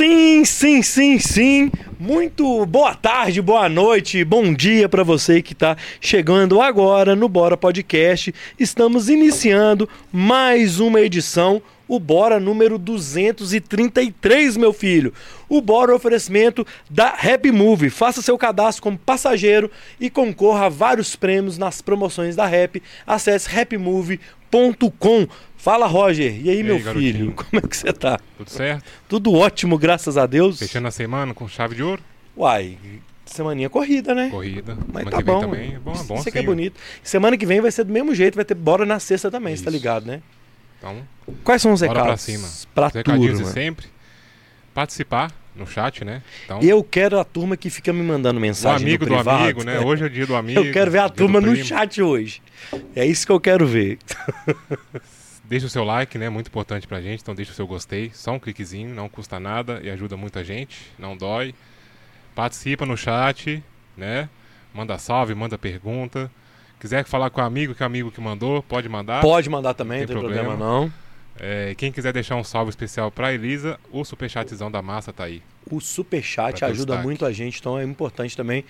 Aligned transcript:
Sim, 0.00 0.46
sim, 0.46 0.80
sim, 0.80 1.18
sim. 1.18 1.70
Muito 1.98 2.64
boa 2.64 2.94
tarde, 2.94 3.42
boa 3.42 3.68
noite, 3.68 4.24
bom 4.24 4.54
dia 4.54 4.88
para 4.88 5.02
você 5.02 5.42
que 5.42 5.52
está 5.52 5.76
chegando 6.00 6.58
agora 6.62 7.14
no 7.14 7.28
Bora 7.28 7.54
Podcast. 7.54 8.34
Estamos 8.58 9.10
iniciando 9.10 9.86
mais 10.10 10.80
uma 10.80 11.02
edição, 11.02 11.60
o 11.90 11.98
Bora 11.98 12.38
número 12.38 12.78
233, 12.78 14.56
meu 14.56 14.72
filho. 14.72 15.12
O 15.48 15.60
Bora 15.60 15.90
é 15.90 15.94
oferecimento 15.94 16.64
da 16.88 17.08
Happy 17.08 17.50
Move. 17.50 17.90
Faça 17.90 18.22
seu 18.22 18.38
cadastro 18.38 18.80
como 18.84 18.96
passageiro 18.96 19.68
e 19.98 20.08
concorra 20.08 20.66
a 20.66 20.68
vários 20.68 21.16
prêmios 21.16 21.58
nas 21.58 21.82
promoções 21.82 22.36
da 22.36 22.46
Rap. 22.46 22.80
Acesse 23.04 23.48
happymove.com. 23.58 25.26
Fala, 25.56 25.86
Roger. 25.88 26.40
E 26.44 26.48
aí, 26.48 26.60
E 26.60 26.62
meu 26.62 26.76
aí, 26.76 26.80
filho? 26.82 26.94
garotinho? 26.94 27.32
Como 27.34 27.48
é 27.64 27.68
que 27.68 27.76
você 27.76 27.92
tá? 27.92 28.20
Tudo 28.38 28.50
certo? 28.50 28.84
Tudo 29.08 29.32
ótimo, 29.34 29.76
graças 29.76 30.16
a 30.16 30.26
Deus. 30.26 30.60
Fechando 30.60 30.86
a 30.86 30.92
semana 30.92 31.34
com 31.34 31.48
chave 31.48 31.74
de 31.74 31.82
ouro? 31.82 32.00
Uai, 32.36 32.78
semaninha 33.26 33.68
corrida, 33.68 34.14
né? 34.14 34.28
Corrida. 34.30 34.78
Mas 34.92 35.04
Semana 35.04 35.10
tá 35.10 35.16
que 35.18 35.24
bom. 35.24 35.40
também. 35.40 35.74
É 35.74 35.78
bom, 35.80 35.92
é 35.92 36.04
bom 36.04 36.14
Isso 36.14 36.22
sim. 36.22 36.28
aqui 36.30 36.38
é 36.38 36.42
bonito. 36.42 36.80
Semana 37.02 37.36
que 37.36 37.44
vem 37.44 37.60
vai 37.60 37.72
ser 37.72 37.82
do 37.84 37.92
mesmo 37.92 38.14
jeito, 38.14 38.36
vai 38.36 38.44
ter 38.44 38.54
bora 38.54 38.86
na 38.86 39.00
sexta 39.00 39.28
também, 39.30 39.56
você 39.56 39.64
tá 39.64 39.70
Isso. 39.70 39.76
ligado, 39.76 40.06
né? 40.06 40.22
Então, 40.80 41.06
Quais 41.44 41.60
são 41.62 41.72
os 41.72 41.80
recados? 41.82 42.02
pra 42.02 42.16
cima. 42.16 42.48
Pra 42.74 42.86
Os 42.88 42.92
recadinhos 42.94 43.32
de 43.38 43.44
turma. 43.44 43.52
sempre. 43.52 43.86
Participar 44.74 45.30
no 45.54 45.66
chat, 45.66 46.04
né? 46.04 46.22
Então, 46.44 46.58
Eu 46.62 46.82
quero 46.82 47.18
a 47.20 47.24
turma 47.24 47.56
que 47.56 47.68
fica 47.68 47.92
me 47.92 48.02
mandando 48.02 48.38
o 48.38 48.40
mensagem 48.40 48.86
amigo 48.86 49.04
no 49.04 49.10
do 49.10 49.14
privado. 49.16 49.42
amigo, 49.44 49.62
né? 49.64 49.78
Hoje 49.80 50.04
é 50.04 50.06
o 50.06 50.10
dia 50.10 50.26
do 50.26 50.34
amigo. 50.34 50.58
Eu 50.60 50.72
quero 50.72 50.90
ver 50.90 51.00
a 51.00 51.08
turma 51.08 51.40
no 51.40 51.54
chat 51.56 52.00
hoje. 52.02 52.40
É 52.96 53.04
isso 53.04 53.26
que 53.26 53.32
eu 53.32 53.38
quero 53.40 53.66
ver. 53.66 53.98
Deixa 55.44 55.66
o 55.66 55.68
seu 55.68 55.82
like, 55.84 56.16
né? 56.16 56.28
Muito 56.30 56.46
importante 56.46 56.86
pra 56.86 57.00
gente. 57.00 57.20
Então 57.20 57.34
deixa 57.34 57.50
o 57.50 57.54
seu 57.54 57.66
gostei. 57.66 58.10
Só 58.14 58.30
um 58.32 58.38
cliquezinho, 58.38 58.94
não 58.94 59.08
custa 59.08 59.40
nada 59.40 59.80
e 59.82 59.90
ajuda 59.90 60.16
muita 60.16 60.44
gente. 60.44 60.76
Não 60.96 61.16
dói. 61.16 61.52
Participa 62.36 62.86
no 62.86 62.96
chat, 62.96 63.60
né? 63.96 64.28
Manda 64.72 64.96
salve, 64.96 65.34
manda 65.34 65.58
pergunta. 65.58 66.30
Quiser 66.80 67.04
falar 67.04 67.30
com 67.30 67.40
o 67.40 67.44
amigo, 67.44 67.74
que 67.74 67.82
é 67.82 67.84
o 67.84 67.86
amigo 67.86 68.10
que 68.10 68.20
mandou, 68.20 68.62
pode 68.62 68.88
mandar. 68.88 69.20
Pode 69.20 69.48
mandar 69.50 69.74
também, 69.74 70.00
não 70.00 70.06
Tem 70.06 70.16
tem 70.16 70.22
problema, 70.22 70.48
problema. 70.56 70.72
não. 70.80 70.92
É, 71.38 71.74
quem 71.76 71.92
quiser 71.92 72.12
deixar 72.12 72.36
um 72.36 72.44
salve 72.44 72.70
especial 72.70 73.10
pra 73.10 73.32
Elisa, 73.32 73.78
o 73.92 74.04
superchatzão 74.04 74.70
da 74.70 74.82
massa 74.82 75.12
tá 75.12 75.24
aí. 75.24 75.42
O 75.70 75.80
superchat 75.80 76.64
ajuda 76.64 76.96
muito 76.98 77.24
a 77.24 77.32
gente, 77.32 77.60
então 77.60 77.78
é 77.78 77.84
importante 77.84 78.36
também 78.36 78.64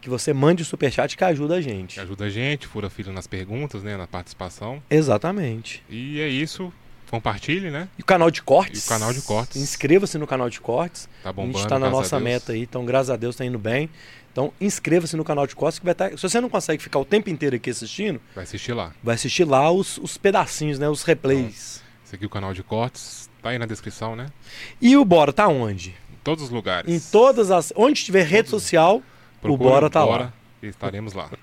que 0.00 0.08
você 0.08 0.32
mande 0.32 0.62
o 0.62 0.66
superchat 0.66 1.16
que 1.16 1.24
ajuda 1.24 1.56
a 1.56 1.60
gente. 1.60 1.94
Que 1.94 2.00
ajuda 2.00 2.26
a 2.26 2.30
gente, 2.30 2.66
fura 2.66 2.88
filho 2.88 3.12
nas 3.12 3.26
perguntas, 3.26 3.82
né? 3.82 3.96
Na 3.96 4.06
participação. 4.06 4.80
Exatamente. 4.88 5.82
E 5.88 6.20
é 6.20 6.28
isso. 6.28 6.72
Compartilhe, 7.10 7.70
né? 7.70 7.88
E 7.96 8.02
o 8.02 8.04
canal 8.04 8.30
de 8.30 8.42
cortes? 8.42 8.82
E 8.84 8.86
o 8.86 8.88
canal 8.88 9.12
de 9.12 9.22
cortes. 9.22 9.60
Inscreva-se 9.62 10.18
no 10.18 10.26
canal 10.26 10.50
de 10.50 10.60
cortes. 10.60 11.08
Tá 11.22 11.30
a 11.30 11.32
bombando. 11.32 11.58
gente 11.58 11.68
tá 11.68 11.78
na 11.78 11.88
nossa 11.88 12.16
a 12.16 12.20
meta 12.20 12.52
aí, 12.52 12.62
então 12.62 12.84
graças 12.84 13.10
a 13.10 13.16
Deus 13.16 13.36
tá 13.36 13.44
indo 13.44 13.58
bem. 13.58 13.88
Então 14.36 14.52
inscreva-se 14.60 15.16
no 15.16 15.24
canal 15.24 15.46
de 15.46 15.56
cortes 15.56 15.78
que 15.78 15.84
vai 15.86 15.92
estar. 15.92 16.10
Se 16.10 16.22
você 16.22 16.38
não 16.42 16.50
consegue 16.50 16.82
ficar 16.82 16.98
o 16.98 17.06
tempo 17.06 17.30
inteiro 17.30 17.56
aqui 17.56 17.70
assistindo, 17.70 18.20
Vai 18.34 18.44
assistir 18.44 18.74
lá. 18.74 18.92
vai 19.02 19.14
assistir 19.14 19.44
lá 19.44 19.70
os, 19.72 19.96
os 19.96 20.18
pedacinhos, 20.18 20.78
né? 20.78 20.86
Os 20.90 21.02
replays. 21.04 21.82
Esse 22.04 22.16
aqui 22.16 22.24
é 22.24 22.26
o 22.26 22.30
canal 22.30 22.52
de 22.52 22.62
cortes. 22.62 23.30
Tá 23.40 23.48
aí 23.48 23.58
na 23.58 23.64
descrição, 23.64 24.14
né? 24.14 24.26
E 24.78 24.94
o 24.94 25.06
Bora 25.06 25.32
tá 25.32 25.48
onde? 25.48 25.96
Em 26.12 26.18
todos 26.22 26.44
os 26.44 26.50
lugares. 26.50 26.92
Em 26.92 27.00
todas 27.10 27.50
as. 27.50 27.72
Onde 27.74 28.04
tiver 28.04 28.26
rede 28.26 28.50
social, 28.50 29.02
o 29.42 29.56
Bora 29.56 29.88
tá 29.88 30.00
lá. 30.00 30.06
Bora 30.06 30.34
E 30.62 30.66
estaremos 30.66 31.14
lá. 31.14 31.30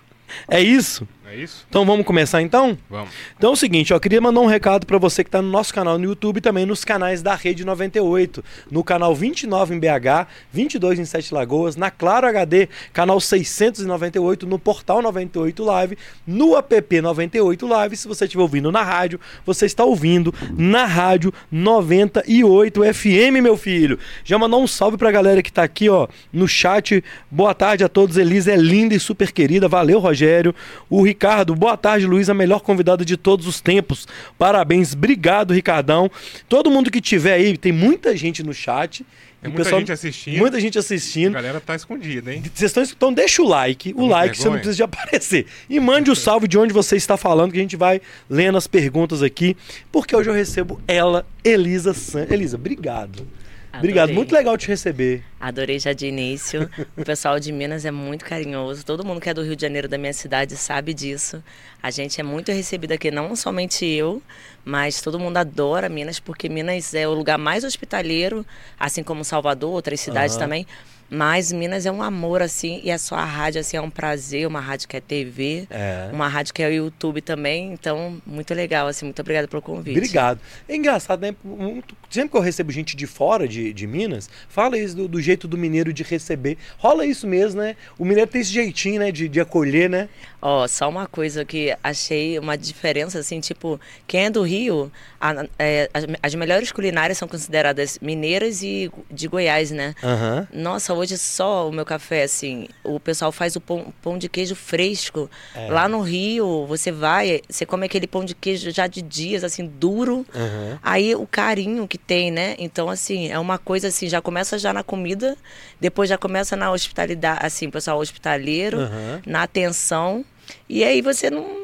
É 0.48 0.60
isso? 0.60 1.08
É 1.34 1.38
isso? 1.38 1.66
Então 1.68 1.84
vamos 1.84 2.06
começar 2.06 2.44
então? 2.44 2.78
Vamos. 2.88 3.10
Então 3.36 3.50
é 3.50 3.54
o 3.54 3.56
seguinte, 3.56 3.92
ó, 3.92 3.96
eu 3.96 4.00
queria 4.00 4.22
mandar 4.22 4.40
um 4.40 4.46
recado 4.46 4.86
para 4.86 5.00
você 5.00 5.24
que 5.24 5.30
está 5.30 5.42
no 5.42 5.50
nosso 5.50 5.74
canal 5.74 5.98
no 5.98 6.06
YouTube 6.06 6.38
e 6.38 6.42
também 6.42 6.64
nos 6.64 6.86
canais 6.86 7.24
da 7.24 7.34
Rede 7.34 7.66
98, 7.66 8.44
no 8.70 8.84
canal 8.84 9.16
29 9.16 9.74
em 9.74 9.80
BH, 9.80 10.28
22 10.52 11.00
em 11.00 11.06
Sete 11.06 11.34
Lagoas, 11.34 11.76
na 11.76 11.90
Claro 11.90 12.28
HD, 12.28 12.70
canal 12.94 13.20
698, 13.20 14.46
no 14.46 14.60
Portal 14.60 15.02
98 15.02 15.64
Live, 15.64 15.98
no 16.28 16.56
app 16.56 17.02
98 17.02 17.66
Live. 17.66 17.98
Se 17.98 18.08
você 18.08 18.26
estiver 18.26 18.44
ouvindo 18.44 18.72
na 18.72 18.84
rádio, 18.84 19.20
você 19.44 19.66
está 19.66 19.84
ouvindo 19.84 20.32
na 20.56 20.86
rádio 20.86 21.34
98 21.52 22.94
FM, 22.94 23.42
meu 23.42 23.58
filho. 23.58 23.98
Já 24.24 24.38
mandou 24.38 24.62
um 24.62 24.68
salve 24.68 24.98
pra 24.98 25.10
galera 25.10 25.42
que 25.42 25.52
tá 25.52 25.64
aqui, 25.64 25.90
ó, 25.90 26.08
no 26.32 26.48
chat. 26.48 27.04
Boa 27.32 27.56
tarde 27.56 27.84
a 27.84 27.90
todos. 27.90 28.18
Elisa 28.18 28.52
é 28.52 28.56
linda 28.56 28.94
e 28.94 29.00
super 29.00 29.32
querida. 29.32 29.68
Valeu, 29.68 29.98
Rogério. 29.98 30.54
O 30.88 31.02
Ricardo, 31.02 31.23
boa 31.56 31.78
tarde, 31.78 32.06
Luiz, 32.06 32.30
a 32.30 32.34
melhor 32.34 32.60
convidada 32.60 33.06
de 33.06 33.16
todos 33.16 33.48
os 33.48 33.62
tempos. 33.62 34.08
Parabéns, 34.38 34.94
obrigado, 34.94 35.54
Ricardão. 35.54 36.12
Todo 36.50 36.70
mundo 36.70 36.92
que 36.92 37.00
tiver 37.00 37.34
aí, 37.34 37.58
tem 37.58 37.72
muita 37.72 38.16
gente 38.18 38.44
no 38.44 38.54
chat. 38.54 39.06
Muita 39.42 39.58
pessoal- 39.58 39.80
gente 39.82 39.92
assistindo. 39.92 40.38
Muita 40.38 40.60
gente 40.60 40.78
A 40.78 40.80
assistindo. 40.80 41.34
galera 41.34 41.60
tá 41.60 41.76
escondida, 41.76 42.34
hein? 42.34 42.42
Vocês 42.54 42.70
estão 42.72 42.84
então 42.84 43.14
deixa 43.14 43.42
o 43.42 43.48
like, 43.48 43.94
o 43.96 44.06
like 44.06 44.38
você 44.38 44.46
não 44.46 44.54
vergonha. 44.54 44.62
precisa 44.62 44.76
de 44.78 44.84
aparecer. 44.84 45.46
E 45.70 45.80
mande 45.82 46.10
o 46.10 46.16
salve 46.16 46.48
de 46.48 46.58
onde 46.58 46.72
você 46.74 46.96
está 46.96 47.18
falando, 47.18 47.52
que 47.52 47.58
a 47.58 47.62
gente 47.62 47.76
vai 47.76 48.00
lendo 48.30 48.58
as 48.58 48.68
perguntas 48.68 49.22
aqui, 49.22 49.58
porque 49.92 50.16
hoje 50.16 50.30
eu 50.30 50.34
recebo 50.34 50.80
ela, 50.88 51.26
Elisa 51.44 51.94
San. 51.94 52.26
Elisa, 52.30 52.56
obrigado. 52.56 53.28
Obrigado, 53.76 54.04
Adorei. 54.04 54.16
muito 54.16 54.32
legal 54.34 54.58
te 54.58 54.68
receber. 54.68 55.24
Adorei 55.40 55.80
já 55.80 55.94
de 55.94 56.06
início. 56.06 56.70
O 56.96 57.04
pessoal 57.04 57.40
de 57.40 57.52
Minas 57.52 57.86
é 57.86 57.92
muito 57.92 58.24
carinhoso. 58.24 58.86
Todo 58.86 59.04
mundo 59.04 59.20
que 59.20 59.30
é 59.30 59.34
do 59.34 59.42
Rio 59.42 59.56
de 59.56 59.62
Janeiro, 59.64 59.88
da 59.88 59.98
minha 59.98 60.14
cidade, 60.14 60.56
sabe 60.56 60.94
disso. 60.94 61.44
A 61.82 61.90
gente 61.90 62.22
é 62.22 62.24
muito 62.24 62.52
recebido 62.52 62.92
aqui, 62.92 63.10
não 63.10 63.36
somente 63.36 63.84
eu, 63.86 64.22
mas 64.64 65.02
todo 65.02 65.20
mundo 65.20 65.38
adora 65.38 65.90
Minas, 65.90 66.20
porque 66.20 66.48
Minas 66.48 66.94
é 66.94 67.08
o 67.08 67.14
lugar 67.14 67.38
mais 67.40 67.64
hospitaleiro, 67.64 68.46
assim 68.80 69.04
como 69.04 69.24
Salvador, 69.24 69.72
outras 69.72 70.00
cidades 70.00 70.36
Aham. 70.36 70.46
também. 70.46 70.68
Mas 71.16 71.52
Minas 71.52 71.86
é 71.86 71.92
um 71.92 72.02
amor, 72.02 72.42
assim, 72.42 72.82
e 72.84 72.90
a 72.92 72.98
sua 72.98 73.24
rádio, 73.24 73.62
assim, 73.62 73.78
é 73.78 73.82
um 73.82 73.90
prazer. 73.90 74.48
Uma 74.48 74.60
rádio 74.60 74.88
que 74.88 74.98
é 74.98 75.00
TV, 75.02 75.68
É. 75.70 76.10
uma 76.12 76.28
rádio 76.28 76.54
que 76.54 76.64
é 76.64 76.68
o 76.68 76.72
YouTube 76.74 77.22
também. 77.22 77.72
Então, 77.74 78.20
muito 78.26 78.52
legal, 78.54 78.88
assim. 78.88 79.06
Muito 79.06 79.20
obrigada 79.22 79.48
pelo 79.48 79.62
convite. 79.62 79.96
Obrigado. 79.98 80.40
É 80.68 80.76
engraçado, 80.76 81.22
né? 81.22 81.36
Muito- 81.44 81.96
sempre 82.10 82.30
que 82.32 82.38
eu 82.38 82.42
recebo 82.42 82.72
gente 82.72 82.96
de 82.96 83.06
fora 83.06 83.48
de, 83.48 83.72
de 83.74 83.86
Minas, 83.86 84.30
fala 84.50 84.78
isso 84.78 84.96
do, 84.96 85.08
do 85.08 85.22
jeito 85.22 85.48
do 85.48 85.58
mineiro 85.58 85.94
de 85.94 86.02
receber. 86.04 86.58
Rola 86.78 87.06
isso 87.06 87.28
mesmo, 87.28 87.62
né? 87.62 87.76
O 87.98 88.06
mineiro 88.06 88.30
tem 88.32 88.42
esse 88.42 88.52
jeitinho, 88.52 89.00
né? 89.00 89.12
De, 89.12 89.30
de 89.30 89.40
acolher, 89.40 89.90
né? 89.90 90.10
Ó, 90.42 90.68
só 90.68 90.90
uma 90.90 91.06
coisa 91.08 91.46
que 91.46 91.76
achei 91.84 92.38
uma 92.40 92.58
diferença, 92.58 93.20
assim, 93.20 93.40
tipo, 93.40 93.80
quem 94.08 94.26
é 94.26 94.30
do 94.30 94.42
Rio, 94.42 94.92
a- 95.22 95.46
é, 95.60 95.90
as, 95.94 96.06
as 96.22 96.36
melhores 96.36 96.72
culinárias 96.72 97.18
são 97.18 97.28
consideradas 97.28 97.98
mineiras 98.02 98.62
e 98.64 98.92
de 99.12 99.28
Goiás, 99.28 99.70
né? 99.72 99.94
Aham. 100.04 100.48
Nossa, 100.54 100.94
hoje 100.94 101.03
só 101.12 101.68
o 101.68 101.72
meu 101.72 101.86
café, 101.86 102.24
assim, 102.24 102.68
o 102.84 103.00
pessoal 103.00 103.32
faz 103.32 103.56
o 103.56 103.62
pão, 103.62 103.94
pão 104.02 104.18
de 104.18 104.30
queijo 104.30 104.56
fresco. 104.56 105.30
É. 105.56 105.70
Lá 105.70 105.88
no 105.88 106.02
Rio, 106.02 106.66
você 106.68 106.92
vai, 106.92 107.42
você 107.50 107.66
come 107.66 107.86
aquele 107.86 108.08
pão 108.08 108.24
de 108.24 108.34
queijo 108.34 108.72
já 108.72 108.88
de 108.88 109.02
dias, 109.02 109.44
assim, 109.44 109.66
duro. 109.66 110.26
Aham. 110.34 110.80
Aí 110.82 111.16
o 111.16 111.28
carinho 111.28 111.88
que 111.88 111.98
tem, 111.98 112.32
né? 112.32 112.56
Então, 112.58 112.90
assim, 112.90 113.30
é 113.30 113.40
uma 113.40 113.58
coisa 113.58 113.88
assim, 113.88 114.08
já 114.08 114.22
começa 114.22 114.58
já 114.58 114.72
na 114.74 114.84
comida, 114.84 115.36
depois 115.80 116.10
já 116.10 116.18
começa 116.18 116.56
na 116.56 116.72
hospitalidade, 116.72 117.46
assim, 117.46 117.70
pessoal 117.70 118.00
hospitaleiro, 118.00 118.80
Aham. 118.80 119.22
na 119.26 119.44
atenção. 119.44 120.24
E 120.68 120.84
aí 120.84 121.02
você 121.02 121.30
não. 121.30 121.64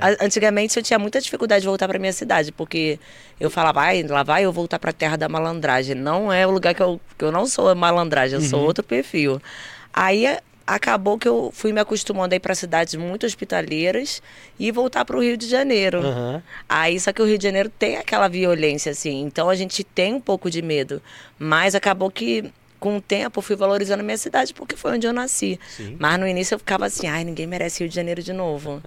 É. 0.00 0.24
Antigamente 0.24 0.76
eu 0.76 0.82
tinha 0.82 0.98
muita 0.98 1.20
dificuldade 1.20 1.62
de 1.62 1.66
voltar 1.68 1.86
para 1.88 1.98
minha 1.98 2.12
cidade, 2.12 2.52
porque 2.52 2.98
eu 3.38 3.50
falava, 3.50 3.80
ai, 3.82 4.02
lá 4.02 4.22
vai 4.22 4.44
eu 4.44 4.52
voltar 4.52 4.78
para 4.78 4.90
a 4.90 4.92
terra 4.92 5.16
da 5.16 5.28
malandragem. 5.28 5.94
Não 5.94 6.32
é 6.32 6.46
o 6.46 6.50
lugar 6.50 6.74
que 6.74 6.82
eu, 6.82 7.00
que 7.18 7.24
eu 7.24 7.32
não 7.32 7.46
sou 7.46 7.74
malandragem, 7.74 8.38
eu 8.38 8.44
sou 8.44 8.60
Uhum. 8.60 8.66
outro 8.66 8.84
perfil. 8.84 9.40
Aí 9.92 10.26
acabou 10.66 11.18
que 11.18 11.28
eu 11.28 11.50
fui 11.54 11.72
me 11.72 11.80
acostumando 11.80 12.32
a 12.34 12.36
ir 12.36 12.40
para 12.40 12.54
cidades 12.54 12.94
muito 12.94 13.26
hospitaleiras 13.26 14.22
e 14.58 14.70
voltar 14.72 15.04
para 15.04 15.16
o 15.16 15.22
Rio 15.22 15.36
de 15.36 15.46
Janeiro. 15.46 15.98
Aham. 16.00 16.42
Aí, 16.68 16.98
só 16.98 17.12
que 17.12 17.20
o 17.20 17.26
Rio 17.26 17.36
de 17.36 17.44
Janeiro 17.44 17.68
tem 17.68 17.96
aquela 17.98 18.28
violência, 18.28 18.90
assim. 18.92 19.20
Então 19.22 19.50
a 19.50 19.54
gente 19.54 19.84
tem 19.84 20.14
um 20.14 20.20
pouco 20.20 20.50
de 20.50 20.62
medo. 20.62 21.02
Mas 21.38 21.74
acabou 21.74 22.10
que, 22.10 22.50
com 22.80 22.96
o 22.96 23.00
tempo, 23.00 23.38
eu 23.40 23.42
fui 23.42 23.56
valorizando 23.56 24.00
a 24.00 24.04
minha 24.04 24.16
cidade, 24.16 24.54
porque 24.54 24.74
foi 24.74 24.92
onde 24.92 25.06
eu 25.06 25.12
nasci. 25.12 25.60
Sim. 25.68 25.96
Mas 25.98 26.18
no 26.18 26.26
início 26.26 26.54
eu 26.54 26.58
ficava 26.58 26.86
assim, 26.86 27.06
ai, 27.08 27.24
ninguém 27.24 27.46
merece 27.46 27.80
Rio 27.80 27.88
de 27.90 27.94
Janeiro 27.94 28.22
de 28.22 28.32
novo. 28.32 28.82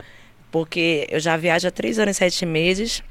Porque 0.51 1.07
eu 1.09 1.19
já 1.19 1.35
viajo 1.37 1.67
há 1.67 1.71
três 1.71 1.99
anos 1.99 2.15
e 2.15 2.19
sete 2.19 2.45
meses. 2.45 3.03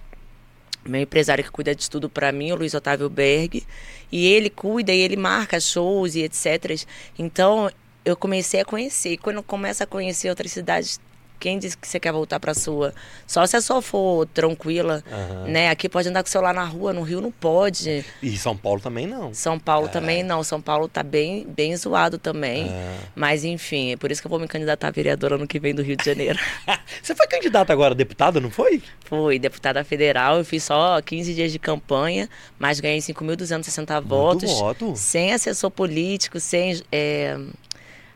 Meu 0.84 1.02
empresário 1.02 1.42
que 1.42 1.50
cuida 1.50 1.74
de 1.74 1.90
tudo 1.90 2.08
para 2.08 2.30
mim, 2.32 2.52
o 2.52 2.56
Luiz 2.56 2.74
Otávio 2.74 3.10
Berg. 3.10 3.64
E 4.10 4.26
ele 4.26 4.48
cuida 4.48 4.92
e 4.92 5.00
ele 5.00 5.16
marca 5.16 5.58
shows 5.60 6.14
e 6.14 6.22
etc. 6.22 6.80
Então, 7.18 7.70
eu 8.04 8.16
comecei 8.16 8.60
a 8.60 8.64
conhecer. 8.64 9.16
Quando 9.18 9.42
começa 9.42 9.84
a 9.84 9.86
conhecer 9.86 10.30
outras 10.30 10.52
cidades, 10.52 11.00
quem 11.38 11.58
disse 11.58 11.76
que 11.76 11.86
você 11.86 12.00
quer 12.00 12.12
voltar 12.12 12.40
pra 12.40 12.54
sua? 12.54 12.94
Só 13.26 13.46
se 13.46 13.56
a 13.56 13.60
sua 13.60 13.82
for 13.82 14.26
tranquila, 14.26 15.02
Aham. 15.10 15.44
né? 15.48 15.70
Aqui 15.70 15.88
pode 15.88 16.08
andar 16.08 16.22
com 16.22 16.28
o 16.28 16.30
celular 16.30 16.54
na 16.54 16.64
rua, 16.64 16.92
no 16.92 17.02
Rio 17.02 17.20
não 17.20 17.30
pode. 17.30 18.04
E 18.22 18.36
São 18.36 18.56
Paulo 18.56 18.80
também 18.80 19.06
não. 19.06 19.32
São 19.34 19.58
Paulo 19.58 19.88
também 19.88 20.22
não. 20.22 20.42
São 20.42 20.60
Paulo 20.60 20.88
tá 20.88 21.02
bem, 21.02 21.46
bem 21.46 21.76
zoado 21.76 22.18
também. 22.18 22.68
É. 22.68 22.96
Mas 23.14 23.44
enfim, 23.44 23.92
é 23.92 23.96
por 23.96 24.10
isso 24.10 24.20
que 24.20 24.26
eu 24.26 24.30
vou 24.30 24.38
me 24.38 24.48
candidatar 24.48 24.88
a 24.88 24.90
vereadora 24.90 25.36
no 25.38 25.46
que 25.46 25.58
vem 25.58 25.74
do 25.74 25.82
Rio 25.82 25.96
de 25.96 26.04
Janeiro. 26.04 26.38
Você 27.02 27.14
foi 27.14 27.26
candidata 27.26 27.72
agora 27.72 27.92
a 27.92 27.96
deputada, 27.96 28.40
não 28.40 28.50
foi? 28.50 28.82
Fui 29.04 29.38
deputada 29.38 29.84
federal, 29.84 30.38
eu 30.38 30.44
fiz 30.44 30.64
só 30.64 31.00
15 31.00 31.34
dias 31.34 31.52
de 31.52 31.58
campanha, 31.58 32.28
mas 32.58 32.80
ganhei 32.80 32.98
5.260 32.98 34.00
votos. 34.02 34.50
voto. 34.58 34.92
Sem 34.96 35.32
assessor 35.32 35.70
político, 35.70 36.40
sem 36.40 36.82
é, 36.90 37.38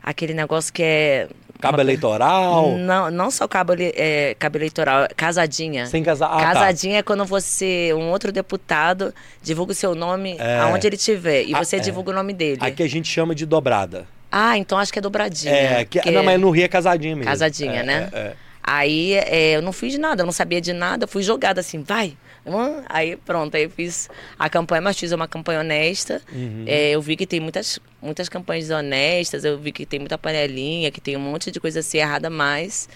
aquele 0.03 0.35
negócio 0.35 0.73
que 0.73 0.83
é. 0.83 1.29
Cabo 1.61 1.77
uma- 1.77 1.83
eleitoral. 1.83 2.77
Não, 2.79 3.11
não 3.11 3.31
só 3.31 3.47
cabo, 3.47 3.75
é, 3.79 4.35
cabo 4.39 4.59
eleitoral, 4.59 5.07
casadinha. 5.17 5.87
Sem 5.87 6.03
casar. 6.03 6.27
Ah, 6.29 6.39
tá. 6.39 6.53
Casadinha 6.55 6.99
é 6.99 7.03
quando 7.03 7.25
você, 7.25 7.93
um 7.95 8.11
outro 8.11 8.33
deputado, 8.33 9.15
divulga 9.43 9.73
o 9.73 9.75
seu 9.75 9.95
nome 9.95 10.37
É. 10.39 10.59
aonde 10.61 10.87
ele 10.87 10.97
estiver. 10.97 11.45
E 11.45 11.55
Ah, 11.55 11.63
você 11.65 11.77
é. 11.77 11.79
divulga 11.81 12.11
o 12.11 12.15
nome 12.15 12.33
dele. 12.33 12.59
Aqui 12.61 12.83
a 12.83 12.89
gente 12.89 13.09
chama 13.09 13.35
de 13.35 13.45
dobrada. 13.47 14.07
Ah, 14.33 14.57
então 14.57 14.79
acho 14.79 14.93
que 14.93 14.99
é 14.99 15.03
dobradinha. 15.03 15.53
É, 15.53 15.85
que, 15.85 16.01
que 16.01 16.11
não, 16.11 16.23
mas 16.23 16.41
no 16.41 16.51
Rio 16.51 16.65
é 16.65 16.69
casadinha 16.69 17.17
mesmo. 17.17 17.29
Casadinha, 17.31 17.81
É, 17.81 17.83
né? 17.83 18.09
é. 18.13 18.33
Aí 18.63 19.15
eu 19.55 19.63
não 19.63 19.73
fiz 19.73 19.99
nada, 19.99 20.23
eu 20.23 20.27
não 20.27 20.33
sabia 20.33 20.61
de 20.61 20.73
nada, 20.73 21.07
fui 21.07 21.23
jogada 21.23 21.61
assim, 21.61 21.83
vai. 21.83 22.13
Hum, 22.47 22.83
Aí 22.89 23.17
pronto, 23.17 23.55
aí 23.55 23.65
eu 23.65 23.71
fiz 23.71 24.09
a 24.39 24.49
campanha, 24.49 24.81
mas 24.81 24.99
fiz 24.99 25.13
uma 25.13 25.29
campanha 25.29 25.61
honesta. 25.61 26.23
Uhum. 26.33 26.65
É, 26.67 26.91
eu 26.91 27.03
vi 27.03 27.17
que 27.17 27.27
tem 27.27 27.41
muitas, 27.41 27.79
muitas 28.01 28.29
campanhas 28.29 28.71
honestas, 28.71 29.45
eu 29.45 29.59
vi 29.59 29.73
que 29.73 29.85
tem 29.85 30.01
muita 30.01 30.17
panelinha, 30.17 30.91
que 30.91 31.01
tem 31.01 31.17
um 31.17 31.21
monte 31.21 31.51
de 31.51 31.61
coisa 31.61 31.81
assim 31.81 31.99
errada, 31.99 32.31
mas 32.31 32.89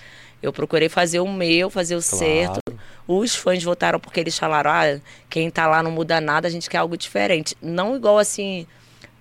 eu 0.42 0.52
procurei 0.52 0.88
fazer 0.88 1.20
o 1.20 1.32
meu, 1.32 1.70
fazer 1.70 1.96
o 1.96 2.02
certo. 2.02 2.60
Os 3.06 3.34
fãs 3.34 3.62
votaram 3.62 4.00
porque 4.00 4.20
eles 4.20 4.38
falaram, 4.38 4.70
ah, 4.70 5.00
quem 5.28 5.50
tá 5.50 5.66
lá 5.66 5.82
não 5.82 5.90
muda 5.90 6.20
nada, 6.20 6.48
a 6.48 6.50
gente 6.50 6.68
quer 6.68 6.78
algo 6.78 6.96
diferente. 6.96 7.56
Não 7.60 7.94
igual 7.96 8.18
assim, 8.18 8.66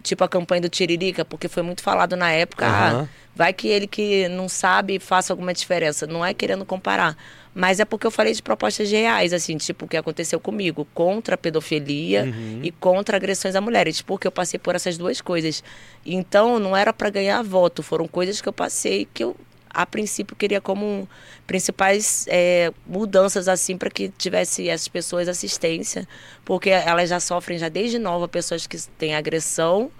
tipo 0.03 0.23
a 0.23 0.27
campanha 0.29 0.61
do 0.61 0.69
Tiririca, 0.69 1.23
porque 1.25 1.47
foi 1.47 1.63
muito 1.63 1.81
falado 1.81 2.15
na 2.15 2.29
época, 2.31 2.67
Aham. 2.67 3.01
ah, 3.03 3.07
vai 3.35 3.53
que 3.53 3.67
ele 3.69 3.87
que 3.87 4.27
não 4.27 4.47
sabe 4.49 4.99
faça 4.99 5.33
alguma 5.33 5.53
diferença. 5.53 6.05
Não 6.05 6.23
é 6.23 6.33
querendo 6.33 6.65
comparar. 6.65 7.17
Mas 7.55 7.79
é 7.79 7.85
porque 7.85 8.05
eu 8.07 8.11
falei 8.11 8.33
de 8.33 8.41
propostas 8.41 8.89
reais, 8.91 9.31
assim, 9.31 9.55
tipo, 9.57 9.85
o 9.85 9.87
que 9.87 9.95
aconteceu 9.95 10.39
comigo, 10.39 10.87
contra 10.93 11.35
a 11.35 11.37
pedofilia 11.37 12.23
Uhum. 12.25 12.59
e 12.63 12.71
contra 12.71 13.15
agressões 13.15 13.55
a 13.55 13.61
mulheres, 13.61 14.01
porque 14.01 14.25
eu 14.27 14.31
passei 14.31 14.59
por 14.59 14.75
essas 14.75 14.97
duas 14.97 15.21
coisas. 15.21 15.63
Então, 16.05 16.57
não 16.59 16.75
era 16.75 16.91
para 16.91 17.09
ganhar 17.11 17.41
voto, 17.43 17.81
foram 17.83 18.07
coisas 18.07 18.41
que 18.41 18.49
eu 18.49 18.53
passei 18.53 19.07
que 19.13 19.23
eu, 19.23 19.35
a 19.73 19.85
princípio, 19.85 20.35
queria 20.35 20.61
como 20.61 21.07
principais 21.47 22.25
é, 22.29 22.71
mudanças, 22.85 23.47
assim, 23.47 23.77
para 23.77 23.89
que 23.89 24.09
tivesse 24.09 24.69
essas 24.69 24.87
pessoas 24.87 25.27
assistência, 25.27 26.07
porque 26.45 26.69
elas 26.69 27.09
já 27.09 27.19
sofrem, 27.19 27.57
já 27.57 27.69
desde 27.69 27.97
nova, 27.97 28.27
pessoas 28.27 28.67
que 28.67 28.77
têm 28.97 29.15
agressão 29.15 29.91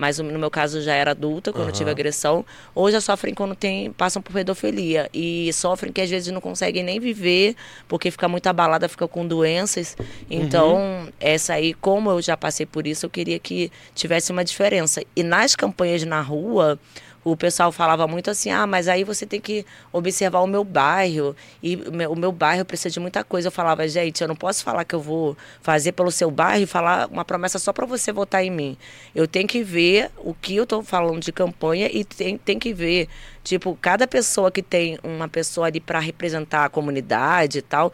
mas 0.00 0.18
no 0.18 0.38
meu 0.38 0.50
caso 0.50 0.80
já 0.80 0.94
era 0.94 1.10
adulta 1.10 1.52
quando 1.52 1.68
eu 1.68 1.72
tive 1.72 1.90
agressão, 1.90 2.42
ou 2.74 2.90
já 2.90 3.02
sofrem 3.02 3.34
quando 3.34 3.54
tem, 3.54 3.92
passam 3.92 4.22
por 4.22 4.32
pedofilia 4.32 5.10
e 5.12 5.52
sofrem 5.52 5.92
que 5.92 6.00
às 6.00 6.08
vezes 6.08 6.32
não 6.32 6.40
conseguem 6.40 6.82
nem 6.82 6.98
viver 6.98 7.54
porque 7.86 8.10
fica 8.10 8.26
muito 8.26 8.46
abalada, 8.46 8.88
fica 8.88 9.06
com 9.06 9.26
doenças. 9.26 9.98
Então, 10.30 11.06
essa 11.20 11.52
aí, 11.52 11.74
como 11.74 12.10
eu 12.10 12.22
já 12.22 12.34
passei 12.34 12.64
por 12.64 12.86
isso, 12.86 13.04
eu 13.04 13.10
queria 13.10 13.38
que 13.38 13.70
tivesse 13.94 14.32
uma 14.32 14.42
diferença. 14.42 15.02
E 15.14 15.22
nas 15.22 15.54
campanhas 15.54 16.02
na 16.04 16.22
rua, 16.22 16.78
o 17.22 17.36
pessoal 17.36 17.70
falava 17.70 18.06
muito 18.06 18.30
assim: 18.30 18.50
ah, 18.50 18.66
mas 18.66 18.88
aí 18.88 19.04
você 19.04 19.26
tem 19.26 19.40
que 19.40 19.64
observar 19.92 20.40
o 20.40 20.46
meu 20.46 20.64
bairro, 20.64 21.36
e 21.62 21.76
o 21.76 22.16
meu, 22.16 22.32
bairro 22.32 22.64
precisa 22.64 22.90
de 22.90 23.00
muita 23.00 23.22
coisa. 23.22 23.48
Eu 23.48 23.52
falava, 23.52 23.86
gente, 23.86 24.20
eu 24.20 24.28
não 24.28 24.36
posso 24.36 24.64
falar 24.64 24.84
que 24.84 24.94
eu 24.94 25.00
vou 25.00 25.36
fazer 25.60 25.92
pelo 25.92 26.10
seu 26.10 26.30
bairro 26.30 26.62
e 26.62 26.66
falar 26.66 27.08
uma 27.08 27.24
promessa 27.24 27.58
só 27.58 27.72
para 27.72 27.86
você 27.86 28.12
votar 28.12 28.44
em 28.44 28.50
mim. 28.50 28.76
Eu 29.14 29.26
tenho 29.28 29.46
que 29.46 29.62
ver 29.62 30.10
o 30.18 30.34
que 30.34 30.56
eu 30.56 30.64
estou 30.64 30.82
falando 30.82 31.20
de 31.20 31.32
campanha 31.32 31.90
e 31.92 32.04
tem, 32.04 32.38
tem 32.38 32.58
que 32.58 32.72
ver, 32.72 33.08
tipo, 33.44 33.76
cada 33.80 34.06
pessoa 34.06 34.50
que 34.50 34.62
tem 34.62 34.98
uma 35.02 35.28
pessoa 35.28 35.66
ali 35.66 35.80
para 35.80 35.98
representar 35.98 36.64
a 36.64 36.68
comunidade 36.68 37.58
e 37.58 37.62
tal. 37.62 37.92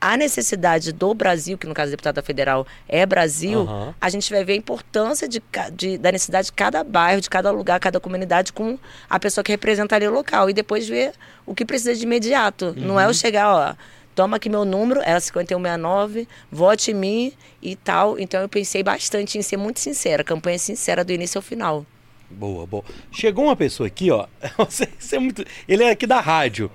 A 0.00 0.16
necessidade 0.16 0.92
do 0.92 1.12
Brasil, 1.12 1.58
que 1.58 1.66
no 1.66 1.74
caso 1.74 1.88
a 1.88 1.90
deputada 1.90 2.22
federal 2.22 2.64
é 2.88 3.04
Brasil, 3.04 3.62
Aham. 3.62 3.94
a 4.00 4.08
gente 4.08 4.30
vai 4.32 4.44
ver 4.44 4.52
a 4.52 4.56
importância 4.56 5.26
de, 5.28 5.42
de- 5.72 5.98
da 5.98 6.12
necessidade 6.12 6.46
de 6.46 6.52
cada 6.52 6.84
bairro, 6.84 7.20
de 7.20 7.28
cada 7.28 7.50
lugar, 7.50 7.80
cada 7.80 7.98
comunidade 7.98 8.52
com 8.52 8.78
a 9.10 9.18
pessoa 9.18 9.42
que 9.42 9.50
representa 9.50 9.96
ali 9.96 10.06
o 10.06 10.12
local. 10.12 10.48
E 10.48 10.52
depois 10.52 10.86
ver 10.88 11.12
o 11.44 11.52
que 11.54 11.64
precisa 11.64 11.94
de 11.96 12.04
imediato. 12.04 12.74
Não 12.76 12.94
Uhum. 12.94 13.00
é 13.00 13.06
eu 13.06 13.14
chegar, 13.14 13.52
ó, 13.52 13.74
toma 14.14 14.36
aqui 14.36 14.48
meu 14.48 14.64
número, 14.64 15.00
é 15.00 15.18
5169, 15.18 16.28
vote 16.50 16.92
em 16.92 16.94
mim 16.94 17.32
e 17.60 17.74
tal. 17.74 18.18
Então 18.20 18.40
eu 18.40 18.48
pensei 18.48 18.82
bastante 18.84 19.36
em 19.36 19.42
ser 19.42 19.56
muito 19.56 19.80
sincera, 19.80 20.22
campanha 20.22 20.58
sincera 20.60 21.04
do 21.04 21.12
início 21.12 21.38
ao 21.38 21.42
final. 21.42 21.84
Boa, 22.30 22.66
boa. 22.66 22.84
Chegou 23.10 23.46
uma 23.46 23.56
pessoa 23.56 23.86
aqui, 23.86 24.10
ó. 24.10 24.26
Você, 24.58 24.86
você 24.98 25.16
é 25.16 25.18
muito... 25.18 25.44
Ele 25.66 25.82
é 25.82 25.90
aqui 25.90 26.06
da 26.06 26.20
rádio. 26.20 26.70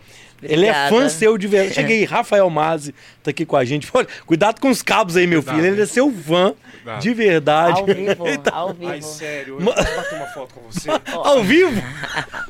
Ele 0.52 0.66
é 0.66 0.90
fã 0.90 1.08
seu 1.10 1.38
de 1.38 1.48
verdade. 1.48 1.76
Cheguei, 1.76 2.04
Rafael 2.06 2.50
Mazzi 2.50 2.94
tá 3.22 3.32
aqui 3.32 3.46
com 3.46 3.56
a 3.56 3.64
gente. 3.66 3.92
Pô, 3.92 4.06
Cuidado 4.26 4.60
com 4.60 4.70
os 4.70 4.82
cabos 4.82 5.16
aí, 5.18 5.26
meu 5.28 5.42
Cuidado, 5.42 5.62
filho. 5.62 5.74
Ele 5.74 5.82
é 5.82 5.86
seu 5.86 6.12
fã 6.12 6.54
Cuidado. 6.84 7.02
de 7.02 7.14
verdade. 7.14 7.80
Ao 7.80 7.86
vivo, 7.86 8.26
ao 8.52 8.74
vivo. 8.74 8.92
Ai, 8.92 9.02
sério, 9.02 9.56
eu 9.60 9.62
Ma- 9.66 9.74
posso 9.74 9.96
bater 9.96 10.16
uma 10.16 10.28
foto 10.28 10.54
com 10.54 10.62
você? 10.72 10.90
Ao 11.14 11.44
vivo? 11.44 11.82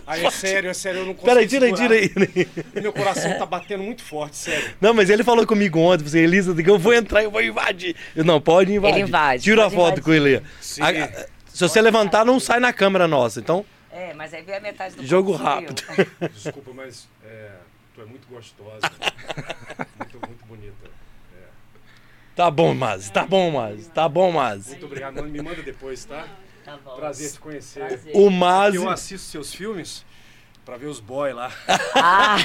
Ai, 0.08 0.26
é 0.26 0.32
sério, 0.32 0.70
é 0.70 0.74
sério, 0.74 1.00
eu 1.02 1.06
não 1.06 1.14
consigo 1.14 1.30
Peraí, 1.34 1.48
tira 1.48 1.66
aí, 1.66 1.74
tira 1.74 1.94
aí. 1.96 2.48
Meu 2.82 2.92
coração 2.94 3.38
tá 3.38 3.46
batendo 3.46 3.84
muito 3.84 4.02
forte, 4.04 4.36
sério. 4.38 4.72
Não, 4.82 4.94
mas 4.94 5.10
ele 5.10 5.24
falou 5.24 5.46
comigo 5.46 5.80
ontem, 5.80 6.04
você, 6.04 6.20
Elisa, 6.20 6.54
que 6.56 6.70
eu 6.70 6.80
vou 6.80 6.94
entrar, 6.94 7.24
eu 7.24 7.30
vou 7.32 7.42
invadir. 7.44 7.96
Eu, 8.16 8.24
não, 8.24 8.42
pode 8.42 8.74
invadir. 8.74 8.96
Ele 9.00 9.08
invade, 9.08 9.44
Tira 9.44 9.62
a 9.62 9.66
pode 9.66 9.76
foto 9.76 9.86
invadir. 10.00 10.04
com 10.04 10.14
ele. 10.14 10.42
Sim. 10.60 10.82
A- 10.82 11.26
se 11.54 11.60
você 11.62 11.80
levantar, 11.82 12.26
não 12.26 12.40
sai 12.40 12.60
na 12.60 12.74
câmera 12.74 13.08
nossa. 13.08 13.40
Então, 13.40 13.64
É, 13.92 14.12
mas 14.16 14.34
aí 14.34 14.42
vem 14.42 14.56
a 14.56 14.60
metade 14.60 14.96
do 14.96 15.06
Jogo 15.06 15.34
rápido. 15.34 15.84
Desculpa, 16.34 16.72
mas 16.74 17.08
é, 17.24 17.50
tu 17.94 18.02
é 18.02 18.06
muito 18.06 18.28
gostosa. 18.28 18.90
muito, 19.98 20.28
muito 20.28 20.46
bonita. 20.46 20.90
É. 21.36 21.46
tá 22.36 22.50
bom, 22.52 22.74
Mazzi. 22.74 23.12
Tá 23.12 23.26
bom, 23.26 23.52
Mazzi. 23.52 23.90
Tá 23.90 24.10
bom, 24.10 24.32
Mazzi. 24.32 24.72
Muito 24.72 24.86
obrigado, 24.86 25.16
mano. 25.16 25.30
Me 25.30 25.42
manda 25.42 25.62
depois, 25.62 26.04
tá? 26.06 26.28
Tá 26.64 26.78
bom. 26.84 26.96
Prazer 26.96 27.32
te 27.32 27.40
conhecer. 27.40 27.86
Prazer. 27.86 28.12
O 28.16 28.30
Mazzi... 28.30 28.78
Eu 28.78 28.90
assisto 28.90 29.28
seus 29.30 29.54
filmes 29.54 30.06
pra 30.66 30.78
ver 30.78 30.88
os 30.88 31.00
boy 31.00 31.34
lá. 31.34 31.52
Ah, 31.96 32.38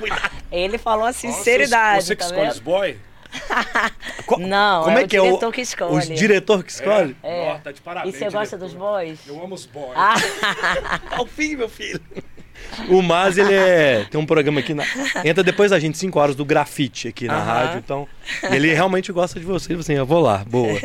ele 0.50 0.78
falou 0.78 1.06
a 1.06 1.12
sinceridade, 1.12 2.04
Você 2.06 2.14
que 2.16 2.22
tá 2.22 2.28
escolhe 2.28 2.48
os 2.48 2.58
boy? 2.60 2.98
Co- 4.26 4.38
Não, 4.38 4.84
como 4.84 4.96
é 4.96 5.02
é 5.02 5.04
o 5.04 5.08
que 5.08 5.16
é 5.16 5.20
o, 5.20 5.24
diretor 5.24 5.52
que 5.52 5.60
escolhe. 5.60 6.12
o 6.12 6.14
diretor 6.14 6.62
que 6.62 6.70
escolhe? 6.70 7.16
É. 7.20 7.50
Ó, 7.50 7.58
tá 7.58 7.72
de 7.72 7.80
E 7.80 7.82
parabéns, 7.82 8.14
você 8.16 8.30
gosta 8.30 8.56
diretor. 8.56 8.58
dos 8.68 8.74
boys? 8.74 9.26
Eu 9.26 9.42
amo 9.42 9.56
os 9.56 9.66
boys. 9.66 9.92
Ah, 9.96 10.14
Ao 11.16 11.26
fim, 11.26 11.56
meu 11.56 11.68
filho. 11.68 12.00
O 12.88 13.00
Maz, 13.02 13.38
ele 13.38 13.52
é. 13.52 14.06
Tem 14.10 14.20
um 14.20 14.26
programa 14.26 14.60
aqui 14.60 14.74
na. 14.74 14.84
Entra 15.24 15.42
depois 15.44 15.70
da 15.70 15.78
gente, 15.78 15.96
5 15.96 16.18
horas, 16.18 16.36
do 16.36 16.44
grafite 16.44 17.08
aqui 17.08 17.26
na 17.26 17.36
Aham. 17.36 17.44
rádio. 17.44 17.78
Então, 17.78 18.08
ele 18.50 18.72
realmente 18.72 19.12
gosta 19.12 19.38
de 19.38 19.46
você. 19.46 19.72
Assim: 19.74 19.94
eu 19.94 20.06
vou 20.06 20.20
lá, 20.20 20.44
boa. 20.44 20.78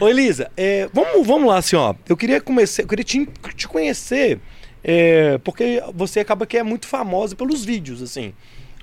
Ô, 0.00 0.08
Elisa, 0.08 0.50
é, 0.56 0.88
vamos, 0.92 1.26
vamos 1.26 1.48
lá, 1.48 1.58
assim, 1.58 1.76
ó. 1.76 1.94
Eu 2.08 2.16
queria 2.16 2.40
começar, 2.40 2.82
eu 2.82 2.88
queria 2.88 3.04
te, 3.04 3.28
te 3.54 3.68
conhecer, 3.68 4.40
é, 4.82 5.38
porque 5.38 5.82
você 5.94 6.20
acaba 6.20 6.46
que 6.46 6.56
é 6.56 6.62
muito 6.62 6.86
famosa 6.86 7.36
pelos 7.36 7.64
vídeos, 7.64 8.02
assim. 8.02 8.32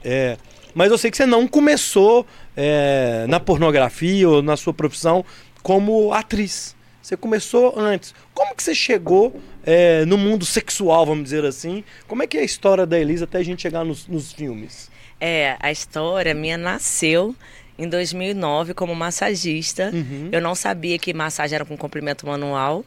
É, 0.03 0.37
mas 0.73 0.91
eu 0.91 0.97
sei 0.97 1.09
que 1.09 1.17
você 1.17 1.25
não 1.25 1.47
começou 1.47 2.25
é, 2.55 3.25
na 3.27 3.39
pornografia 3.39 4.29
ou 4.29 4.41
na 4.41 4.55
sua 4.55 4.73
profissão 4.73 5.25
como 5.63 6.13
atriz. 6.13 6.76
Você 7.07 7.15
começou 7.15 7.79
antes. 7.79 8.13
Como 8.33 8.53
que 8.53 8.61
você 8.61 8.75
chegou 8.75 9.39
é, 9.63 10.03
no 10.05 10.17
mundo 10.17 10.45
sexual, 10.45 11.05
vamos 11.05 11.23
dizer 11.23 11.45
assim? 11.45 11.83
Como 12.07 12.21
é 12.21 12.27
que 12.27 12.37
é 12.37 12.41
a 12.41 12.43
história 12.43 12.85
da 12.85 12.99
Elisa 12.99 13.23
até 13.23 13.37
a 13.37 13.43
gente 13.43 13.61
chegar 13.61 13.85
nos, 13.85 14.07
nos 14.07 14.33
filmes? 14.33 14.89
é, 15.19 15.57
a 15.59 15.71
história 15.71 16.33
minha 16.33 16.57
nasceu 16.57 17.35
em 17.77 17.87
2009 17.87 18.73
como 18.73 18.95
massagista. 18.95 19.91
Uhum. 19.93 20.29
Eu 20.31 20.41
não 20.41 20.55
sabia 20.55 20.97
que 20.97 21.13
massagem 21.13 21.55
era 21.55 21.65
com 21.65 21.77
comprimento 21.77 22.25
manual. 22.25 22.83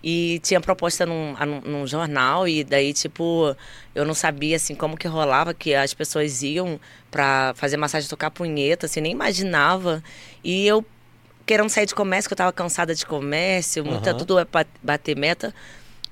E 0.00 0.38
tinha 0.44 0.60
proposta 0.60 1.04
num, 1.04 1.34
num, 1.64 1.84
jornal, 1.84 2.46
e 2.46 2.62
daí, 2.62 2.92
tipo, 2.92 3.56
eu 3.92 4.04
não 4.04 4.14
sabia, 4.14 4.54
assim, 4.54 4.72
como 4.72 4.96
que 4.96 5.08
rolava, 5.08 5.52
que 5.52 5.74
as 5.74 5.92
pessoas 5.92 6.40
iam 6.40 6.78
pra 7.10 7.52
fazer 7.56 7.76
massagem, 7.76 8.08
tocar 8.08 8.30
punheta, 8.30 8.86
assim, 8.86 9.00
nem 9.00 9.10
imaginava. 9.10 10.00
E 10.44 10.64
eu, 10.64 10.86
querendo 11.48 11.70
sair 11.70 11.86
de 11.86 11.94
comércio, 11.94 12.28
que 12.28 12.34
eu 12.34 12.36
tava 12.36 12.52
cansada 12.52 12.94
de 12.94 13.06
comércio, 13.06 13.82
muita, 13.82 14.10
Aham. 14.10 14.18
tudo 14.18 14.38
é 14.38 14.44
pra 14.44 14.66
bater 14.82 15.16
meta. 15.16 15.54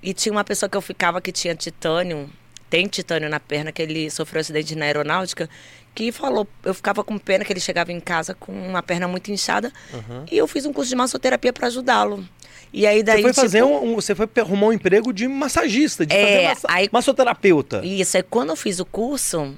E 0.03 0.15
tinha 0.15 0.33
uma 0.33 0.43
pessoa 0.45 0.69
que 0.69 0.77
eu 0.77 0.81
ficava 0.81 1.21
que 1.21 1.31
tinha 1.31 1.55
titânio, 1.55 2.31
tem 2.71 2.87
titânio 2.87 3.29
na 3.29 3.39
perna, 3.39 3.71
que 3.71 3.83
ele 3.83 4.11
sofreu 4.11 4.39
um 4.39 4.41
acidente 4.41 4.75
na 4.75 4.87
aeronáutica, 4.87 5.49
que 5.95 6.11
falou, 6.11 6.49
eu 6.65 6.73
ficava 6.75 7.05
com 7.05 7.19
pena 7.19 7.45
que 7.45 7.53
ele 7.53 7.61
chegava 7.61 7.93
em 7.93 8.01
casa 8.01 8.35
com 8.35 8.51
uma 8.53 8.83
perna 8.83 9.07
muito 9.07 9.31
inchada, 9.31 9.71
Uhum. 9.93 10.25
e 10.31 10.39
eu 10.39 10.47
fiz 10.47 10.65
um 10.65 10.73
curso 10.73 10.89
de 10.91 10.97
massoterapia 10.97 11.53
para 11.53 11.67
ajudá-lo. 11.67 12.27
E 12.73 12.87
aí 12.87 13.03
daí 13.03 13.19
você 13.23 13.33
foi 13.35 13.43
fazer 13.45 13.63
tipo, 13.63 13.85
um, 13.85 13.95
Você 13.95 14.15
foi 14.15 14.29
arrumar 14.39 14.67
um 14.69 14.73
emprego 14.73 15.13
de 15.13 15.29
massagista, 15.29 16.05
de 16.07 16.15
É, 16.15 16.23
fazer 16.27 16.49
massa, 16.49 16.67
aí- 16.71 16.89
massoterapeuta. 16.93 17.85
Isso, 17.85 18.17
aí 18.17 18.23
quando 18.23 18.51
eu 18.51 18.57
fiz 18.57 18.81
o 18.81 18.85
curso, 18.87 19.55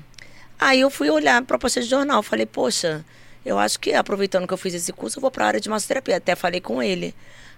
aí 0.59 0.81
eu 0.81 0.91
fui 0.91 1.09
olhar 1.09 1.39
a 1.39 1.43
proposta 1.43 1.81
de 1.81 1.89
jornal. 1.89 2.23
Falei, 2.23 2.47
poxa, 2.47 3.05
eu 3.45 3.59
acho 3.59 3.79
que 3.81 3.93
aproveitando 3.93 4.47
que 4.47 4.53
eu 4.53 4.59
fiz 4.59 4.75
esse 4.75 4.93
curso, 4.93 5.19
eu 5.19 5.21
vou 5.21 5.31
para 5.31 5.45
a 5.45 5.49
área 5.49 5.61
de 5.61 5.69
massoterapia. 5.69 6.17
Até 6.17 6.35
falei 6.35 6.61
com 6.61 6.83
ele. 6.83 7.15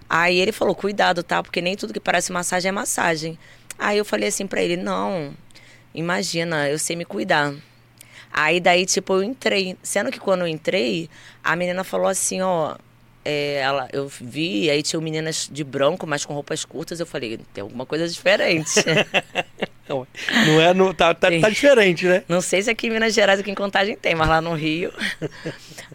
Aí 0.09 0.39
ele 0.39 0.51
falou, 0.51 0.75
cuidado, 0.75 1.23
tá? 1.23 1.41
Porque 1.41 1.61
nem 1.61 1.75
tudo 1.75 1.93
que 1.93 1.99
parece 1.99 2.31
massagem 2.31 2.69
é 2.69 2.71
massagem. 2.71 3.37
Aí 3.79 3.97
eu 3.97 4.05
falei 4.05 4.29
assim 4.29 4.45
para 4.45 4.61
ele, 4.61 4.77
não, 4.77 5.33
imagina, 5.93 6.69
eu 6.69 6.77
sei 6.77 6.95
me 6.95 7.05
cuidar. 7.05 7.53
Aí 8.31 8.59
daí, 8.59 8.85
tipo, 8.85 9.13
eu 9.13 9.23
entrei. 9.23 9.77
Sendo 9.83 10.11
que 10.11 10.19
quando 10.19 10.41
eu 10.41 10.47
entrei, 10.47 11.09
a 11.43 11.55
menina 11.55 11.83
falou 11.83 12.07
assim, 12.07 12.41
ó. 12.41 12.75
é, 13.25 13.55
ela, 13.55 13.89
eu 13.91 14.07
vi, 14.07 14.69
aí 14.69 14.83
tinha 14.83 15.01
meninas 15.01 15.49
de 15.51 15.63
branco, 15.63 16.07
mas 16.07 16.25
com 16.25 16.33
roupas 16.33 16.65
curtas. 16.65 16.99
Eu 16.99 17.05
falei, 17.05 17.39
tem 17.53 17.61
alguma 17.61 17.85
coisa 17.85 18.07
diferente. 18.07 18.83
Não, 19.89 20.07
não 20.47 20.61
é. 20.61 20.73
no- 20.73 20.93
tá, 20.93 21.13
tá, 21.13 21.27
tá 21.41 21.49
diferente, 21.49 22.05
né? 22.05 22.23
Não 22.29 22.39
sei 22.39 22.61
se 22.61 22.69
aqui 22.69 22.87
em 22.87 22.91
Minas 22.91 23.13
Gerais, 23.13 23.39
aqui 23.39 23.51
em 23.51 23.55
Contagem 23.55 23.95
tem, 23.97 24.15
mas 24.15 24.27
lá 24.29 24.39
no 24.39 24.53
Rio. 24.53 24.91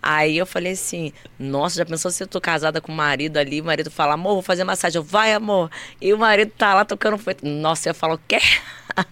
Aí 0.02 0.36
eu 0.36 0.44
falei 0.46 0.72
assim: 0.72 1.12
Nossa, 1.38 1.76
já 1.78 1.84
pensou 1.86 2.10
se 2.10 2.22
eu 2.22 2.26
tô 2.26 2.40
casada 2.40 2.80
com 2.80 2.92
o 2.92 2.94
marido 2.94 3.38
ali? 3.38 3.60
O 3.60 3.64
marido 3.64 3.90
fala, 3.90 4.14
amor, 4.14 4.34
vou 4.34 4.42
fazer 4.42 4.64
massagem. 4.64 4.98
Eu, 4.98 5.02
vai, 5.04 5.32
amor. 5.32 5.70
E 6.00 6.12
o 6.12 6.18
marido 6.18 6.52
tá 6.56 6.74
lá 6.74 6.84
tocando 6.84 7.16
foito. 7.16 7.46
Nossa, 7.46 7.88
eu 7.88 7.94
falo, 7.94 8.20
quer? 8.28 8.42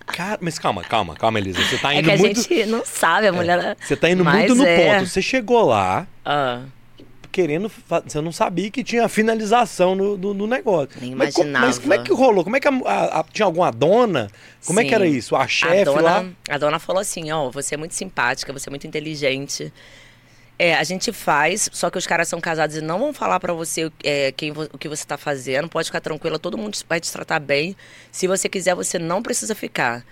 Cara, 0.06 0.38
mas 0.40 0.58
calma, 0.58 0.82
calma, 0.82 1.14
calma, 1.14 1.38
Elisa. 1.38 1.62
Você 1.62 1.78
tá 1.78 1.94
É 1.94 1.98
indo 1.98 2.04
que 2.04 2.10
a 2.14 2.16
muito. 2.18 2.40
gente 2.42 2.66
não 2.66 2.84
sabe, 2.84 3.26
a 3.28 3.32
mulher. 3.32 3.76
Você 3.80 3.96
tá 3.96 4.08
indo 4.10 4.24
muito 4.24 4.54
no 4.54 4.64
é. 4.66 4.94
ponto. 4.98 5.08
Você 5.08 5.20
chegou 5.22 5.64
lá 5.66 6.06
Ah, 6.24 6.60
querendo. 7.34 7.70
Você 8.06 8.20
não 8.20 8.30
sabia 8.30 8.70
que 8.70 8.84
tinha 8.84 9.08
finalização 9.08 9.94
no, 9.96 10.16
no 10.16 10.46
negócio. 10.46 10.90
Nem 11.00 11.14
mas, 11.14 11.34
co- 11.34 11.42
mas 11.42 11.50
imaginava. 11.50 11.80
como 11.80 11.94
é 11.94 11.98
que 11.98 12.12
rolou? 12.12 12.44
Como 12.44 12.56
é 12.56 12.60
que 12.60 12.68
a- 12.68 12.80
a- 12.84 13.20
a- 13.20 13.24
tinha 13.32 13.44
alguma 13.46 13.72
dona? 13.72 14.30
Como 14.64 14.78
é 14.78 14.84
que 14.84 14.90
Sim. 14.90 14.94
era 14.94 15.06
isso? 15.06 15.34
A 15.34 15.48
chefe 15.48 15.84
lá? 16.00 16.24
a 16.48 16.58
dona 16.58 16.78
falou 16.78 17.00
assim: 17.00 17.32
Ó, 17.32 17.50
você 17.50 17.74
é 17.74 17.78
muito 17.78 17.94
simpática, 17.94 18.52
você 18.52 18.68
é 18.68 18.70
muito 18.70 18.86
inteligente. 18.86 19.72
É, 20.56 20.74
a 20.76 20.84
gente 20.84 21.12
faz, 21.12 21.68
só 21.72 21.90
que 21.90 21.98
os 21.98 22.06
caras 22.06 22.28
são 22.28 22.40
casados 22.40 22.76
e 22.76 22.80
não 22.80 23.00
vão 23.00 23.12
falar 23.12 23.40
pra 23.40 23.52
você 23.52 23.90
é, 24.04 24.30
quem, 24.30 24.52
o 24.52 24.78
que 24.78 24.88
você 24.88 25.04
tá 25.04 25.18
fazendo. 25.18 25.68
Pode 25.68 25.86
ficar 25.88 26.00
tranquila, 26.00 26.38
todo 26.38 26.56
mundo 26.56 26.78
vai 26.88 27.00
te 27.00 27.10
tratar 27.10 27.40
bem. 27.40 27.74
Se 28.12 28.28
você 28.28 28.48
quiser, 28.48 28.72
você 28.76 28.96
não 28.96 29.20
precisa 29.20 29.52
ficar. 29.56 30.04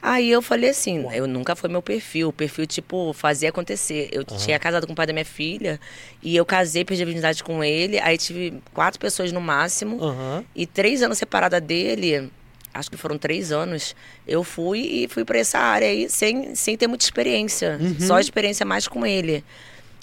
Aí 0.00 0.30
eu 0.30 0.40
falei 0.42 0.70
assim, 0.70 1.04
eu 1.12 1.26
nunca 1.26 1.56
foi 1.56 1.68
meu 1.68 1.82
perfil, 1.82 2.28
o 2.28 2.32
perfil 2.32 2.66
tipo 2.66 3.12
fazer 3.12 3.48
acontecer. 3.48 4.08
Eu 4.12 4.24
tinha 4.24 4.58
casado 4.58 4.86
com 4.86 4.92
o 4.92 4.96
pai 4.96 5.06
da 5.06 5.12
minha 5.12 5.24
filha 5.24 5.80
e 6.22 6.36
eu 6.36 6.44
casei, 6.44 6.84
perdi 6.84 7.02
a 7.02 7.06
virgindade 7.06 7.42
com 7.42 7.64
ele, 7.64 7.98
aí 7.98 8.16
tive 8.18 8.60
quatro 8.72 9.00
pessoas 9.00 9.32
no 9.32 9.40
máximo. 9.40 10.02
Aham. 10.02 10.44
E 10.54 10.66
três 10.66 11.02
anos 11.02 11.18
separada 11.18 11.60
dele, 11.60 12.30
acho 12.72 12.90
que 12.90 12.96
foram 12.96 13.18
três 13.18 13.50
anos, 13.52 13.96
eu 14.26 14.44
fui 14.44 14.80
e 14.80 15.08
fui 15.08 15.24
para 15.24 15.38
essa 15.38 15.58
área 15.58 15.88
aí 15.88 16.08
sem, 16.08 16.54
sem 16.54 16.76
ter 16.76 16.86
muita 16.86 17.04
experiência. 17.04 17.78
Só 18.00 18.18
experiência 18.20 18.64
mais 18.66 18.86
com 18.86 19.04
ele. 19.04 19.42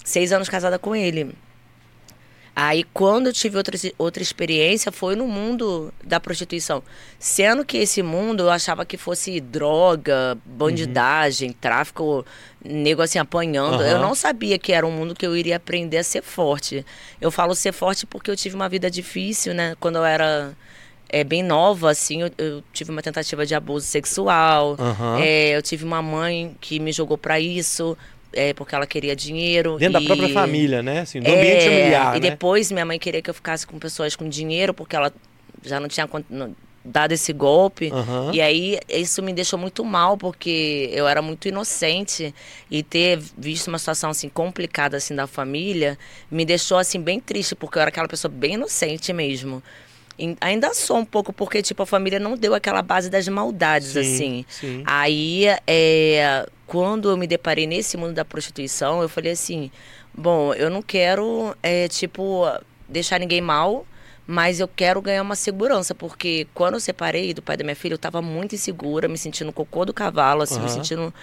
Seis 0.04 0.34
anos 0.34 0.50
casada 0.50 0.78
com 0.78 0.96
ele. 0.96 1.34
Aí, 2.56 2.84
quando 2.94 3.28
eu 3.28 3.34
tive 3.34 3.58
outra, 3.58 3.76
outra 3.98 4.22
experiência, 4.22 4.92
foi 4.92 5.16
no 5.16 5.28
mundo 5.28 5.92
da 6.04 6.20
prostituição. 6.20 6.84
Sendo 7.18 7.66
que 7.66 7.78
esse 7.78 8.04
mundo 8.04 8.44
eu 8.44 8.50
achava 8.52 8.86
que 8.86 8.96
fosse 8.96 9.40
droga, 9.40 10.38
bandidagem, 10.46 11.52
tráfico, 11.52 12.24
nego 12.64 13.02
assim 13.02 13.18
apanhando. 13.18 13.82
Aham. 13.82 13.88
Eu 13.88 14.00
não 14.00 14.14
sabia 14.14 14.60
que 14.60 14.72
era 14.72 14.86
um 14.86 14.92
mundo 14.92 15.16
que 15.16 15.26
eu 15.26 15.36
iria 15.36 15.56
aprender 15.56 15.98
a 15.98 16.04
ser 16.04 16.22
forte. 16.22 16.86
Eu 17.20 17.32
falo 17.32 17.56
ser 17.56 17.72
forte 17.72 18.06
porque 18.06 18.30
eu 18.30 18.36
tive 18.36 18.56
uma 18.56 18.70
vida 18.70 18.90
difícil, 18.90 19.56
né? 19.56 19.76
Quando 19.80 19.96
eu 19.96 20.06
era 20.06 20.56
é, 21.10 21.24
bem 21.24 21.42
nova, 21.42 21.92
assim, 21.92 22.22
eu, 22.22 22.32
eu 22.38 22.64
tive 22.72 22.92
uma 22.92 23.02
tentativa 23.02 23.46
de 23.46 23.54
abuso 23.54 23.86
sexual. 23.86 24.76
Aham. 24.80 25.20
É, 25.20 25.56
eu 25.56 25.62
tive 25.62 25.86
uma 25.86 26.02
mãe 26.02 26.56
que 26.62 26.80
me 26.80 26.92
jogou 26.92 27.18
pra 27.18 27.40
isso, 27.40 27.98
é, 28.34 28.54
porque 28.54 28.76
ela 28.76 28.86
queria 28.86 29.16
dinheiro. 29.16 29.78
Dentro 29.78 29.94
da 29.94 30.02
e- 30.02 30.06
própria 30.06 30.30
família, 30.30 30.82
né? 30.84 31.00
Assim, 31.02 31.20
do 31.22 31.32
ambiente 31.32 31.68
é, 31.68 31.70
familiar, 31.70 32.18
E 32.18 32.20
né? 32.20 32.30
depois 32.30 32.72
minha 32.72 32.86
mãe 32.86 33.00
queria 33.00 33.22
que 33.22 33.30
eu 33.30 33.34
ficasse 33.34 33.66
com 33.66 33.80
pessoas 33.80 34.16
com 34.16 34.28
dinheiro, 34.28 34.74
porque 34.74 34.96
ela 34.96 35.12
já 35.64 35.80
não 35.80 35.88
tinha 35.88 36.08
dado 36.86 37.14
esse 37.14 37.32
golpe. 37.32 37.92
Aham. 37.94 38.32
E 38.34 38.42
aí 38.42 38.80
isso 38.90 39.22
me 39.24 39.32
deixou 39.34 39.58
muito 39.58 39.86
mal, 39.86 40.18
porque 40.18 40.90
eu 40.92 41.08
era 41.08 41.22
muito 41.22 41.48
inocente. 41.48 42.34
E 42.70 42.84
ter 42.84 43.20
visto 43.38 43.68
uma 43.68 43.80
situação 43.80 44.10
assim 44.10 44.28
complicada 44.30 44.98
assim 44.98 45.16
da 45.16 45.28
família 45.28 45.98
me 46.30 46.46
deixou 46.46 46.78
assim 46.78 47.00
bem 47.00 47.20
triste, 47.20 47.56
porque 47.56 47.78
eu 47.78 47.82
era 47.82 47.90
aquela 47.90 48.08
pessoa 48.08 48.32
bem 48.32 48.56
inocente 48.56 49.14
mesmo. 49.14 49.64
Ainda 50.42 50.74
sou 50.74 50.98
um 50.98 51.06
pouco, 51.06 51.34
porque 51.34 51.62
tipo, 51.62 51.82
a 51.82 51.86
família 51.86 52.20
não 52.20 52.38
deu 52.38 52.54
aquela 52.54 52.82
base 52.82 53.10
das 53.10 53.28
maldades, 53.28 53.94
Sim, 53.94 54.00
assim. 54.00 54.46
sim. 54.48 54.84
Aí, 54.86 55.46
é, 55.66 56.48
quando 56.68 57.10
eu 57.10 57.18
me 57.18 57.26
deparei 57.26 57.66
nesse 57.66 57.98
mundo 57.98 58.14
da 58.14 58.24
prostituição, 58.24 59.02
eu 59.02 59.10
falei 59.10 59.32
assim: 59.32 59.72
bom, 60.14 60.54
eu 60.54 60.70
não 60.70 60.82
quero, 60.82 61.56
é, 61.64 61.88
tipo, 61.88 62.44
deixar 62.88 63.20
ninguém 63.20 63.42
mal, 63.42 63.88
mas 64.28 64.60
eu 64.60 64.68
quero 64.68 65.02
ganhar 65.02 65.24
uma 65.24 65.36
segurança, 65.36 65.96
porque 65.96 66.48
quando 66.54 66.76
eu 66.76 66.80
separei 66.80 67.34
do 67.34 67.42
pai 67.42 67.58
da 67.58 67.64
minha 67.64 67.76
filha, 67.76 67.96
eu 67.96 67.98
tava 67.98 68.22
muito 68.22 68.54
insegura, 68.54 69.08
me 69.08 69.18
sentindo 69.18 69.52
cocô 69.52 69.84
do 69.84 69.94
cavalo, 69.94 70.44
assim, 70.44 70.60
me 70.62 70.68
Aham. 70.68 70.76
sentindo. 70.76 71.14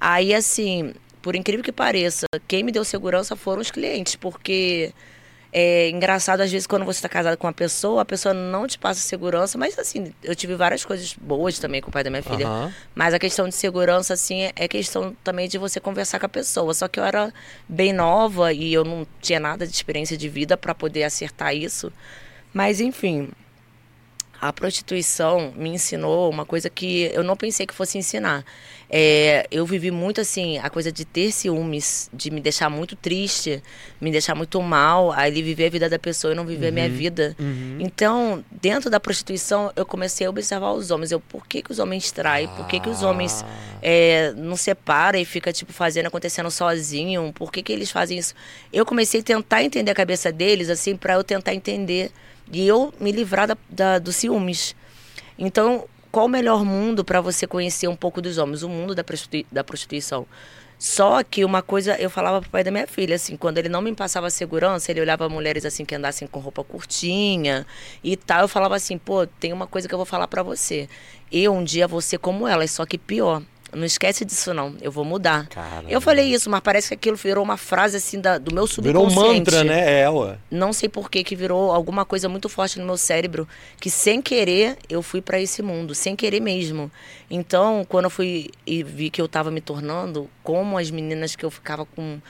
Aí, 0.00 0.32
assim, 0.32 0.94
por 1.20 1.34
incrível 1.34 1.64
que 1.64 1.72
pareça, 1.72 2.26
quem 2.46 2.62
me 2.62 2.70
deu 2.70 2.84
segurança 2.84 3.34
foram 3.34 3.60
os 3.60 3.70
clientes, 3.72 4.14
porque. 4.14 4.92
É 5.58 5.88
engraçado, 5.88 6.42
às 6.42 6.52
vezes, 6.52 6.66
quando 6.66 6.84
você 6.84 6.98
está 6.98 7.08
casado 7.08 7.34
com 7.38 7.46
uma 7.46 7.52
pessoa, 7.52 8.02
a 8.02 8.04
pessoa 8.04 8.34
não 8.34 8.66
te 8.66 8.78
passa 8.78 9.00
segurança, 9.00 9.56
mas 9.56 9.78
assim, 9.78 10.12
eu 10.22 10.36
tive 10.36 10.54
várias 10.54 10.84
coisas 10.84 11.14
boas 11.18 11.58
também 11.58 11.80
com 11.80 11.88
o 11.88 11.92
pai 11.92 12.04
da 12.04 12.10
minha 12.10 12.22
filha. 12.22 12.46
Aham. 12.46 12.74
Mas 12.94 13.14
a 13.14 13.18
questão 13.18 13.48
de 13.48 13.54
segurança, 13.54 14.12
assim, 14.12 14.42
é- 14.42 14.52
é 14.54 14.68
questão 14.68 15.16
também 15.24 15.48
de 15.48 15.56
você 15.56 15.80
conversar 15.80 16.20
com 16.20 16.26
a 16.26 16.28
pessoa. 16.28 16.74
Só 16.74 16.88
que 16.88 17.00
eu 17.00 17.04
era 17.04 17.32
bem 17.66 17.90
nova 17.90 18.52
e 18.52 18.70
eu 18.70 18.84
não 18.84 19.06
tinha 19.22 19.40
nada 19.40 19.66
de 19.66 19.72
experiência 19.74 20.14
de 20.14 20.28
vida 20.28 20.58
para 20.58 20.74
poder 20.74 21.04
acertar 21.04 21.56
isso. 21.56 21.90
Mas, 22.52 22.78
enfim, 22.78 23.30
a 24.40 24.52
prostituição 24.52 25.52
me 25.56 25.70
ensinou 25.70 26.30
uma 26.30 26.44
coisa 26.44 26.68
que 26.68 27.10
eu 27.12 27.22
não 27.22 27.36
pensei 27.36 27.66
que 27.66 27.74
fosse 27.74 27.98
ensinar. 27.98 28.44
É, 28.88 29.46
eu 29.50 29.66
vivi 29.66 29.90
muito 29.90 30.20
assim, 30.20 30.58
a 30.58 30.70
coisa 30.70 30.92
de 30.92 31.04
ter 31.04 31.32
ciúmes, 31.32 32.08
de 32.12 32.30
me 32.30 32.40
deixar 32.40 32.70
muito 32.70 32.94
triste, 32.94 33.60
me 34.00 34.12
deixar 34.12 34.34
muito 34.34 34.62
mal, 34.62 35.10
aí 35.10 35.30
ele 35.30 35.42
viver 35.42 35.66
a 35.66 35.70
vida 35.70 35.88
da 35.88 35.98
pessoa 35.98 36.32
e 36.32 36.36
não 36.36 36.46
viver 36.46 36.68
a 36.68 36.70
minha 36.70 36.88
vida. 36.88 37.36
Então, 37.80 38.44
dentro 38.50 38.88
da 38.88 39.00
prostituição, 39.00 39.72
eu 39.74 39.84
comecei 39.84 40.26
a 40.26 40.30
observar 40.30 40.72
os 40.72 40.90
homens. 40.90 41.10
Eu, 41.10 41.18
por 41.18 41.46
que, 41.46 41.62
que 41.62 41.72
os 41.72 41.78
homens 41.78 42.12
traem? 42.12 42.46
Por 42.48 42.66
que, 42.66 42.78
que 42.78 42.88
os 42.88 43.02
homens 43.02 43.44
é, 43.82 44.32
não 44.36 44.56
separam 44.56 45.18
e 45.18 45.24
fica 45.24 45.52
tipo 45.52 45.72
fazendo, 45.72 46.06
acontecendo 46.06 46.50
sozinho? 46.50 47.32
Por 47.32 47.50
que, 47.50 47.62
que 47.62 47.72
eles 47.72 47.90
fazem 47.90 48.18
isso? 48.18 48.34
Eu 48.72 48.86
comecei 48.86 49.20
a 49.20 49.24
tentar 49.24 49.64
entender 49.64 49.90
a 49.90 49.94
cabeça 49.94 50.30
deles, 50.30 50.70
assim, 50.70 50.96
para 50.96 51.14
eu 51.14 51.24
tentar 51.24 51.54
entender 51.54 52.12
e 52.52 52.66
eu 52.66 52.92
me 53.00 53.12
livrar 53.12 53.46
da, 53.48 53.56
da- 53.68 53.98
dos 53.98 54.16
ciúmes. 54.16 54.74
Então, 55.38 55.86
qual 56.10 56.26
o 56.26 56.28
melhor 56.28 56.64
mundo 56.64 57.04
para 57.04 57.20
você 57.20 57.46
conhecer 57.46 57.88
um 57.88 57.96
pouco 57.96 58.22
dos 58.22 58.38
homens? 58.38 58.62
O 58.62 58.68
mundo 58.68 58.94
da, 58.94 59.04
prostitui 59.04 59.46
da 59.52 59.62
prostituição. 59.64 60.26
Só 60.78 61.22
que 61.22 61.42
uma 61.44 61.62
coisa 61.62 61.94
eu 61.98 62.10
falava 62.10 62.40
pro 62.40 62.50
pai 62.50 62.62
da 62.62 62.70
minha 62.70 62.86
filha, 62.86 63.16
assim, 63.16 63.34
quando 63.36 63.56
ele 63.56 63.68
não 63.68 63.80
me 63.80 63.94
passava 63.94 64.28
segurança, 64.28 64.90
ele 64.90 65.00
olhava 65.00 65.26
mulheres 65.28 65.64
assim 65.64 65.86
que 65.86 65.94
andassem 65.94 66.28
com 66.28 66.38
roupa 66.38 66.62
curtinha 66.62 67.66
e 68.04 68.14
tal, 68.14 68.42
eu 68.42 68.48
falava 68.48 68.76
assim, 68.76 68.98
pô, 68.98 69.26
tem 69.26 69.54
uma 69.54 69.66
coisa 69.66 69.88
que 69.88 69.94
eu 69.94 69.98
vou 69.98 70.04
falar 70.04 70.28
para 70.28 70.42
você. 70.42 70.86
Eu 71.32 71.54
um 71.54 71.64
dia 71.64 71.88
vou 71.88 72.02
ser 72.02 72.18
como 72.18 72.46
elas, 72.46 72.70
só 72.72 72.84
que 72.84 72.98
pior. 72.98 73.42
Não 73.74 73.84
esquece 73.84 74.24
disso 74.24 74.54
não, 74.54 74.74
eu 74.80 74.90
vou 74.92 75.04
mudar. 75.04 75.48
Caramba. 75.48 75.90
Eu 75.90 76.00
falei 76.00 76.32
isso, 76.32 76.48
mas 76.48 76.60
parece 76.60 76.88
que 76.88 76.94
aquilo 76.94 77.16
virou 77.16 77.42
uma 77.44 77.56
frase 77.56 77.96
assim 77.96 78.20
da- 78.20 78.38
do 78.38 78.54
meu 78.54 78.64
Virou 78.66 79.10
subconsciente 79.10 79.28
um 79.30 79.38
mantra, 79.38 79.64
né? 79.64 80.00
É, 80.02 80.08
ué. 80.10 80.38
não 80.50 80.72
sei 80.72 80.88
por 80.88 81.10
que 81.10 81.22
que 81.24 81.34
virou 81.36 81.72
alguma 81.72 82.04
coisa 82.04 82.28
muito 82.28 82.48
forte 82.48 82.78
no 82.78 82.86
meu 82.86 82.96
cérebro 82.96 83.46
que 83.80 83.90
sem 83.90 84.22
querer 84.22 84.76
eu 84.88 85.02
fui 85.02 85.20
para 85.20 85.40
esse 85.40 85.62
mundo, 85.62 85.94
sem 85.94 86.14
querer 86.14 86.40
mesmo. 86.40 86.90
Então, 87.30 87.84
quando 87.88 88.04
eu 88.04 88.10
fui 88.10 88.50
e 88.66 88.82
vi 88.82 89.10
que 89.10 89.20
eu 89.20 89.28
tava 89.28 89.50
me 89.50 89.60
tornando 89.60 90.30
como 90.42 90.78
as 90.78 90.90
meninas 90.90 91.34
que 91.34 91.44
eu 91.44 91.50
ficava 91.50 91.84
com 91.84 92.20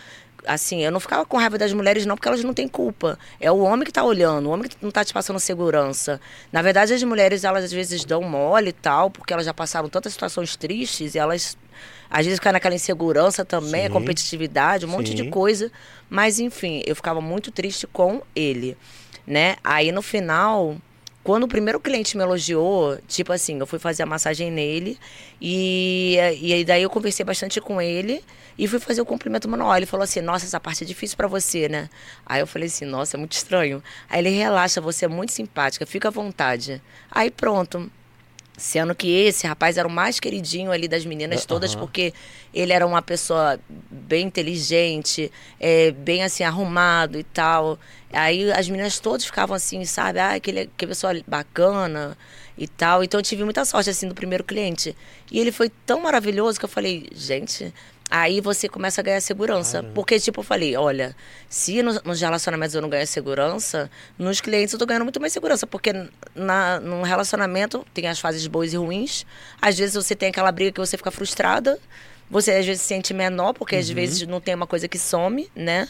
assim, 0.47 0.85
eu 0.85 0.91
não 0.91 1.01
ficava 1.01 1.25
com 1.25 1.37
raiva 1.37 1.59
das 1.59 1.73
mulheres 1.73 2.07
não, 2.07 2.17
porque 2.17 2.29
elas 2.29 2.43
não 2.43 2.55
têm 2.55 2.69
culpa. 2.69 3.19
É 3.41 3.51
o 3.51 3.59
homem 3.59 3.85
que 3.85 3.93
tá 3.93 4.05
olhando, 4.05 4.47
o 4.47 4.51
homem 4.51 4.69
que 4.69 4.77
não 4.81 4.91
tá 4.91 5.05
te 5.05 5.13
passando 5.13 5.39
segurança. 5.41 6.21
Na 6.53 6.63
verdade, 6.63 6.95
as 6.95 7.03
mulheres, 7.03 7.45
elas 7.45 7.65
às 7.65 7.73
vezes 7.73 8.05
dão 8.05 8.23
mole 8.23 8.71
e 8.71 8.73
tal, 8.73 9.11
porque 9.11 9.33
elas 9.33 9.45
já 9.45 9.53
passaram 9.53 9.89
tantas 9.89 10.13
situações 10.13 10.57
tristes 10.57 11.15
e 11.15 11.19
elas 11.19 11.57
às 12.09 12.25
vezes 12.25 12.39
ficam 12.39 12.53
naquela 12.53 12.75
insegurança 12.75 13.45
também, 13.45 13.83
a 13.85 13.89
Sim. 13.89 13.93
competitividade, 13.93 14.87
um 14.87 14.89
monte 14.89 15.13
de 15.13 15.29
coisa. 15.29 15.71
Mas 16.09 16.39
enfim, 16.39 16.83
eu 16.87 16.95
ficava 16.95 17.21
muito 17.21 17.51
triste 17.51 17.87
com 17.87 18.23
ele, 18.35 18.77
né? 19.27 19.57
Aí 19.63 19.91
no 19.91 20.03
final, 20.03 20.77
quando 21.27 21.43
o 21.43 21.49
primeiro 21.49 21.81
cliente 21.81 22.17
me 22.17 22.23
elogiou, 22.23 22.97
tipo 23.09 23.33
assim, 23.33 23.59
eu 23.59 23.67
fui 23.67 23.81
fazer 23.81 24.05
a 24.05 24.07
massagem 24.07 24.49
nele 24.49 24.97
e, 25.41 26.17
e 26.41 26.53
aí 26.53 26.65
daí 26.65 26.85
eu 26.85 26.89
conversei 26.89 27.27
bastante 27.27 27.61
com 27.61 27.83
ele 27.83 28.23
e 28.57 28.69
fui 28.69 28.79
fazer 28.79 29.01
o 29.01 29.05
cumprimento 29.05 29.49
manual. 29.49 29.77
Ele 29.77 29.87
falou 29.87 30.05
assim: 30.05 30.21
Nossa, 30.21 30.47
essa 30.47 30.61
parte 30.61 30.85
é 30.85 30.87
difícil 30.87 31.17
para 31.17 31.27
você, 31.27 31.69
né? 31.69 31.91
Aí 32.25 32.41
eu 32.41 32.47
falei 32.47 32.69
assim: 32.69 32.85
Nossa, 32.85 33.17
é 33.17 33.19
muito 33.19 33.33
estranho. 33.33 33.83
Aí 34.09 34.21
ele 34.21 34.31
relaxa, 34.31 34.81
você 34.81 35.07
é 35.07 35.09
muito 35.09 35.33
simpática, 35.33 35.85
fica 35.85 36.07
à 36.07 36.13
vontade. 36.13 36.81
Aí 37.11 37.29
pronto. 37.29 37.91
Sendo 38.57 38.95
que 38.95 39.09
esse 39.09 39.47
rapaz 39.47 39.77
era 39.77 39.87
o 39.87 39.91
mais 39.91 40.19
queridinho 40.19 40.73
ali 40.73 40.89
das 40.89 41.05
meninas 41.05 41.45
todas, 41.45 41.73
Aham. 41.73 41.81
porque 41.81 42.15
ele 42.55 42.73
era 42.73 42.87
uma 42.87 43.03
pessoa 43.03 43.61
bem 43.69 44.27
inteligente, 44.27 45.31
é, 45.61 45.91
bem 45.91 46.25
assim, 46.25 46.43
arrumado 46.43 47.19
e 47.19 47.23
tal. 47.23 47.79
Aí 48.11 48.51
as 48.53 48.67
meninas 48.69 48.99
todas 48.99 49.27
ficavam 49.27 49.55
assim, 49.55 49.85
sabe? 49.85 50.19
Ah, 50.19 50.35
aquele, 50.35 50.71
que 50.75 50.87
pessoa 50.87 51.13
bacana 51.27 52.17
e 52.57 52.67
tal. 52.67 53.05
Então 53.05 53.21
eu 53.21 53.25
tive 53.25 53.45
muita 53.45 53.65
sorte, 53.67 53.91
assim, 53.91 54.09
do 54.09 54.15
primeiro 54.15 54.43
cliente. 54.43 54.97
E 55.31 55.39
ele 55.39 55.53
foi 55.53 55.71
tão 55.85 56.01
maravilhoso 56.01 56.59
que 56.59 56.65
eu 56.65 56.69
falei, 56.69 57.09
gente. 57.13 57.75
Aí 58.09 58.41
você 58.41 58.69
começa 58.69 59.01
a 59.01 59.05
ganhar 59.05 59.21
segurança. 59.21 59.79
Caramba. 59.79 59.95
Porque, 59.95 60.19
tipo, 60.21 60.41
eu 60.41 60.45
falei, 60.45 60.77
olha, 60.77 61.15
se 61.49 61.83
no- 61.83 62.01
nos 62.05 62.21
relacionamentos 62.21 62.75
eu 62.75 62.81
não 62.81 62.89
ganho 62.89 63.07
segurança, 63.07 63.91
nos 64.17 64.41
clientes 64.41 64.73
eu 64.73 64.79
tô 64.79 64.87
ganhando 64.87 65.03
muito 65.03 65.21
mais 65.21 65.33
segurança. 65.33 65.67
Porque 65.67 65.93
na, 66.35 66.79
num 66.79 67.03
relacionamento 67.03 67.85
tem 67.93 68.07
as 68.07 68.21
fases 68.21 68.47
boas 68.47 68.73
e 68.73 68.77
ruins. 68.77 69.27
Às 69.61 69.77
vezes 69.77 69.95
você 69.97 70.15
tem 70.15 70.29
aquela 70.29 70.53
briga 70.53 70.71
que 70.73 70.81
você 70.81 70.97
fica 70.97 71.11
frustrada. 71.11 71.79
Você 72.29 72.51
às 72.51 72.67
vezes 72.67 72.83
se 72.83 72.89
sente 72.89 73.15
menor, 73.15 73.53
porque 73.53 73.77
às 73.77 73.89
vezes 73.89 74.27
não 74.27 74.41
tem 74.41 74.53
uma 74.53 74.67
coisa 74.67 74.89
que 74.89 74.99
some, 74.99 75.49
né? 75.55 75.89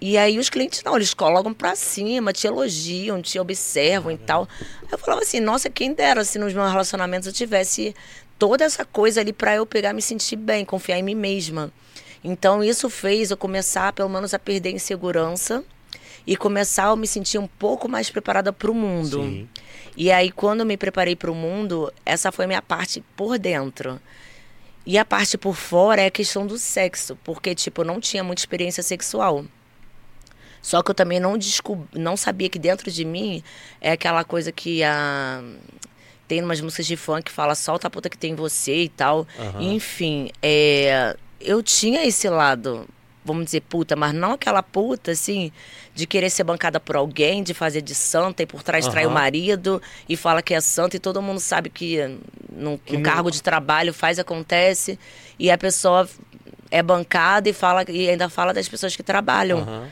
E 0.00 0.18
aí 0.18 0.36
os 0.36 0.50
clientes 0.50 0.82
não, 0.84 0.96
eles 0.96 1.14
colocam 1.14 1.54
pra 1.54 1.76
cima, 1.76 2.32
te 2.32 2.44
elogiam, 2.44 3.22
te 3.22 3.38
observam 3.38 4.10
e 4.10 4.18
tal. 4.18 4.48
Eu 4.90 4.98
falava 4.98 5.22
assim, 5.22 5.38
nossa, 5.38 5.70
quem 5.70 5.94
dera 5.94 6.24
se 6.24 6.40
nos 6.40 6.52
meus 6.52 6.68
relacionamentos 6.70 7.28
eu 7.28 7.32
tivesse 7.32 7.94
toda 8.38 8.64
essa 8.64 8.84
coisa 8.84 9.20
ali 9.20 9.32
pra 9.32 9.56
eu 9.56 9.66
pegar 9.66 9.92
me 9.92 10.02
sentir 10.02 10.36
bem, 10.36 10.64
confiar 10.64 10.98
em 10.98 11.02
mim 11.02 11.14
mesma. 11.14 11.72
Então 12.22 12.62
isso 12.62 12.90
fez 12.90 13.30
eu 13.30 13.36
começar, 13.36 13.92
pelo 13.92 14.08
menos, 14.08 14.34
a 14.34 14.38
perder 14.38 14.70
insegurança 14.70 15.64
e 16.26 16.36
começar 16.36 16.86
a 16.86 16.96
me 16.96 17.06
sentir 17.06 17.38
um 17.38 17.46
pouco 17.46 17.88
mais 17.88 18.10
preparada 18.10 18.52
para 18.52 18.70
o 18.70 18.74
mundo. 18.74 19.22
Sim. 19.22 19.48
E 19.96 20.10
aí, 20.10 20.30
quando 20.30 20.60
eu 20.60 20.66
me 20.66 20.76
preparei 20.76 21.16
para 21.16 21.30
o 21.30 21.34
mundo, 21.34 21.92
essa 22.04 22.30
foi 22.30 22.44
a 22.44 22.48
minha 22.48 22.62
parte 22.62 23.02
por 23.16 23.38
dentro. 23.38 24.00
E 24.84 24.98
a 24.98 25.04
parte 25.04 25.38
por 25.38 25.56
fora 25.56 26.02
é 26.02 26.06
a 26.06 26.10
questão 26.10 26.46
do 26.46 26.58
sexo, 26.58 27.16
porque, 27.24 27.54
tipo, 27.54 27.80
eu 27.80 27.84
não 27.84 27.98
tinha 27.98 28.22
muita 28.22 28.42
experiência 28.42 28.82
sexual. 28.82 29.44
Só 30.60 30.82
que 30.82 30.90
eu 30.90 30.94
também 30.94 31.18
não 31.18 31.38
descob... 31.38 31.86
não 31.94 32.16
sabia 32.16 32.48
que 32.48 32.58
dentro 32.58 32.90
de 32.90 33.04
mim 33.04 33.42
é 33.80 33.92
aquela 33.92 34.24
coisa 34.24 34.52
que 34.52 34.82
a. 34.82 35.42
Tem 36.28 36.42
umas 36.42 36.60
músicas 36.60 36.86
de 36.86 36.96
funk 36.96 37.24
que 37.24 37.32
fala 37.32 37.54
solta 37.54 37.86
a 37.86 37.90
puta 37.90 38.08
que 38.10 38.18
tem 38.18 38.32
em 38.32 38.34
você 38.34 38.84
e 38.84 38.88
tal. 38.88 39.26
Aham. 39.38 39.62
Enfim, 39.62 40.30
é... 40.42 41.16
eu 41.40 41.62
tinha 41.62 42.04
esse 42.04 42.28
lado, 42.28 42.86
vamos 43.24 43.44
dizer, 43.46 43.60
puta, 43.62 43.94
mas 43.96 44.12
não 44.12 44.32
aquela 44.32 44.62
puta, 44.62 45.12
assim, 45.12 45.52
de 45.94 46.06
querer 46.06 46.30
ser 46.30 46.44
bancada 46.44 46.78
por 46.80 46.96
alguém, 46.96 47.42
de 47.42 47.54
fazer 47.54 47.80
de 47.80 47.94
santa 47.94 48.42
e 48.42 48.46
por 48.46 48.62
trás 48.62 48.86
trai 48.88 49.06
o 49.06 49.10
marido 49.10 49.80
e 50.08 50.16
fala 50.16 50.42
que 50.42 50.52
é 50.54 50.60
santa 50.60 50.96
e 50.96 50.98
todo 50.98 51.22
mundo 51.22 51.40
sabe 51.40 51.70
que 51.70 51.98
num, 52.52 52.76
Que 52.78 52.94
não- 52.96 53.02
cargo 53.02 53.30
de 53.30 53.42
trabalho 53.42 53.94
faz, 53.94 54.18
acontece 54.18 54.98
e 55.38 55.50
a 55.50 55.56
pessoa 55.58 56.08
é 56.70 56.82
bancada 56.82 57.48
e 57.48 57.52
fala 57.52 57.84
e 57.88 58.08
ainda 58.10 58.28
fala 58.28 58.52
das 58.52 58.68
pessoas 58.68 58.96
que 58.96 59.02
trabalham 59.02 59.60
Aham. 59.60 59.88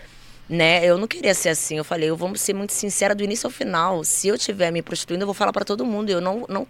Né? 0.49 0.85
Eu 0.85 0.99
não 0.99 1.07
queria 1.07 1.35
ser 1.35 1.49
assim. 1.49 1.79
Eu 1.79 1.85
falei, 1.85 2.11
eu 2.11 2.17
vou 2.17 2.35
ser 2.37 2.55
muito 2.55 2.73
sincera 2.73 3.15
do 3.15 3.25
início 3.25 3.47
ao 3.47 3.51
final. 3.51 4.05
Se 4.05 4.29
eu 4.29 4.35
estiver 4.35 4.71
me 4.71 4.83
prostituindo, 4.83 5.23
eu 5.23 5.27
vou 5.27 5.35
falar 5.35 5.53
pra 5.53 5.65
todo 5.65 5.85
mundo. 5.85 6.11
Eu 6.11 6.21
não, 6.21 6.45
não, 6.49 6.67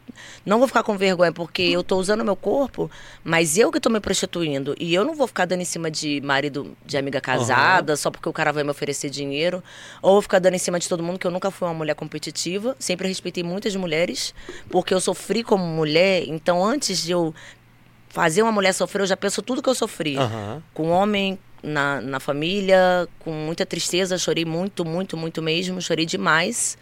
não 0.47 0.59
vou 0.59 0.69
ficar 0.69 0.83
com 0.83 0.97
vergonha, 0.97 1.33
porque 1.33 1.62
eu 1.62 1.83
tô 1.83 1.97
usando 1.97 2.25
meu 2.25 2.37
corpo, 2.37 2.90
mas 3.25 3.59
eu 3.59 3.73
que 3.73 3.81
tô 3.81 3.90
me 3.90 4.00
prostituindo. 4.00 4.75
E 4.78 4.95
eu 4.95 5.04
não 5.04 5.14
vou 5.14 5.26
ficar 5.26 5.45
dando 5.45 5.61
em 5.61 5.64
cima 5.64 5.90
de 5.90 6.21
marido 6.21 6.76
de 6.87 6.97
amiga 6.97 7.21
casada, 7.21 7.97
só 7.97 8.11
porque 8.11 8.28
o 8.28 8.33
cara 8.33 8.52
vai 8.52 8.62
me 8.62 8.71
oferecer 8.71 9.11
dinheiro. 9.11 9.62
Ou 10.00 10.12
vou 10.12 10.23
ficar 10.23 10.38
dando 10.38 10.54
em 10.54 10.59
cima 10.59 10.78
de 10.78 10.88
todo 10.88 11.02
mundo, 11.02 11.19
que 11.19 11.26
eu 11.26 11.31
nunca 11.31 11.50
fui 11.50 11.66
uma 11.66 11.75
mulher 11.75 11.95
competitiva. 11.95 12.76
Sempre 12.78 13.09
respeitei 13.09 13.43
muitas 13.43 13.75
mulheres, 13.75 14.35
porque 14.71 14.95
eu 14.95 15.00
sofri 15.00 15.43
como 15.43 15.64
mulher. 15.64 16.25
Então, 16.28 16.64
antes 16.64 17.02
de 17.02 17.12
eu 17.12 17.35
fazer 18.09 18.43
uma 18.43 18.52
mulher 18.52 18.73
sofrer, 18.73 19.02
eu 19.02 19.07
já 19.07 19.16
penso 19.16 19.43
tudo 19.43 19.61
que 19.61 19.69
eu 19.69 19.75
sofri 19.75 20.16
Aham. 20.16 20.62
com 20.73 20.90
homem 20.90 21.37
na, 21.64 22.00
na 22.00 22.21
família, 22.21 23.09
com 23.18 23.33
muita 23.33 23.64
tristeza, 23.64 24.18
chorei 24.18 24.44
muito, 24.44 24.85
muito, 24.85 25.16
muito 25.16 25.42
mesmo, 25.42 25.80
chorei 25.80 26.06
demais. 26.06 26.76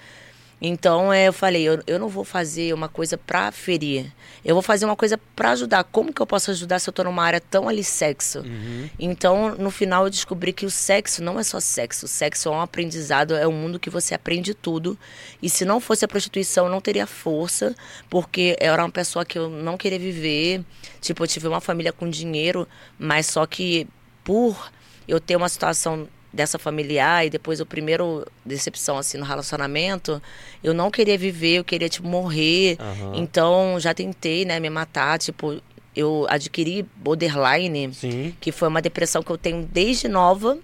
Então 0.64 1.12
é, 1.12 1.26
eu 1.26 1.32
falei, 1.32 1.64
eu, 1.64 1.82
eu 1.88 1.98
não 1.98 2.08
vou 2.08 2.22
fazer 2.22 2.72
uma 2.72 2.88
coisa 2.88 3.18
pra 3.18 3.50
ferir. 3.50 4.06
Eu 4.44 4.54
vou 4.54 4.62
fazer 4.62 4.84
uma 4.84 4.94
coisa 4.94 5.18
pra 5.34 5.50
ajudar. 5.50 5.82
Como 5.82 6.12
que 6.12 6.22
eu 6.22 6.26
posso 6.26 6.52
ajudar 6.52 6.78
se 6.78 6.88
eu 6.88 6.92
tô 6.92 7.02
numa 7.02 7.24
área 7.24 7.40
tão 7.40 7.68
ali 7.68 7.82
sexo? 7.82 8.42
Uhum. 8.42 8.88
Então, 8.96 9.56
no 9.56 9.72
final, 9.72 10.04
eu 10.04 10.10
descobri 10.10 10.52
que 10.52 10.64
o 10.64 10.70
sexo 10.70 11.20
não 11.20 11.36
é 11.36 11.42
só 11.42 11.58
sexo. 11.58 12.06
O 12.06 12.08
sexo 12.08 12.48
é 12.48 12.52
um 12.52 12.60
aprendizado, 12.60 13.34
é 13.34 13.46
um 13.46 13.52
mundo 13.52 13.80
que 13.80 13.90
você 13.90 14.14
aprende 14.14 14.54
tudo. 14.54 14.96
E 15.42 15.50
se 15.50 15.64
não 15.64 15.80
fosse 15.80 16.04
a 16.04 16.08
prostituição, 16.08 16.66
eu 16.66 16.70
não 16.70 16.80
teria 16.80 17.08
força, 17.08 17.74
porque 18.08 18.56
eu 18.60 18.72
era 18.72 18.84
uma 18.84 18.90
pessoa 18.90 19.24
que 19.24 19.36
eu 19.36 19.50
não 19.50 19.76
queria 19.76 19.98
viver. 19.98 20.64
Tipo, 21.00 21.24
eu 21.24 21.26
tive 21.26 21.48
uma 21.48 21.60
família 21.60 21.92
com 21.92 22.08
dinheiro, 22.08 22.68
mas 22.96 23.26
só 23.26 23.44
que 23.46 23.88
por 24.24 24.70
eu 25.06 25.20
ter 25.20 25.36
uma 25.36 25.48
situação 25.48 26.08
dessa 26.32 26.58
familiar 26.58 27.26
e 27.26 27.30
depois 27.30 27.60
o 27.60 27.66
primeiro 27.66 28.26
decepção 28.44 28.96
assim 28.96 29.18
no 29.18 29.24
relacionamento, 29.24 30.20
eu 30.64 30.72
não 30.72 30.90
queria 30.90 31.18
viver, 31.18 31.58
eu 31.58 31.64
queria 31.64 31.88
tipo 31.88 32.08
morrer. 32.08 32.78
Aham. 32.80 33.12
Então, 33.16 33.78
já 33.78 33.92
tentei, 33.92 34.44
né, 34.44 34.58
me 34.58 34.70
matar, 34.70 35.18
tipo, 35.18 35.60
eu 35.94 36.26
adquiri 36.30 36.86
borderline, 36.96 37.92
Sim. 37.92 38.34
que 38.40 38.50
foi 38.50 38.68
uma 38.68 38.80
depressão 38.80 39.22
que 39.22 39.30
eu 39.30 39.36
tenho 39.36 39.68
desde 39.70 40.08
nova, 40.08 40.58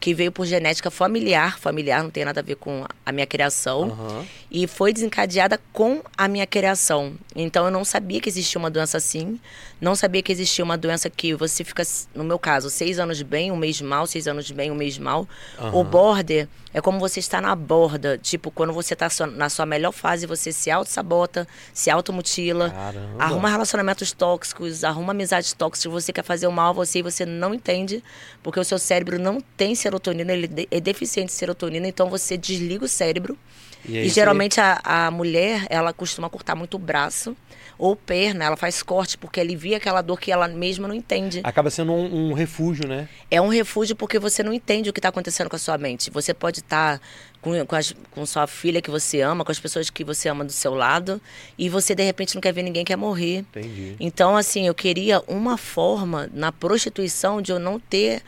que 0.00 0.14
veio 0.14 0.32
por 0.32 0.46
genética 0.46 0.90
familiar, 0.90 1.58
familiar 1.58 2.02
não 2.02 2.10
tem 2.10 2.24
nada 2.24 2.40
a 2.40 2.42
ver 2.42 2.56
com 2.56 2.86
a 3.04 3.12
minha 3.12 3.26
criação, 3.26 3.90
Aham. 3.92 4.26
e 4.50 4.66
foi 4.66 4.94
desencadeada 4.94 5.60
com 5.74 6.02
a 6.16 6.26
minha 6.26 6.46
criação. 6.46 7.12
Então 7.36 7.66
eu 7.66 7.70
não 7.70 7.84
sabia 7.84 8.18
que 8.18 8.28
existia 8.28 8.58
uma 8.58 8.70
doença 8.70 8.96
assim, 8.96 9.38
não 9.78 9.94
sabia 9.94 10.22
que 10.22 10.32
existia 10.32 10.64
uma 10.64 10.78
doença 10.78 11.10
que 11.10 11.34
você 11.34 11.62
fica, 11.62 11.82
no 12.14 12.24
meu 12.24 12.38
caso, 12.38 12.70
seis 12.70 12.98
anos 12.98 13.20
bem, 13.20 13.52
um 13.52 13.56
mês 13.56 13.80
mal, 13.82 14.06
seis 14.06 14.26
anos 14.26 14.50
bem, 14.50 14.70
um 14.70 14.74
mês 14.74 14.98
mal. 14.98 15.28
O 15.58 15.80
Aham. 15.80 15.84
border 15.84 16.48
é 16.72 16.80
como 16.80 16.98
você 17.00 17.18
está 17.18 17.40
na 17.40 17.54
borda, 17.54 18.16
tipo, 18.16 18.50
quando 18.50 18.72
você 18.72 18.94
está 18.94 19.08
na 19.32 19.48
sua 19.48 19.66
melhor 19.66 19.90
fase, 19.92 20.24
você 20.24 20.52
se 20.52 20.70
auto-sabota, 20.70 21.46
se 21.74 21.90
automutila, 21.90 22.70
Caramba. 22.70 23.24
arruma 23.24 23.50
relacionamentos 23.50 24.12
tóxicos, 24.12 24.84
arruma 24.84 25.10
amizades 25.12 25.52
tóxicas, 25.52 25.92
você 25.92 26.12
quer 26.12 26.22
fazer 26.22 26.46
o 26.46 26.52
mal 26.52 26.70
a 26.70 26.72
você 26.72 27.00
e 27.00 27.02
você 27.02 27.26
não 27.26 27.52
entende, 27.52 28.02
porque 28.42 28.60
o 28.60 28.64
seu 28.64 28.78
cérebro 28.78 29.18
não 29.18 29.40
tem 29.56 29.74
serotonina, 29.94 30.32
ele 30.32 30.68
é 30.70 30.80
deficiente 30.80 31.26
de 31.28 31.32
serotonina, 31.32 31.86
então 31.88 32.08
você 32.08 32.36
desliga 32.36 32.84
o 32.84 32.88
cérebro. 32.88 33.36
E, 33.84 33.92
E, 33.92 33.98
aí 33.98 34.08
você- 34.08 34.14
geralmente 34.14 34.60
a, 34.60 34.80
a 34.84 35.10
mulher, 35.10 35.66
ela 35.70 35.92
costuma 35.92 36.28
cortar 36.30 36.54
muito 36.54 36.74
o 36.74 36.78
braço 36.78 37.36
ou 37.78 37.96
perna, 37.96 38.44
ela 38.44 38.56
faz 38.56 38.82
corte 38.82 39.16
porque 39.16 39.40
alivia 39.40 39.78
aquela 39.78 40.02
dor 40.02 40.20
que 40.20 40.30
ela 40.30 40.46
mesma 40.46 40.86
não 40.86 40.94
entende. 40.94 41.40
Acaba 41.42 41.70
sendo 41.70 41.92
um, 41.92 42.28
um 42.30 42.32
refúgio, 42.34 42.86
né? 42.86 43.08
É 43.30 43.40
um 43.40 43.48
refúgio 43.48 43.96
porque 43.96 44.18
você 44.18 44.42
não 44.42 44.52
entende 44.52 44.90
o 44.90 44.92
que 44.92 44.98
está 44.98 45.08
acontecendo 45.08 45.48
com 45.48 45.56
a 45.56 45.58
sua 45.58 45.78
mente. 45.78 46.10
Você 46.10 46.34
pode 46.34 46.58
estar 46.60 47.00
com, 47.40 47.64
com, 47.64 47.74
as- 47.74 47.94
com 48.10 48.26
sua 48.26 48.46
filha 48.46 48.82
que 48.82 48.90
você 48.90 49.22
ama, 49.22 49.46
com 49.46 49.50
as 49.50 49.58
pessoas 49.58 49.88
que 49.88 50.04
você 50.04 50.28
ama 50.28 50.44
do 50.44 50.52
seu 50.52 50.74
lado, 50.74 51.18
e 51.56 51.70
você 51.70 51.94
de 51.94 52.02
repente 52.02 52.34
não 52.34 52.42
quer 52.42 52.52
ver 52.52 52.62
ninguém 52.62 52.84
quer 52.84 52.96
morrer. 52.96 53.38
Entendi. 53.38 53.96
Então, 53.98 54.36
assim, 54.36 54.66
eu 54.66 54.74
queria 54.74 55.22
uma 55.26 55.56
forma 55.56 56.28
na 56.34 56.52
prostituição 56.52 57.40
de 57.40 57.50
eu 57.50 57.58
não 57.58 57.80
ter 57.80 58.20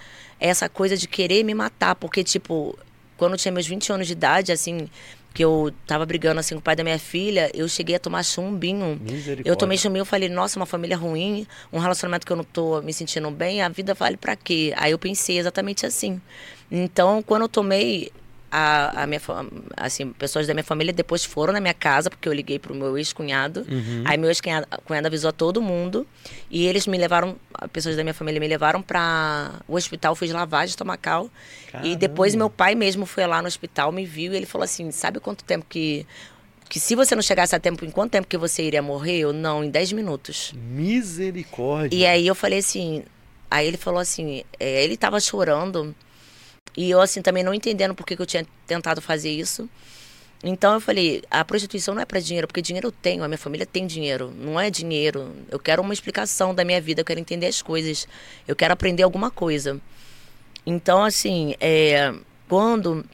essa 0.48 0.68
coisa 0.68 0.96
de 0.96 1.06
querer 1.06 1.44
me 1.44 1.54
matar. 1.54 1.94
Porque, 1.94 2.24
tipo, 2.24 2.78
quando 3.16 3.32
eu 3.32 3.38
tinha 3.38 3.52
meus 3.52 3.66
20 3.66 3.92
anos 3.92 4.06
de 4.06 4.12
idade, 4.12 4.50
assim, 4.50 4.88
que 5.32 5.42
eu 5.42 5.72
tava 5.86 6.04
brigando 6.04 6.40
assim 6.40 6.54
com 6.54 6.60
o 6.60 6.62
pai 6.62 6.76
da 6.76 6.84
minha 6.84 6.98
filha, 6.98 7.50
eu 7.54 7.68
cheguei 7.68 7.96
a 7.96 7.98
tomar 7.98 8.22
chumbinho. 8.22 9.00
Misericórdia. 9.00 9.50
Eu 9.50 9.56
tomei 9.56 9.78
chumbinho, 9.78 10.02
eu 10.02 10.06
falei, 10.06 10.28
nossa, 10.28 10.58
uma 10.58 10.66
família 10.66 10.96
ruim, 10.96 11.46
um 11.72 11.78
relacionamento 11.78 12.26
que 12.26 12.32
eu 12.32 12.36
não 12.36 12.44
tô 12.44 12.82
me 12.82 12.92
sentindo 12.92 13.30
bem, 13.30 13.62
a 13.62 13.68
vida 13.68 13.94
vale 13.94 14.16
pra 14.16 14.36
quê? 14.36 14.74
Aí 14.76 14.92
eu 14.92 14.98
pensei 14.98 15.38
exatamente 15.38 15.86
assim. 15.86 16.20
Então, 16.70 17.22
quando 17.22 17.42
eu 17.42 17.48
tomei 17.48 18.10
a, 18.54 19.04
a 19.04 19.06
minha 19.06 19.20
assim, 19.78 20.12
pessoas 20.12 20.46
da 20.46 20.52
minha 20.52 20.62
família 20.62 20.92
depois 20.92 21.24
foram 21.24 21.54
na 21.54 21.60
minha 21.60 21.72
casa, 21.72 22.10
porque 22.10 22.28
eu 22.28 22.32
liguei 22.34 22.58
pro 22.58 22.74
meu 22.74 22.98
ex-cunhado. 22.98 23.60
Uhum. 23.60 24.04
Aí 24.04 24.18
meu 24.18 24.28
ex-cunhado 24.28 24.66
cunhado 24.84 25.06
avisou 25.06 25.30
a 25.30 25.32
todo 25.32 25.62
mundo 25.62 26.06
e 26.50 26.66
eles 26.66 26.86
me 26.86 26.98
levaram, 26.98 27.34
pessoas 27.72 27.96
da 27.96 28.02
minha 28.02 28.12
família 28.12 28.38
me 28.38 28.46
levaram 28.46 28.82
para 28.82 29.52
o 29.66 29.74
hospital, 29.74 30.14
fiz 30.14 30.30
lavagem 30.30 30.68
estomacal. 30.68 31.30
E 31.82 31.96
depois 31.96 32.32
Caramba. 32.32 32.44
meu 32.44 32.50
pai 32.50 32.74
mesmo 32.74 33.06
foi 33.06 33.26
lá 33.26 33.40
no 33.40 33.48
hospital, 33.48 33.90
me 33.90 34.04
viu 34.04 34.34
e 34.34 34.36
ele 34.36 34.44
falou 34.44 34.64
assim: 34.64 34.90
"Sabe 34.90 35.18
quanto 35.18 35.42
tempo 35.44 35.64
que 35.66 36.06
que 36.68 36.80
se 36.80 36.94
você 36.94 37.14
não 37.14 37.22
chegasse 37.22 37.54
a 37.54 37.60
tempo, 37.60 37.84
em 37.84 37.90
quanto 37.90 38.12
tempo 38.12 38.26
que 38.26 38.36
você 38.36 38.62
iria 38.62 38.80
morrer? 38.80 39.18
Eu 39.18 39.32
não, 39.32 39.62
em 39.62 39.68
10 39.68 39.92
minutos. 39.92 40.54
Misericórdia. 40.56 41.94
E 41.94 42.06
aí 42.06 42.26
eu 42.26 42.34
falei 42.34 42.60
assim, 42.60 43.04
aí 43.50 43.66
ele 43.66 43.76
falou 43.76 44.00
assim, 44.00 44.42
é, 44.58 44.82
ele 44.82 44.96
tava 44.96 45.20
chorando 45.20 45.94
e 46.76 46.90
eu 46.90 47.00
assim 47.00 47.22
também 47.22 47.42
não 47.42 47.52
entendendo 47.52 47.94
por 47.94 48.06
que, 48.06 48.16
que 48.16 48.22
eu 48.22 48.26
tinha 48.26 48.46
tentado 48.66 49.00
fazer 49.00 49.30
isso. 49.30 49.68
Então 50.44 50.74
eu 50.74 50.80
falei, 50.80 51.22
a 51.30 51.44
prostituição 51.44 51.94
não 51.94 52.02
é 52.02 52.04
para 52.04 52.18
dinheiro, 52.18 52.48
porque 52.48 52.60
dinheiro 52.60 52.88
eu 52.88 52.92
tenho, 52.92 53.22
a 53.22 53.28
minha 53.28 53.38
família 53.38 53.64
tem 53.64 53.86
dinheiro, 53.86 54.32
não 54.36 54.58
é 54.58 54.70
dinheiro. 54.70 55.32
Eu 55.48 55.58
quero 55.58 55.80
uma 55.80 55.94
explicação 55.94 56.52
da 56.52 56.64
minha 56.64 56.80
vida, 56.80 57.00
eu 57.00 57.04
quero 57.04 57.20
entender 57.20 57.46
as 57.46 57.62
coisas, 57.62 58.08
eu 58.46 58.56
quero 58.56 58.72
aprender 58.72 59.04
alguma 59.04 59.30
coisa. 59.30 59.80
Então, 60.66 61.04
assim, 61.04 61.54
é, 61.60 62.12
quando 62.48 63.04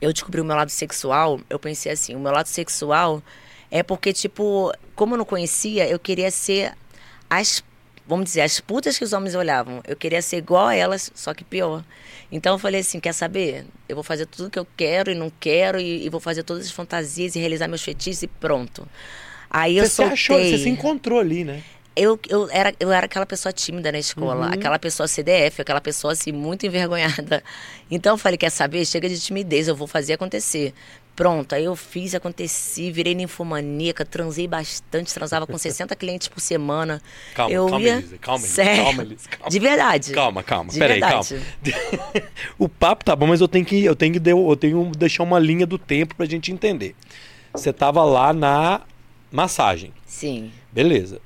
eu 0.00 0.12
descobri 0.12 0.40
o 0.40 0.44
meu 0.44 0.56
lado 0.56 0.70
sexual, 0.70 1.40
eu 1.48 1.58
pensei 1.60 1.92
assim, 1.92 2.16
o 2.16 2.20
meu 2.20 2.32
lado 2.32 2.46
sexual 2.46 3.22
é 3.70 3.82
porque, 3.82 4.12
tipo, 4.12 4.72
como 4.96 5.14
eu 5.14 5.18
não 5.18 5.24
conhecia, 5.24 5.88
eu 5.88 5.98
queria 5.98 6.30
ser 6.30 6.72
as, 7.30 7.62
vamos 8.06 8.26
dizer, 8.26 8.40
as 8.40 8.58
putas 8.58 8.98
que 8.98 9.04
os 9.04 9.12
homens 9.12 9.34
olhavam. 9.36 9.80
Eu 9.86 9.94
queria 9.96 10.22
ser 10.22 10.38
igual 10.38 10.66
a 10.66 10.74
elas, 10.74 11.10
só 11.14 11.32
que 11.34 11.44
pior. 11.44 11.84
Então 12.30 12.54
eu 12.54 12.58
falei 12.58 12.80
assim, 12.80 13.00
quer 13.00 13.12
saber? 13.14 13.64
Eu 13.88 13.96
vou 13.96 14.04
fazer 14.04 14.26
tudo 14.26 14.50
que 14.50 14.58
eu 14.58 14.66
quero 14.76 15.10
e 15.10 15.14
não 15.14 15.30
quero 15.40 15.80
e, 15.80 16.04
e 16.04 16.08
vou 16.10 16.20
fazer 16.20 16.42
todas 16.42 16.66
as 16.66 16.70
fantasias 16.72 17.34
e 17.34 17.38
realizar 17.38 17.68
meus 17.68 17.82
fetiches 17.82 18.22
e 18.22 18.26
pronto. 18.26 18.86
Aí 19.50 19.78
eu 19.78 19.84
Você 19.84 19.90
se 19.90 19.96
soltei. 19.96 20.12
achou, 20.12 20.38
você 20.38 20.58
se 20.58 20.68
encontrou 20.68 21.18
ali, 21.20 21.42
né? 21.44 21.62
eu, 21.96 22.20
eu, 22.28 22.48
era, 22.52 22.72
eu 22.78 22.92
era 22.92 23.06
aquela 23.06 23.26
pessoa 23.26 23.52
tímida 23.52 23.90
na 23.90 23.98
escola, 23.98 24.46
Uhum. 24.46 24.52
aquela 24.52 24.78
pessoa 24.78 25.08
CDF, 25.08 25.62
aquela 25.62 25.80
pessoa 25.80 26.12
assim, 26.12 26.30
muito 26.32 26.64
envergonhada. 26.66 27.42
Então 27.90 28.14
eu 28.14 28.18
falei, 28.18 28.36
quer 28.38 28.50
saber? 28.50 28.84
Chega 28.84 29.08
de 29.08 29.18
timidez, 29.18 29.66
eu 29.66 29.74
vou 29.74 29.86
fazer 29.88 30.12
acontecer. 30.12 30.72
Pronto, 31.18 31.52
aí 31.52 31.64
eu 31.64 31.74
fiz, 31.74 32.14
aconteci, 32.14 32.92
virei 32.92 33.12
ninfomaníaca, 33.12 34.04
transei 34.04 34.46
bastante, 34.46 35.12
transava 35.12 35.48
com 35.48 35.58
60 35.58 35.94
clientes 35.98 36.28
por 36.28 36.38
semana. 36.38 37.02
Calma, 37.34 37.52
eu 37.52 37.66
calma, 37.66 37.84
ia... 37.84 37.94
Elisa, 37.96 38.18
calma, 38.18 38.46
Sério? 38.46 38.84
calma, 38.84 39.02
Elisa, 39.02 39.28
calma. 39.28 39.50
De 39.50 39.58
verdade. 39.58 40.12
Calma, 40.12 40.42
calma. 40.44 40.70
De 40.70 40.78
Peraí, 40.78 41.00
calma. 41.00 41.24
o 42.56 42.68
papo 42.68 43.04
tá 43.04 43.16
bom, 43.16 43.26
mas 43.26 43.40
eu 43.40 43.48
tenho 43.48 43.64
que 43.64 43.84
eu 43.84 43.96
tenho 43.96 44.12
que 44.20 44.30
eu 44.30 44.56
tenho 44.56 44.92
que 44.92 44.96
deixar 44.98 45.24
uma 45.24 45.40
linha 45.40 45.66
do 45.66 45.76
tempo 45.76 46.14
pra 46.14 46.24
gente 46.24 46.52
entender. 46.52 46.94
Você 47.52 47.72
tava 47.72 48.04
lá 48.04 48.32
na 48.32 48.82
massagem, 49.32 49.92
Sim. 50.06 50.52
beleza? 50.70 51.20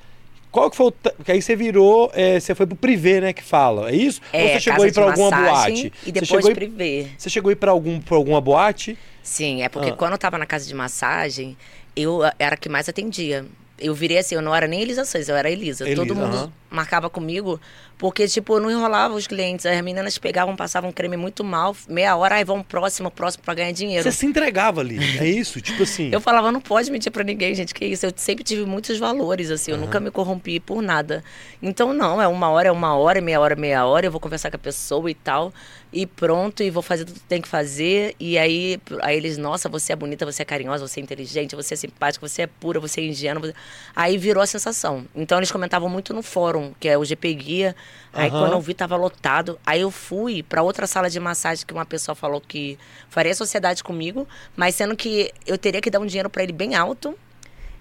Qual 0.51 0.71
que 0.71 0.77
foi 0.77 0.87
o 0.87 0.91
ta- 0.91 1.13
que 1.23 1.33
aí 1.33 1.43
você 1.43 1.55
virou, 1.55 2.11
é, 2.15 2.41
você 2.41 2.55
foi 2.55 2.67
pro 2.67 2.77
privê, 2.77 3.21
né, 3.21 3.33
que 3.35 3.43
fala, 3.43 3.91
é 3.91 3.95
isso? 3.95 4.23
Ou 4.33 4.41
É, 4.41 4.53
você 4.55 4.61
chegou 4.61 4.85
a 4.85 4.89
ir 4.89 4.93
casa 4.95 5.01
pra 5.03 5.11
alguma 5.25 5.51
boate? 5.51 5.93
E 6.03 6.07
você 6.07 6.13
depois 6.13 6.29
chegou 6.29 6.49
a 6.49 6.51
ir, 6.51 6.55
privê. 6.55 7.07
você 7.19 7.29
chegou 7.29 7.49
a 7.51 7.53
ir 7.53 7.57
pra 7.57 7.71
algum 7.73 8.01
pra 8.01 8.17
alguma 8.17 8.41
boate? 8.41 8.97
Sim, 9.23 9.63
é 9.63 9.69
porque 9.69 9.91
Ah. 9.91 9.95
quando 9.97 10.13
eu 10.13 10.19
tava 10.19 10.37
na 10.39 10.47
casa 10.47 10.67
de 10.67 10.75
massagem, 10.75 11.57
eu 11.95 12.21
era 12.39 12.55
a 12.55 12.57
que 12.57 12.69
mais 12.69 12.89
atendia. 12.89 13.47
Eu 13.79 13.95
virei 13.95 14.19
assim, 14.19 14.35
eu 14.35 14.43
não 14.43 14.55
era 14.55 14.67
nem 14.67 14.81
Elisa 14.83 15.05
Sanz, 15.05 15.29
eu 15.29 15.37
era 15.37 15.51
Elisa. 15.51 15.85
Elisa, 15.85 15.97
Todo 16.03 16.15
mundo 16.15 16.37
aham. 16.37 16.53
Marcava 16.73 17.11
comigo, 17.11 17.61
porque, 17.99 18.27
tipo, 18.27 18.57
eu 18.57 18.61
não 18.61 18.71
enrolava 18.71 19.15
os 19.15 19.27
clientes. 19.27 19.67
As 19.67 19.81
meninas 19.83 20.19
pegavam, 20.19 20.57
passavam 20.57 20.91
creme 20.91 21.17
muito 21.17 21.45
mal, 21.45 21.77
meia 21.89 22.17
hora, 22.17 22.37
aí 22.37 22.45
vão 22.45 22.63
próximo, 22.63 23.11
próximo 23.11 23.45
pra 23.45 23.55
ganhar 23.55 23.73
dinheiro. 23.73 24.03
Você 24.03 24.11
se 24.11 24.27
entregava 24.27 24.81
ali, 24.81 24.99
é 25.19 25.29
isso? 25.29 25.61
Tipo 25.61 25.83
assim. 25.83 26.11
Eu 26.11 26.21
falava, 26.21 26.51
não 26.51 26.61
pode 26.61 26.91
mentir 26.91 27.13
pra 27.13 27.23
ninguém, 27.23 27.55
gente, 27.55 27.75
que 27.75 27.85
isso. 27.85 28.07
Eu 28.07 28.13
sempre 28.17 28.43
tive 28.43 28.65
muitos 28.65 28.99
valores, 28.99 29.51
assim, 29.51 29.71
eu 29.71 29.77
nunca 29.77 30.01
me 30.01 30.11
corrompi 30.11 30.59
por 30.59 30.83
nada. 30.83 31.23
Então, 31.63 31.93
não, 31.93 32.21
é 32.21 32.27
uma 32.27 32.49
hora, 32.49 32.69
é 32.69 32.73
uma 32.73 32.97
hora, 32.97 33.21
meia 33.21 33.41
hora, 33.41 33.55
meia 33.55 33.85
hora, 33.85 34.07
eu 34.07 34.11
vou 34.11 34.21
conversar 34.21 34.51
com 34.51 34.57
a 34.57 34.59
pessoa 34.59 35.11
e 35.11 35.15
tal, 35.15 35.53
e 35.93 36.07
pronto, 36.07 36.63
e 36.63 36.71
vou 36.71 36.83
fazer 36.83 37.05
tudo 37.05 37.21
que 37.21 37.27
tem 37.27 37.41
que 37.41 37.49
fazer. 37.49 38.15
E 38.19 38.39
aí, 38.39 38.81
aí 39.03 39.17
eles, 39.17 39.37
nossa, 39.37 39.69
você 39.69 39.93
é 39.93 39.97
bonita, 39.97 40.25
você 40.25 40.43
é 40.43 40.45
carinhosa, 40.45 40.87
você 40.87 41.01
é 41.01 41.03
inteligente, 41.03 41.55
você 41.55 41.75
é 41.75 41.77
simpática, 41.77 42.27
você 42.27 42.43
é 42.43 42.47
pura, 42.47 42.81
você 42.81 43.01
é 43.01 43.05
ingênua. 43.05 43.43
você-" 43.43 43.55
Aí 43.95 44.17
virou 44.17 44.43
a 44.43 44.47
sensação. 44.47 45.05
Então, 45.15 45.39
eles 45.39 45.53
comentavam 45.53 45.89
muito 45.89 46.15
no 46.15 46.23
fórum, 46.23 46.62
que 46.79 46.89
é 46.89 46.97
o 46.99 47.05
GP 47.05 47.35
Guia. 47.35 47.77
Aí, 48.13 48.29
Aham. 48.31 48.41
quando 48.41 48.53
eu 48.53 48.61
vi, 48.61 48.75
tava 48.75 48.97
lotado. 48.97 49.59
Aí, 49.67 49.81
eu 49.81 49.91
fui 49.91 50.43
pra 50.43 50.63
outra 50.63 50.87
sala 50.87 51.09
de 51.11 51.19
massagem 51.19 51.67
que 51.67 51.73
uma 51.73 51.85
pessoa 51.87 52.15
falou 52.15 52.41
que 52.41 52.79
faria 53.09 53.35
sociedade 53.35 53.83
comigo, 53.83 54.27
mas 54.57 54.75
sendo 54.75 54.95
que 54.97 55.33
eu 55.47 55.57
teria 55.59 55.81
que 55.81 55.91
dar 55.91 55.99
um 56.01 56.07
dinheiro 56.07 56.29
pra 56.31 56.43
ele 56.43 56.53
bem 56.53 56.75
alto. 56.75 57.15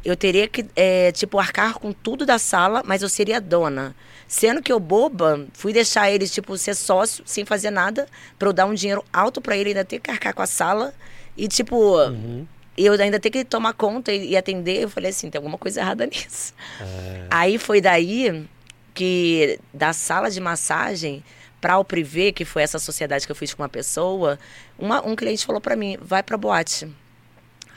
Eu 0.04 0.16
teria 0.16 0.48
que, 0.48 0.66
é, 0.76 1.12
tipo, 1.12 1.38
arcar 1.38 1.76
com 1.76 1.92
tudo 1.94 2.26
da 2.26 2.40
sala, 2.40 2.82
mas 2.84 3.04
eu 3.04 3.10
seria 3.10 3.40
dona. 3.40 3.96
Sendo 4.28 4.60
que 4.62 4.72
eu, 4.72 4.80
boba, 4.80 5.46
fui 5.54 5.72
deixar 5.74 6.10
eles, 6.10 6.32
tipo, 6.34 6.58
ser 6.58 6.74
sócio, 6.74 7.24
sem 7.28 7.46
fazer 7.46 7.70
nada, 7.70 8.08
pra 8.40 8.50
eu 8.50 8.54
dar 8.54 8.66
um 8.66 8.74
dinheiro 8.74 9.04
alto 9.14 9.40
pra 9.42 9.56
ele, 9.56 9.70
ainda 9.70 9.86
ter 9.86 10.00
que 10.00 10.10
arcar 10.10 10.34
com 10.34 10.42
a 10.42 10.48
sala. 10.48 10.92
E, 11.38 11.48
tipo, 11.48 11.98
Uhum. 12.00 12.48
eu 12.76 12.94
ainda 12.94 13.20
ter 13.20 13.30
que 13.30 13.46
tomar 13.46 13.74
conta 13.74 14.12
e, 14.12 14.30
e 14.32 14.38
atender. 14.38 14.82
Eu 14.82 14.90
falei 14.90 15.12
assim, 15.12 15.30
tem 15.30 15.38
alguma 15.38 15.58
coisa 15.60 15.82
errada 15.82 16.08
nisso. 16.12 16.52
É. 16.80 17.28
Aí 17.30 17.58
foi 17.60 17.80
daí 17.80 18.48
que, 18.94 19.60
da 19.74 19.94
sala 19.94 20.30
de 20.30 20.40
massagem 20.40 21.24
para 21.60 21.78
o 21.78 21.86
privê, 21.86 22.32
que 22.32 22.44
foi 22.44 22.64
essa 22.64 22.80
sociedade 22.80 23.26
que 23.26 23.32
eu 23.32 23.36
fiz 23.36 23.54
com 23.54 23.62
uma 23.62 23.70
pessoa, 23.70 24.40
uma- 24.80 25.06
um 25.06 25.16
cliente 25.16 25.46
falou 25.46 25.62
para 25.62 25.76
mim, 25.76 25.98
vai 26.02 26.24
pra 26.24 26.38
boate. 26.38 26.92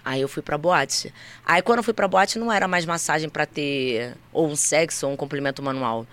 Aí 0.04 0.20
eu 0.20 0.28
fui 0.28 0.42
pra 0.42 0.58
boate. 0.58 1.12
Aí 1.46 1.62
quando 1.62 1.78
eu 1.78 1.82
fui 1.82 1.94
pra 1.94 2.06
boate 2.08 2.38
não 2.38 2.52
era 2.52 2.68
mais 2.68 2.84
massagem 2.86 3.28
pra 3.28 3.46
ter 3.46 4.14
ou 4.32 4.46
um 4.48 4.56
sexo 4.56 5.06
ou 5.06 5.12
um 5.12 5.16
complemento 5.16 5.62
manual. 5.62 6.06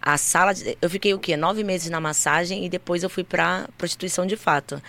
A 0.00 0.16
sala, 0.16 0.52
de- 0.54 0.76
eu 0.80 0.88
fiquei 0.90 1.12
o 1.14 1.18
quê? 1.18 1.36
Nove 1.36 1.64
meses 1.64 1.90
na 1.90 2.00
massagem 2.00 2.64
e 2.64 2.68
depois 2.68 3.02
eu 3.02 3.10
fui 3.10 3.24
pra 3.24 3.68
prostituição 3.76 4.26
de 4.26 4.36
fato. 4.36 4.80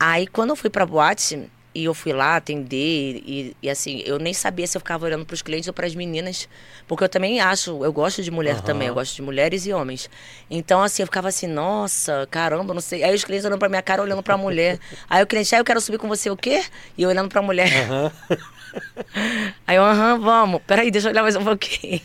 Aí 0.00 0.26
quando 0.26 0.50
eu 0.50 0.56
fui 0.56 0.68
pra 0.70 0.84
boate 0.86 1.48
e 1.74 1.84
eu 1.84 1.94
fui 1.94 2.12
lá 2.12 2.36
atender 2.36 3.22
e, 3.24 3.56
e, 3.62 3.70
assim, 3.70 4.02
eu 4.04 4.18
nem 4.18 4.32
sabia 4.34 4.66
se 4.66 4.76
eu 4.76 4.80
ficava 4.80 5.06
olhando 5.06 5.24
pros 5.24 5.42
clientes 5.42 5.68
ou 5.68 5.74
pras 5.74 5.94
meninas, 5.94 6.48
porque 6.86 7.04
eu 7.04 7.08
também 7.08 7.40
acho, 7.40 7.84
eu 7.84 7.92
gosto 7.92 8.22
de 8.22 8.30
mulher 8.30 8.54
Aham. 8.54 8.62
também, 8.62 8.88
eu 8.88 8.94
gosto 8.94 9.14
de 9.16 9.22
mulheres 9.22 9.66
e 9.66 9.72
homens. 9.72 10.08
Então 10.50 10.82
assim, 10.82 11.02
eu 11.02 11.06
ficava 11.06 11.28
assim, 11.28 11.46
nossa, 11.46 12.26
caramba, 12.30 12.74
não 12.74 12.80
sei. 12.80 13.02
Aí 13.02 13.14
os 13.14 13.24
clientes 13.24 13.44
olhando 13.44 13.58
pra 13.58 13.68
minha 13.68 13.82
cara, 13.82 14.02
olhando 14.02 14.22
pra 14.22 14.36
mulher. 14.36 14.78
Aí 15.08 15.22
o 15.22 15.26
cliente, 15.26 15.54
ah, 15.54 15.58
eu 15.58 15.64
quero 15.64 15.80
subir 15.80 15.98
com 15.98 16.08
você 16.08 16.30
o 16.30 16.36
quê? 16.36 16.64
E 16.96 17.02
eu 17.02 17.08
olhando 17.08 17.28
pra 17.28 17.40
mulher. 17.42 17.72
Aham. 17.72 18.12
Aí 19.66 19.76
eu, 19.76 19.82
aham, 19.84 20.18
vamos. 20.18 20.60
Peraí, 20.66 20.90
deixa 20.90 21.08
eu 21.08 21.12
olhar 21.12 21.22
mais 21.22 21.36
um 21.36 21.44
pouquinho. 21.44 22.00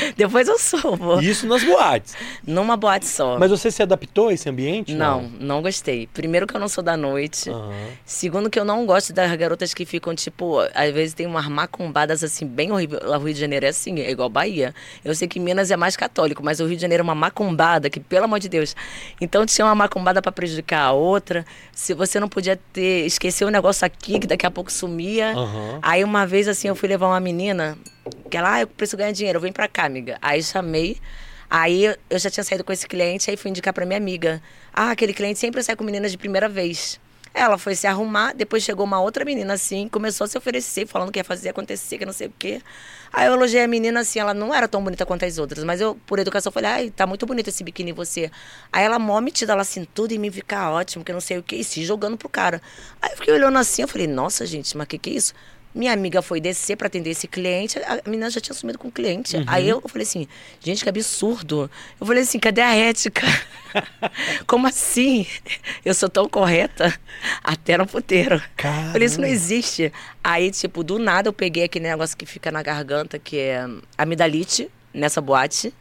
Depois 0.16 0.48
eu 0.48 0.58
subo. 0.58 1.20
Isso 1.20 1.46
nas 1.46 1.62
boates. 1.62 2.14
Numa 2.46 2.76
boate 2.76 3.06
só. 3.06 3.38
Mas 3.38 3.50
você 3.50 3.70
se 3.70 3.82
adaptou 3.82 4.28
a 4.28 4.32
esse 4.32 4.48
ambiente? 4.48 4.94
Não, 4.94 5.22
não 5.40 5.62
gostei. 5.62 6.06
Primeiro 6.12 6.46
que 6.46 6.54
eu 6.54 6.60
não 6.60 6.68
sou 6.68 6.82
da 6.82 6.96
noite. 6.96 7.50
Aham. 7.50 7.72
Segundo 8.04 8.50
que 8.50 8.58
eu 8.58 8.64
não 8.64 8.86
gosto 8.86 9.12
das 9.12 9.34
garotas 9.36 9.74
que 9.74 9.84
ficam, 9.84 10.14
tipo, 10.14 10.58
às 10.74 10.92
vezes 10.92 11.14
tem 11.14 11.26
umas 11.26 11.46
macumbadas 11.48 12.22
assim, 12.22 12.46
bem 12.46 12.72
horrível. 12.72 13.00
O 13.04 13.18
Rio 13.18 13.34
de 13.34 13.40
Janeiro 13.40 13.66
é 13.66 13.68
assim, 13.70 14.00
é 14.00 14.10
igual 14.10 14.28
Bahia. 14.28 14.74
Eu 15.04 15.14
sei 15.14 15.28
que 15.28 15.40
Minas 15.40 15.70
é 15.70 15.76
mais 15.76 15.96
católico, 15.96 16.42
mas 16.42 16.60
o 16.60 16.66
Rio 16.66 16.76
de 16.76 16.82
Janeiro 16.82 17.02
é 17.02 17.04
uma 17.04 17.14
macumbada, 17.14 17.90
que, 17.90 18.00
pelo 18.00 18.24
amor 18.24 18.38
de 18.38 18.48
Deus. 18.48 18.74
Então 19.20 19.44
tinha 19.46 19.64
uma 19.64 19.74
macumbada 19.74 20.20
pra 20.22 20.32
prejudicar 20.32 20.82
a 20.82 20.92
outra. 20.92 21.44
Se 21.72 21.94
você 21.94 22.20
não 22.20 22.28
podia 22.28 22.58
ter, 22.72 23.06
esquecer 23.06 23.44
um 23.44 23.50
negócio 23.50 23.86
aqui, 23.86 24.18
que 24.18 24.26
daqui 24.26 24.46
a 24.46 24.50
pouco 24.50 24.70
sumia. 24.70 25.32
Aham. 25.32 25.78
Aí 25.82 26.04
uma 26.04 26.26
vez 26.26 26.48
assim, 26.48 26.68
eu 26.68 26.74
fui 26.74 26.88
levar 26.88 27.06
uma 27.08 27.20
menina, 27.20 27.76
que 28.30 28.36
ela, 28.36 28.54
ah, 28.54 28.60
eu 28.60 28.66
preciso 28.66 28.96
ganhar 28.96 29.12
dinheiro, 29.12 29.40
vem 29.40 29.52
pra 29.52 29.68
cá, 29.68 29.84
amiga. 29.84 30.18
Aí 30.20 30.42
chamei. 30.42 30.98
Aí 31.48 31.84
eu 32.10 32.18
já 32.18 32.28
tinha 32.30 32.42
saído 32.42 32.64
com 32.64 32.72
esse 32.72 32.86
cliente, 32.86 33.30
aí 33.30 33.36
fui 33.36 33.50
indicar 33.50 33.72
pra 33.72 33.86
minha 33.86 33.98
amiga. 33.98 34.42
Ah, 34.72 34.90
aquele 34.90 35.14
cliente 35.14 35.38
sempre 35.38 35.62
sai 35.62 35.76
com 35.76 35.84
meninas 35.84 36.10
de 36.10 36.18
primeira 36.18 36.48
vez. 36.48 37.00
Ela 37.32 37.58
foi 37.58 37.74
se 37.74 37.86
arrumar, 37.86 38.32
depois 38.32 38.62
chegou 38.62 38.86
uma 38.86 38.98
outra 38.98 39.22
menina 39.22 39.52
assim, 39.52 39.88
começou 39.88 40.24
a 40.24 40.28
se 40.28 40.38
oferecer, 40.38 40.86
falando 40.86 41.12
que 41.12 41.18
ia 41.18 41.24
fazer 41.24 41.50
acontecer, 41.50 41.98
que 41.98 42.06
não 42.06 42.12
sei 42.12 42.28
o 42.28 42.32
quê. 42.38 42.62
Aí 43.12 43.26
eu 43.26 43.34
elogiei 43.34 43.62
a 43.62 43.68
menina 43.68 44.00
assim, 44.00 44.18
ela 44.18 44.32
não 44.32 44.54
era 44.54 44.66
tão 44.66 44.82
bonita 44.82 45.04
quanto 45.04 45.26
as 45.26 45.36
outras, 45.36 45.62
mas 45.62 45.78
eu, 45.78 45.94
por 46.06 46.18
educação, 46.18 46.50
falei, 46.50 46.70
ai, 46.70 46.90
tá 46.90 47.06
muito 47.06 47.26
bonito 47.26 47.48
esse 47.48 47.62
biquíni 47.62 47.90
em 47.90 47.92
você. 47.92 48.30
Aí 48.72 48.86
ela 48.86 48.98
mó 48.98 49.20
metida, 49.20 49.52
ela 49.52 49.60
assim, 49.60 49.86
tudo 49.94 50.12
em 50.12 50.18
mim 50.18 50.30
fica 50.30 50.70
ótimo, 50.70 51.04
que 51.04 51.12
não 51.12 51.20
sei 51.20 51.36
o 51.36 51.42
quê, 51.42 51.56
e 51.56 51.64
se 51.64 51.84
jogando 51.84 52.16
pro 52.16 52.28
cara. 52.28 52.62
Aí 53.02 53.10
eu 53.12 53.16
fiquei 53.18 53.34
olhando 53.34 53.58
assim, 53.58 53.82
eu 53.82 53.88
falei, 53.88 54.06
nossa, 54.06 54.46
gente, 54.46 54.74
mas 54.74 54.86
que 54.88 54.96
que 54.96 55.10
é 55.10 55.12
isso? 55.12 55.34
Minha 55.76 55.92
amiga 55.92 56.22
foi 56.22 56.40
descer 56.40 56.74
pra 56.74 56.86
atender 56.86 57.10
esse 57.10 57.28
cliente, 57.28 57.78
a 57.80 58.00
menina 58.08 58.30
já 58.30 58.40
tinha 58.40 58.54
sumido 58.54 58.78
com 58.78 58.88
o 58.88 58.90
cliente. 58.90 59.36
Aí 59.46 59.68
eu 59.68 59.82
falei 59.86 60.06
assim, 60.06 60.26
gente, 60.58 60.82
que 60.82 60.88
absurdo. 60.88 61.70
Eu 62.00 62.06
falei 62.06 62.22
assim, 62.22 62.38
cadê 62.38 62.62
a 62.62 62.74
ética? 62.74 63.20
Como 64.48 64.66
assim? 64.66 65.26
Eu 65.84 65.92
sou 65.92 66.08
tão 66.08 66.26
correta 66.30 66.98
até 67.44 67.76
no 67.76 67.86
puteiro. 67.86 68.42
Caramba. 68.56 68.92
Falei, 68.92 69.06
isso 69.06 69.20
não 69.20 69.28
existe. 69.28 69.92
Aí, 70.24 70.50
tipo, 70.50 70.82
do 70.82 70.98
nada 70.98 71.28
eu 71.28 71.32
peguei 71.32 71.64
aquele 71.64 71.86
negócio 71.86 72.16
que 72.16 72.24
fica 72.24 72.50
na 72.50 72.62
garganta, 72.62 73.18
que 73.18 73.38
é 73.38 73.68
amidalite, 73.98 74.70
nessa 74.94 75.20
boate. 75.20 75.74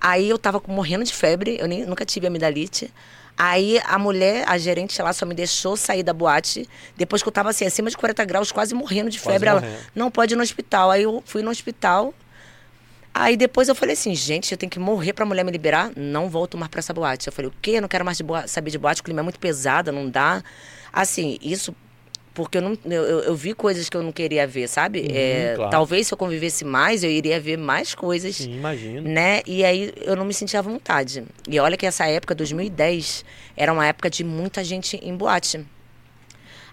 Aí 0.00 0.30
eu 0.30 0.38
tava 0.38 0.62
morrendo 0.66 1.04
de 1.04 1.12
febre, 1.12 1.58
eu 1.60 1.68
nem, 1.68 1.84
nunca 1.84 2.06
tive 2.06 2.26
amidalite. 2.26 2.90
Aí 3.36 3.80
a 3.84 3.98
mulher, 3.98 4.44
a 4.46 4.56
gerente 4.58 5.00
lá, 5.00 5.12
só 5.12 5.24
me 5.26 5.34
deixou 5.34 5.76
sair 5.76 6.02
da 6.02 6.12
boate. 6.12 6.68
Depois 6.96 7.22
que 7.22 7.28
eu 7.28 7.32
tava 7.32 7.50
assim, 7.50 7.64
acima 7.64 7.90
de 7.90 7.96
40 7.96 8.24
graus, 8.24 8.52
quase 8.52 8.74
morrendo 8.74 9.10
de 9.10 9.18
Quase 9.18 9.32
febre. 9.34 9.48
Ela, 9.48 9.60
morrendo. 9.60 9.80
não 9.94 10.10
pode 10.10 10.34
ir 10.34 10.36
no 10.36 10.42
hospital. 10.42 10.90
Aí 10.90 11.02
eu 11.02 11.22
fui 11.26 11.42
no 11.42 11.50
hospital. 11.50 12.14
Aí 13.14 13.36
depois 13.36 13.68
eu 13.68 13.74
falei 13.74 13.92
assim, 13.94 14.14
gente, 14.14 14.52
eu 14.52 14.58
tenho 14.58 14.70
que 14.70 14.78
morrer 14.78 15.12
pra 15.12 15.26
mulher 15.26 15.44
me 15.44 15.50
liberar. 15.50 15.90
Não 15.96 16.30
volto 16.30 16.56
mais 16.56 16.70
pra 16.70 16.78
essa 16.78 16.94
boate. 16.94 17.26
Eu 17.26 17.32
falei, 17.32 17.50
o 17.50 17.54
quê? 17.60 17.72
Eu 17.72 17.82
não 17.82 17.88
quero 17.88 18.04
mais 18.04 18.16
de 18.16 18.24
saber 18.46 18.70
de 18.70 18.78
boate, 18.78 19.00
o 19.00 19.04
clima 19.04 19.20
é 19.20 19.22
muito 19.22 19.38
pesado, 19.38 19.92
não 19.92 20.08
dá. 20.08 20.42
Assim, 20.92 21.38
isso 21.42 21.74
porque 22.34 22.58
eu, 22.58 22.62
não, 22.62 22.76
eu, 22.86 23.02
eu- 23.20 23.34
vi 23.36 23.52
coisas 23.54 23.88
que 23.88 23.96
eu 23.96 24.02
não 24.02 24.10
queria 24.12 24.46
ver, 24.46 24.68
sabe? 24.68 25.06
É, 25.10 25.48
Uhum, 25.50 25.56
claro. 25.56 25.70
Talvez 25.70 26.06
se 26.06 26.14
eu 26.14 26.18
convivesse 26.18 26.64
mais, 26.64 27.02
eu 27.04 27.10
iria 27.10 27.38
ver 27.40 27.56
mais 27.58 27.94
coisas 27.94 28.36
Sim, 28.36 28.54
imagino. 28.56 29.02
né? 29.08 29.42
E 29.46 29.64
aí 29.64 29.92
eu 30.02 30.16
não 30.16 30.24
me 30.24 30.32
sentia 30.34 30.58
à 30.60 30.62
vontade. 30.62 31.24
E 31.48 31.58
olha 31.60 31.76
que 31.76 31.84
essa 31.86 32.06
época, 32.06 32.34
2010, 32.34 33.24
era 33.56 33.72
uma 33.72 33.86
época 33.86 34.08
de 34.08 34.24
muita 34.24 34.64
gente 34.64 34.96
em 34.96 35.14
boate. 35.16 35.64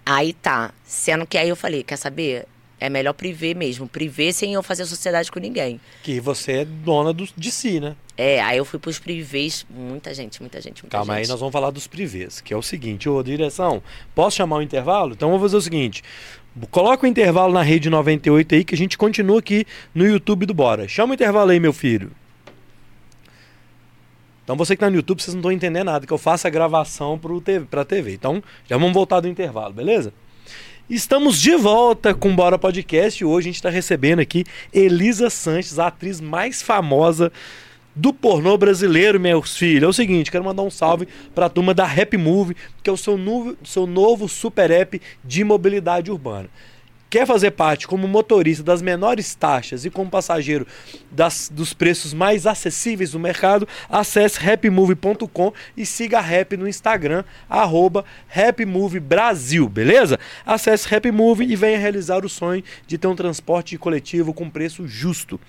Aí 0.04 0.32
tá. 0.32 0.72
Sendo 0.84 1.26
que 1.26 1.36
aí 1.38 1.48
eu 1.48 1.56
falei, 1.56 1.82
quer 1.82 1.96
saber? 1.96 2.46
É 2.80 2.88
melhor 2.88 3.12
privê 3.12 3.52
mesmo. 3.52 3.86
Privê 3.86 4.32
sem 4.32 4.54
eu 4.54 4.62
fazer 4.62 4.86
sociedade 4.86 5.30
com 5.30 5.38
ninguém. 5.38 5.78
Que 6.02 6.18
você 6.18 6.52
é 6.52 6.64
dona 6.64 7.12
do, 7.12 7.28
de 7.36 7.50
si, 7.52 7.78
né? 7.78 7.94
É, 8.16 8.40
aí 8.40 8.56
eu 8.56 8.64
fui 8.64 8.78
pros 8.78 8.98
privês. 8.98 9.66
Muita 9.68 10.14
gente, 10.14 10.40
muita 10.40 10.60
gente, 10.60 10.82
muita 10.82 10.96
Calma 10.96 11.14
gente. 11.14 11.24
aí, 11.24 11.28
nós 11.28 11.38
vamos 11.38 11.52
falar 11.52 11.70
dos 11.70 11.86
privês, 11.86 12.40
que 12.40 12.54
é 12.54 12.56
o 12.56 12.62
seguinte, 12.62 13.08
ô 13.08 13.22
direção, 13.22 13.82
posso 14.14 14.38
chamar 14.38 14.56
o 14.56 14.62
intervalo? 14.62 15.12
Então 15.12 15.28
vamos 15.28 15.42
fazer 15.42 15.56
o 15.58 15.60
seguinte, 15.60 16.02
coloca 16.70 17.06
o 17.06 17.08
intervalo 17.08 17.52
na 17.52 17.62
rede 17.62 17.90
98 17.90 18.54
aí 18.54 18.64
que 18.64 18.74
a 18.74 18.78
gente 18.78 18.96
continua 18.96 19.38
aqui 19.38 19.66
no 19.94 20.06
YouTube 20.06 20.46
do 20.46 20.54
Bora. 20.54 20.88
Chama 20.88 21.12
o 21.12 21.14
intervalo 21.14 21.50
aí, 21.50 21.60
meu 21.60 21.72
filho. 21.72 22.10
Então 24.42 24.56
você 24.56 24.74
que 24.74 24.80
tá 24.80 24.90
no 24.90 24.96
YouTube, 24.96 25.22
vocês 25.22 25.34
não 25.34 25.40
estão 25.40 25.52
entendendo 25.52 25.86
nada, 25.86 26.06
que 26.06 26.12
eu 26.12 26.18
faço 26.18 26.46
a 26.46 26.50
gravação 26.50 27.18
pro 27.18 27.40
TV, 27.40 27.66
pra 27.66 27.84
TV. 27.84 28.14
Então 28.14 28.42
já 28.68 28.76
vamos 28.76 28.92
voltar 28.92 29.20
do 29.20 29.28
intervalo, 29.28 29.72
beleza? 29.72 30.12
Estamos 30.90 31.40
de 31.40 31.54
volta 31.54 32.12
com 32.12 32.32
o 32.32 32.34
Bora 32.34 32.58
Podcast 32.58 33.22
e 33.22 33.24
hoje 33.24 33.46
a 33.46 33.50
gente 33.50 33.54
está 33.54 33.70
recebendo 33.70 34.18
aqui 34.18 34.44
Elisa 34.72 35.30
Sanches, 35.30 35.78
a 35.78 35.86
atriz 35.86 36.20
mais 36.20 36.62
famosa 36.62 37.30
do 37.94 38.12
pornô 38.12 38.58
brasileiro, 38.58 39.20
meus 39.20 39.56
filhos. 39.56 39.84
É 39.84 39.86
o 39.86 39.92
seguinte, 39.92 40.32
quero 40.32 40.42
mandar 40.42 40.62
um 40.62 40.70
salve 40.70 41.06
para 41.32 41.46
a 41.46 41.48
turma 41.48 41.72
da 41.72 41.84
Rap 41.84 42.16
Move, 42.16 42.56
que 42.82 42.90
é 42.90 42.92
o 42.92 42.96
seu 42.96 43.16
novo, 43.16 43.56
seu 43.62 43.86
novo 43.86 44.28
super 44.28 44.72
app 44.72 45.00
de 45.22 45.44
mobilidade 45.44 46.10
urbana. 46.10 46.48
Quer 47.10 47.26
fazer 47.26 47.50
parte 47.50 47.88
como 47.88 48.06
motorista 48.06 48.62
das 48.62 48.80
menores 48.80 49.34
taxas 49.34 49.84
e 49.84 49.90
como 49.90 50.08
passageiro 50.08 50.64
das, 51.10 51.50
dos 51.52 51.74
preços 51.74 52.14
mais 52.14 52.46
acessíveis 52.46 53.10
do 53.10 53.18
mercado? 53.18 53.66
Acesse 53.88 54.38
rapmove.com 54.38 55.52
e 55.76 55.84
siga 55.84 56.18
a 56.18 56.20
Rap 56.20 56.56
no 56.56 56.68
Instagram, 56.68 57.24
arroba 57.48 58.04
rapmovebrasil, 58.28 59.68
beleza? 59.68 60.20
Acesse 60.46 60.86
Rapmove 60.86 61.44
e 61.44 61.56
venha 61.56 61.80
realizar 61.80 62.24
o 62.24 62.28
sonho 62.28 62.62
de 62.86 62.96
ter 62.96 63.08
um 63.08 63.16
transporte 63.16 63.76
coletivo 63.76 64.32
com 64.32 64.48
preço 64.48 64.86
justo. 64.86 65.40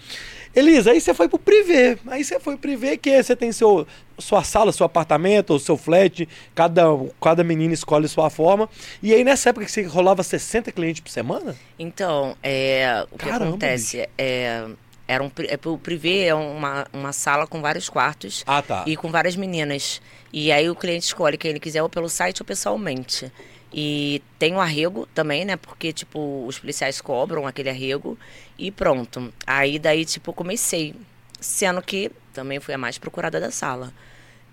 Elisa, 0.56 0.92
aí 0.92 1.00
você 1.00 1.14
foi 1.14 1.30
pro 1.30 1.40
privê. 1.40 1.98
Aí 2.08 2.24
você 2.24 2.40
foi 2.40 2.54
pro 2.54 2.62
privê 2.62 2.98
que 2.98 3.10
é, 3.10 3.24
você 3.24 3.36
tem 3.36 3.52
seu, 3.52 3.88
sua 4.18 4.44
sala, 4.44 4.72
seu 4.72 4.86
apartamento, 4.86 5.58
seu 5.60 5.78
flat, 5.78 6.28
cada, 6.54 6.84
cada 7.22 7.44
menina 7.44 7.74
escolhe 7.74 8.08
sua 8.08 8.30
forma. 8.30 8.70
E 9.02 9.14
aí 9.14 9.24
nessa 9.24 9.50
época 9.50 9.66
que 9.66 9.72
você 9.72 9.84
rolava 9.84 10.24
60 10.24 10.72
clientes 10.72 11.00
por 11.02 11.10
semana? 11.10 11.56
Então, 11.80 12.36
é, 12.44 13.06
o 13.12 13.18
que 13.18 13.26
Caramba, 13.26 13.46
acontece 13.46 14.08
é, 14.18 14.66
era 15.08 15.24
um, 15.24 15.32
é, 15.48 15.60
o 15.68 15.78
privê 15.78 16.26
é 16.26 16.36
uma, 16.36 16.86
uma 16.94 17.14
sala 17.14 17.48
com 17.48 17.62
vários 17.62 17.90
quartos 17.90 18.44
Ah, 18.46 18.62
tá. 18.62 18.84
e 18.86 18.96
com 18.98 19.10
várias 19.10 19.36
meninas. 19.36 20.02
E 20.34 20.52
aí 20.52 20.70
o 20.70 20.76
cliente 20.76 21.06
escolhe 21.06 21.38
quem 21.38 21.52
ele 21.52 21.60
quiser 21.60 21.82
ou 21.82 21.90
pelo 21.90 22.10
site 22.10 22.42
ou 22.42 22.46
pessoalmente. 22.46 23.32
E 23.74 24.22
tem 24.38 24.54
o 24.54 24.60
arrego 24.60 25.08
também, 25.14 25.46
né? 25.46 25.56
Porque, 25.56 25.94
tipo, 25.94 26.46
os 26.46 26.60
policiais 26.60 27.00
cobram 27.00 27.48
aquele 27.48 27.70
arrego 27.70 28.18
e 28.58 28.70
pronto. 28.70 29.34
Aí 29.48 29.80
daí, 29.80 30.04
tipo, 30.04 30.34
comecei. 30.34 30.94
Sendo 31.40 31.82
que 31.82 32.12
também 32.34 32.60
fui 32.60 32.74
a 32.74 32.78
mais 32.78 32.98
procurada 32.98 33.40
da 33.40 33.50
sala. 33.50 33.94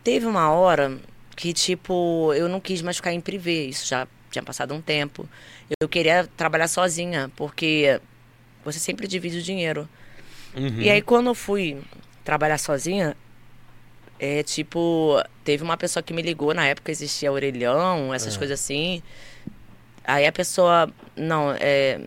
Teve 0.04 0.26
uma 0.26 0.50
hora 0.50 0.98
que, 1.36 1.52
tipo, 1.52 2.32
eu 2.34 2.48
não 2.48 2.60
quis 2.60 2.80
mais 2.80 2.96
ficar 2.96 3.12
em 3.12 3.20
privê. 3.20 3.66
Isso 3.66 3.86
já 3.86 4.06
tinha 4.30 4.42
passado 4.42 4.72
um 4.72 4.80
tempo. 4.80 5.28
Eu 5.80 5.88
queria 5.88 6.28
trabalhar 6.36 6.68
sozinha, 6.68 7.30
porque 7.34 8.00
você 8.64 8.78
sempre 8.78 9.08
divide 9.08 9.38
o 9.38 9.42
dinheiro. 9.42 9.88
Uhum. 10.56 10.80
E 10.80 10.90
aí, 10.90 11.02
quando 11.02 11.26
eu 11.26 11.34
fui 11.34 11.78
trabalhar 12.24 12.58
sozinha, 12.58 13.16
é 14.18 14.42
tipo, 14.42 15.22
teve 15.44 15.62
uma 15.62 15.76
pessoa 15.76 16.02
que 16.02 16.12
me 16.12 16.22
ligou, 16.22 16.52
na 16.54 16.66
época 16.66 16.90
existia 16.90 17.30
orelhão, 17.32 18.12
essas 18.12 18.34
Ah. 18.34 18.38
coisas 18.38 18.60
assim. 18.60 19.02
Aí 20.04 20.26
a 20.26 20.32
pessoa, 20.32 20.90
não, 21.14 21.52
é, 21.60 22.00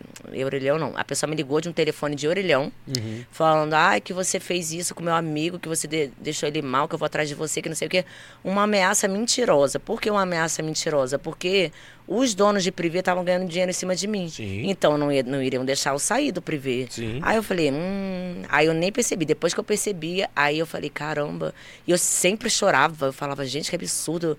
orelhão 0.44 0.76
não, 0.76 0.92
a 0.96 1.04
pessoa 1.04 1.30
me 1.30 1.36
ligou 1.36 1.60
de 1.60 1.68
um 1.68 1.72
telefone 1.72 2.16
de 2.16 2.26
orelhão, 2.26 2.72
Uhum. 2.88 3.24
falando, 3.30 3.74
ai, 3.74 4.00
que 4.00 4.12
você 4.12 4.40
fez 4.40 4.72
isso 4.72 4.92
com 4.92 5.04
meu 5.04 5.14
amigo, 5.14 5.56
que 5.56 5.68
você 5.68 5.86
de- 5.86 6.10
deixou 6.18 6.48
ele 6.48 6.60
mal, 6.62 6.88
que 6.88 6.94
eu 6.96 6.98
vou 6.98 7.06
atrás 7.06 7.28
de 7.28 7.36
você, 7.36 7.62
que 7.62 7.68
não 7.68 7.76
sei 7.76 7.86
o 7.86 7.90
quê. 7.90 8.04
Uma 8.42 8.64
ameaça 8.64 9.06
mentirosa. 9.06 9.78
Por 9.78 10.00
que 10.00 10.10
uma 10.10 10.22
ameaça 10.22 10.64
mentirosa? 10.64 11.16
Porque 11.16 11.70
os 12.14 12.34
donos 12.34 12.62
de 12.62 12.70
privê 12.70 12.98
estavam 12.98 13.24
ganhando 13.24 13.48
dinheiro 13.48 13.70
em 13.70 13.74
cima 13.74 13.94
de 13.94 14.06
mim. 14.06 14.28
Sim. 14.28 14.68
Então 14.68 14.98
não, 14.98 15.08
não 15.26 15.42
iriam 15.42 15.64
deixar 15.64 15.92
eu 15.92 15.98
sair 15.98 16.32
do 16.32 16.42
privê. 16.42 16.86
Sim. 16.90 17.20
Aí 17.22 17.36
eu 17.36 17.42
falei, 17.42 17.70
hum. 17.72 18.42
Aí 18.48 18.66
eu 18.66 18.74
nem 18.74 18.92
percebi. 18.92 19.24
Depois 19.24 19.54
que 19.54 19.60
eu 19.60 19.64
percebi, 19.64 20.24
aí 20.34 20.58
eu 20.58 20.66
falei, 20.66 20.90
caramba. 20.90 21.54
E 21.86 21.90
eu 21.90 21.98
sempre 21.98 22.50
chorava. 22.50 23.06
Eu 23.06 23.12
falava, 23.12 23.44
gente, 23.46 23.70
que 23.70 23.76
absurdo. 23.76 24.38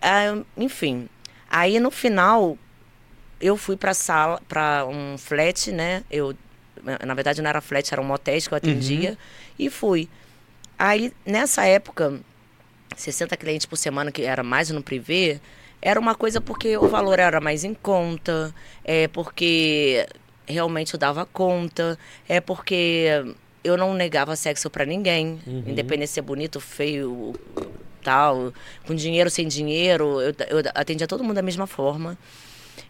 Ah, 0.00 0.36
enfim. 0.56 1.08
Aí 1.48 1.78
no 1.78 1.90
final, 1.90 2.58
eu 3.40 3.56
fui 3.56 3.76
pra 3.76 3.94
sala, 3.94 4.40
pra 4.48 4.86
um 4.86 5.16
flat, 5.18 5.70
né? 5.70 6.02
Eu, 6.10 6.34
na 7.04 7.14
verdade 7.14 7.40
não 7.40 7.48
era 7.48 7.60
flat, 7.60 7.92
era 7.92 8.00
um 8.00 8.04
motéis 8.04 8.48
que 8.48 8.54
eu 8.54 8.58
atendia. 8.58 9.16
E 9.58 9.70
fui. 9.70 10.08
Aí, 10.78 11.12
nessa 11.24 11.64
época, 11.64 12.20
60 12.96 13.36
clientes 13.36 13.66
por 13.66 13.76
semana, 13.76 14.10
que 14.10 14.22
era 14.22 14.42
mais 14.42 14.70
no 14.70 14.82
privê, 14.82 15.40
era 15.84 16.00
uma 16.00 16.14
coisa 16.14 16.40
porque 16.40 16.78
o 16.78 16.88
valor 16.88 17.18
era 17.18 17.42
mais 17.42 17.62
em 17.62 17.74
conta, 17.74 18.54
é 18.82 19.06
porque 19.06 20.06
realmente 20.46 20.94
eu 20.94 20.98
dava 20.98 21.26
conta, 21.26 21.98
é 22.26 22.40
porque 22.40 23.06
eu 23.62 23.76
não 23.76 23.92
negava 23.92 24.34
sexo 24.34 24.70
pra 24.70 24.86
ninguém, 24.86 25.38
independente 25.46 26.08
de 26.08 26.14
ser 26.14 26.22
bonito, 26.22 26.58
feio, 26.58 27.34
tal, 28.02 28.50
com 28.86 28.94
dinheiro, 28.94 29.28
sem 29.28 29.46
dinheiro, 29.46 30.22
eu, 30.22 30.34
eu 30.48 30.62
atendia 30.74 31.06
todo 31.06 31.22
mundo 31.22 31.34
da 31.34 31.42
mesma 31.42 31.66
forma. 31.66 32.16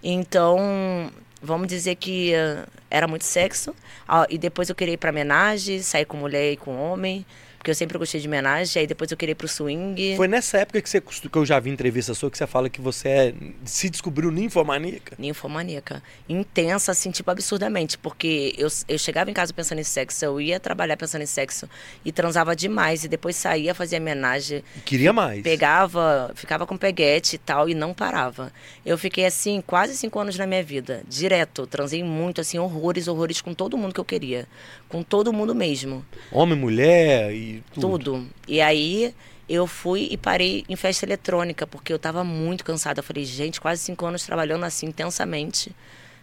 Então, 0.03 1.11
vamos 1.43 1.67
dizer 1.67 1.97
que 1.97 2.33
eh, 2.33 2.65
era 2.89 3.09
muito 3.09 3.25
sexo. 3.25 3.75
Ah, 4.07 4.27
e 4.31 4.39
depois 4.39 4.69
eu 4.69 4.75
queria 4.75 4.95
ir 4.95 4.99
pra 4.99 5.11
homenagem, 5.11 5.81
sair 5.83 6.05
com 6.05 6.17
mulher 6.17 6.53
e 6.53 6.57
com 6.57 6.77
homem. 6.77 7.27
Porque 7.65 7.71
eu 7.71 7.75
sempre 7.75 7.97
gostei 7.97 8.21
de 8.21 8.29
homenagem. 8.29 8.81
Aí 8.83 8.87
depois 8.87 9.11
eu 9.11 9.17
queria 9.17 9.33
ir 9.33 9.37
pro 9.37 9.49
swing. 9.49 10.17
Foi 10.19 10.29
nessa 10.29 10.59
época 10.59 10.83
que, 10.83 10.91
você, 10.91 11.01
que 11.01 11.39
eu 11.39 11.47
já 11.47 11.59
vi 11.59 11.71
entrevista 11.71 12.13
sua 12.13 12.31
que 12.31 12.37
você 12.37 12.47
fala 12.47 12.69
que 12.69 12.79
você 12.79 13.09
é- 13.09 13.35
se 13.65 13.89
descobriu 13.89 14.31
ninfomaníaca? 14.31 15.17
Ninfomaníaca. 15.19 16.03
Intensa, 16.29 16.93
assim, 16.93 17.11
tipo, 17.11 17.31
absurdamente. 17.31 17.97
Porque 17.97 18.55
eu, 18.59 18.69
eu 18.87 18.99
chegava 18.99 19.31
em 19.31 19.33
casa 19.33 19.51
pensando 19.55 19.79
em 19.79 19.83
sexo, 19.85 20.23
eu 20.27 20.39
ia 20.39 20.61
trabalhar 20.61 20.99
pensando 20.99 21.23
em 21.23 21.27
sexo 21.27 21.67
e 22.05 22.13
transava 22.13 22.55
demais. 22.55 23.03
E 23.03 23.09
depois 23.09 23.35
saía, 23.35 23.75
fazia 23.75 23.99
homenagem, 23.99 24.63
E 24.77 24.81
Queria 24.81 25.11
mais. 25.15 25.43
pegava, 25.43 26.33
ficava 26.35 26.67
com 26.67 26.77
peguete 26.77 27.37
e 27.37 27.39
tal, 27.39 27.67
e 27.67 27.73
não 27.73 27.95
parava. 27.95 28.53
Eu 28.85 28.99
fiquei 28.99 29.25
assim, 29.25 29.63
quase 29.67 29.97
cinco 29.97 30.19
anos 30.19 30.37
na 30.37 30.47
minha 30.47 30.63
vida, 30.63 31.03
direto. 31.09 31.67
Transei 31.67 32.05
muito, 32.05 32.43
assim, 32.43 32.59
horrores, 32.59 33.09
horrores 33.09 33.41
com 33.41 33.55
todo 33.55 33.79
mundo 33.79 33.95
que 33.95 34.01
eu 34.01 34.05
queria. 34.05 34.47
Com 34.95 35.03
todo 35.03 35.33
mundo 35.33 35.57
mesmo. 35.57 36.07
Homem, 36.31 36.57
mulher 36.57 37.35
e 37.35 37.65
tudo. 37.75 37.99
Tudo. 37.99 38.27
E 38.47 38.61
aí 38.61 39.13
eu 39.49 39.67
fui 39.67 40.07
e 40.09 40.17
parei 40.17 40.65
em 40.69 40.77
festa 40.77 41.05
eletrônica, 41.05 41.67
porque 41.67 41.93
eu 41.93 41.99
tava 41.99 42.23
muito 42.23 42.65
cansada. 42.65 43.01
Eu 43.01 43.03
falei, 43.03 43.25
gente, 43.25 43.61
quase 43.61 43.83
cinco 43.83 44.07
anos 44.07 44.25
trabalhando 44.25 44.63
assim 44.63 44.87
intensamente. 44.87 45.75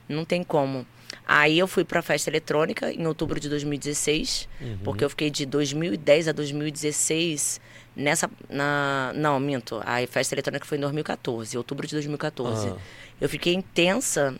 Não 0.07 0.23
tem 0.23 0.41
como. 0.41 0.87
Aí 1.27 1.59
eu 1.59 1.67
fui 1.67 1.83
pra 1.83 2.01
festa 2.01 2.29
eletrônica 2.29 2.89
em 2.93 3.05
outubro 3.05 3.41
de 3.41 3.49
2016, 3.49 4.47
porque 4.85 5.03
eu 5.03 5.09
fiquei 5.09 5.29
de 5.29 5.45
2010 5.45 6.29
a 6.29 6.31
2016 6.31 7.59
nessa. 7.93 8.31
Na, 8.49 9.11
não, 9.13 9.37
minto. 9.37 9.81
A 9.83 10.07
festa 10.07 10.33
eletrônica 10.33 10.65
foi 10.65 10.77
em 10.77 10.81
2014, 10.81 11.57
outubro 11.57 11.85
de 11.85 11.93
2014. 11.95 12.69
Ah. 12.69 12.77
Eu 13.19 13.27
fiquei 13.27 13.53
intensa 13.53 14.33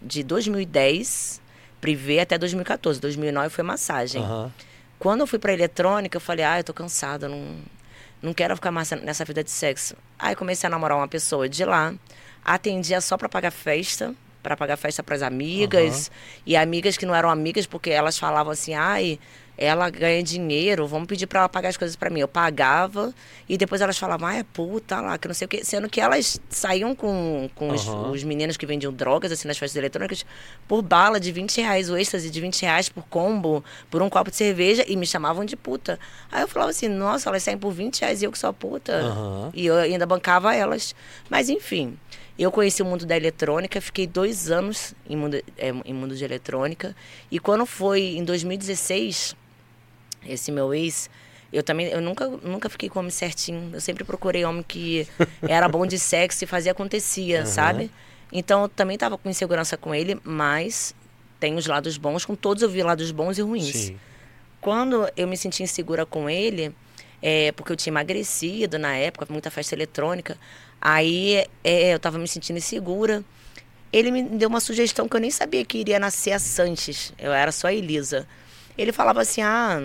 de 0.00 0.22
2010, 0.22 1.42
privê, 1.84 2.20
até 2.20 2.38
2014. 2.38 2.98
2009 2.98 3.50
foi 3.50 3.62
massagem. 3.62 4.22
Aham. 4.22 4.50
Quando 4.98 5.20
eu 5.20 5.26
fui 5.26 5.38
pra 5.38 5.52
eletrônica, 5.52 6.16
eu 6.16 6.20
falei, 6.20 6.42
ah, 6.42 6.58
eu 6.58 6.64
tô 6.64 6.72
cansada, 6.72 7.28
não, 7.28 7.56
não 8.22 8.32
quero 8.32 8.56
ficar 8.56 8.70
mais 8.70 8.90
nessa 8.92 9.22
vida 9.22 9.44
de 9.44 9.50
sexo. 9.50 9.94
Aí 10.18 10.34
comecei 10.34 10.66
a 10.66 10.70
namorar 10.70 10.96
uma 10.96 11.06
pessoa 11.06 11.46
de 11.46 11.62
lá, 11.62 11.92
atendia 12.42 13.02
só 13.02 13.18
pra 13.18 13.28
pagar 13.28 13.50
festa, 13.50 14.14
pra 14.42 14.56
pagar 14.56 14.78
festa 14.78 15.02
pras 15.02 15.20
amigas, 15.20 16.10
e 16.46 16.56
amigas 16.56 16.96
que 16.96 17.04
não 17.04 17.14
eram 17.14 17.28
amigas 17.28 17.66
porque 17.66 17.90
elas 17.90 18.18
falavam 18.18 18.52
assim, 18.52 18.72
ai, 18.72 19.18
ela 19.56 19.88
ganha 19.88 20.22
dinheiro, 20.22 20.86
vamos 20.86 21.06
pedir 21.06 21.26
pra 21.26 21.40
ela 21.40 21.48
pagar 21.48 21.68
as 21.68 21.76
coisas 21.76 21.96
pra 21.96 22.10
mim. 22.10 22.20
Eu 22.20 22.28
pagava 22.28 23.14
e 23.48 23.56
depois 23.56 23.80
elas 23.80 23.96
falavam, 23.96 24.28
ah, 24.28 24.34
é 24.34 24.42
puta 24.42 25.00
lá, 25.00 25.16
que 25.16 25.28
não 25.28 25.34
sei 25.34 25.46
o 25.46 25.48
quê. 25.48 25.64
Sendo 25.64 25.88
que 25.88 26.00
elas 26.00 26.40
saíam 26.50 26.94
com, 26.94 27.48
com 27.54 27.68
os, 27.70 27.86
Aham. 27.86 28.10
os 28.10 28.24
meninos 28.24 28.56
que 28.56 28.66
vendiam 28.66 28.92
drogas, 28.92 29.30
assim, 29.30 29.46
nas 29.46 29.56
festas 29.58 29.76
eletrônicas, 29.76 30.24
por 30.66 30.82
bala 30.82 31.20
de 31.20 31.30
20 31.30 31.60
reais, 31.60 31.88
o 31.88 31.96
êxtase 31.96 32.30
de 32.30 32.40
20 32.40 32.62
reais 32.62 32.88
por 32.88 33.04
combo, 33.04 33.64
por 33.90 34.02
um 34.02 34.10
copo 34.10 34.30
de 34.30 34.36
cerveja, 34.36 34.84
e 34.88 34.96
me 34.96 35.06
chamavam 35.06 35.44
de 35.44 35.56
puta. 35.56 35.98
Aí 36.32 36.42
eu 36.42 36.48
falava 36.48 36.70
assim, 36.70 36.88
nossa, 36.88 37.28
elas 37.28 37.42
saem 37.42 37.58
por 37.58 37.72
20 37.72 38.00
reais 38.00 38.22
e 38.22 38.24
eu 38.24 38.32
que 38.32 38.38
sou 38.38 38.50
a 38.50 38.52
puta. 38.52 38.92
Aham. 38.92 39.50
E 39.54 39.66
eu 39.66 39.76
ainda 39.76 40.04
bancava 40.06 40.54
elas. 40.54 40.94
Mas 41.30 41.48
enfim, 41.48 41.96
eu 42.36 42.50
conheci 42.50 42.82
o 42.82 42.84
mundo 42.84 43.06
da 43.06 43.16
eletrônica, 43.16 43.80
fiquei 43.80 44.06
dois 44.06 44.50
anos 44.50 44.94
em 45.08 45.16
mundo, 45.16 45.36
é, 45.56 45.72
em 45.84 45.94
mundo 45.94 46.16
de 46.16 46.24
eletrônica. 46.24 46.96
E 47.30 47.38
quando 47.38 47.64
foi 47.64 48.00
em 48.16 48.24
2016, 48.24 49.36
esse 50.26 50.50
meu 50.50 50.74
ex, 50.74 51.08
eu 51.52 51.62
também, 51.62 51.86
eu 51.86 52.00
nunca, 52.00 52.26
nunca 52.26 52.68
fiquei 52.68 52.88
com 52.88 52.98
homem 52.98 53.10
certinho. 53.10 53.70
Eu 53.72 53.80
sempre 53.80 54.02
procurei 54.04 54.44
homem 54.44 54.62
que 54.62 55.06
era 55.42 55.68
bom 55.68 55.86
de 55.86 55.98
sexo 55.98 56.44
e 56.44 56.46
fazia 56.46 56.72
acontecia, 56.72 57.40
Aham. 57.40 57.46
sabe? 57.46 57.90
Então 58.32 58.62
eu 58.62 58.68
também 58.68 58.98
tava 58.98 59.16
com 59.16 59.30
insegurança 59.30 59.76
com 59.76 59.94
ele, 59.94 60.20
mas 60.24 60.94
tem 61.38 61.54
os 61.56 61.66
lados 61.66 61.96
bons, 61.96 62.24
com 62.24 62.34
todos 62.34 62.62
eu 62.62 62.68
vi 62.68 62.82
lados 62.82 63.10
bons 63.12 63.38
e 63.38 63.42
ruins. 63.42 63.76
Sim. 63.76 64.00
Quando 64.60 65.08
eu 65.16 65.28
me 65.28 65.36
senti 65.36 65.62
insegura 65.62 66.04
com 66.04 66.28
ele, 66.28 66.74
é, 67.22 67.52
porque 67.52 67.70
eu 67.70 67.76
tinha 67.76 67.90
emagrecido 67.90 68.78
na 68.78 68.96
época, 68.96 69.26
muita 69.30 69.50
festa 69.50 69.74
eletrônica, 69.74 70.36
aí 70.80 71.44
é, 71.62 71.94
eu 71.94 71.98
tava 71.98 72.18
me 72.18 72.26
sentindo 72.26 72.56
insegura. 72.56 73.22
Ele 73.92 74.10
me 74.10 74.22
deu 74.22 74.48
uma 74.48 74.60
sugestão 74.60 75.08
que 75.08 75.14
eu 75.14 75.20
nem 75.20 75.30
sabia 75.30 75.64
que 75.64 75.78
iria 75.78 76.00
nascer 76.00 76.32
a 76.32 76.38
Sanches, 76.38 77.12
eu 77.18 77.32
era 77.32 77.52
só 77.52 77.68
a 77.68 77.72
Elisa. 77.72 78.26
Ele 78.76 78.90
falava 78.90 79.20
assim: 79.20 79.40
ah, 79.40 79.80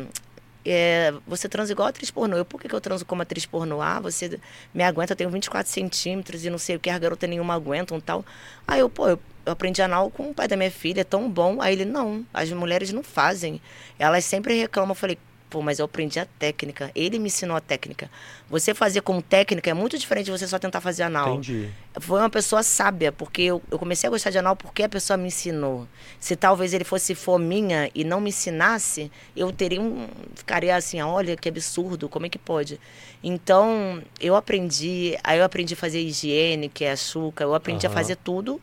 é, 0.65 1.13
você 1.25 1.47
transa 1.47 1.71
igual 1.71 1.87
atriz 1.87 2.11
pornô. 2.11 2.37
Eu, 2.37 2.45
por 2.45 2.59
que, 2.59 2.67
que 2.67 2.75
eu 2.75 2.81
transo 2.81 3.05
como 3.05 3.21
atriz 3.21 3.45
pornô? 3.45 3.81
Ah, 3.81 3.99
você 3.99 4.39
me 4.73 4.83
aguenta, 4.83 5.13
eu 5.13 5.17
tenho 5.17 5.29
24 5.29 5.71
centímetros 5.71 6.45
e 6.45 6.49
não 6.49 6.57
sei 6.57 6.75
o 6.75 6.79
que, 6.79 6.89
as 6.89 6.99
garotas 6.99 7.29
nenhuma 7.29 7.53
aguentam 7.53 7.99
tal. 7.99 8.25
Aí 8.67 8.79
eu, 8.79 8.89
pô, 8.89 9.07
eu, 9.07 9.19
eu 9.45 9.53
aprendi 9.53 9.81
anal 9.81 10.09
com 10.09 10.31
o 10.31 10.33
pai 10.33 10.47
da 10.47 10.57
minha 10.57 10.71
filha, 10.71 11.01
é 11.01 11.03
tão 11.03 11.29
bom. 11.29 11.61
Aí 11.61 11.73
ele, 11.73 11.85
não, 11.85 12.25
as 12.33 12.51
mulheres 12.51 12.91
não 12.91 13.03
fazem. 13.03 13.61
Elas 13.97 14.25
sempre 14.25 14.53
reclamam. 14.55 14.91
Eu 14.91 14.95
falei, 14.95 15.17
Pô, 15.49 15.63
mas 15.63 15.79
eu 15.79 15.85
aprendi 15.85 16.19
a 16.19 16.25
técnica. 16.25 16.91
Ele 16.93 17.17
me 17.17 17.25
ensinou 17.25 17.57
a 17.57 17.59
técnica. 17.59 18.09
Você 18.47 18.75
fazer 18.75 19.01
com 19.01 19.19
técnica 19.19 19.71
é 19.71 19.73
muito 19.73 19.97
diferente 19.97 20.25
de 20.25 20.31
você 20.31 20.47
só 20.47 20.59
tentar 20.59 20.79
fazer 20.79 21.01
anal. 21.03 21.29
Entendi. 21.29 21.71
Foi 21.99 22.19
uma 22.19 22.29
pessoa 22.29 22.61
sábia, 22.61 23.11
porque 23.11 23.41
eu, 23.41 23.61
eu 23.71 23.79
comecei 23.79 24.07
a 24.07 24.11
gostar 24.11 24.29
de 24.29 24.37
anal 24.37 24.55
porque 24.55 24.83
a 24.83 24.89
pessoa 24.89 25.17
me 25.17 25.27
ensinou. 25.27 25.87
Se 26.19 26.35
talvez 26.35 26.71
ele 26.71 26.83
fosse 26.83 27.15
fominha 27.15 27.89
e 27.95 28.03
não 28.03 28.21
me 28.21 28.29
ensinasse, 28.29 29.11
eu 29.35 29.51
teria 29.51 29.81
um. 29.81 30.07
Ficaria 30.35 30.75
assim, 30.75 31.01
olha 31.01 31.35
que 31.35 31.49
absurdo, 31.49 32.07
como 32.07 32.27
é 32.27 32.29
que 32.29 32.37
pode? 32.37 32.79
Então, 33.23 34.03
eu 34.21 34.35
aprendi. 34.35 35.17
Aí 35.23 35.39
eu 35.39 35.43
aprendi 35.45 35.73
a 35.73 35.77
fazer 35.77 35.99
higiene, 35.99 36.69
que 36.69 36.85
é 36.85 36.91
a 36.91 36.95
chuca, 36.95 37.43
eu 37.43 37.55
aprendi 37.55 37.87
Aham. 37.87 37.93
a 37.93 37.97
fazer 37.97 38.17
tudo. 38.17 38.61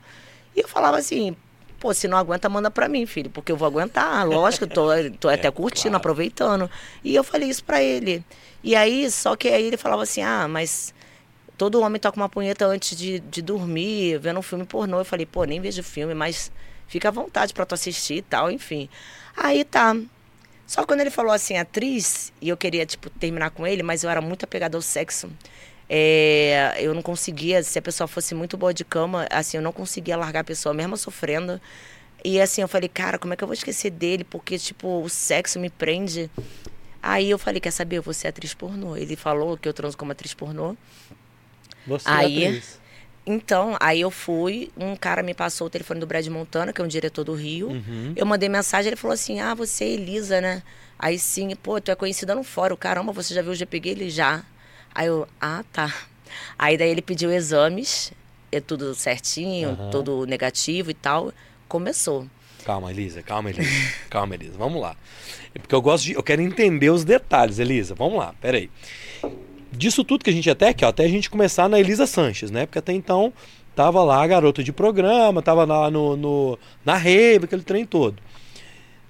E 0.54 0.60
eu 0.60 0.68
falava 0.68 0.98
assim, 0.98 1.36
pô, 1.86 1.94
se 1.94 2.08
não 2.08 2.18
aguenta, 2.18 2.48
manda 2.48 2.68
pra 2.68 2.88
mim, 2.88 3.06
filho, 3.06 3.30
porque 3.30 3.52
eu 3.52 3.56
vou 3.56 3.64
aguentar, 3.64 4.26
lógico, 4.26 4.66
tô, 4.66 4.88
tô 5.20 5.28
até 5.30 5.48
curtindo, 5.52 5.90
claro. 5.90 5.96
aproveitando. 5.98 6.68
E 7.04 7.14
eu 7.14 7.22
falei 7.22 7.48
isso 7.48 7.62
pra 7.62 7.80
ele. 7.80 8.24
E 8.60 8.74
aí, 8.74 9.08
só 9.08 9.36
que 9.36 9.46
aí 9.46 9.66
ele 9.66 9.76
falava 9.76 10.02
assim, 10.02 10.20
ah, 10.20 10.48
mas 10.48 10.92
todo 11.56 11.80
homem 11.80 12.00
toca 12.00 12.16
uma 12.16 12.28
punheta 12.28 12.66
antes 12.66 12.98
de, 12.98 13.20
de 13.20 13.40
dormir, 13.40 14.18
vendo 14.18 14.40
um 14.40 14.42
filme 14.42 14.64
pornô. 14.64 14.98
Eu 14.98 15.04
falei, 15.04 15.24
pô, 15.24 15.44
nem 15.44 15.60
vejo 15.60 15.80
filme, 15.84 16.12
mas 16.12 16.50
fica 16.88 17.06
à 17.06 17.12
vontade 17.12 17.54
pra 17.54 17.64
tu 17.64 17.76
assistir 17.76 18.16
e 18.16 18.22
tal, 18.22 18.50
enfim. 18.50 18.88
Aí 19.36 19.62
tá. 19.62 19.96
Só 20.66 20.80
que 20.80 20.88
quando 20.88 21.02
ele 21.02 21.10
falou 21.10 21.30
assim, 21.30 21.56
atriz, 21.56 22.32
e 22.40 22.48
eu 22.48 22.56
queria, 22.56 22.84
tipo, 22.84 23.08
terminar 23.10 23.50
com 23.50 23.64
ele, 23.64 23.84
mas 23.84 24.02
eu 24.02 24.10
era 24.10 24.20
muito 24.20 24.44
apegada 24.44 24.76
ao 24.76 24.82
sexo. 24.82 25.30
É, 25.88 26.76
eu 26.80 26.92
não 26.94 27.02
conseguia, 27.02 27.62
se 27.62 27.78
a 27.78 27.82
pessoa 27.82 28.08
fosse 28.08 28.34
muito 28.34 28.56
boa 28.56 28.74
de 28.74 28.84
cama, 28.84 29.26
assim, 29.30 29.56
eu 29.56 29.62
não 29.62 29.72
conseguia 29.72 30.16
largar 30.16 30.40
a 30.40 30.44
pessoa, 30.44 30.74
mesmo 30.74 30.96
sofrendo. 30.96 31.60
E 32.24 32.40
assim, 32.40 32.60
eu 32.60 32.68
falei, 32.68 32.88
cara, 32.88 33.18
como 33.18 33.32
é 33.34 33.36
que 33.36 33.44
eu 33.44 33.48
vou 33.48 33.54
esquecer 33.54 33.90
dele? 33.90 34.24
Porque, 34.24 34.58
tipo, 34.58 35.02
o 35.02 35.08
sexo 35.08 35.60
me 35.60 35.70
prende. 35.70 36.30
Aí 37.02 37.30
eu 37.30 37.38
falei, 37.38 37.60
quer 37.60 37.70
saber, 37.70 38.00
vou 38.00 38.12
ser 38.12 38.28
atriz 38.28 38.52
pornô. 38.52 38.96
Ele 38.96 39.14
falou 39.14 39.56
que 39.56 39.68
eu 39.68 39.72
transo 39.72 39.96
como 39.96 40.10
atriz 40.10 40.34
pornô. 40.34 40.76
Você 41.86 42.08
Aí- 42.08 42.44
é 42.44 42.48
atriz. 42.48 42.86
Então, 43.28 43.76
aí 43.80 44.00
eu 44.00 44.10
fui, 44.10 44.70
um 44.76 44.94
cara 44.94 45.20
me 45.20 45.34
passou 45.34 45.66
o 45.66 45.70
telefone 45.70 45.98
do 45.98 46.06
Brad 46.06 46.24
Montana, 46.28 46.72
que 46.72 46.80
é 46.80 46.84
um 46.84 46.86
diretor 46.86 47.24
do 47.24 47.34
Rio. 47.34 47.70
Uhum. 47.70 48.12
Eu 48.14 48.24
mandei 48.24 48.48
mensagem, 48.48 48.88
ele 48.88 48.96
falou 48.96 49.14
assim: 49.14 49.40
Ah, 49.40 49.52
você 49.52 49.82
é 49.82 49.88
Elisa, 49.88 50.40
né? 50.40 50.62
Aí 50.96 51.18
sim, 51.18 51.52
pô, 51.56 51.80
tu 51.80 51.90
é 51.90 51.96
conhecida 51.96 52.36
no 52.36 52.44
fórum. 52.44 52.76
Caramba, 52.76 53.12
você 53.12 53.34
já 53.34 53.42
viu 53.42 53.50
o 53.50 53.54
GPG? 53.54 53.88
Ele 53.90 54.10
já. 54.10 54.44
Aí 54.96 55.08
eu, 55.08 55.28
ah, 55.38 55.62
tá. 55.70 55.94
Aí 56.58 56.78
daí 56.78 56.88
ele 56.88 57.02
pediu 57.02 57.30
exames, 57.30 58.14
é 58.50 58.60
tudo 58.60 58.94
certinho, 58.94 59.76
tudo 59.92 60.24
negativo 60.24 60.90
e 60.90 60.94
tal. 60.94 61.34
Começou. 61.68 62.26
Calma, 62.64 62.90
Elisa, 62.90 63.22
calma, 63.22 63.50
Elisa. 63.50 63.68
calma, 64.08 64.34
Elisa. 64.34 64.56
Vamos 64.56 64.80
lá. 64.80 64.96
É 65.54 65.58
porque 65.58 65.74
eu 65.74 65.82
gosto 65.82 66.04
de. 66.04 66.12
Eu 66.14 66.22
quero 66.22 66.40
entender 66.40 66.88
os 66.88 67.04
detalhes, 67.04 67.58
Elisa. 67.58 67.94
Vamos 67.94 68.18
lá, 68.18 68.34
peraí. 68.40 68.70
Disso 69.70 70.02
tudo 70.02 70.24
que 70.24 70.30
a 70.30 70.32
gente 70.32 70.48
até 70.48 70.70
aqui, 70.70 70.82
ó, 70.82 70.88
até 70.88 71.04
a 71.04 71.08
gente 71.08 71.28
começar 71.28 71.68
na 71.68 71.78
Elisa 71.78 72.06
Sanches, 72.06 72.50
né? 72.50 72.64
Porque 72.64 72.78
até 72.78 72.94
então 72.94 73.34
tava 73.74 74.02
lá 74.02 74.24
a 74.24 74.26
garota 74.26 74.64
de 74.64 74.72
programa, 74.72 75.42
tava 75.42 75.66
lá 75.66 75.90
no, 75.90 76.16
no, 76.16 76.58
na 76.82 76.96
rave, 76.96 77.44
aquele 77.44 77.62
trem 77.62 77.84
todo. 77.84 78.16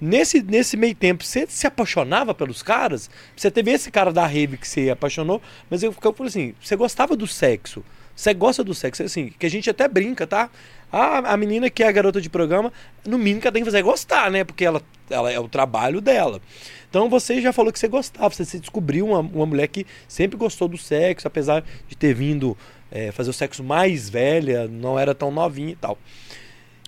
Nesse, 0.01 0.43
nesse 0.43 0.77
meio 0.77 0.95
tempo, 0.95 1.25
você 1.25 1.47
se 1.49 1.67
apaixonava 1.67 2.35
pelos 2.35 2.63
caras? 2.63 3.09
Você 3.35 3.51
teve 3.51 3.71
esse 3.71 3.91
cara 3.91 4.13
da 4.13 4.27
rave 4.27 4.59
que 4.59 4.69
você 4.69 4.91
apaixonou, 4.91 5.41
mas 5.71 5.83
eu, 5.83 5.95
eu 6.03 6.13
falei 6.13 6.29
assim, 6.29 6.55
você 6.61 6.77
gostava 6.77 7.17
do 7.17 7.27
sexo? 7.27 7.83
Você 8.15 8.33
gosta 8.33 8.65
do 8.65 8.75
sexo? 8.75 9.03
Assim, 9.03 9.33
que 9.39 9.47
a 9.47 9.51
gente 9.51 9.69
até 9.69 9.87
brinca, 9.89 10.27
tá? 10.27 10.51
Ah, 10.93 11.33
a 11.33 11.37
menina 11.37 11.69
que 11.69 11.83
é 11.83 11.89
a 11.89 11.93
garota 11.93 12.21
de 12.21 12.31
programa, 12.31 12.73
no 13.05 13.19
mínimo 13.19 13.41
que 13.41 13.47
ela 13.47 13.53
tem 13.53 13.63
que 13.63 13.67
fazer 13.67 13.79
é 13.79 13.83
gostar, 13.83 14.31
né? 14.31 14.45
Porque 14.45 14.65
ela, 14.65 14.81
ela 15.11 15.31
é 15.31 15.39
o 15.39 15.49
trabalho 15.49 16.01
dela. 16.01 16.41
Então 16.89 17.11
você 17.11 17.41
já 17.41 17.53
falou 17.53 17.73
que 17.73 17.79
você 17.79 17.89
gostava, 17.89 18.31
você 18.31 18.45
se 18.45 18.59
descobriu 18.59 19.07
uma, 19.07 19.21
uma 19.21 19.45
mulher 19.45 19.67
que 19.69 19.87
sempre 20.09 20.37
gostou 20.37 20.69
do 20.69 20.79
sexo, 20.79 21.27
apesar 21.27 21.63
de 21.89 21.97
ter 21.97 22.15
vindo 22.15 22.57
é, 22.91 23.13
fazer 23.13 23.31
o 23.31 23.35
sexo 23.35 23.63
mais 23.63 24.09
velha, 24.09 24.69
não 24.69 24.99
era 24.99 25.15
tão 25.15 25.31
novinha 25.31 25.73
e 25.73 25.77
tal. 25.77 25.99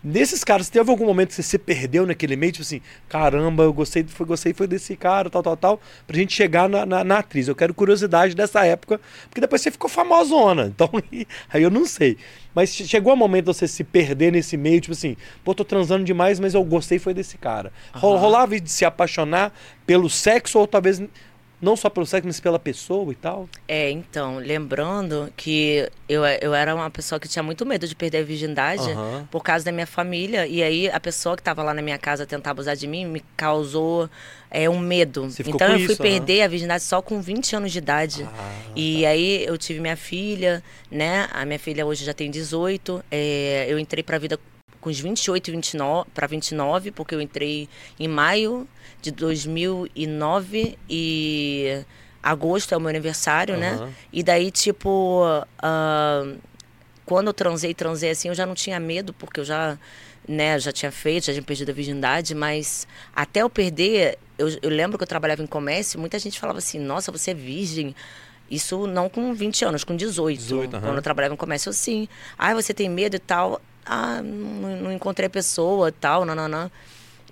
Nesses 0.03 0.45
caras, 0.45 0.69
teve 0.69 0.89
algum 0.91 1.05
momento 1.07 1.31
que 1.31 1.35
você 1.35 1.43
se 1.43 1.59
perdeu 1.59 2.07
naquele 2.07 2.37
meio, 2.37 2.53
tipo 2.53 2.63
assim, 2.63 2.81
caramba, 3.09 3.65
eu 3.65 3.73
gostei, 3.73 4.05
foi, 4.07 4.25
gostei 4.27 4.55
foi 4.55 4.67
desse 4.69 4.97
cara, 4.97 5.29
tal, 5.29 5.43
tal, 5.43 5.57
tal, 5.57 5.81
pra 6.07 6.17
gente 6.17 6.33
chegar 6.33 6.69
na, 6.69 6.87
na, 6.87 7.03
na 7.03 7.19
atriz. 7.19 7.49
Eu 7.49 7.57
quero 7.57 7.75
curiosidade 7.75 8.35
dessa 8.35 8.65
época, 8.65 9.01
porque 9.29 9.41
depois 9.41 9.61
você 9.61 9.71
ficou 9.73 9.91
famosona, 9.91 10.67
então 10.73 10.89
aí 11.53 11.63
eu 11.63 11.71
não 11.71 11.85
sei. 11.85 12.17
Mas 12.55 12.73
che- 12.75 12.87
chegou 12.87 13.13
um 13.13 13.17
momento 13.17 13.47
de 13.47 13.55
você 13.55 13.67
se 13.67 13.83
perder 13.83 14.31
nesse 14.33 14.57
meio, 14.57 14.81
tipo 14.81 14.93
assim, 14.93 15.17
pô, 15.45 15.53
tô 15.55 15.65
transando 15.65 16.05
demais, 16.05 16.39
mas 16.39 16.55
eu 16.55 16.63
gostei 16.63 16.99
foi 17.01 17.13
desse 17.13 17.37
cara. 17.37 17.73
Aham. 17.95 18.17
Rolava 18.19 18.61
de 18.61 18.71
se 18.71 18.85
apaixonar 18.85 19.53
pelo 19.85 20.09
sexo, 20.09 20.59
ou 20.61 20.67
talvez 20.67 21.03
não 21.61 21.77
só 21.77 21.91
pelo 21.91 22.07
sexo, 22.07 22.27
mas 22.27 22.39
pela 22.39 22.59
pessoa 22.59 23.11
e 23.13 23.17
tal? 23.17 23.49
É, 23.67 23.91
então, 23.91 24.39
lembrando 24.39 25.33
que 25.37 25.89
eu, 26.09 26.25
eu 26.25 26.55
era 26.55 26.75
uma 26.75 26.89
pessoa 26.91 27.19
que 27.19 27.29
tinha 27.29 27.43
muito 27.43 27.67
medo 27.67 27.87
de 27.87 27.95
perder 27.95 28.19
a 28.19 28.23
virgindade 28.23 28.91
Aham. 28.91 29.27
por 29.31 29.43
causa 29.43 29.65
da 29.65 29.73
minha 29.73 29.87
família. 29.87 30.47
E 30.47 30.63
aí 30.63 30.89
a 30.89 31.01
pessoa 31.01 31.35
que 31.35 31.41
estava 31.41 31.63
lá 31.63 31.75
na 31.75 31.83
minha 31.83 31.99
casa 31.99 32.25
tentar 32.25 32.53
abusar 32.53 32.77
de 32.77 32.87
mim 32.87 33.05
me 33.07 33.25
causou 33.37 34.09
é, 34.51 34.71
um 34.71 34.79
medo. 34.79 35.29
Então 35.47 35.69
eu 35.69 35.81
fui 35.81 35.93
isso, 35.95 36.03
perder 36.03 36.43
a 36.43 36.49
virgindade 36.49 36.85
só 36.85 37.03
com 37.03 37.21
20 37.21 37.57
anos 37.57 37.73
de 37.73 37.79
idade. 37.79 38.29
Ah, 38.33 38.53
E 38.77 39.05
aí 39.05 39.45
eu 39.45 39.59
tive 39.59 39.81
minha 39.81 39.97
filha, 39.97 40.63
né? 40.91 41.29
A 41.33 41.45
minha 41.45 41.59
filha 41.59 41.85
hoje 41.85 42.05
já 42.05 42.15
tem 42.15 42.31
18. 42.31 43.05
É, 43.11 43.67
eu 43.69 43.79
entrei 43.79 44.03
pra 44.03 44.17
vida 44.19 44.39
com 44.81 44.91
os 44.91 45.01
28 45.01 45.49
e 45.49 45.51
29 45.51 46.09
para 46.15 46.27
29, 46.27 46.93
porque 46.93 47.15
eu 47.15 47.21
entrei 47.21 47.69
em 47.99 48.07
maio 48.07 48.67
de 49.01 49.11
2009 49.11 50.79
e 50.89 51.85
agosto 52.23 52.73
é 52.75 52.77
o 52.77 52.81
meu 52.81 52.89
aniversário, 52.89 53.57
né? 53.57 53.75
Aham. 53.75 53.93
E 54.13 54.23
daí, 54.23 54.51
tipo, 54.51 55.23
ah, 55.59 56.35
quando 57.05 57.29
eu 57.29 57.33
transei, 57.33 57.73
transei 57.75 58.11
assim, 58.11 58.29
eu 58.29 58.35
já 58.35 58.45
não 58.45 58.55
tinha 58.55 58.79
medo, 58.79 59.13
porque 59.15 59.41
eu 59.41 59.45
já, 59.45 59.79
né, 60.29 60.59
já 60.59 60.73
tinha 60.73 60.93
feito, 60.93 61.27
já 61.27 61.33
tinha 61.33 61.43
perdido 61.43 61.71
a 61.71 61.75
virgindade, 61.75 62.35
mas 62.35 62.87
até 63.15 63.41
eu 63.43 63.49
perder, 63.49 64.19
eu, 64.37 64.49
eu 64.61 64.71
lembro 64.71 64.99
que 64.99 65.05
eu 65.05 65.09
trabalhava 65.09 65.43
em 65.43 65.47
comércio, 65.47 65.99
muita 65.99 66.19
gente 66.19 66.39
falava 66.39 66.59
assim, 66.59 66.79
nossa, 66.79 67.11
você 67.11 67.31
é 67.31 67.35
virgem. 67.35 67.95
Isso 68.51 68.87
não 68.87 69.09
com 69.11 69.35
20 69.35 69.65
anos, 69.65 69.85
com 69.85 69.95
18. 69.95 70.39
18, 70.39 70.77
aham. 70.77 70.87
Quando 70.87 70.97
eu 70.97 71.03
trabalhava 71.03 71.35
em 71.35 71.37
comércio, 71.37 71.69
eu 71.69 71.73
sim. 71.75 72.09
Ah, 72.37 72.55
você 72.55 72.73
tem 72.73 72.89
medo 72.89 73.15
e 73.15 73.19
tal. 73.19 73.61
Ah, 73.85 74.23
não, 74.23 74.77
não 74.85 74.93
encontrei 74.93 75.29
pessoa 75.29 75.89
e 75.89 75.93
tal, 75.93 76.25
não, 76.25 76.35
não, 76.35 76.49
não. 76.49 76.71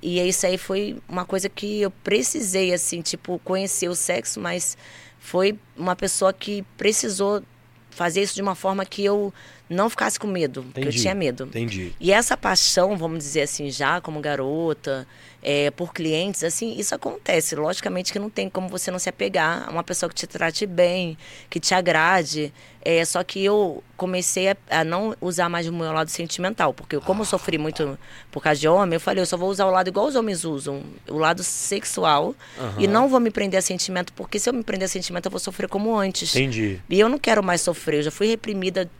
E 0.07 0.21
isso 0.21 0.47
aí 0.47 0.57
foi 0.57 0.97
uma 1.09 1.25
coisa 1.25 1.49
que 1.49 1.83
eu 1.83 1.90
precisei, 1.90 2.73
assim, 2.73 3.03
tipo, 3.03 3.40
conhecer 3.42 3.88
o 3.88 3.95
sexo, 3.97 4.38
mas 4.38 4.79
foi 5.19 5.59
uma 5.77 5.97
pessoa 5.97 6.33
que 6.33 6.64
precisou 6.77 7.42
fazer 7.90 8.23
isso 8.23 8.37
de 8.37 8.40
uma 8.40 8.55
forma 8.55 8.85
que 8.85 9.05
eu 9.05 9.35
não 9.69 9.90
ficasse 9.90 10.16
com 10.16 10.29
medo, 10.29 10.62
porque 10.62 10.79
eu 10.79 10.83
Entendi. 10.85 11.03
tinha 11.03 11.12
medo. 11.12 11.47
Entendi. 11.47 11.92
E 11.99 12.12
essa 12.12 12.37
paixão, 12.37 12.97
vamos 12.97 13.19
dizer 13.19 13.42
assim, 13.42 13.69
já 13.69 14.01
como 14.01 14.21
garota, 14.21 15.09
é, 15.48 15.70
por 15.70 15.94
clientes, 15.94 16.42
assim, 16.42 16.74
isso 16.76 16.92
acontece. 16.92 17.54
Logicamente 17.54 18.12
que 18.12 18.18
não 18.18 18.28
tem 18.28 18.50
como 18.50 18.68
você 18.68 18.90
não 18.90 18.98
se 18.98 19.09
apegar 19.09 19.68
a 19.68 19.70
uma 19.70 19.85
pessoa 19.85 20.11
que 20.11 20.16
te 20.16 20.26
trate 20.26 20.66
bem, 20.66 21.16
que 21.48 21.61
te 21.61 21.72
agrade. 21.72 22.52
É, 22.85 23.04
só 23.04 23.22
que 23.22 23.44
eu 23.44 23.80
comecei 23.96 24.50
a, 24.50 24.56
a 24.68 24.82
não 24.82 25.14
usar 25.20 25.48
mais 25.48 25.68
o 25.68 25.72
meu 25.72 25.92
lado 25.92 26.11
sentimental, 26.11 26.74
porque 26.74 26.96
eu, 26.96 27.00
como 27.00 27.22
eu 27.22 27.24
sofri 27.24 27.59
muito 27.59 27.96
por 28.32 28.42
causa 28.42 28.61
de 28.61 28.66
homem, 28.66 28.96
eu 28.96 29.00
falei, 29.00 29.22
eu 29.22 29.26
só 29.26 29.37
vou 29.37 29.48
usar 29.48 29.66
o 29.66 29.70
lado 29.70 29.87
igual 29.87 30.06
os 30.06 30.16
homens 30.16 30.44
usam, 30.44 30.82
o 31.09 31.16
lado 31.16 31.44
sexual, 31.44 32.35
e 32.76 32.85
Aham. 32.85 32.92
não 32.92 33.09
vou 33.09 33.20
me 33.20 33.30
prender 33.30 33.59
a 33.59 33.62
sentimento, 33.62 34.12
porque 34.14 34.40
se 34.40 34.48
eu 34.48 34.52
me 34.52 34.64
prender 34.64 34.87
a 34.87 34.88
sentimento, 34.88 35.26
eu 35.26 35.30
vou 35.30 35.40
sofrer 35.40 35.68
como 35.68 35.96
antes. 35.96 36.35
Entendi. 36.35 36.80
E 36.90 36.98
eu 36.98 37.09
não 37.09 37.18
quero 37.18 37.40
mais 37.42 37.61
sofrer, 37.61 37.98
eu 37.98 38.02
já 38.02 38.11
fui 38.11 38.26
reprimida 38.26 38.90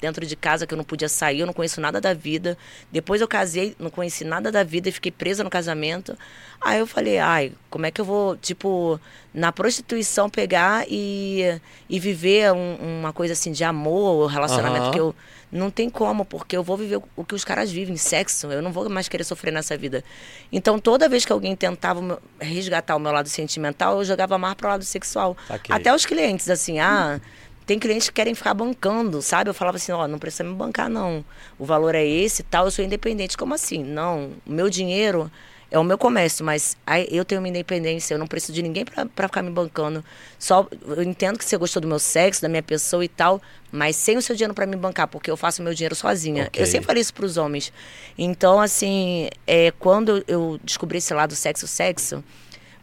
dentro 0.00 0.24
de 0.26 0.36
casa 0.36 0.66
que 0.66 0.74
eu 0.74 0.76
não 0.76 0.84
podia 0.84 1.08
sair, 1.08 1.40
eu 1.40 1.46
não 1.46 1.52
conheço 1.52 1.80
nada 1.80 2.00
da 2.00 2.12
vida. 2.12 2.56
Depois 2.90 3.20
eu 3.20 3.28
casei, 3.28 3.74
não 3.78 3.90
conheci 3.90 4.24
nada 4.24 4.52
da 4.52 4.62
vida 4.62 4.88
e 4.88 4.92
fiquei 4.92 5.10
presa 5.10 5.42
no 5.42 5.50
casamento. 5.50 6.16
Aí 6.60 6.78
eu 6.78 6.86
falei, 6.86 7.18
ai, 7.18 7.52
como 7.70 7.86
é 7.86 7.90
que 7.90 8.00
eu 8.00 8.04
vou, 8.04 8.36
tipo, 8.36 9.00
na 9.32 9.52
prostituição 9.52 10.28
pegar 10.28 10.84
e, 10.88 11.60
e 11.88 11.98
viver 11.98 12.52
um, 12.52 13.00
uma 13.00 13.12
coisa 13.12 13.32
assim 13.32 13.52
de 13.52 13.64
amor, 13.64 14.26
relacionamento 14.28 14.84
Aham. 14.84 14.92
que 14.92 15.00
eu 15.00 15.14
não 15.50 15.70
tem 15.70 15.88
como, 15.88 16.24
porque 16.24 16.56
eu 16.56 16.62
vou 16.62 16.76
viver 16.76 17.00
o 17.14 17.24
que 17.24 17.34
os 17.34 17.44
caras 17.44 17.70
vivem, 17.70 17.96
sexo. 17.96 18.48
Eu 18.48 18.60
não 18.60 18.72
vou 18.72 18.88
mais 18.88 19.08
querer 19.08 19.24
sofrer 19.24 19.52
nessa 19.52 19.76
vida. 19.76 20.02
Então, 20.50 20.78
toda 20.78 21.08
vez 21.08 21.24
que 21.24 21.32
alguém 21.32 21.54
tentava 21.54 22.20
resgatar 22.40 22.96
o 22.96 22.98
meu 22.98 23.12
lado 23.12 23.28
sentimental, 23.28 23.98
eu 23.98 24.04
jogava 24.04 24.36
mais 24.38 24.54
pro 24.54 24.68
lado 24.68 24.84
sexual. 24.84 25.36
Saquei. 25.46 25.74
Até 25.74 25.94
os 25.94 26.04
clientes, 26.04 26.50
assim, 26.50 26.80
ah, 26.80 27.20
tem 27.66 27.78
clientes 27.78 28.08
que 28.08 28.14
querem 28.14 28.34
ficar 28.34 28.54
bancando, 28.54 29.20
sabe? 29.20 29.50
Eu 29.50 29.54
falava 29.54 29.76
assim, 29.76 29.90
ó, 29.90 30.06
não 30.06 30.18
precisa 30.18 30.44
me 30.44 30.54
bancar, 30.54 30.88
não. 30.88 31.24
O 31.58 31.64
valor 31.64 31.94
é 31.94 32.06
esse 32.06 32.42
e 32.42 32.44
tal, 32.44 32.66
eu 32.66 32.70
sou 32.70 32.84
independente. 32.84 33.36
Como 33.36 33.52
assim? 33.52 33.82
Não, 33.82 34.30
o 34.46 34.52
meu 34.52 34.70
dinheiro 34.70 35.30
é 35.68 35.76
o 35.76 35.82
meu 35.82 35.98
comércio, 35.98 36.44
mas 36.44 36.76
aí 36.86 37.08
eu 37.10 37.24
tenho 37.24 37.40
minha 37.42 37.50
independência, 37.50 38.14
eu 38.14 38.18
não 38.18 38.26
preciso 38.28 38.52
de 38.52 38.62
ninguém 38.62 38.84
pra 38.84 39.04
pra 39.06 39.26
ficar 39.26 39.42
me 39.42 39.50
bancando. 39.50 40.04
Só 40.38 40.68
eu 40.86 41.02
entendo 41.02 41.38
que 41.38 41.44
você 41.44 41.56
gostou 41.56 41.82
do 41.82 41.88
meu 41.88 41.98
sexo, 41.98 42.40
da 42.40 42.48
minha 42.48 42.62
pessoa 42.62 43.04
e 43.04 43.08
tal, 43.08 43.42
mas 43.72 43.96
sem 43.96 44.16
o 44.16 44.22
seu 44.22 44.36
dinheiro 44.36 44.54
pra 44.54 44.64
me 44.64 44.76
bancar, 44.76 45.08
porque 45.08 45.28
eu 45.28 45.36
faço 45.36 45.60
meu 45.60 45.74
dinheiro 45.74 45.96
sozinha. 45.96 46.44
Ok. 46.44 46.62
Eu 46.62 46.66
sempre 46.66 46.86
falei 46.86 47.00
isso 47.00 47.12
pros 47.12 47.36
homens. 47.36 47.72
Então, 48.16 48.60
assim, 48.60 49.28
é, 49.44 49.72
quando 49.72 50.24
eu 50.28 50.60
descobri 50.62 50.98
esse 50.98 51.12
lado 51.12 51.34
sexo 51.34 51.66
sexo, 51.66 52.22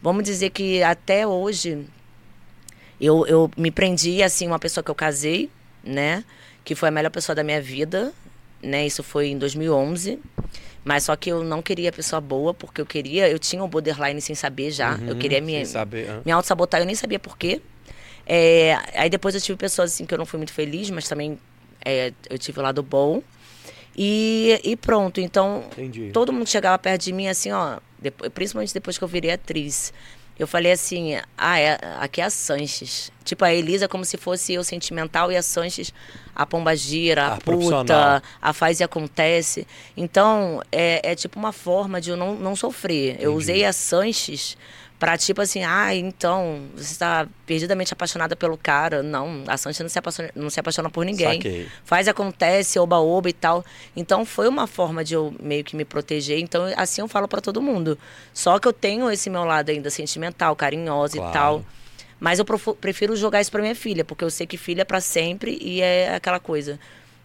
vamos 0.02 0.24
dizer 0.24 0.50
que 0.50 0.82
até 0.82 1.26
hoje 1.26 1.86
eu, 3.06 3.26
eu 3.26 3.50
me 3.56 3.70
prendi 3.70 4.22
assim 4.22 4.46
uma 4.46 4.58
pessoa 4.58 4.82
que 4.84 4.90
eu 4.90 4.94
casei, 4.94 5.50
né, 5.82 6.24
que 6.64 6.74
foi 6.74 6.88
a 6.88 6.92
melhor 6.92 7.10
pessoa 7.10 7.34
da 7.36 7.42
minha 7.44 7.60
vida, 7.60 8.12
né? 8.62 8.86
Isso 8.86 9.02
foi 9.02 9.28
em 9.28 9.38
2011. 9.38 10.18
Mas 10.82 11.04
só 11.04 11.16
que 11.16 11.30
eu 11.30 11.42
não 11.42 11.62
queria 11.62 11.90
pessoa 11.90 12.20
boa, 12.20 12.52
porque 12.52 12.78
eu 12.80 12.84
queria, 12.84 13.28
eu 13.28 13.38
tinha 13.38 13.62
um 13.64 13.68
borderline 13.68 14.20
sem 14.20 14.34
saber 14.34 14.70
já. 14.70 14.98
eu 15.06 15.16
queria 15.16 15.40
me, 15.40 15.58
Uhum, 15.60 15.64
saber, 15.64 16.20
me 16.26 16.30
auto-sabotar, 16.30 16.78
eu 16.80 16.84
nem 16.86 16.94
sabia 16.94 17.18
por 17.18 17.38
quê. 17.38 17.60
É, 18.26 18.78
aí 18.94 19.08
depois 19.08 19.34
eu 19.34 19.40
tive 19.40 19.56
pessoas 19.56 19.92
assim 19.94 20.04
que 20.04 20.12
eu 20.12 20.18
não 20.18 20.26
fui 20.26 20.36
muito 20.36 20.52
feliz, 20.52 20.90
mas 20.90 21.08
também 21.08 21.38
é, 21.84 22.12
eu 22.28 22.38
tive 22.38 22.58
o 22.60 22.62
lado 22.62 22.82
bom. 22.82 23.22
E, 23.96 24.60
e 24.64 24.76
pronto, 24.76 25.20
então 25.20 25.64
Entendi. 25.72 26.10
todo 26.12 26.32
mundo 26.32 26.48
chegava 26.48 26.76
perto 26.78 27.02
de 27.02 27.12
mim 27.12 27.28
assim, 27.28 27.50
ó, 27.52 27.78
depois, 27.98 28.30
principalmente 28.32 28.74
depois 28.74 28.98
que 28.98 29.04
eu 29.04 29.08
virei 29.08 29.30
atriz. 29.30 29.92
Eu 30.38 30.46
falei 30.48 30.72
assim, 30.72 31.16
ah, 31.38 31.58
é, 31.58 31.78
aqui 32.00 32.20
é 32.20 32.24
a 32.24 32.30
Sanches. 32.30 33.12
Tipo, 33.24 33.44
a 33.44 33.54
Elisa 33.54 33.86
como 33.88 34.04
se 34.04 34.16
fosse 34.16 34.52
eu 34.54 34.64
sentimental 34.64 35.30
e 35.30 35.36
a 35.36 35.42
Sanches 35.42 35.92
a 36.34 36.44
pomba 36.44 36.74
gira, 36.74 37.26
A 37.26 37.34
a, 37.34 37.36
profissional. 37.36 37.82
puta, 37.82 38.22
a 38.42 38.52
faz 38.52 38.80
e 38.80 38.84
acontece. 38.84 39.66
Então, 39.96 40.60
é, 40.72 41.12
é 41.12 41.14
tipo 41.14 41.38
uma 41.38 41.52
forma 41.52 42.00
de 42.00 42.10
eu 42.10 42.16
não, 42.16 42.34
não 42.34 42.56
sofrer. 42.56 43.16
Eu 43.20 43.34
usei 43.34 43.64
a 43.64 43.72
Sanches 43.72 44.56
pra 44.98 45.18
tipo 45.18 45.42
assim, 45.42 45.62
ah, 45.64 45.94
então, 45.94 46.62
você 46.74 46.92
está 46.92 47.26
perdidamente 47.46 47.92
apaixonada 47.92 48.34
pelo 48.34 48.56
cara. 48.56 49.02
Não, 49.02 49.44
a 49.46 49.56
Sanches 49.56 49.80
não 49.80 49.88
se 49.88 49.98
apaixona, 49.98 50.30
não 50.34 50.48
se 50.48 50.58
apaixona 50.60 50.88
por 50.88 51.04
ninguém 51.04 51.34
Saquei. 51.34 51.68
faz 51.84 52.08
acontece, 52.08 52.78
oba-oba 52.78 53.28
e 53.28 53.32
tal. 53.32 53.64
Então 53.94 54.24
foi 54.24 54.48
uma 54.48 54.66
forma 54.66 55.04
de 55.04 55.14
eu 55.14 55.34
meio 55.40 55.62
que 55.64 55.76
me 55.76 55.84
proteger. 55.84 56.38
Então 56.38 56.64
assim 56.76 57.00
eu 57.02 57.08
falo 57.08 57.28
pra 57.28 57.40
todo 57.40 57.60
mundo. 57.60 57.98
Só 58.32 58.58
que 58.58 58.66
eu 58.68 58.72
tenho 58.72 59.10
esse 59.10 59.28
meu 59.28 59.44
lado 59.44 59.70
ainda 59.70 59.90
sentimental, 59.90 60.56
carinhosa 60.56 61.16
Claro. 61.16 61.30
e 61.30 61.32
tal. 61.32 61.64
Mas 62.20 62.38
eu 62.38 62.44
prefiro 62.80 63.14
jogar 63.16 63.40
isso 63.42 63.50
pra 63.50 63.60
minha 63.60 63.74
filha, 63.74 64.04
porque 64.04 64.24
eu 64.24 64.30
sei 64.30 64.46
que 64.46 64.56
filha 64.56 64.82
é 64.82 64.84
pra 64.84 65.00
sempre 65.00 65.58
e 65.60 65.82
é 65.82 66.14
aquela 66.14 66.40
coisa. 66.40 66.78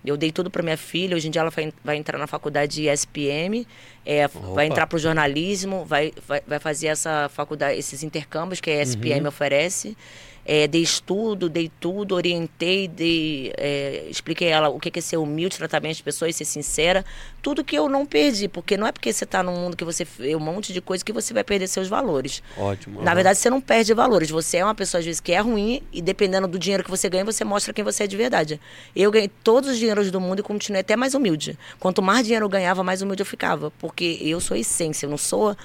Eu 0.03 0.15
dei 0.15 0.31
tudo 0.31 0.49
pra 0.49 0.63
minha 0.63 0.77
filha, 0.77 1.15
hoje 1.15 1.27
em 1.27 1.31
dia 1.31 1.41
ela 1.41 1.49
vai, 1.49 1.73
vai 1.83 1.97
entrar 1.97 2.17
na 2.17 2.25
faculdade 2.25 2.75
de 2.75 2.87
SPM, 2.87 3.67
é, 4.05 4.27
vai 4.27 4.65
entrar 4.65 4.87
pro 4.87 4.97
jornalismo, 4.97 5.83
vai, 5.85 6.13
vai, 6.25 6.41
vai 6.47 6.59
fazer 6.59 6.87
essa 6.87 7.29
faculdade, 7.29 7.77
esses 7.77 8.01
intercâmbios 8.01 8.61
que 8.61 8.69
a 8.69 8.81
SPM 8.81 9.27
oferece. 9.27 9.97
É, 10.45 10.67
dei 10.67 10.81
estudo, 10.81 11.47
dei 11.47 11.71
tudo, 11.79 12.15
orientei, 12.15 12.87
dei, 12.87 13.53
é, 13.57 14.05
expliquei 14.09 14.51
a 14.51 14.55
ela 14.57 14.69
o 14.69 14.79
que 14.79 14.97
é 14.97 15.01
ser 15.01 15.17
humilde, 15.17 15.57
tratamento 15.57 15.97
de 15.97 16.03
pessoas, 16.03 16.35
ser 16.35 16.45
sincera. 16.45 17.05
Tudo 17.41 17.63
que 17.63 17.75
eu 17.75 17.87
não 17.87 18.05
perdi, 18.05 18.47
porque 18.47 18.75
não 18.75 18.87
é 18.87 18.91
porque 18.91 19.11
você 19.13 19.23
está 19.23 19.43
num 19.43 19.55
mundo 19.55 19.77
que 19.77 19.85
você 19.85 20.05
vê 20.05 20.35
um 20.35 20.39
monte 20.39 20.73
de 20.73 20.81
coisa 20.81 21.03
que 21.03 21.13
você 21.13 21.33
vai 21.33 21.43
perder 21.43 21.67
seus 21.67 21.87
valores. 21.87 22.41
Ótimo. 22.57 23.01
Na 23.01 23.13
verdade, 23.13 23.37
você 23.37 23.49
não 23.49 23.61
perde 23.61 23.93
valores. 23.93 24.29
Você 24.29 24.57
é 24.57 24.63
uma 24.63 24.75
pessoa, 24.75 24.99
às 24.99 25.05
vezes, 25.05 25.19
que 25.19 25.31
é 25.31 25.39
ruim 25.39 25.81
e 25.93 26.01
dependendo 26.01 26.47
do 26.47 26.57
dinheiro 26.57 26.83
que 26.83 26.89
você 26.89 27.09
ganha, 27.09 27.23
você 27.23 27.43
mostra 27.43 27.73
quem 27.73 27.83
você 27.83 28.03
é 28.03 28.07
de 28.07 28.17
verdade. 28.17 28.59
Eu 28.95 29.11
ganhei 29.11 29.29
todos 29.43 29.69
os 29.69 29.77
dinheiros 29.77 30.09
do 30.11 30.19
mundo 30.19 30.39
e 30.39 30.43
continuei 30.43 30.81
até 30.81 30.95
mais 30.95 31.13
humilde. 31.13 31.57
Quanto 31.79 32.01
mais 32.01 32.25
dinheiro 32.25 32.45
eu 32.45 32.49
ganhava, 32.49 32.83
mais 32.83 33.01
humilde 33.01 33.21
eu 33.21 33.25
ficava. 33.25 33.71
Porque 33.79 34.17
eu 34.21 34.39
sou 34.39 34.55
a 34.55 34.59
essência, 34.59 35.05
eu 35.05 35.09
não 35.09 35.17
sou 35.17 35.55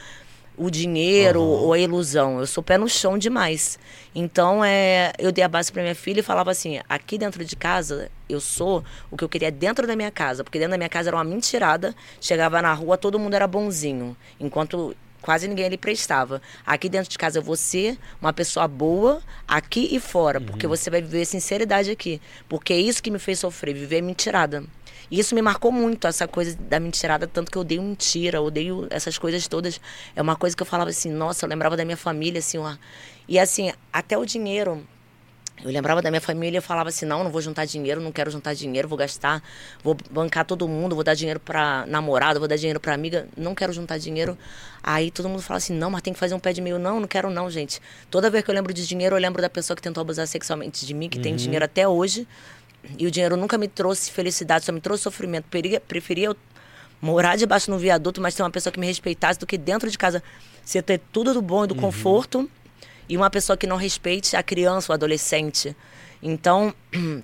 o 0.56 0.70
dinheiro 0.70 1.42
ou 1.42 1.72
a 1.72 1.78
ilusão. 1.78 2.38
Eu 2.40 2.46
sou 2.46 2.62
pé 2.62 2.78
no 2.78 2.88
chão 2.88 3.18
demais. 3.18 3.78
Então, 4.14 4.64
é, 4.64 5.12
eu 5.18 5.32
dei 5.32 5.44
a 5.44 5.48
base 5.48 5.72
para 5.72 5.82
minha 5.82 5.94
filha 5.94 6.20
e 6.20 6.22
falava 6.22 6.50
assim: 6.50 6.80
aqui 6.88 7.18
dentro 7.18 7.44
de 7.44 7.56
casa, 7.56 8.10
eu 8.28 8.40
sou 8.40 8.84
o 9.10 9.16
que 9.16 9.24
eu 9.24 9.28
queria 9.28 9.50
dentro 9.50 9.86
da 9.86 9.96
minha 9.96 10.10
casa. 10.10 10.44
Porque 10.44 10.58
dentro 10.58 10.72
da 10.72 10.78
minha 10.78 10.88
casa 10.88 11.10
era 11.10 11.16
uma 11.16 11.24
mentirada. 11.24 11.94
Chegava 12.20 12.60
na 12.62 12.72
rua, 12.72 12.96
todo 12.96 13.18
mundo 13.18 13.34
era 13.34 13.46
bonzinho. 13.46 14.16
Enquanto 14.38 14.96
quase 15.24 15.48
ninguém 15.48 15.64
ali 15.64 15.78
prestava. 15.78 16.40
Aqui 16.66 16.88
dentro 16.88 17.10
de 17.10 17.16
casa 17.16 17.42
ser 17.56 17.98
uma 18.20 18.32
pessoa 18.32 18.68
boa, 18.68 19.22
aqui 19.48 19.88
e 19.90 19.98
fora. 19.98 20.40
Porque 20.40 20.66
você 20.66 20.90
vai 20.90 21.00
viver 21.00 21.24
sinceridade 21.24 21.90
aqui. 21.90 22.20
Porque 22.46 22.74
é 22.74 22.78
isso 22.78 23.02
que 23.02 23.10
me 23.10 23.18
fez 23.18 23.38
sofrer, 23.38 23.74
viver 23.74 24.02
mentirada. 24.02 24.64
E 25.14 25.20
isso 25.20 25.32
me 25.32 25.40
marcou 25.40 25.70
muito, 25.70 26.08
essa 26.08 26.26
coisa 26.26 26.58
da 26.68 26.80
mentirada, 26.80 27.24
tanto 27.24 27.48
que 27.48 27.56
eu 27.56 27.62
odeio 27.62 27.80
mentira, 27.80 28.42
odeio 28.42 28.88
essas 28.90 29.16
coisas 29.16 29.46
todas. 29.46 29.80
É 30.16 30.20
uma 30.20 30.34
coisa 30.34 30.56
que 30.56 30.60
eu 30.60 30.66
falava 30.66 30.90
assim, 30.90 31.08
nossa, 31.08 31.46
eu 31.46 31.48
lembrava 31.48 31.76
da 31.76 31.84
minha 31.84 31.96
família, 31.96 32.40
assim, 32.40 32.58
ó. 32.58 32.74
E 33.28 33.38
assim, 33.38 33.72
até 33.92 34.18
o 34.18 34.26
dinheiro. 34.26 34.84
Eu 35.62 35.70
lembrava 35.70 36.02
da 36.02 36.10
minha 36.10 36.20
família 36.20 36.58
e 36.58 36.60
falava 36.60 36.88
assim, 36.88 37.06
não, 37.06 37.22
não 37.22 37.30
vou 37.30 37.40
juntar 37.40 37.64
dinheiro, 37.64 38.00
não 38.00 38.10
quero 38.10 38.28
juntar 38.28 38.54
dinheiro, 38.54 38.88
vou 38.88 38.98
gastar, 38.98 39.40
vou 39.84 39.96
bancar 40.10 40.44
todo 40.44 40.66
mundo, 40.66 40.96
vou 40.96 41.04
dar 41.04 41.14
dinheiro 41.14 41.38
pra 41.38 41.86
namorado, 41.86 42.40
vou 42.40 42.48
dar 42.48 42.56
dinheiro 42.56 42.80
pra 42.80 42.92
amiga, 42.92 43.28
não 43.36 43.54
quero 43.54 43.72
juntar 43.72 43.98
dinheiro. 43.98 44.36
Aí 44.82 45.12
todo 45.12 45.28
mundo 45.28 45.42
fala 45.42 45.58
assim, 45.58 45.74
não, 45.74 45.90
mas 45.90 46.02
tem 46.02 46.12
que 46.12 46.18
fazer 46.18 46.34
um 46.34 46.40
pé 46.40 46.52
de 46.52 46.60
meio. 46.60 46.76
Não, 46.76 46.98
não 46.98 47.06
quero 47.06 47.30
não, 47.30 47.48
gente. 47.48 47.80
Toda 48.10 48.28
vez 48.28 48.42
que 48.42 48.50
eu 48.50 48.54
lembro 48.54 48.74
de 48.74 48.84
dinheiro, 48.84 49.14
eu 49.14 49.20
lembro 49.20 49.40
da 49.40 49.48
pessoa 49.48 49.76
que 49.76 49.82
tentou 49.82 50.00
abusar 50.00 50.26
sexualmente 50.26 50.84
de 50.84 50.92
mim, 50.92 51.08
que 51.08 51.20
tem 51.20 51.36
dinheiro 51.36 51.64
até 51.64 51.86
hoje. 51.86 52.26
E 52.98 53.06
o 53.06 53.10
dinheiro 53.10 53.36
nunca 53.36 53.56
me 53.58 53.68
trouxe 53.68 54.10
felicidade, 54.10 54.64
só 54.64 54.72
me 54.72 54.80
trouxe 54.80 55.02
sofrimento. 55.02 55.46
Preferia, 55.50 55.80
preferia 55.80 56.26
eu 56.26 56.36
morar 57.00 57.36
debaixo 57.36 57.66
de 57.66 57.72
um 57.72 57.78
viaduto, 57.78 58.20
mas 58.20 58.34
ter 58.34 58.42
uma 58.42 58.50
pessoa 58.50 58.72
que 58.72 58.80
me 58.80 58.86
respeitasse 58.86 59.38
do 59.38 59.46
que 59.46 59.58
dentro 59.58 59.90
de 59.90 59.98
casa 59.98 60.22
você 60.64 60.80
ter 60.80 61.00
tudo 61.12 61.34
do 61.34 61.42
bom 61.42 61.64
e 61.64 61.66
do 61.68 61.74
conforto 61.74 62.48
e 63.08 63.16
uma 63.16 63.28
pessoa 63.28 63.56
que 63.56 63.66
não 63.66 63.76
respeite 63.76 64.36
a 64.36 64.42
criança, 64.42 64.92
o 64.92 64.94
adolescente. 64.94 65.76
Então, 66.22 66.74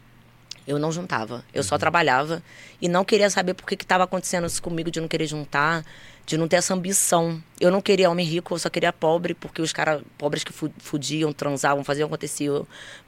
eu 0.67 0.79
não 0.79 0.93
juntava. 0.93 1.45
Eu 1.53 1.63
só 1.63 1.79
trabalhava 1.79 2.43
e 2.81 2.89
não 2.89 3.05
queria 3.05 3.31
saber 3.31 3.55
por 3.55 3.67
que 3.67 3.75
estava 3.75 4.05
acontecendo 4.05 4.47
isso 4.47 4.63
comigo 4.63 4.91
de 4.91 5.01
não 5.01 5.09
querer 5.09 5.27
juntar, 5.27 5.85
de 6.31 6.39
não 6.39 6.47
ter 6.47 6.57
essa 6.57 6.72
ambição. 6.72 7.43
Eu 7.61 7.72
não 7.72 7.81
queria 7.81 8.09
homem 8.09 8.24
rico, 8.24 8.55
eu 8.55 8.59
só 8.61 8.70
queria 8.70 8.93
pobre, 8.93 9.35
porque 9.35 9.61
os 9.61 9.72
caras 9.72 10.01
pobres 10.16 10.45
que 10.45 10.53
fu- 10.53 10.70
fudiam, 10.78 11.33
transavam, 11.33 11.83
faziam 11.83 12.07
acontecer, 12.07 12.49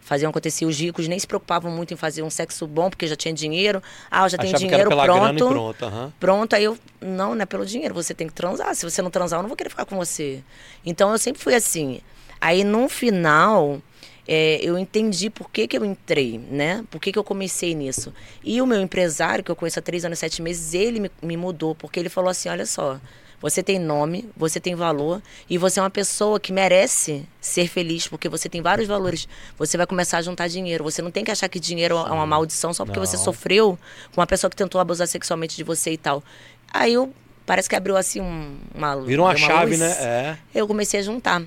faziam 0.01 0.29
acontecer. 0.31 0.64
Os 0.66 0.77
ricos 0.77 1.07
nem 1.07 1.16
se 1.20 1.27
preocupavam 1.27 1.70
muito 1.70 1.95
em 1.95 1.97
fazer 1.97 2.25
um 2.25 2.31
sexo 2.31 2.66
bom, 2.66 2.91
porque 2.91 3.07
já 3.07 3.14
tinha 3.14 3.33
dinheiro. 3.33 3.81
Ah, 4.11 4.25
eu 4.25 4.29
já 4.29 4.39
tenho 4.39 4.57
Achava 4.57 4.68
dinheiro 4.68 4.91
pronto. 4.91 5.49
pronto. 5.49 5.85
aham. 5.85 6.12
Pronto, 6.18 6.55
aí 6.57 6.64
eu. 6.64 6.77
Não, 7.01 7.33
não 7.37 7.43
é 7.43 7.47
pelo 7.47 7.64
dinheiro, 7.64 7.95
você 7.95 8.12
tem 8.12 8.27
que 8.27 8.33
transar. 8.35 8.75
Se 8.75 8.85
você 8.85 9.01
não 9.01 9.11
transar, 9.11 9.39
eu 9.39 9.43
não 9.43 9.49
vou 9.49 9.57
querer 9.57 9.70
ficar 9.70 9.85
com 9.85 9.95
você. 9.97 10.43
Então 10.85 11.12
eu 11.12 11.18
sempre 11.18 11.41
fui 11.41 11.55
assim. 11.55 12.01
Aí 12.41 12.64
no 12.64 12.89
final, 12.89 13.81
é, 14.27 14.59
eu 14.62 14.79
entendi 14.79 15.29
por 15.31 15.51
que, 15.51 15.66
que 15.66 15.77
eu 15.77 15.85
entrei, 15.85 16.39
né? 16.51 16.85
Por 16.91 17.01
que, 17.01 17.11
que 17.12 17.18
eu 17.18 17.25
comecei 17.25 17.75
nisso. 17.75 18.12
E 18.45 18.61
o 18.62 18.66
meu 18.66 18.81
empresário, 18.81 19.43
que 19.43 19.51
eu 19.51 19.57
conheço 19.57 19.79
há 19.79 19.83
três 19.83 20.05
anos 20.05 20.18
e 20.18 20.20
sete 20.20 20.41
meses, 20.43 20.75
ele 20.75 21.01
me, 21.01 21.11
me 21.23 21.37
mudou, 21.37 21.75
porque 21.75 21.99
ele 21.99 22.09
falou 22.09 22.31
assim: 22.31 22.49
olha 22.49 22.66
só. 22.66 23.01
Você 23.41 23.61
tem 23.61 23.77
nome, 23.77 24.31
você 24.37 24.61
tem 24.61 24.77
valor 24.77 25.20
e 25.51 25.59
você 25.59 25.81
é 25.81 25.83
uma 25.83 25.91
pessoa 25.91 26.39
que 26.39 26.53
merece 26.53 27.27
ser 27.41 27.66
feliz, 27.66 28.07
porque 28.07 28.29
você 28.29 28.49
tem 28.49 28.62
vários 28.62 28.87
valores. 28.87 29.27
Você 29.59 29.77
vai 29.77 29.85
começar 29.85 30.18
a 30.18 30.23
juntar 30.23 30.47
dinheiro. 30.47 30.85
Você 30.85 31.03
não 31.03 31.11
tem 31.11 31.25
que 31.25 31.31
achar 31.33 31.49
que 31.49 31.59
dinheiro 31.59 31.97
é 31.97 32.12
uma 32.12 32.25
maldição 32.25 32.73
só 32.73 32.85
porque 32.85 33.01
você 33.01 33.16
Não. 33.16 33.25
sofreu 33.25 33.77
com 34.14 34.20
uma 34.20 34.29
pessoa 34.29 34.49
que 34.49 34.55
tentou 34.55 34.81
abusar 34.81 35.09
sexualmente 35.09 35.57
de 35.57 35.64
você 35.64 35.91
e 35.91 35.97
tal. 35.99 36.23
Aí 36.73 36.93
eu 36.93 37.12
parece 37.45 37.68
que 37.68 37.75
abriu 37.75 37.97
assim 37.97 38.20
um- 38.20 38.57
uma 38.73 39.01
Virou 39.03 39.27
uma 39.27 39.35
deu 39.35 39.45
chave, 39.45 39.70
luz. 39.77 39.81
né? 39.81 39.91
É. 39.99 40.37
Eu 40.55 40.68
comecei 40.68 41.01
a 41.01 41.03
juntar. 41.03 41.43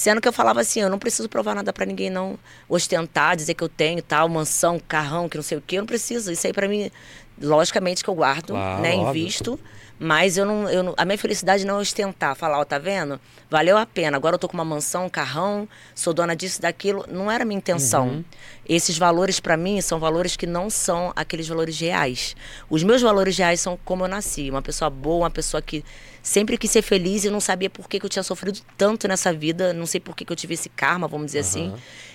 Sendo 0.00 0.18
que 0.18 0.26
eu 0.26 0.32
falava 0.32 0.62
assim, 0.62 0.80
eu 0.80 0.88
não 0.88 0.98
preciso 0.98 1.28
provar 1.28 1.54
nada 1.54 1.74
pra 1.74 1.84
ninguém 1.84 2.08
não 2.08 2.38
ostentar, 2.66 3.36
dizer 3.36 3.52
que 3.52 3.62
eu 3.62 3.68
tenho 3.68 4.00
tal 4.00 4.30
mansão, 4.30 4.80
carrão, 4.88 5.28
que 5.28 5.36
não 5.36 5.42
sei 5.42 5.58
o 5.58 5.60
quê, 5.60 5.76
eu 5.76 5.82
não 5.82 5.86
preciso. 5.86 6.32
Isso 6.32 6.46
aí 6.46 6.54
pra 6.54 6.66
mim, 6.66 6.90
logicamente 7.38 8.02
que 8.02 8.08
eu 8.08 8.14
guardo, 8.14 8.54
Claro, 8.54 8.80
né, 8.80 8.94
óbvio. 8.96 9.10
invisto, 9.10 9.60
Mas 10.02 10.38
eu 10.38 10.46
não, 10.46 10.66
eu 10.70 10.82
não- 10.82 10.94
a 10.96 11.04
minha 11.04 11.18
felicidade 11.18 11.66
não 11.66 11.76
é 11.76 11.80
ostentar, 11.82 12.34
falar, 12.34 12.58
ó, 12.58 12.64
tá 12.64 12.78
vendo? 12.78 13.20
Valeu 13.50 13.76
a 13.76 13.84
pena. 13.84 14.16
Agora 14.16 14.34
eu 14.36 14.38
tô 14.38 14.48
com 14.48 14.54
uma 14.54 14.64
mansão, 14.64 15.04
um 15.04 15.08
carrão, 15.10 15.68
sou 15.94 16.14
dona 16.14 16.34
disso, 16.34 16.62
daquilo. 16.62 17.04
Não 17.06 17.30
era 17.30 17.42
a 17.42 17.46
minha 17.46 17.58
intenção. 17.58 18.24
Esses 18.66 18.96
valores 18.96 19.40
para 19.40 19.58
mim 19.58 19.78
são 19.82 20.00
valores 20.00 20.36
que 20.36 20.46
não 20.46 20.70
são 20.70 21.12
aqueles 21.14 21.46
valores 21.46 21.78
reais. 21.78 22.34
Os 22.70 22.82
meus 22.82 23.02
valores 23.02 23.36
reais 23.36 23.60
são 23.60 23.78
como 23.84 24.04
eu 24.04 24.08
nasci, 24.08 24.48
uma 24.48 24.62
pessoa 24.62 24.88
boa, 24.88 25.24
uma 25.24 25.30
pessoa 25.30 25.60
que 25.60 25.84
sempre 26.22 26.56
quis 26.56 26.70
ser 26.70 26.80
feliz 26.82 27.24
e 27.24 27.30
não 27.30 27.40
sabia 27.40 27.68
por 27.68 27.86
que, 27.86 28.00
que 28.00 28.06
eu 28.06 28.10
tinha 28.10 28.22
sofrido 28.22 28.58
tanto 28.78 29.06
nessa 29.06 29.32
vida, 29.34 29.74
não 29.74 29.84
sei 29.84 30.00
por 30.00 30.16
que, 30.16 30.24
que 30.24 30.32
eu 30.32 30.36
tive 30.36 30.54
esse 30.54 30.70
karma, 30.70 31.06
vamos 31.06 31.26
dizer 31.26 31.40
assim. 31.40 31.74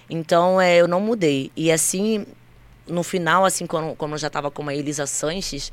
Então, 0.10 0.60
é, 0.60 0.78
eu 0.78 0.88
não 0.88 1.00
mudei. 1.00 1.52
E 1.56 1.72
assim, 1.72 2.26
no 2.88 3.04
final, 3.04 3.46
assim, 3.46 3.68
quando, 3.68 3.96
como 3.96 4.16
eu 4.16 4.18
já 4.18 4.28
estava 4.28 4.50
com 4.50 4.68
a 4.70 4.74
Elisa 4.76 5.06
Sanches, 5.06 5.72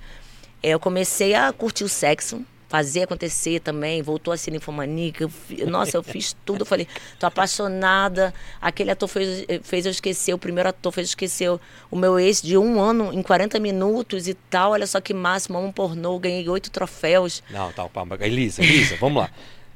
é, 0.63 0.71
eu 0.71 0.81
comecei 0.81 1.35
a 1.35 1.53
curtir 1.53 1.85
o 1.85 1.89
sexo, 1.89 2.43
fazer 2.69 3.03
acontecer 3.03 3.61
também, 3.61 4.01
voltou 4.01 4.33
a 4.33 4.37
ser 4.37 4.51
ninfomaníaca. 4.51 5.29
Nossa, 5.67 5.97
eu 5.99 6.03
fiz 6.03 6.35
tudo, 6.45 6.65
falei, 6.65 6.89
tô 7.19 7.27
apaixonada. 7.27 8.33
Aquele 8.61 8.91
ator 8.91 9.09
fez, 9.09 9.45
fez 9.63 9.85
eu 9.87 9.91
esquecer, 9.93 10.33
o 10.33 10.39
primeiro 10.39 10.69
ator 10.71 10.91
fez 10.93 11.07
eu 11.09 11.11
esquecer 11.11 11.51
o- 11.91 11.97
meu 11.97 12.19
ex 12.19 12.41
de 12.41 12.57
um 12.57 12.81
ano 12.81 13.13
em 13.13 13.23
40 13.23 13.61
minutos 13.61 14.27
e 14.27 14.35
tal. 14.35 14.73
Olha 14.73 14.87
só 14.87 15.01
que 15.01 15.13
máximo, 15.13 15.59
um 15.59 15.71
pornô, 15.71 16.19
ganhei 16.19 16.49
oito 16.49 16.71
troféus. 16.71 17.43
Não, 17.51 17.71
tá, 17.73 17.87
calma. 17.89 18.17
Elisa, 18.21 18.63
Elisa, 18.63 18.97
vamos 18.99 19.23
lá. 19.23 19.31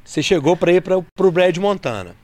Você 0.04 0.22
chegou 0.22 0.56
para 0.56 0.72
ir 0.72 0.80
para 0.80 0.96
o 0.96 1.30
Brad 1.30 1.56
Montana. 1.58 2.16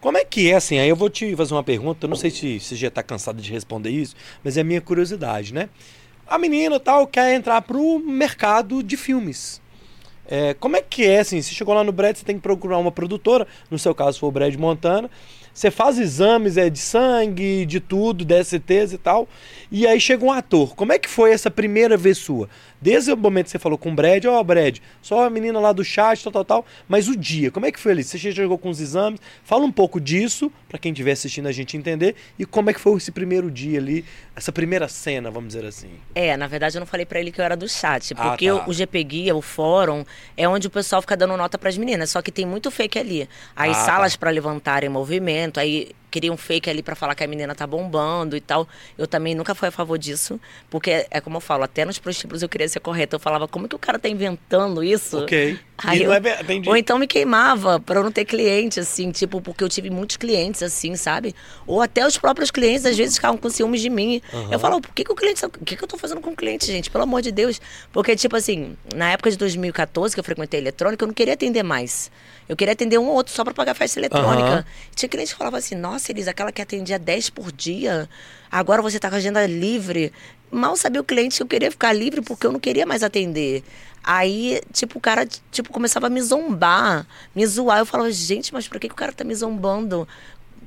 Como 0.00 0.18
é 0.18 0.24
que 0.24 0.50
é 0.50 0.56
assim? 0.56 0.78
Aí 0.78 0.88
eu 0.90 0.96
vou 0.96 1.08
te 1.08 1.34
fazer 1.34 1.54
uma 1.54 1.62
pergunta. 1.64 2.04
Eu 2.04 2.10
não 2.10 2.16
sei 2.16 2.30
se 2.30 2.60
você 2.60 2.76
já 2.76 2.88
está 2.88 3.02
cansado 3.02 3.40
de 3.40 3.50
responder 3.50 3.88
isso, 3.88 4.14
mas 4.42 4.58
é 4.58 4.62
minha 4.62 4.80
curiosidade, 4.82 5.54
né? 5.54 5.70
A 6.26 6.38
menina 6.38 6.80
tal 6.80 7.06
quer 7.06 7.34
entrar 7.34 7.60
pro 7.62 7.98
mercado 7.98 8.82
de 8.82 8.96
filmes. 8.96 9.60
É, 10.26 10.54
como 10.54 10.76
é 10.76 10.80
que 10.80 11.04
é 11.04 11.20
assim? 11.20 11.40
Você 11.40 11.54
chegou 11.54 11.74
lá 11.74 11.84
no 11.84 11.92
Brad, 11.92 12.16
você 12.16 12.24
tem 12.24 12.36
que 12.36 12.42
procurar 12.42 12.78
uma 12.78 12.90
produtora. 12.90 13.46
No 13.70 13.78
seu 13.78 13.94
caso 13.94 14.18
foi 14.18 14.28
o 14.28 14.32
Brad 14.32 14.54
Montana. 14.54 15.10
Você 15.52 15.70
faz 15.70 15.98
exames 15.98 16.56
é, 16.56 16.68
de 16.68 16.78
sangue, 16.78 17.64
de 17.66 17.78
tudo, 17.78 18.24
DSTs 18.24 18.92
e 18.92 18.98
tal. 18.98 19.28
E 19.70 19.86
aí 19.86 20.00
chega 20.00 20.24
um 20.24 20.32
ator. 20.32 20.74
Como 20.74 20.92
é 20.92 20.98
que 20.98 21.08
foi 21.08 21.30
essa 21.30 21.50
primeira 21.50 21.96
vez 21.96 22.18
sua? 22.18 22.48
Desde 22.84 23.10
o 23.10 23.16
momento 23.16 23.46
que 23.46 23.50
você 23.52 23.58
falou 23.58 23.78
com 23.78 23.90
o 23.90 23.94
Brad, 23.94 24.26
ó, 24.26 24.42
Brad, 24.42 24.76
só 25.00 25.24
a 25.24 25.30
menina 25.30 25.58
lá 25.58 25.72
do 25.72 25.82
chat, 25.82 26.22
tal, 26.22 26.30
tal, 26.30 26.44
tal. 26.44 26.66
Mas 26.86 27.08
o 27.08 27.16
dia, 27.16 27.50
como 27.50 27.64
é 27.64 27.72
que 27.72 27.80
foi 27.80 27.92
ali? 27.92 28.04
Você 28.04 28.18
chegou 28.18 28.58
com 28.58 28.68
os 28.68 28.78
exames? 28.78 29.18
Fala 29.42 29.64
um 29.64 29.72
pouco 29.72 29.98
disso, 29.98 30.52
pra 30.68 30.76
quem 30.78 30.92
estiver 30.92 31.12
assistindo 31.12 31.46
a 31.48 31.52
gente 31.52 31.78
entender. 31.78 32.14
E 32.38 32.44
como 32.44 32.68
é 32.68 32.74
que 32.74 32.80
foi 32.80 32.94
esse 32.98 33.10
primeiro 33.10 33.50
dia 33.50 33.78
ali, 33.78 34.04
essa 34.36 34.52
primeira 34.52 34.86
cena, 34.86 35.30
vamos 35.30 35.54
dizer 35.54 35.64
assim. 35.64 35.88
É, 36.14 36.36
na 36.36 36.46
verdade 36.46 36.76
eu 36.76 36.80
não 36.80 36.86
falei 36.86 37.06
pra 37.06 37.18
ele 37.18 37.32
que 37.32 37.40
eu 37.40 37.44
era 37.46 37.56
do 37.56 37.66
chat, 37.66 38.12
Ah, 38.18 38.28
porque 38.28 38.48
tá. 38.48 38.64
o, 38.68 38.72
GP 38.74 39.02
Guia, 39.04 39.34
o 39.34 39.40
fórum, 39.40 40.04
é 40.36 40.46
onde 40.46 40.66
o 40.66 40.70
pessoal 40.70 41.00
fica 41.00 41.16
dando 41.16 41.38
nota 41.38 41.56
pras 41.56 41.78
meninas, 41.78 42.10
só 42.10 42.20
que 42.20 42.30
tem 42.30 42.44
muito 42.44 42.70
fake 42.70 42.98
ali. 42.98 43.26
Aí 43.56 43.70
Ah, 43.70 43.74
salas 43.74 44.12
tá. 44.12 44.18
pra 44.18 44.30
levantarem 44.30 44.90
movimento, 44.90 45.58
aí 45.58 45.88
queriam 46.14 46.36
fake 46.36 46.70
ali 46.70 46.80
pra 46.80 46.94
falar 46.94 47.16
que 47.16 47.24
a 47.24 47.26
menina 47.26 47.54
tá 47.56 47.66
bombando 47.66 48.36
e 48.36 48.40
tal. 48.40 48.68
Eu 48.96 49.04
também 49.06 49.34
nunca 49.34 49.52
fui 49.52 49.66
a 49.66 49.72
favor 49.72 49.98
disso, 49.98 50.40
porque 50.70 51.06
é 51.10 51.20
como 51.20 51.38
eu 51.38 51.40
falo, 51.40 51.64
até 51.64 51.84
nos 51.84 51.98
prostíbulos 51.98 52.40
eu 52.40 52.48
queria 52.48 52.68
ser 52.68 52.78
correta. 52.78 53.16
Eu 53.16 53.20
falava, 53.20 53.48
como 53.48 53.68
que 53.68 53.74
o 53.74 53.78
cara 53.80 53.98
tá 53.98 54.08
inventando 54.08 54.82
isso? 54.84 55.18
Ok. 55.24 55.58
Aí 55.78 55.98
eu- 56.04 56.12
é. 56.12 56.70
Ou 56.70 56.76
então 56.76 56.98
me 57.00 57.06
queimava 57.08 57.80
pra 57.80 57.98
eu 57.98 58.04
não 58.04 58.12
ter 58.12 58.24
cliente, 58.24 58.78
assim, 58.78 59.10
tipo, 59.10 59.40
porque 59.40 59.64
eu 59.64 59.68
tive 59.68 59.90
muitos 59.90 60.16
clientes, 60.16 60.62
assim, 60.62 60.94
sabe? 60.94 61.34
Ou 61.66 61.82
até 61.82 62.06
os 62.06 62.16
próprios 62.16 62.52
clientes, 62.52 62.86
às 62.86 62.96
vezes, 62.96 63.16
ficavam 63.16 63.36
com 63.36 63.50
ciúmes 63.50 63.80
de 63.80 63.90
mim. 63.90 64.22
Eu 64.52 64.58
falava, 64.60 64.80
por 64.80 64.92
que, 64.94 65.02
que 65.02 65.10
o 65.10 65.16
cliente. 65.16 65.40
tá- 65.40 65.48
O 65.48 65.64
que, 65.64 65.74
que 65.76 65.82
eu 65.82 65.88
tô 65.88 65.98
fazendo 65.98 66.20
com 66.20 66.30
o 66.30 66.36
cliente, 66.36 66.66
gente? 66.66 66.88
Pelo 66.90 67.02
amor 67.02 67.22
de 67.22 67.32
Deus. 67.32 67.60
Porque, 67.92 68.14
tipo 68.14 68.36
assim, 68.36 68.76
na 68.94 69.10
época 69.10 69.30
de 69.32 69.36
2014, 69.36 70.14
que 70.14 70.20
eu 70.20 70.24
frequentei 70.24 70.60
eletrônica, 70.60 71.02
eu 71.02 71.08
não 71.08 71.14
queria 71.14 71.34
atender 71.34 71.64
mais. 71.64 72.08
Eu 72.48 72.54
queria 72.56 72.72
atender 72.72 72.98
um 72.98 73.06
ou 73.08 73.14
outro 73.14 73.32
só 73.34 73.42
pra 73.42 73.52
pagar 73.54 73.74
festa 73.74 73.98
eletrônica. 73.98 74.44
Aham. 74.48 74.64
Tinha 74.94 75.08
cliente 75.08 75.32
que 75.32 75.38
falava 75.38 75.56
assim, 75.56 75.74
nossa, 75.74 76.03
Elisa, 76.12 76.30
aquela 76.30 76.50
que 76.52 76.60
atendia 76.62 76.98
10 76.98 77.30
por 77.30 77.50
dia, 77.52 78.08
agora 78.50 78.80
você 78.82 78.98
tá 78.98 79.08
com 79.08 79.14
a 79.14 79.18
agenda 79.18 79.44
livre. 79.46 80.12
Mal 80.50 80.76
sabia 80.76 81.00
o 81.00 81.04
cliente 81.04 81.36
que 81.36 81.42
eu 81.42 81.46
queria 81.46 81.70
ficar 81.70 81.92
livre 81.92 82.20
porque 82.22 82.46
eu 82.46 82.52
não 82.52 82.60
queria 82.60 82.86
mais 82.86 83.02
atender. 83.02 83.62
Aí, 84.02 84.60
tipo, 84.72 84.98
o 84.98 85.00
cara, 85.00 85.26
tipo, 85.50 85.72
começava 85.72 86.06
a 86.06 86.10
me 86.10 86.20
zombar, 86.20 87.06
me 87.34 87.46
zoar. 87.46 87.78
Eu 87.78 87.86
falava, 87.86 88.12
gente, 88.12 88.52
mas 88.52 88.68
por 88.68 88.78
que, 88.78 88.88
que 88.88 88.92
o 88.94 88.96
cara 88.96 89.12
tá 89.12 89.24
me 89.24 89.34
zombando? 89.34 90.06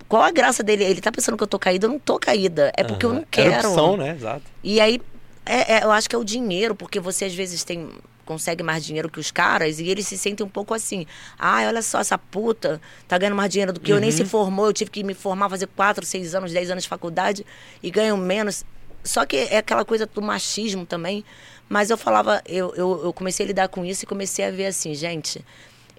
Qual 0.10 0.24
a 0.24 0.32
graça 0.32 0.64
dele? 0.64 0.84
Ele 0.84 1.02
tá 1.02 1.12
pensando 1.12 1.38
que 1.38 1.44
eu 1.44 1.48
tô 1.48 1.60
caída, 1.60 1.86
eu 1.86 1.92
não 1.92 2.00
tô 2.00 2.18
caída. 2.20 2.72
É 2.76 2.84
porque 2.84 3.06
eu 3.06 3.14
não 3.14 3.26
quero. 3.30 3.52
Era 3.52 3.70
opção, 3.70 3.98
né? 3.98 4.12
Exato. 4.16 4.44
E 4.64 4.80
aí, 4.82 5.00
é- 5.46 5.76
é, 5.76 5.84
eu 5.84 5.92
acho 5.92 6.10
que 6.10 6.16
é 6.16 6.20
o 6.20 6.24
dinheiro, 6.24 6.74
porque 6.76 7.00
você 7.00 7.26
às 7.26 7.36
vezes 7.36 7.64
tem 7.64 7.90
consegue 8.28 8.62
mais 8.62 8.86
dinheiro 8.86 9.10
que 9.10 9.20
os 9.20 9.32
caras 9.32 9.80
e 9.80 9.88
eles 9.88 10.06
se 10.06 10.18
sentem 10.18 10.46
um 10.46 10.50
pouco 10.50 10.74
assim. 10.74 11.08
Ai, 11.40 11.66
olha 11.66 11.82
só, 11.82 12.00
essa 12.00 12.18
puta 12.18 12.80
tá 13.08 13.18
ganhando 13.18 13.36
mais 13.36 13.50
dinheiro 13.50 13.74
do 13.74 13.80
que 13.80 13.92
eu, 13.92 14.00
nem 14.00 14.12
se 14.12 14.26
formou, 14.26 14.68
eu 14.68 14.74
tive 14.74 14.92
que 14.92 15.04
me 15.04 15.14
formar, 15.14 15.50
fazer 15.50 15.68
4, 15.68 16.06
6 16.06 16.36
anos, 16.36 16.52
10 16.52 16.72
anos 16.72 16.84
de 16.84 16.90
faculdade 16.90 17.46
e 17.82 17.90
ganho 17.90 18.18
menos. 18.18 18.64
Só 19.04 19.26
que 19.26 19.38
é 19.38 19.58
aquela 19.58 19.86
coisa 19.86 20.06
do 20.06 20.22
machismo 20.22 20.86
também. 20.86 21.24
Mas 21.70 21.90
eu 21.90 21.98
falava, 21.98 22.42
eu, 22.46 22.74
eu, 22.76 23.02
eu 23.06 23.14
comecei 23.14 23.46
a 23.46 23.48
lidar 23.48 23.68
com 23.68 23.84
isso 23.84 24.04
e 24.04 24.08
comecei 24.08 24.46
a 24.46 24.52
ver 24.52 24.68
assim, 24.68 24.94
gente, 24.94 25.44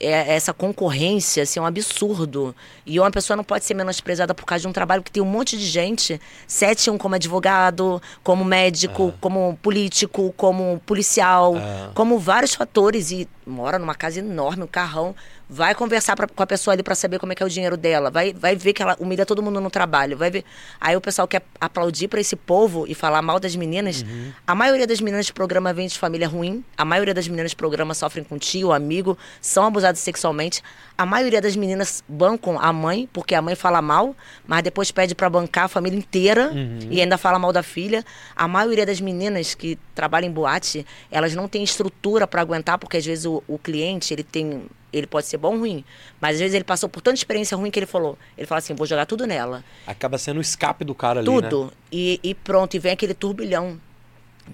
é, 0.00 0.34
essa 0.34 0.52
concorrência 0.52 1.42
assim, 1.42 1.58
é 1.58 1.62
um 1.62 1.66
absurdo. 1.66 2.54
E 2.86 2.98
uma 2.98 3.10
pessoa 3.10 3.36
não 3.36 3.44
pode 3.44 3.64
ser 3.64 3.74
menosprezada 3.74 4.34
por 4.34 4.44
causa 4.44 4.62
de 4.62 4.68
um 4.68 4.72
trabalho 4.72 5.02
que 5.02 5.10
tem 5.10 5.22
um 5.22 5.26
monte 5.26 5.56
de 5.56 5.66
gente, 5.66 6.20
sete 6.46 6.90
um 6.90 6.98
como 6.98 7.14
advogado, 7.14 8.00
como 8.22 8.44
médico, 8.44 9.12
como 9.20 9.58
político, 9.62 10.32
como 10.36 10.80
policial, 10.86 11.54
Ah. 11.56 11.90
como 11.94 12.18
vários 12.18 12.54
fatores. 12.54 13.10
E 13.10 13.28
mora 13.48 13.78
numa 13.78 13.94
casa 13.94 14.18
enorme, 14.20 14.64
um 14.64 14.66
carrão. 14.66 15.14
Vai 15.50 15.74
conversar 15.74 16.14
pra, 16.14 16.26
com 16.28 16.42
a 16.42 16.46
pessoa 16.46 16.74
ali 16.74 16.82
para 16.82 16.94
saber 16.94 17.18
como 17.18 17.32
é 17.32 17.34
que 17.34 17.42
é 17.42 17.46
o 17.46 17.48
dinheiro 17.48 17.76
dela. 17.76 18.10
Vai, 18.10 18.34
vai 18.34 18.54
ver 18.54 18.74
que 18.74 18.82
ela 18.82 18.96
humilha 19.00 19.24
todo 19.24 19.42
mundo 19.42 19.60
no 19.60 19.70
trabalho. 19.70 20.16
Vai 20.16 20.30
ver. 20.30 20.44
Aí 20.78 20.94
o 20.94 21.00
pessoal 21.00 21.26
quer 21.26 21.42
aplaudir 21.58 22.06
para 22.08 22.20
esse 22.20 22.36
povo 22.36 22.86
e 22.86 22.94
falar 22.94 23.22
mal 23.22 23.40
das 23.40 23.56
meninas. 23.56 24.04
A 24.46 24.54
maioria 24.54 24.86
das 24.86 25.00
meninas 25.00 25.24
de 25.26 25.32
programa 25.32 25.72
vem 25.72 25.88
de 25.88 25.98
família 25.98 26.28
ruim. 26.28 26.62
A 26.76 26.84
maioria 26.84 27.14
das 27.14 27.26
meninas 27.26 27.52
de 27.52 27.56
programa 27.56 27.94
sofrem 27.94 28.22
com 28.22 28.38
tio, 28.38 28.72
amigo, 28.72 29.16
são 29.40 29.64
abusadas 29.64 30.00
sexualmente. 30.00 30.62
A 30.98 31.06
maioria 31.06 31.40
das 31.40 31.56
meninas 31.56 32.04
bancam 32.06 32.58
a 32.60 32.72
mãe, 32.72 33.08
porque 33.12 33.34
a 33.34 33.40
mãe 33.40 33.54
fala 33.54 33.80
mal, 33.80 34.14
mas 34.46 34.62
depois 34.62 34.90
pede 34.90 35.14
para 35.14 35.30
bancar 35.30 35.64
a 35.64 35.68
família 35.68 35.96
inteira 35.96 36.50
e 36.90 37.00
ainda 37.00 37.16
fala 37.16 37.38
mal 37.38 37.52
da 37.52 37.62
filha. 37.62 38.04
A 38.36 38.46
maioria 38.46 38.84
das 38.84 39.00
meninas 39.00 39.54
que 39.54 39.78
trabalham 39.94 40.28
em 40.28 40.32
boate, 40.32 40.84
elas 41.10 41.34
não 41.34 41.48
têm 41.48 41.62
estrutura 41.62 42.26
para 42.26 42.42
aguentar, 42.42 42.78
porque 42.78 42.96
às 42.96 43.06
vezes 43.06 43.24
o, 43.24 43.37
o 43.46 43.58
cliente, 43.58 44.12
ele 44.12 44.22
tem 44.22 44.64
ele 44.90 45.06
pode 45.06 45.26
ser 45.26 45.36
bom 45.36 45.52
ou 45.52 45.58
ruim, 45.58 45.84
mas 46.18 46.36
às 46.36 46.40
vezes 46.40 46.54
ele 46.54 46.64
passou 46.64 46.88
por 46.88 47.02
tanta 47.02 47.16
experiência 47.16 47.54
ruim 47.54 47.70
que 47.70 47.78
ele 47.78 47.84
falou, 47.84 48.18
ele 48.38 48.46
fala 48.46 48.58
assim, 48.58 48.74
vou 48.74 48.86
jogar 48.86 49.04
tudo 49.04 49.26
nela. 49.26 49.62
Acaba 49.86 50.16
sendo 50.16 50.38
o 50.38 50.40
escape 50.40 50.82
do 50.82 50.94
cara 50.94 51.20
ali, 51.20 51.28
né? 51.28 51.34
Tudo. 51.48 51.72
E, 51.92 52.18
e 52.22 52.34
pronto, 52.34 52.74
e 52.74 52.78
vem 52.78 52.92
aquele 52.92 53.12
turbilhão 53.12 53.78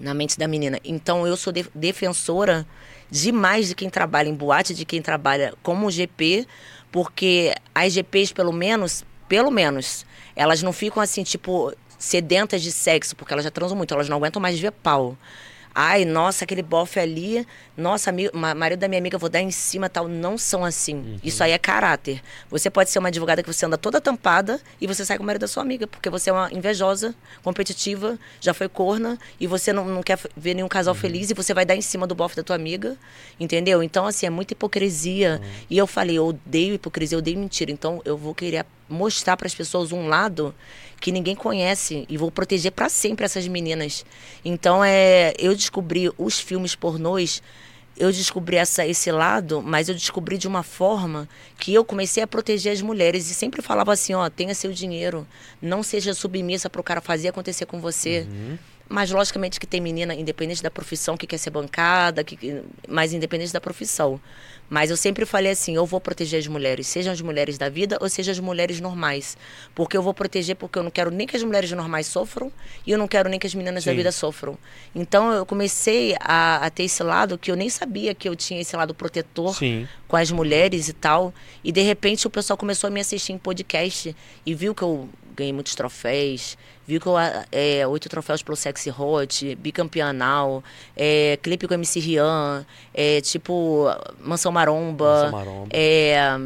na 0.01 0.13
mente 0.13 0.37
da 0.37 0.45
menina. 0.45 0.77
Então 0.83 1.25
eu 1.25 1.37
sou 1.37 1.53
de- 1.53 1.65
defensora 1.73 2.67
demais 3.09 3.69
de 3.69 3.75
quem 3.75 3.89
trabalha 3.89 4.27
em 4.27 4.33
boate, 4.33 4.73
de 4.73 4.83
quem 4.83 5.01
trabalha 5.01 5.53
como 5.63 5.89
GP, 5.89 6.45
porque 6.91 7.55
as 7.73 7.93
GPs, 7.93 8.33
pelo 8.33 8.51
menos, 8.51 9.05
pelo 9.29 9.49
menos, 9.49 10.05
elas 10.35 10.61
não 10.61 10.73
ficam 10.73 11.01
assim, 11.01 11.23
tipo, 11.23 11.73
sedentas 11.97 12.61
de 12.61 12.73
sexo, 12.73 13.15
porque 13.15 13.31
elas 13.31 13.45
já 13.45 13.51
transam 13.51 13.77
muito, 13.77 13.93
elas 13.93 14.09
não 14.09 14.17
aguentam 14.17 14.41
mais 14.41 14.59
ver 14.59 14.71
pau. 14.71 15.17
Ai, 15.77 16.05
nossa, 16.05 16.45
aquele 16.45 16.61
bofe 16.61 17.01
ali, 17.01 17.45
nossa, 17.75 18.09
ami- 18.09 18.29
ma- 18.33 18.55
marido 18.55 18.79
da 18.79 18.87
minha 18.87 18.97
amiga, 18.97 19.17
vou 19.17 19.27
dar 19.29 19.41
em 19.41 19.51
cima 19.51 19.89
tal. 19.89 20.07
Não 20.07 20.37
são 20.37 20.63
assim. 20.63 21.19
Isso 21.21 21.43
aí 21.43 21.51
é 21.51 21.57
caráter. 21.57 22.21
Você 22.49 22.69
pode 22.69 22.89
ser 22.89 22.99
uma 22.99 23.09
advogada 23.09 23.43
que 23.43 23.51
você 23.51 23.65
anda 23.65 23.77
toda 23.77 23.99
tampada 23.99 24.61
e 24.79 24.87
você 24.87 25.03
sai 25.03 25.17
com 25.17 25.23
o 25.23 25.25
marido 25.25 25.41
da 25.41 25.49
sua 25.49 25.61
amiga, 25.61 25.85
porque 25.85 26.09
você 26.09 26.29
é 26.29 26.33
uma 26.33 26.49
invejosa, 26.53 27.13
competitiva, 27.43 28.17
já 28.39 28.53
foi 28.53 28.69
corna 28.69 29.19
e 29.37 29.47
você 29.47 29.73
não, 29.73 29.83
não 29.83 30.01
quer 30.01 30.17
ver 30.37 30.53
nenhum 30.53 30.69
casal 30.69 30.95
feliz 30.95 31.29
e 31.29 31.33
você 31.33 31.53
vai 31.53 31.65
dar 31.65 31.75
em 31.75 31.81
cima 31.81 32.07
do 32.07 32.15
bofe 32.15 32.37
da 32.37 32.43
tua 32.43 32.55
amiga, 32.55 32.95
entendeu? 33.37 33.83
Então, 33.83 34.05
assim, 34.05 34.25
é 34.25 34.29
muita 34.29 34.53
hipocrisia. 34.53 35.41
E 35.69 35.77
eu 35.77 35.85
falei, 35.85 36.17
eu 36.17 36.27
odeio 36.27 36.75
hipocrisia, 36.75 37.17
eu 37.17 37.19
odeio 37.19 37.37
mentira. 37.37 37.69
Então, 37.69 38.01
eu 38.05 38.15
vou 38.15 38.33
querer 38.33 38.65
mostrar 38.89 39.35
para 39.37 39.47
as 39.47 39.55
pessoas 39.55 39.91
um 39.91 40.07
lado 40.07 40.53
que 41.01 41.11
ninguém 41.11 41.35
conhece 41.35 42.05
e 42.09 42.17
vou 42.17 42.31
proteger 42.31 42.71
para 42.71 42.89
sempre 42.89 43.25
essas 43.25 43.47
meninas. 43.47 44.05
Então 44.43 44.83
é, 44.83 45.33
eu 45.37 45.53
descobri 45.55 46.11
os 46.17 46.39
filmes 46.39 46.75
pornôs, 46.75 47.41
eu 47.97 48.11
descobri 48.11 48.57
essa 48.57 48.85
esse 48.85 49.11
lado, 49.11 49.61
mas 49.61 49.87
eu 49.89 49.95
descobri 49.95 50.37
de 50.37 50.47
uma 50.47 50.63
forma 50.63 51.27
que 51.57 51.73
eu 51.73 51.83
comecei 51.85 52.21
a 52.23 52.27
proteger 52.27 52.73
as 52.73 52.81
mulheres 52.81 53.29
e 53.29 53.33
sempre 53.33 53.61
falava 53.61 53.93
assim, 53.93 54.13
ó, 54.13 54.29
tenha 54.29 54.53
seu 54.53 54.71
dinheiro, 54.71 55.25
não 55.61 55.81
seja 55.81 56.13
submissa 56.13 56.69
para 56.69 56.81
o 56.81 56.83
cara 56.83 57.01
fazer 57.01 57.29
acontecer 57.29 57.65
com 57.65 57.79
você. 57.79 58.27
Mas 58.87 59.09
logicamente 59.09 59.59
que 59.59 59.65
tem 59.65 59.81
menina 59.81 60.13
independente 60.13 60.61
da 60.61 60.69
profissão 60.69 61.17
que 61.17 61.25
quer 61.25 61.39
ser 61.39 61.49
bancada, 61.49 62.23
que, 62.23 62.35
que- 62.35 62.61
mas 62.87 63.13
independente 63.13 63.51
da 63.51 63.59
profissão. 63.59 64.21
Mas 64.69 64.89
eu 64.89 64.97
sempre 64.97 65.25
falei 65.25 65.51
assim, 65.51 65.75
eu 65.75 65.85
vou 65.85 65.99
proteger 65.99 66.39
as 66.39 66.47
mulheres, 66.47 66.87
sejam 66.87 67.13
as 67.13 67.21
mulheres 67.21 67.57
da 67.57 67.69
vida 67.69 67.97
ou 68.01 68.09
sejam 68.09 68.31
as 68.31 68.39
mulheres 68.39 68.81
normais. 68.81 69.37
Porque 69.73 69.95
eu 69.95 70.01
vou 70.01 70.13
proteger 70.13 70.55
porque 70.55 70.79
eu 70.79 70.83
não 70.83 70.91
quero 70.91 71.11
nem 71.11 71.27
que 71.27 71.35
as 71.35 71.43
mulheres 71.43 71.71
normais 71.71 72.07
sofram 72.07 72.51
e 72.85 72.91
eu 72.91 72.97
não 72.97 73.07
quero 73.07 73.29
nem 73.29 73.39
que 73.39 73.47
as 73.47 73.53
meninas 73.53 73.83
Sim. 73.83 73.91
da 73.91 73.95
vida 73.95 74.11
sofram. 74.11 74.57
Então 74.93 75.31
eu 75.31 75.45
comecei 75.45 76.15
a, 76.19 76.65
a 76.65 76.69
ter 76.69 76.83
esse 76.83 77.03
lado 77.03 77.37
que 77.37 77.51
eu 77.51 77.55
nem 77.55 77.69
sabia 77.69 78.15
que 78.15 78.27
eu 78.27 78.35
tinha 78.35 78.59
esse 78.61 78.75
lado 78.75 78.93
protetor 78.93 79.55
Sim. 79.55 79.87
com 80.07 80.17
as 80.17 80.31
mulheres 80.31 80.89
e 80.89 80.93
tal. 80.93 81.33
E 81.63 81.71
de 81.71 81.81
repente 81.81 82.25
o 82.25 82.29
pessoal 82.29 82.57
começou 82.57 82.87
a 82.87 82.91
me 82.91 82.99
assistir 82.99 83.33
em 83.33 83.37
podcast 83.37 84.15
e 84.45 84.53
viu 84.53 84.73
que 84.73 84.81
eu 84.81 85.09
ganhei 85.35 85.53
muitos 85.53 85.75
troféus, 85.75 86.57
viu 86.87 86.99
que 86.99 87.07
eu 87.07 87.15
é, 87.51 87.85
oito 87.87 88.07
troféus 88.09 88.43
pelo 88.43 88.55
Sexy 88.55 88.91
Hot, 88.91 89.55
bicampeonal, 89.55 90.63
é, 90.95 91.37
clipe 91.41 91.67
com 91.67 91.73
MC 91.73 91.99
Rian, 91.99 92.65
é, 92.93 93.21
tipo 93.21 93.85
Mansão 94.19 94.51
Maromba, 94.51 95.05
Mansão 95.05 95.31
Maromba. 95.31 95.67
é, 95.71 96.37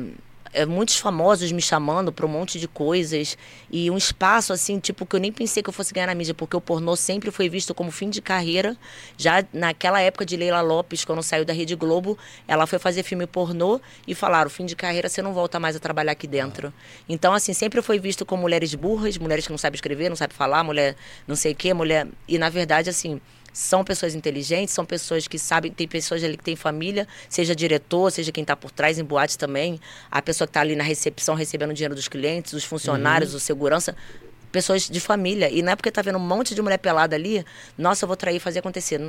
é, 0.54 0.66
muitos 0.66 0.98
famosos 0.98 1.52
me 1.52 1.62
chamando 1.62 2.12
para 2.12 2.26
um 2.26 2.30
monte 2.30 2.60
de 2.60 2.68
coisas 2.68 3.38
e 3.72 3.90
um 3.90 3.98
espaço 3.98 4.52
assim, 4.54 4.80
tipo, 4.80 5.06
que 5.06 5.16
eu 5.16 5.20
nem 5.20 5.32
pensei 5.32 5.62
que 5.62 5.70
eu 5.70 5.74
fosse 5.74 5.94
ganhar 5.94 6.08
na 6.08 6.16
mídia, 6.16 6.34
porque 6.34 6.56
o 6.56 6.62
pornô 6.62 6.96
sempre 6.96 7.32
foi 7.32 7.50
visto 7.50 7.74
como 7.74 7.92
fim 7.92 8.10
de 8.10 8.22
carreira. 8.22 8.76
Já 9.18 9.44
naquela 9.54 10.02
época 10.02 10.26
de 10.26 10.36
Leila 10.36 10.62
Lopes, 10.62 11.06
quando 11.06 11.22
saiu 11.24 11.46
da 11.46 11.54
Rede 11.54 11.76
Globo, 11.76 12.18
ela 12.48 12.66
foi 12.66 12.80
fazer 12.80 13.04
filme 13.04 13.28
pornô 13.28 13.80
e 14.08 14.16
falaram: 14.16 14.50
fim 14.50 14.66
de 14.66 14.76
carreira, 14.76 15.10
você 15.10 15.22
não 15.22 15.34
volta 15.34 15.60
mais 15.60 15.76
a 15.76 15.80
trabalhar 15.80 16.12
aqui 16.12 16.28
dentro. 16.28 16.74
Então, 17.08 17.34
assim, 17.34 17.54
sempre 17.54 17.82
foi 17.82 18.00
visto 18.00 18.26
como 18.26 18.42
mulheres 18.42 18.74
burras, 18.76 19.18
mulheres 19.18 19.46
que 19.46 19.52
não 19.52 19.58
sabem 19.58 19.76
escrever, 19.76 20.10
não 20.10 20.16
sabem 20.16 20.36
falar, 20.36 20.64
mulher 20.64 20.96
não 21.28 21.36
sei 21.36 21.54
o 21.54 21.56
quê, 21.56 21.74
mulher. 21.74 22.08
E 22.28 22.38
na 22.38 22.50
verdade, 22.50 22.90
assim 22.90 23.22
são 23.54 23.84
pessoas 23.84 24.16
inteligentes, 24.16 24.74
são 24.74 24.86
pessoas 24.86 25.28
que 25.28 25.38
sabem, 25.40 25.72
tem 25.72 25.88
pessoas 25.88 26.24
ali 26.24 26.38
que 26.38 26.44
têm 26.44 26.56
família, 26.56 27.08
seja 27.28 27.56
diretor, 27.56 28.12
seja 28.12 28.32
quem 28.32 28.42
está 28.44 28.56
por 28.56 28.72
trás 28.72 28.98
em 29.00 29.04
boate 29.04 29.38
também, 29.38 29.80
a 30.12 30.22
pessoa 30.22 30.48
que 30.48 30.52
está 30.52 30.62
ali 30.62 30.76
na 30.76 30.84
recepção 30.84 31.36
recebendo 31.36 31.72
o 31.72 31.74
dinheiro 31.74 31.96
dos 31.96 32.08
clientes, 32.08 32.54
os 32.54 32.64
funcionários, 32.64 33.34
o 33.34 33.40
segurança, 33.40 33.96
pessoas 34.52 34.90
de 34.90 35.00
família. 35.00 35.50
E 35.50 35.62
não 35.62 35.72
é 35.74 35.76
porque 35.76 35.92
tá 35.92 36.02
vendo 36.02 36.18
um 36.18 36.22
monte 36.28 36.56
de 36.56 36.62
mulher 36.62 36.78
pelada 36.80 37.16
ali, 37.16 37.46
nossa, 37.78 38.06
eu 38.06 38.08
vou 38.08 38.18
trair 38.18 38.38
e 38.38 38.40
fazer 38.40 38.60
acontecer. 38.60 39.00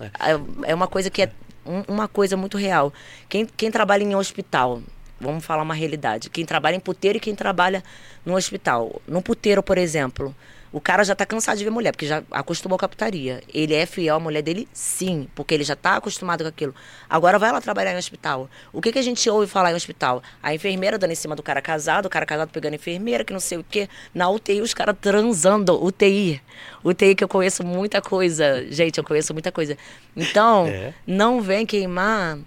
É, 0.00 0.70
é 0.70 0.74
uma 0.74 0.86
coisa 0.88 1.10
que 1.10 1.22
é 1.22 1.30
um- 1.66 1.82
uma 1.92 2.08
coisa 2.08 2.36
muito 2.36 2.56
real. 2.56 2.92
Quem, 3.28 3.44
quem 3.46 3.70
trabalha 3.70 4.02
em 4.02 4.14
hospital, 4.14 4.82
vamos 5.20 5.44
falar 5.44 5.62
uma 5.62 5.74
realidade, 5.74 6.30
quem 6.30 6.44
trabalha 6.46 6.76
em 6.76 6.80
puteiro 6.80 7.18
e 7.18 7.20
quem 7.20 7.34
trabalha 7.34 7.84
no 8.24 8.34
hospital. 8.34 9.00
No 9.06 9.20
puteiro, 9.20 9.62
por 9.62 9.76
exemplo, 9.76 10.34
o 10.72 10.80
cara 10.80 11.02
já 11.04 11.14
tá 11.14 11.26
cansado 11.26 11.58
de 11.58 11.64
ver 11.64 11.70
mulher, 11.70 11.90
porque 11.92 12.06
já 12.06 12.22
acostumou 12.30 12.78
com 12.78 12.84
a 12.84 12.88
putaria. 12.88 13.42
Ele 13.52 13.74
é 13.74 13.84
fiel 13.86 14.16
à 14.16 14.20
mulher 14.20 14.40
dele, 14.42 14.68
sim, 14.72 15.26
porque 15.34 15.52
ele 15.52 15.64
já 15.64 15.74
tá 15.74 15.96
acostumado 15.96 16.42
com 16.44 16.48
aquilo. 16.48 16.74
Agora 17.08 17.38
vai 17.38 17.50
lá 17.50 17.60
trabalhar 17.60 17.92
em 17.92 17.96
hospital. 17.96 18.48
O 18.72 18.80
que, 18.80 18.92
que 18.92 18.98
a 18.98 19.02
gente 19.02 19.28
ouve 19.28 19.46
falar 19.46 19.72
em 19.72 19.74
hospital? 19.74 20.22
A 20.42 20.54
enfermeira 20.54 20.96
dando 20.96 21.10
em 21.10 21.16
cima 21.16 21.34
do 21.34 21.42
cara 21.42 21.60
casado, 21.60 22.06
o 22.06 22.10
cara 22.10 22.24
casado 22.24 22.50
pegando 22.50 22.74
a 22.74 22.76
enfermeira, 22.76 23.24
que 23.24 23.32
não 23.32 23.40
sei 23.40 23.58
o 23.58 23.64
quê. 23.68 23.88
Na 24.14 24.28
UTI, 24.30 24.60
os 24.60 24.72
caras 24.72 24.94
transando. 25.00 25.82
UTI. 25.84 26.40
UTI 26.84 27.14
que 27.14 27.24
eu 27.24 27.28
conheço 27.28 27.64
muita 27.64 28.00
coisa. 28.00 28.64
Gente, 28.70 28.98
eu 28.98 29.04
conheço 29.04 29.32
muita 29.32 29.50
coisa. 29.50 29.76
Então, 30.16 30.66
É. 30.66 30.94
não 31.06 31.40
vem 31.40 31.66
queimar 31.66 32.38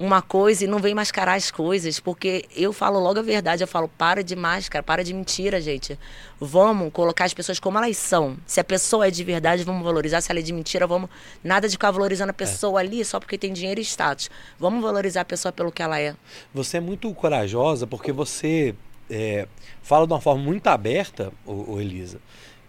uma 0.00 0.22
coisa 0.22 0.64
e 0.64 0.66
não 0.66 0.78
vem 0.78 0.94
mascarar 0.94 1.34
as 1.34 1.50
coisas, 1.50 2.00
porque 2.00 2.46
eu 2.56 2.72
falo 2.72 2.98
logo 2.98 3.18
a 3.18 3.22
verdade, 3.22 3.62
eu 3.62 3.68
falo, 3.68 3.86
para 3.86 4.24
de 4.24 4.34
máscara, 4.34 4.82
para 4.82 5.04
de 5.04 5.12
mentira, 5.12 5.60
gente. 5.60 5.98
Vamos 6.40 6.90
colocar 6.90 7.26
as 7.26 7.34
pessoas 7.34 7.60
como 7.60 7.76
elas 7.76 7.98
são. 7.98 8.38
Se 8.46 8.58
a 8.58 8.64
pessoa 8.64 9.08
é 9.08 9.10
de 9.10 9.22
verdade, 9.22 9.62
vamos 9.62 9.84
valorizar. 9.84 10.22
Se 10.22 10.32
ela 10.32 10.40
é 10.40 10.42
de 10.42 10.54
mentira, 10.54 10.86
vamos 10.86 11.10
nada 11.44 11.68
de 11.68 11.72
ficar 11.72 11.90
valorizando 11.90 12.30
a 12.30 12.32
pessoa 12.32 12.80
ali 12.80 13.04
só 13.04 13.20
porque 13.20 13.36
tem 13.36 13.52
dinheiro 13.52 13.78
e 13.78 13.84
status. 13.84 14.30
Vamos 14.58 14.82
valorizar 14.82 15.20
a 15.20 15.24
pessoa 15.24 15.52
pelo 15.52 15.70
que 15.70 15.82
ela 15.82 16.00
é. 16.00 16.16
Você 16.54 16.78
é 16.78 16.80
muito 16.80 17.12
corajosa 17.12 17.86
porque 17.86 18.10
você 18.10 18.74
é, 19.10 19.46
fala 19.82 20.06
de 20.06 20.14
uma 20.14 20.20
forma 20.20 20.42
muito 20.42 20.66
aberta, 20.68 21.30
ô 21.44 21.78
Elisa. 21.78 22.18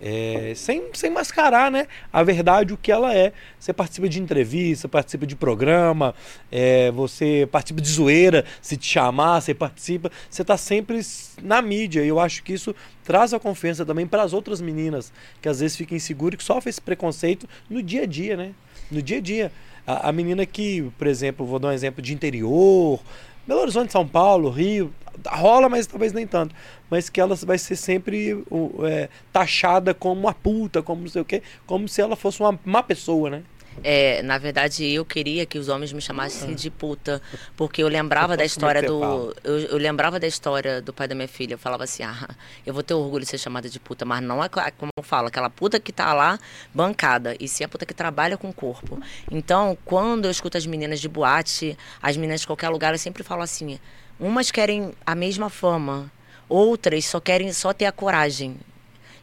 É, 0.01 0.53
sem, 0.55 0.89
sem 0.93 1.11
mascarar, 1.11 1.69
né? 1.69 1.85
A 2.11 2.23
verdade, 2.23 2.73
o 2.73 2.77
que 2.77 2.91
ela 2.91 3.13
é. 3.15 3.31
Você 3.59 3.71
participa 3.71 4.09
de 4.09 4.19
entrevista, 4.19 4.89
participa 4.89 5.27
de 5.27 5.35
programa, 5.35 6.15
é, 6.51 6.89
você 6.91 7.47
participa 7.51 7.79
de 7.79 7.89
zoeira, 7.89 8.43
se 8.61 8.75
te 8.75 8.87
chamar, 8.87 9.39
você 9.39 9.53
participa. 9.53 10.11
Você 10.27 10.41
está 10.41 10.57
sempre 10.57 10.99
na 11.43 11.61
mídia. 11.61 12.03
E 12.03 12.07
eu 12.07 12.19
acho 12.19 12.41
que 12.41 12.51
isso 12.51 12.75
traz 13.03 13.31
a 13.31 13.39
confiança 13.39 13.85
também 13.85 14.07
para 14.07 14.23
as 14.23 14.33
outras 14.33 14.59
meninas 14.59 15.13
que 15.39 15.47
às 15.47 15.59
vezes 15.59 15.77
ficam 15.77 15.95
inseguras 15.95 16.33
e 16.33 16.37
que 16.37 16.43
sofrem 16.43 16.71
esse 16.71 16.81
preconceito 16.81 17.47
no 17.69 17.83
dia 17.83 18.01
a 18.03 18.05
dia, 18.07 18.35
né? 18.35 18.53
No 18.89 19.01
dia 19.03 19.17
a 19.17 19.21
dia. 19.21 19.51
A, 19.85 20.09
a 20.09 20.11
menina 20.11 20.45
que, 20.47 20.91
por 20.97 21.05
exemplo, 21.05 21.45
vou 21.45 21.59
dar 21.59 21.67
um 21.67 21.73
exemplo 21.73 22.01
de 22.01 22.11
interior, 22.11 22.99
Belo 23.47 23.61
Horizonte, 23.61 23.91
São 23.91 24.07
Paulo, 24.07 24.49
Rio, 24.49 24.93
rola, 25.27 25.69
mas 25.69 25.87
talvez 25.87 26.13
nem 26.13 26.25
tanto. 26.27 26.55
Mas 26.89 27.09
que 27.09 27.19
ela 27.21 27.35
vai 27.35 27.57
ser 27.57 27.75
sempre 27.75 28.43
é, 28.85 29.09
taxada 29.31 29.93
como 29.93 30.19
uma 30.21 30.33
puta, 30.33 30.81
como 30.81 31.01
não 31.01 31.09
sei 31.09 31.21
o 31.21 31.25
quê, 31.25 31.41
como 31.65 31.87
se 31.87 32.01
ela 32.01 32.15
fosse 32.15 32.39
uma 32.39 32.59
má 32.65 32.83
pessoa, 32.83 33.29
né? 33.29 33.43
É, 33.83 34.21
na 34.21 34.37
verdade, 34.37 34.85
eu 34.85 35.03
queria 35.05 35.45
que 35.45 35.57
os 35.57 35.69
homens 35.69 35.93
me 35.93 36.01
chamassem 36.01 36.53
de 36.53 36.69
puta, 36.69 37.21
porque 37.55 37.81
eu 37.81 37.87
lembrava 37.87 38.35
da 38.35 38.43
é 38.43 38.45
que 38.45 38.51
história 38.51 38.83
do. 38.83 39.33
Eu, 39.43 39.59
eu 39.59 39.77
lembrava 39.77 40.19
da 40.19 40.27
história 40.27 40.81
do 40.81 40.91
pai 40.93 41.07
da 41.07 41.15
minha 41.15 41.27
filha. 41.27 41.53
Eu 41.53 41.57
falava 41.57 41.85
assim, 41.85 42.03
ah, 42.03 42.29
eu 42.65 42.73
vou 42.73 42.83
ter 42.83 42.93
orgulho 42.93 43.23
de 43.23 43.29
ser 43.29 43.37
chamada 43.37 43.69
de 43.69 43.79
puta, 43.79 44.03
mas 44.05 44.21
não 44.21 44.43
é 44.43 44.49
co- 44.49 44.61
como 44.77 44.91
eu 44.95 45.03
falo, 45.03 45.29
aquela 45.29 45.49
puta 45.49 45.79
que 45.79 45.91
tá 45.91 46.13
lá 46.13 46.37
bancada, 46.73 47.35
e 47.39 47.47
sim 47.47 47.63
a 47.63 47.67
puta 47.69 47.85
que 47.85 47.93
trabalha 47.93 48.37
com 48.37 48.49
o 48.49 48.53
corpo. 48.53 48.99
Então, 49.31 49.77
quando 49.85 50.25
eu 50.25 50.31
escuto 50.31 50.57
as 50.57 50.65
meninas 50.65 50.99
de 50.99 51.07
boate, 51.07 51.77
as 52.01 52.17
meninas 52.17 52.41
de 52.41 52.47
qualquer 52.47 52.69
lugar, 52.69 52.93
eu 52.93 52.99
sempre 52.99 53.23
falo 53.23 53.41
assim: 53.41 53.79
umas 54.21 54.51
querem 54.51 54.93
a 55.03 55.15
mesma 55.15 55.49
fama, 55.49 56.11
outras 56.47 57.05
só 57.05 57.19
querem 57.19 57.51
só 57.51 57.73
ter 57.73 57.85
a 57.85 57.91
coragem. 57.91 58.55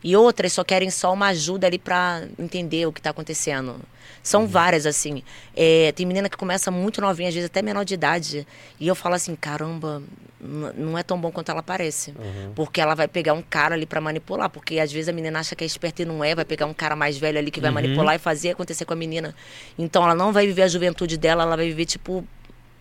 E 0.02 0.14
outras 0.16 0.52
só 0.52 0.62
querem 0.62 0.90
só 0.90 1.12
uma 1.12 1.28
ajuda 1.28 1.66
ali 1.66 1.78
pra 1.78 2.22
entender 2.38 2.86
o 2.86 2.92
que 2.92 3.02
tá 3.02 3.10
acontecendo. 3.10 3.80
São 4.22 4.46
várias, 4.46 4.86
assim. 4.86 5.22
É, 5.56 5.90
tem 5.92 6.06
menina 6.06 6.28
que 6.28 6.36
começa 6.36 6.70
muito 6.70 7.00
novinha, 7.00 7.28
às 7.28 7.34
vezes 7.34 7.50
até 7.50 7.62
menor 7.62 7.84
de 7.84 7.94
idade. 7.94 8.46
E 8.78 8.86
eu 8.86 8.94
falo 8.94 9.16
assim, 9.16 9.34
caramba, 9.34 10.00
não 10.40 10.96
é 10.96 11.02
tão 11.02 11.20
bom 11.20 11.32
quanto 11.32 11.50
ela 11.50 11.64
parece. 11.64 12.14
Porque 12.54 12.80
ela 12.80 12.94
vai 12.94 13.08
pegar 13.08 13.32
um 13.32 13.42
cara 13.42 13.74
ali 13.74 13.86
pra 13.86 14.00
manipular. 14.00 14.48
Porque 14.48 14.78
às 14.78 14.92
vezes 14.92 15.08
a 15.08 15.12
menina 15.12 15.40
acha 15.40 15.56
que 15.56 15.64
é 15.64 15.66
esperta 15.66 16.02
e 16.02 16.04
não 16.04 16.22
é. 16.22 16.32
Vai 16.32 16.44
pegar 16.44 16.66
um 16.66 16.74
cara 16.74 16.94
mais 16.94 17.18
velho 17.18 17.38
ali 17.38 17.50
que 17.50 17.60
vai 17.60 17.70
manipular 17.70 18.14
e 18.14 18.18
fazer 18.18 18.50
acontecer 18.50 18.84
com 18.84 18.92
a 18.92 18.96
menina. 18.96 19.34
Então 19.76 20.04
ela 20.04 20.14
não 20.14 20.32
vai 20.32 20.46
viver 20.46 20.62
a 20.62 20.68
juventude 20.68 21.16
dela, 21.16 21.42
ela 21.42 21.56
vai 21.56 21.66
viver, 21.66 21.86
tipo, 21.86 22.24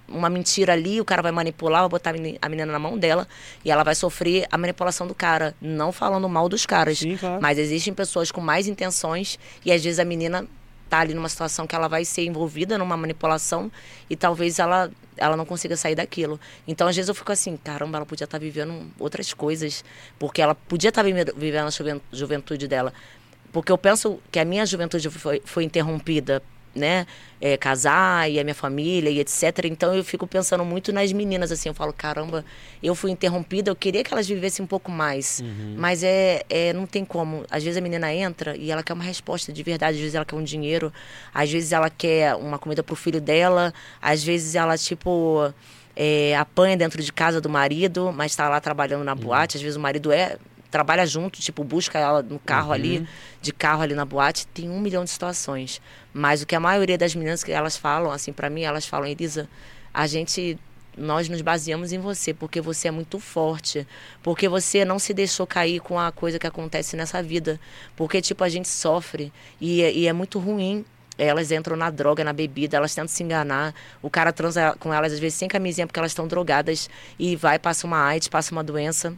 uma 0.08 0.30
mentira 0.30 0.74
ali, 0.74 1.00
o 1.02 1.06
cara 1.06 1.22
vai 1.22 1.32
manipular, 1.32 1.82
vai 1.82 1.90
botar 1.90 2.12
a 2.12 2.14
meni- 2.14 2.38
a 2.42 2.48
menina 2.50 2.72
na 2.72 2.80
mão 2.80 2.98
dela 2.98 3.28
e 3.64 3.70
ela 3.72 3.84
vai 3.84 3.94
sofrer 3.96 4.48
a 4.52 4.58
manipulação 4.58 5.06
do 5.08 5.14
cara. 5.16 5.54
Não 5.62 5.92
falando 5.92 6.28
mal 6.30 6.48
dos 6.48 6.66
caras. 6.66 7.00
Sim, 7.00 7.18
claro. 7.18 7.42
Mas 7.42 7.58
existem 7.58 7.94
pessoas 7.94 8.32
com 8.32 8.40
mais 8.42 8.68
intenções 8.68 9.38
e 9.66 9.72
às 9.72 9.84
vezes 9.84 10.00
a 10.00 10.06
menina 10.06 10.46
tá 10.90 11.00
ali 11.00 11.14
numa 11.14 11.28
situação 11.28 11.68
que 11.68 11.76
ela 11.76 11.90
vai 11.90 12.06
ser 12.06 12.24
envolvida 12.26 12.78
numa 12.78 12.96
manipulação 12.96 13.70
e 14.10 14.16
talvez 14.16 14.58
ela 14.60 14.90
ela 15.20 15.36
não 15.36 15.46
consiga 15.48 15.76
sair 15.76 15.96
daquilo. 15.96 16.40
Então, 16.68 16.88
às 16.88 16.96
vezes 16.96 17.10
eu 17.10 17.16
fico 17.16 17.32
assim, 17.32 17.58
caramba, 17.58 17.98
ela 17.98 18.06
podia 18.06 18.26
estar 18.26 18.38
vivendo 18.38 18.86
outras 19.00 19.34
coisas, 19.34 19.84
porque 20.20 20.40
ela 20.44 20.54
podia 20.54 20.90
estar 20.90 21.02
vive- 21.02 21.34
vivendo 21.36 21.66
a 21.66 21.72
juven- 21.72 22.00
juventude 22.14 22.68
dela. 22.68 22.94
Porque 23.52 23.72
eu 23.72 23.80
penso 23.80 24.20
que 24.32 24.38
a 24.38 24.46
minha 24.46 24.64
juventude 24.64 25.10
foi, 25.10 25.42
foi 25.44 25.64
interrompida 25.64 26.44
né, 26.78 27.06
é, 27.42 27.58
casar 27.58 28.30
e 28.30 28.40
a 28.40 28.44
minha 28.44 28.56
família 28.56 29.10
e 29.10 29.20
etc. 29.20 29.66
Então 29.66 29.96
eu 29.96 30.04
fico 30.04 30.26
pensando 30.26 30.64
muito 30.64 30.92
nas 30.94 31.12
meninas, 31.12 31.52
assim, 31.52 31.70
eu 31.70 31.74
falo, 31.74 31.92
caramba, 31.94 32.46
eu 32.82 32.96
fui 32.96 33.12
interrompida, 33.12 33.70
eu 33.70 33.76
queria 33.76 34.04
que 34.04 34.14
elas 34.14 34.28
vivessem 34.28 34.64
um 34.64 34.68
pouco 34.68 34.92
mais, 34.92 35.44
mas 35.76 36.04
é, 36.04 36.44
é, 36.50 36.74
não 36.74 36.86
tem 36.86 37.04
como. 37.04 37.46
Às 37.50 37.64
vezes 37.64 37.78
a 37.78 37.82
menina 37.82 38.14
entra 38.14 38.56
e 38.56 38.72
ela 38.72 38.84
quer 38.84 38.94
uma 38.94 39.04
resposta 39.04 39.52
de 39.52 39.64
verdade, 39.64 39.96
às 39.96 40.02
vezes 40.02 40.16
ela 40.16 40.26
quer 40.26 40.36
um 40.36 40.44
dinheiro, 40.44 40.92
às 41.34 41.52
vezes 41.52 41.72
ela 41.72 41.90
quer 41.90 42.36
uma 42.36 42.58
comida 42.58 42.84
pro 42.84 42.96
filho 42.96 43.20
dela, 43.20 43.74
às 44.02 44.24
vezes 44.24 44.56
ela, 44.56 44.78
tipo, 44.78 45.54
é, 45.96 46.36
apanha 46.38 46.78
dentro 46.78 47.02
de 47.02 47.12
casa 47.12 47.42
do 47.42 47.50
marido, 47.50 48.14
mas 48.16 48.32
está 48.32 48.48
lá 48.48 48.60
trabalhando 48.62 49.04
na 49.04 49.16
boate, 49.16 49.58
às 49.58 49.64
vezes 49.64 49.76
o 49.76 49.80
marido 49.80 50.12
é 50.12 50.38
trabalha 50.70 51.06
junto, 51.06 51.42
tipo, 51.42 51.64
busca 51.64 51.98
ela 51.98 52.22
no 52.22 52.38
carro 52.40 52.72
ali, 52.72 53.08
de 53.42 53.52
carro 53.54 53.82
ali 53.82 53.96
na 53.96 54.06
boate, 54.06 54.46
tem 54.48 54.70
um 54.70 54.80
milhão 54.80 55.04
de 55.04 55.10
situações. 55.10 55.82
Mas 56.18 56.42
o 56.42 56.48
que 56.48 56.56
a 56.56 56.60
maioria 56.60 56.98
das 56.98 57.14
meninas 57.14 57.44
que 57.44 57.52
elas 57.52 57.78
falam, 57.78 58.12
assim, 58.12 58.34
para 58.34 58.50
mim, 58.50 58.64
elas 58.64 58.88
falam, 58.88 59.08
Elisa, 59.08 59.48
a 59.94 60.08
gente, 60.08 60.58
nós 60.98 61.30
nos 61.30 61.42
baseamos 61.44 61.92
em 61.94 62.00
você, 62.00 62.34
porque 62.34 62.60
você 62.60 62.88
é 62.88 62.92
muito 62.92 63.20
forte, 63.20 63.88
porque 64.24 64.50
você 64.50 64.84
não 64.84 64.98
se 64.98 65.14
deixou 65.14 65.46
cair 65.46 65.80
com 65.80 66.00
a 66.00 66.12
coisa 66.12 66.40
que 66.40 66.48
acontece 66.48 66.96
nessa 66.96 67.22
vida, 67.22 67.60
porque, 67.96 68.20
tipo, 68.20 68.44
a 68.44 68.50
gente 68.50 68.68
sofre 68.68 69.32
e, 69.62 69.84
é- 69.84 69.94
e 69.94 70.08
é 70.08 70.14
muito 70.14 70.40
ruim 70.40 70.84
elas 71.20 71.52
entram 71.52 71.76
na 71.76 71.90
droga, 71.90 72.24
na 72.24 72.32
bebida, 72.32 72.78
elas 72.78 72.94
tentam 72.94 73.08
se 73.08 73.24
enganar. 73.24 73.74
O 74.04 74.10
cara 74.10 74.32
transa 74.32 74.76
com 74.80 74.94
elas, 74.94 75.12
às 75.14 75.18
vezes, 75.20 75.36
sem 75.36 75.48
camisinha, 75.48 75.88
porque 75.88 75.98
elas 76.00 76.12
estão 76.12 76.28
drogadas. 76.28 76.88
E 77.18 77.36
vai, 77.36 77.58
passa 77.58 77.88
uma 77.88 77.98
AIDS, 78.06 78.28
passa 78.28 78.52
uma 78.52 78.64
doença. 78.64 79.16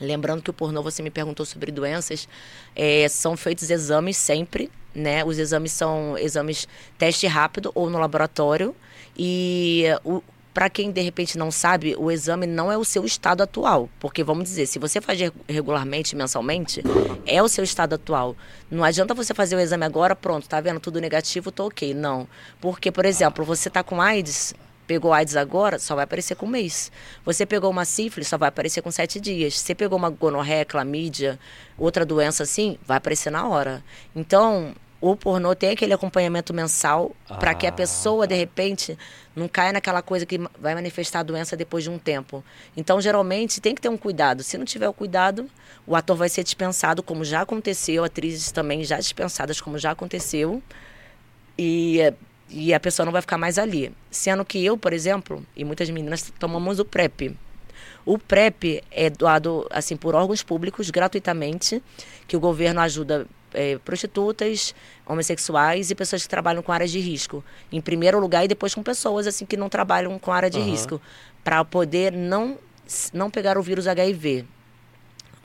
Lembrando 0.00 0.42
que 0.42 0.50
o 0.50 0.52
pornô, 0.52 0.82
você 0.82 1.02
me 1.02 1.10
perguntou 1.10 1.46
sobre 1.46 1.70
doenças, 1.70 2.28
é, 2.74 3.06
são 3.08 3.36
feitos 3.36 3.70
exames 3.70 4.16
sempre, 4.16 4.70
né? 4.94 5.24
Os 5.24 5.38
exames 5.38 5.72
são 5.72 6.16
exames 6.18 6.66
teste 6.98 7.26
rápido 7.26 7.70
ou 7.74 7.88
no 7.88 7.98
laboratório. 7.98 8.74
E 9.16 9.84
o, 10.04 10.22
para 10.52 10.68
quem 10.68 10.90
de 10.90 11.00
repente 11.00 11.38
não 11.38 11.50
sabe, 11.50 11.94
o 11.98 12.10
exame 12.10 12.46
não 12.46 12.70
é 12.70 12.76
o 12.76 12.84
seu 12.84 13.04
estado 13.04 13.42
atual. 13.42 13.88
Porque, 13.98 14.22
vamos 14.22 14.44
dizer, 14.44 14.66
se 14.66 14.78
você 14.78 15.00
faz 15.00 15.18
regularmente, 15.48 16.14
mensalmente, 16.14 16.82
é 17.26 17.42
o 17.42 17.48
seu 17.48 17.64
estado 17.64 17.94
atual. 17.94 18.36
Não 18.70 18.84
adianta 18.84 19.14
você 19.14 19.32
fazer 19.32 19.56
o 19.56 19.60
exame 19.60 19.84
agora, 19.84 20.14
pronto, 20.14 20.48
tá 20.48 20.60
vendo 20.60 20.80
tudo 20.80 21.00
negativo, 21.00 21.50
tô 21.50 21.66
ok. 21.66 21.94
Não. 21.94 22.28
Porque, 22.60 22.90
por 22.90 23.06
exemplo, 23.06 23.44
você 23.44 23.70
tá 23.70 23.82
com 23.82 24.00
AIDS, 24.00 24.54
pegou 24.86 25.12
AIDS 25.12 25.36
agora, 25.36 25.78
só 25.78 25.94
vai 25.94 26.04
aparecer 26.04 26.34
com 26.34 26.46
um 26.46 26.50
mês. 26.50 26.90
Você 27.24 27.46
pegou 27.46 27.70
uma 27.70 27.84
sífilis, 27.84 28.28
só 28.28 28.38
vai 28.38 28.48
aparecer 28.48 28.82
com 28.82 28.90
sete 28.90 29.20
dias. 29.20 29.58
Você 29.58 29.74
pegou 29.74 29.98
uma 29.98 30.10
gonorreia, 30.10 30.64
clamídia, 30.64 31.38
outra 31.78 32.04
doença 32.04 32.42
assim, 32.42 32.78
vai 32.86 32.96
aparecer 32.96 33.30
na 33.30 33.46
hora. 33.46 33.82
Então, 34.14 34.74
o 35.02 35.16
pornô 35.16 35.52
tem 35.52 35.70
aquele 35.70 35.92
acompanhamento 35.92 36.54
mensal 36.54 37.10
ah. 37.28 37.34
para 37.34 37.54
que 37.54 37.66
a 37.66 37.72
pessoa, 37.72 38.24
de 38.24 38.36
repente, 38.36 38.96
não 39.34 39.48
caia 39.48 39.72
naquela 39.72 40.00
coisa 40.00 40.24
que 40.24 40.38
vai 40.60 40.76
manifestar 40.76 41.20
a 41.20 41.22
doença 41.24 41.56
depois 41.56 41.82
de 41.82 41.90
um 41.90 41.98
tempo. 41.98 42.44
Então, 42.76 43.00
geralmente, 43.00 43.60
tem 43.60 43.74
que 43.74 43.80
ter 43.80 43.88
um 43.88 43.96
cuidado. 43.96 44.44
Se 44.44 44.56
não 44.56 44.64
tiver 44.64 44.88
o 44.88 44.92
cuidado, 44.92 45.50
o 45.84 45.96
ator 45.96 46.16
vai 46.16 46.28
ser 46.28 46.44
dispensado, 46.44 47.02
como 47.02 47.24
já 47.24 47.40
aconteceu, 47.40 48.04
atrizes 48.04 48.52
também 48.52 48.84
já 48.84 48.98
dispensadas, 48.98 49.60
como 49.60 49.76
já 49.76 49.90
aconteceu. 49.90 50.62
E, 51.58 51.98
e 52.52 52.74
a 52.74 52.80
pessoa 52.80 53.04
não 53.04 53.12
vai 53.12 53.22
ficar 53.22 53.38
mais 53.38 53.58
ali. 53.58 53.92
Sendo 54.10 54.44
que 54.44 54.64
eu, 54.64 54.76
por 54.76 54.92
exemplo, 54.92 55.44
e 55.56 55.64
muitas 55.64 55.88
meninas 55.90 56.32
tomamos 56.38 56.78
o 56.78 56.84
PrEP. 56.84 57.36
O 58.04 58.18
PrEP 58.18 58.82
é 58.90 59.08
doado 59.08 59.66
assim 59.70 59.96
por 59.96 60.14
órgãos 60.14 60.42
públicos 60.42 60.90
gratuitamente, 60.90 61.82
que 62.26 62.36
o 62.36 62.40
governo 62.40 62.80
ajuda 62.80 63.26
é, 63.54 63.78
prostitutas, 63.78 64.74
homossexuais 65.06 65.90
e 65.90 65.94
pessoas 65.94 66.22
que 66.22 66.28
trabalham 66.28 66.62
com 66.62 66.72
áreas 66.72 66.90
de 66.90 67.00
risco. 67.00 67.44
Em 67.70 67.80
primeiro 67.80 68.18
lugar 68.18 68.44
e 68.44 68.48
depois 68.48 68.74
com 68.74 68.82
pessoas 68.82 69.26
assim 69.26 69.46
que 69.46 69.56
não 69.56 69.68
trabalham 69.68 70.18
com 70.18 70.32
área 70.32 70.50
de 70.50 70.58
uhum. 70.58 70.64
risco, 70.64 71.00
para 71.42 71.64
poder 71.64 72.12
não 72.12 72.58
não 73.12 73.30
pegar 73.30 73.56
o 73.56 73.62
vírus 73.62 73.86
HIV. 73.86 74.44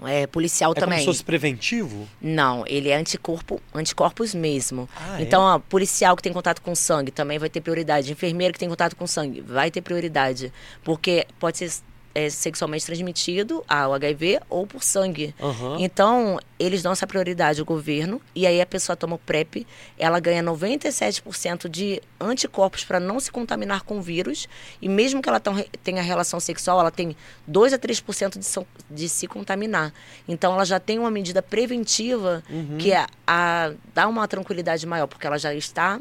É 0.05 0.27
policial 0.27 0.71
é 0.71 0.75
também. 0.75 0.99
É 0.99 1.01
como 1.01 1.13
se 1.13 1.17
fosse 1.17 1.23
preventivo? 1.23 2.07
Não, 2.21 2.63
ele 2.67 2.89
é 2.89 2.95
anticorpo, 2.95 3.59
anticorpos 3.73 4.35
mesmo. 4.35 4.87
Ah, 4.95 5.19
é? 5.19 5.23
então, 5.23 5.41
ó, 5.41 5.59
policial 5.59 6.15
que 6.15 6.21
tem 6.21 6.31
contato 6.31 6.61
com 6.61 6.75
sangue 6.75 7.11
também 7.11 7.39
vai 7.39 7.49
ter 7.49 7.61
prioridade. 7.61 8.11
Enfermeiro 8.11 8.53
que 8.53 8.59
tem 8.59 8.69
contato 8.69 8.95
com 8.95 9.07
sangue 9.07 9.41
vai 9.41 9.71
ter 9.71 9.81
prioridade. 9.81 10.53
Porque 10.83 11.25
pode 11.39 11.57
ser 11.57 11.71
é, 12.17 12.31
sexualmente 12.31 12.83
transmitido, 12.83 13.63
ao 13.67 13.93
HIV, 13.93 14.39
ou 14.49 14.65
por 14.65 14.81
sangue. 14.81 15.35
Uhum. 15.39 15.77
Então, 15.77 16.39
eles 16.57 16.81
dão 16.81 16.91
essa 16.91 17.05
prioridade 17.05 17.59
ao 17.59 17.65
governo, 17.65 18.19
e 18.33 18.47
aí 18.47 18.59
a 18.59 18.65
pessoa 18.65 18.95
toma 18.95 19.17
o 19.17 19.19
PrEP, 19.19 19.67
ela 19.99 20.19
ganha 20.19 20.41
97% 20.41 21.69
de 21.69 22.01
anticorpos 22.19 22.83
para 22.83 22.99
não 22.99 23.19
se 23.19 23.31
contaminar 23.31 23.83
com 23.83 23.99
o 23.99 24.01
vírus, 24.01 24.49
e 24.81 24.89
mesmo 24.89 25.21
que 25.21 25.29
ela 25.29 25.39
tenha 25.83 26.01
relação 26.01 26.39
sexual, 26.39 26.79
ela 26.79 26.89
tem 26.89 27.15
2 27.45 27.73
a 27.73 27.77
3% 27.77 28.39
de, 28.39 28.67
de 28.89 29.07
se 29.07 29.27
contaminar. 29.27 29.93
Então, 30.27 30.55
ela 30.55 30.65
já 30.65 30.79
tem 30.79 30.97
uma 30.97 31.11
medida 31.11 31.43
preventiva 31.43 32.43
uhum. 32.49 32.79
que 32.79 32.93
é 32.93 33.05
a, 33.27 33.71
dá 33.93 34.07
uma 34.07 34.27
tranquilidade 34.27 34.87
maior, 34.87 35.05
porque 35.05 35.27
ela 35.27 35.37
já 35.37 35.53
está 35.53 35.99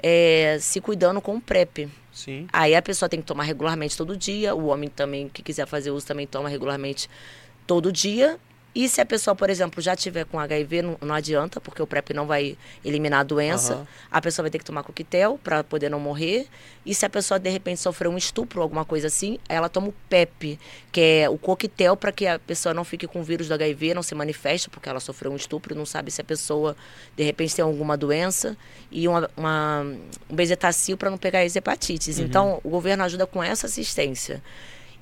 é, 0.00 0.58
se 0.60 0.80
cuidando 0.80 1.20
com 1.20 1.34
o 1.34 1.40
PrEP. 1.40 1.88
Sim. 2.16 2.48
Aí 2.50 2.74
a 2.74 2.80
pessoa 2.80 3.10
tem 3.10 3.20
que 3.20 3.26
tomar 3.26 3.44
regularmente 3.44 3.94
todo 3.94 4.16
dia, 4.16 4.54
o 4.54 4.68
homem 4.68 4.88
também, 4.88 5.28
que 5.28 5.42
quiser 5.42 5.66
fazer 5.66 5.90
uso, 5.90 6.06
também 6.06 6.26
toma 6.26 6.48
regularmente 6.48 7.10
todo 7.66 7.92
dia. 7.92 8.40
E 8.76 8.90
se 8.90 9.00
a 9.00 9.06
pessoa, 9.06 9.34
por 9.34 9.48
exemplo, 9.48 9.80
já 9.80 9.96
tiver 9.96 10.26
com 10.26 10.38
HIV, 10.38 10.82
não, 10.82 10.98
não 11.00 11.14
adianta, 11.14 11.58
porque 11.62 11.80
o 11.80 11.86
PrEP 11.86 12.10
não 12.12 12.26
vai 12.26 12.58
eliminar 12.84 13.20
a 13.20 13.22
doença. 13.22 13.76
Uhum. 13.76 13.86
A 14.10 14.20
pessoa 14.20 14.44
vai 14.44 14.50
ter 14.50 14.58
que 14.58 14.66
tomar 14.66 14.82
coquetel 14.82 15.40
para 15.42 15.64
poder 15.64 15.88
não 15.88 15.98
morrer. 15.98 16.46
E 16.84 16.94
se 16.94 17.06
a 17.06 17.08
pessoa, 17.08 17.40
de 17.40 17.48
repente, 17.48 17.80
sofreu 17.80 18.10
um 18.10 18.18
estupro 18.18 18.60
ou 18.60 18.64
alguma 18.64 18.84
coisa 18.84 19.06
assim, 19.06 19.38
ela 19.48 19.70
toma 19.70 19.88
o 19.88 19.94
PEP, 20.10 20.60
que 20.92 21.00
é 21.00 21.26
o 21.26 21.38
coquetel 21.38 21.96
para 21.96 22.12
que 22.12 22.26
a 22.26 22.38
pessoa 22.38 22.74
não 22.74 22.84
fique 22.84 23.06
com 23.06 23.20
o 23.20 23.24
vírus 23.24 23.48
do 23.48 23.54
HIV, 23.54 23.94
não 23.94 24.02
se 24.02 24.14
manifeste, 24.14 24.68
porque 24.68 24.90
ela 24.90 25.00
sofreu 25.00 25.32
um 25.32 25.36
estupro, 25.36 25.74
não 25.74 25.86
sabe 25.86 26.10
se 26.10 26.20
a 26.20 26.24
pessoa, 26.24 26.76
de 27.16 27.24
repente, 27.24 27.56
tem 27.56 27.64
alguma 27.64 27.96
doença. 27.96 28.58
E 28.92 29.08
uma, 29.08 29.30
uma 29.34 29.86
um 30.28 30.36
bezetacil 30.36 30.98
para 30.98 31.08
não 31.08 31.16
pegar 31.16 31.40
as 31.40 31.56
hepatites. 31.56 32.18
Uhum. 32.18 32.24
Então, 32.26 32.60
o 32.62 32.68
governo 32.68 33.04
ajuda 33.04 33.26
com 33.26 33.42
essa 33.42 33.66
assistência. 33.68 34.42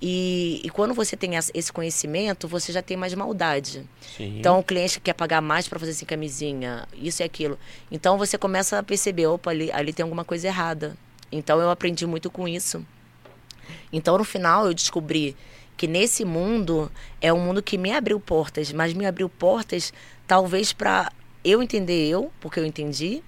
E, 0.01 0.61
e, 0.63 0.71
quando 0.71 0.93
você 0.93 1.17
tem 1.17 1.33
esse 1.37 1.73
conhecimento, 1.73 2.47
você 2.47 2.73
já 2.73 2.83
tem 2.83 2.97
mais 2.97 3.15
maldade. 3.15 3.85
Sim. 4.17 4.39
Então, 4.39 4.59
o 4.59 4.63
cliente 4.63 5.01
quer 5.01 5.15
pagar 5.15 5.41
mais 5.41 5.67
para 5.67 5.79
fazer 5.79 5.93
assim, 5.93 6.05
camisinha, 6.05 6.87
isso 6.95 7.23
e 7.23 7.25
aquilo. 7.25 7.59
Então, 7.91 8.19
você 8.19 8.37
começa 8.37 8.79
a 8.79 8.83
perceber, 8.83 9.27
opa, 9.27 9.51
ali, 9.51 9.71
ali 9.73 9.93
tem 9.93 10.03
alguma 10.03 10.25
coisa 10.25 10.47
errada. 10.47 10.97
Então, 11.33 11.61
eu 11.61 11.71
aprendi 11.71 12.07
muito 12.07 12.31
com 12.31 12.47
isso. 12.47 12.85
Então, 13.93 14.19
no 14.19 14.25
final, 14.25 14.67
eu 14.67 14.75
descobri 14.75 15.37
que 15.77 15.87
nesse 15.87 16.25
mundo 16.25 16.91
é 17.21 17.33
um 17.33 17.41
mundo 17.41 17.63
que 17.63 17.79
me 17.79 17.93
abriu 17.93 18.21
portas, 18.21 18.73
mas 18.73 18.93
me 18.93 19.07
abriu 19.07 19.29
portas 19.29 19.93
talvez 20.27 20.73
para 20.73 21.11
eu 21.45 21.63
entender 21.63 22.09
eu, 22.09 22.31
porque 22.41 22.59
eu 22.59 22.65
entendi, 22.65 23.23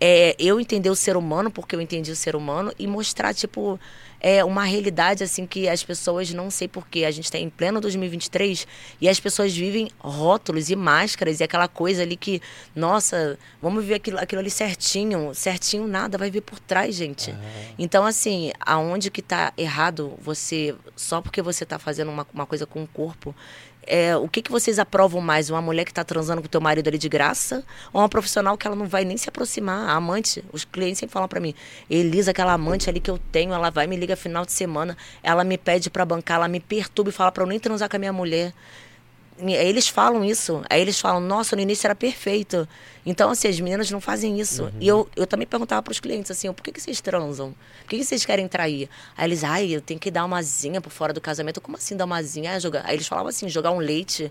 é, 0.00 0.36
eu 0.38 0.60
entender 0.60 0.90
o 0.90 0.94
ser 0.94 1.16
humano, 1.16 1.50
porque 1.50 1.74
eu 1.74 1.80
entendi 1.80 2.10
o 2.10 2.16
ser 2.16 2.36
humano, 2.36 2.72
e 2.78 2.86
mostrar, 2.86 3.34
tipo, 3.34 3.80
é 4.20 4.44
uma 4.44 4.64
realidade 4.64 5.22
assim 5.22 5.46
que 5.46 5.68
as 5.68 5.82
pessoas 5.82 6.32
não 6.32 6.50
sei 6.50 6.68
porquê. 6.68 7.04
A 7.04 7.10
gente 7.10 7.24
está 7.24 7.38
em 7.38 7.48
pleno 7.48 7.80
2023 7.80 8.66
e 9.00 9.08
as 9.08 9.20
pessoas 9.20 9.56
vivem 9.56 9.90
rótulos 9.98 10.70
e 10.70 10.76
máscaras 10.76 11.40
e 11.40 11.44
aquela 11.44 11.68
coisa 11.68 12.02
ali 12.02 12.16
que, 12.16 12.40
nossa, 12.74 13.38
vamos 13.62 13.84
ver 13.84 13.94
aquilo, 13.94 14.18
aquilo 14.18 14.40
ali 14.40 14.50
certinho. 14.50 15.34
Certinho 15.34 15.86
nada, 15.86 16.18
vai 16.18 16.30
ver 16.30 16.40
por 16.40 16.58
trás, 16.58 16.94
gente. 16.94 17.30
Uhum. 17.30 17.38
Então, 17.78 18.04
assim, 18.04 18.52
aonde 18.60 19.10
que 19.10 19.20
está 19.20 19.52
errado 19.56 20.14
você, 20.20 20.74
só 20.96 21.20
porque 21.20 21.40
você 21.40 21.64
está 21.64 21.78
fazendo 21.78 22.10
uma, 22.10 22.26
uma 22.32 22.46
coisa 22.46 22.66
com 22.66 22.82
o 22.82 22.86
corpo, 22.86 23.34
é, 23.88 24.16
o 24.16 24.28
que, 24.28 24.42
que 24.42 24.50
vocês 24.50 24.78
aprovam 24.78 25.20
mais? 25.20 25.50
Uma 25.50 25.60
mulher 25.60 25.84
que 25.84 25.90
está 25.90 26.04
transando 26.04 26.40
com 26.40 26.46
o 26.46 26.50
teu 26.50 26.60
marido 26.60 26.88
ali 26.88 26.98
de 26.98 27.08
graça? 27.08 27.64
Ou 27.92 28.00
uma 28.00 28.08
profissional 28.08 28.56
que 28.56 28.66
ela 28.66 28.76
não 28.76 28.86
vai 28.86 29.04
nem 29.04 29.16
se 29.16 29.28
aproximar? 29.28 29.88
A 29.88 29.94
amante, 29.94 30.44
os 30.52 30.64
clientes 30.64 30.98
sempre 30.98 31.12
falam 31.12 31.28
para 31.28 31.40
mim, 31.40 31.54
Elisa, 31.90 32.30
aquela 32.30 32.52
amante 32.52 32.88
ali 32.88 33.00
que 33.00 33.10
eu 33.10 33.18
tenho, 33.32 33.52
ela 33.52 33.70
vai 33.70 33.86
me 33.86 33.96
liga 33.96 34.14
final 34.16 34.44
de 34.44 34.52
semana, 34.52 34.96
ela 35.22 35.42
me 35.42 35.58
pede 35.58 35.90
para 35.90 36.04
bancar, 36.04 36.36
ela 36.36 36.48
me 36.48 36.60
perturba 36.60 37.10
e 37.10 37.12
fala 37.12 37.32
para 37.32 37.42
eu 37.42 37.46
nem 37.46 37.58
transar 37.58 37.88
com 37.88 37.96
a 37.96 37.98
minha 37.98 38.12
mulher. 38.12 38.52
Eles 39.40 39.88
falam 39.88 40.24
isso. 40.24 40.62
Aí 40.68 40.80
eles 40.80 40.98
falam, 40.98 41.20
nossa, 41.20 41.54
no 41.54 41.62
início 41.62 41.86
era 41.86 41.94
perfeito. 41.94 42.68
Então, 43.06 43.30
assim, 43.30 43.48
as 43.48 43.58
meninas 43.58 43.90
não 43.90 44.00
fazem 44.00 44.38
isso. 44.38 44.64
Uhum. 44.64 44.72
E 44.80 44.88
eu, 44.88 45.08
eu 45.16 45.26
também 45.26 45.46
perguntava 45.46 45.82
para 45.82 45.92
os 45.92 46.00
clientes 46.00 46.30
assim, 46.30 46.52
por 46.52 46.62
que, 46.62 46.72
que 46.72 46.80
vocês 46.80 47.00
transam? 47.00 47.54
Por 47.82 47.90
que, 47.90 47.98
que 47.98 48.04
vocês 48.04 48.24
querem 48.24 48.48
trair? 48.48 48.88
Aí 49.16 49.26
eles, 49.26 49.44
ai, 49.44 49.70
eu 49.70 49.80
tenho 49.80 49.98
que 49.98 50.10
dar 50.10 50.24
uma 50.24 50.42
zinha 50.42 50.80
por 50.80 50.90
fora 50.90 51.12
do 51.12 51.20
casamento. 51.20 51.60
Como 51.60 51.76
assim 51.76 51.96
dar 51.96 52.04
uma 52.04 52.22
zinha? 52.22 52.52
Aí, 52.52 52.60
jogar... 52.60 52.84
Aí 52.84 52.96
eles 52.96 53.06
falavam 53.06 53.28
assim, 53.28 53.48
jogar 53.48 53.70
um 53.70 53.78
leite. 53.78 54.30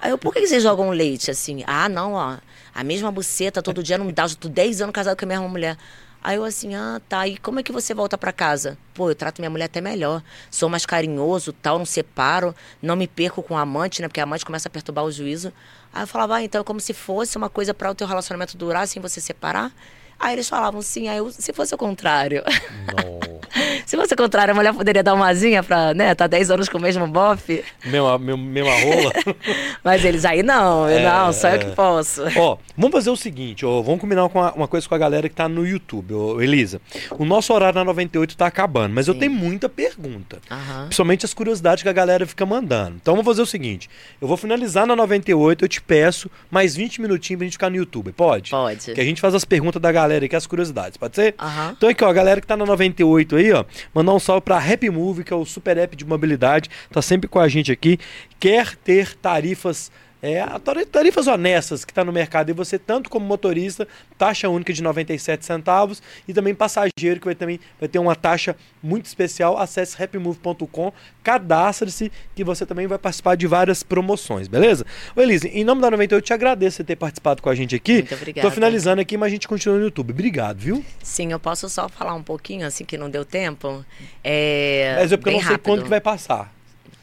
Aí 0.00 0.10
eu, 0.10 0.18
por 0.18 0.32
que, 0.32 0.40
que 0.40 0.46
vocês 0.46 0.62
jogam 0.62 0.90
leite 0.90 1.30
assim? 1.30 1.64
Ah, 1.66 1.88
não, 1.88 2.12
ó, 2.12 2.36
a 2.74 2.84
mesma 2.84 3.10
buceta 3.10 3.62
todo 3.62 3.82
dia 3.82 3.96
não 3.98 4.04
me 4.04 4.12
dá. 4.12 4.24
Eu 4.24 4.36
tô 4.36 4.48
10 4.48 4.82
anos 4.82 4.92
casado 4.92 5.18
com 5.18 5.24
a 5.24 5.28
mesma 5.28 5.48
mulher. 5.48 5.76
Aí 6.24 6.36
eu 6.36 6.44
assim, 6.44 6.74
ah, 6.74 7.02
tá. 7.06 7.28
E 7.28 7.36
como 7.36 7.60
é 7.60 7.62
que 7.62 7.70
você 7.70 7.92
volta 7.92 8.16
para 8.16 8.32
casa? 8.32 8.78
Pô, 8.94 9.10
eu 9.10 9.14
trato 9.14 9.42
minha 9.42 9.50
mulher 9.50 9.66
até 9.66 9.82
melhor. 9.82 10.22
Sou 10.50 10.70
mais 10.70 10.86
carinhoso, 10.86 11.52
tal, 11.52 11.78
não 11.78 11.84
separo, 11.84 12.54
não 12.80 12.96
me 12.96 13.06
perco 13.06 13.42
com 13.42 13.58
a 13.58 13.60
amante, 13.60 14.00
né? 14.00 14.08
Porque 14.08 14.20
a 14.20 14.22
amante 14.22 14.42
começa 14.42 14.66
a 14.66 14.70
perturbar 14.70 15.04
o 15.04 15.12
juízo. 15.12 15.52
Aí 15.92 16.02
eu 16.02 16.06
falava, 16.06 16.36
ah, 16.36 16.42
então 16.42 16.62
é 16.62 16.64
como 16.64 16.80
se 16.80 16.94
fosse 16.94 17.36
uma 17.36 17.50
coisa 17.50 17.74
para 17.74 17.90
o 17.90 17.94
teu 17.94 18.06
relacionamento 18.06 18.56
durar 18.56 18.88
sem 18.88 19.02
você 19.02 19.20
separar. 19.20 19.70
Aí 20.18 20.34
eles 20.34 20.48
falavam 20.48 20.80
sim, 20.82 21.08
aí 21.08 21.18
eu, 21.18 21.30
se 21.30 21.52
fosse 21.52 21.74
o 21.74 21.78
contrário. 21.78 22.42
se 23.86 23.96
fosse 23.96 24.14
o 24.14 24.16
contrário, 24.16 24.52
a 24.52 24.54
mulher 24.54 24.72
poderia 24.72 25.02
dar 25.02 25.14
uma 25.14 25.28
asinha 25.28 25.62
pra, 25.62 25.94
né, 25.94 26.14
tá 26.14 26.26
10 26.26 26.50
anos 26.50 26.68
com 26.68 26.78
o 26.78 26.80
mesmo 26.80 27.06
bofe. 27.06 27.64
Mesma, 27.84 28.18
mesma 28.18 28.72
rola. 28.72 29.12
Mas 29.82 30.04
eles 30.04 30.24
aí 30.24 30.42
não, 30.42 30.88
eu 30.88 30.98
é, 30.98 31.02
não, 31.02 31.32
só 31.32 31.48
é. 31.48 31.56
eu 31.56 31.58
que 31.60 31.70
posso. 31.72 32.22
Ó, 32.36 32.58
vamos 32.76 32.92
fazer 32.92 33.10
o 33.10 33.16
seguinte, 33.16 33.64
ó, 33.64 33.82
vamos 33.82 34.00
combinar 34.00 34.28
com 34.28 34.38
uma, 34.38 34.52
uma, 34.52 34.68
coisa 34.68 34.88
com 34.88 34.94
a 34.94 34.98
galera 34.98 35.28
que 35.28 35.34
tá 35.34 35.48
no 35.48 35.66
YouTube, 35.66 36.14
ó, 36.14 36.40
Elisa. 36.40 36.80
O 37.18 37.24
nosso 37.24 37.52
horário 37.52 37.78
na 37.78 37.84
98 37.84 38.36
tá 38.36 38.46
acabando, 38.46 38.94
mas 38.94 39.06
sim. 39.06 39.12
eu 39.12 39.18
tenho 39.18 39.32
muita 39.32 39.68
pergunta. 39.68 40.38
Uhum. 40.50 40.84
Principalmente 40.86 41.24
as 41.24 41.34
curiosidades 41.34 41.82
que 41.82 41.88
a 41.88 41.92
galera 41.92 42.26
fica 42.26 42.46
mandando. 42.46 42.96
Então 43.00 43.14
vamos 43.14 43.26
fazer 43.26 43.42
o 43.42 43.46
seguinte, 43.46 43.90
eu 44.20 44.28
vou 44.28 44.36
finalizar 44.36 44.86
na 44.86 44.96
98, 44.96 45.64
eu 45.64 45.68
te 45.68 45.80
peço 45.80 46.30
mais 46.50 46.74
20 46.74 47.00
minutinhos 47.00 47.38
pra 47.38 47.44
gente 47.44 47.52
ficar 47.52 47.70
no 47.70 47.76
YouTube, 47.76 48.12
pode? 48.12 48.50
Pode. 48.50 48.92
Que 48.92 49.00
a 49.00 49.04
gente 49.04 49.20
faz 49.20 49.34
as 49.34 49.44
perguntas 49.44 49.80
da 49.80 49.92
galera 49.92 50.03
galera 50.04 50.24
aqui 50.24 50.36
as 50.36 50.46
curiosidades, 50.46 50.96
pode 50.96 51.16
ser? 51.16 51.34
Uhum. 51.40 51.70
Então 51.76 51.88
aqui, 51.88 52.04
ó, 52.04 52.08
a 52.08 52.12
galera 52.12 52.40
que 52.40 52.46
tá 52.46 52.56
na 52.56 52.64
98 52.64 53.36
aí, 53.36 53.52
ó, 53.52 53.64
mandar 53.94 54.12
um 54.12 54.18
salve 54.18 54.42
pra 54.42 54.58
Happy 54.58 54.90
Move, 54.90 55.24
que 55.24 55.32
é 55.32 55.36
o 55.36 55.44
super 55.44 55.76
app 55.78 55.96
de 55.96 56.04
mobilidade, 56.04 56.70
tá 56.90 57.02
sempre 57.02 57.28
com 57.28 57.38
a 57.38 57.48
gente 57.48 57.72
aqui. 57.72 57.98
Quer 58.38 58.76
ter 58.76 59.14
tarifas 59.16 59.90
é, 60.24 60.42
tarifas 60.90 61.26
honestas 61.26 61.84
que 61.84 61.92
está 61.92 62.02
no 62.02 62.10
mercado 62.10 62.48
e 62.48 62.54
você, 62.54 62.78
tanto 62.78 63.10
como 63.10 63.26
motorista, 63.26 63.86
taxa 64.16 64.48
única 64.48 64.72
de 64.72 64.82
97 64.82 65.44
centavos 65.44 66.02
e 66.26 66.32
também 66.32 66.54
passageiro 66.54 67.20
que 67.20 67.26
vai, 67.26 67.34
também, 67.34 67.60
vai 67.78 67.86
ter 67.90 67.98
uma 67.98 68.16
taxa 68.16 68.56
muito 68.82 69.04
especial. 69.04 69.58
Acesse 69.58 70.02
happymove.com, 70.02 70.94
cadastre-se 71.22 72.10
que 72.34 72.42
você 72.42 72.64
também 72.64 72.86
vai 72.86 72.96
participar 72.96 73.36
de 73.36 73.46
várias 73.46 73.82
promoções, 73.82 74.48
beleza? 74.48 74.86
Ô 75.14 75.20
Elise, 75.20 75.48
em 75.48 75.62
nome 75.62 75.82
da 75.82 75.90
98, 75.90 76.22
eu 76.22 76.24
te 76.24 76.32
agradeço 76.32 76.78
você 76.78 76.84
ter 76.84 76.96
participado 76.96 77.42
com 77.42 77.50
a 77.50 77.54
gente 77.54 77.76
aqui. 77.76 77.96
Muito 77.96 78.14
obrigada. 78.14 78.48
Tô 78.48 78.54
finalizando 78.54 79.02
aqui, 79.02 79.18
mas 79.18 79.26
a 79.26 79.30
gente 79.30 79.46
continua 79.46 79.76
no 79.76 79.84
YouTube. 79.84 80.12
Obrigado, 80.12 80.56
viu? 80.56 80.82
Sim, 81.02 81.32
eu 81.32 81.38
posso 81.38 81.68
só 81.68 81.86
falar 81.86 82.14
um 82.14 82.22
pouquinho, 82.22 82.66
assim, 82.66 82.86
que 82.86 82.96
não 82.96 83.10
deu 83.10 83.26
tempo. 83.26 83.84
É, 84.22 84.96
mas 85.00 85.12
é 85.12 85.18
porque 85.18 85.28
eu 85.28 85.34
não 85.34 85.40
sei 85.40 85.50
rápido. 85.50 85.64
quando 85.66 85.82
que 85.82 85.90
vai 85.90 86.00
passar. 86.00 86.50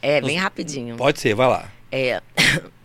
É, 0.02 0.20
bem 0.20 0.38
rapidinho. 0.38 0.98
Pode 0.98 1.20
ser, 1.20 1.36
vai 1.36 1.48
lá. 1.48 1.70
É, 1.92 2.20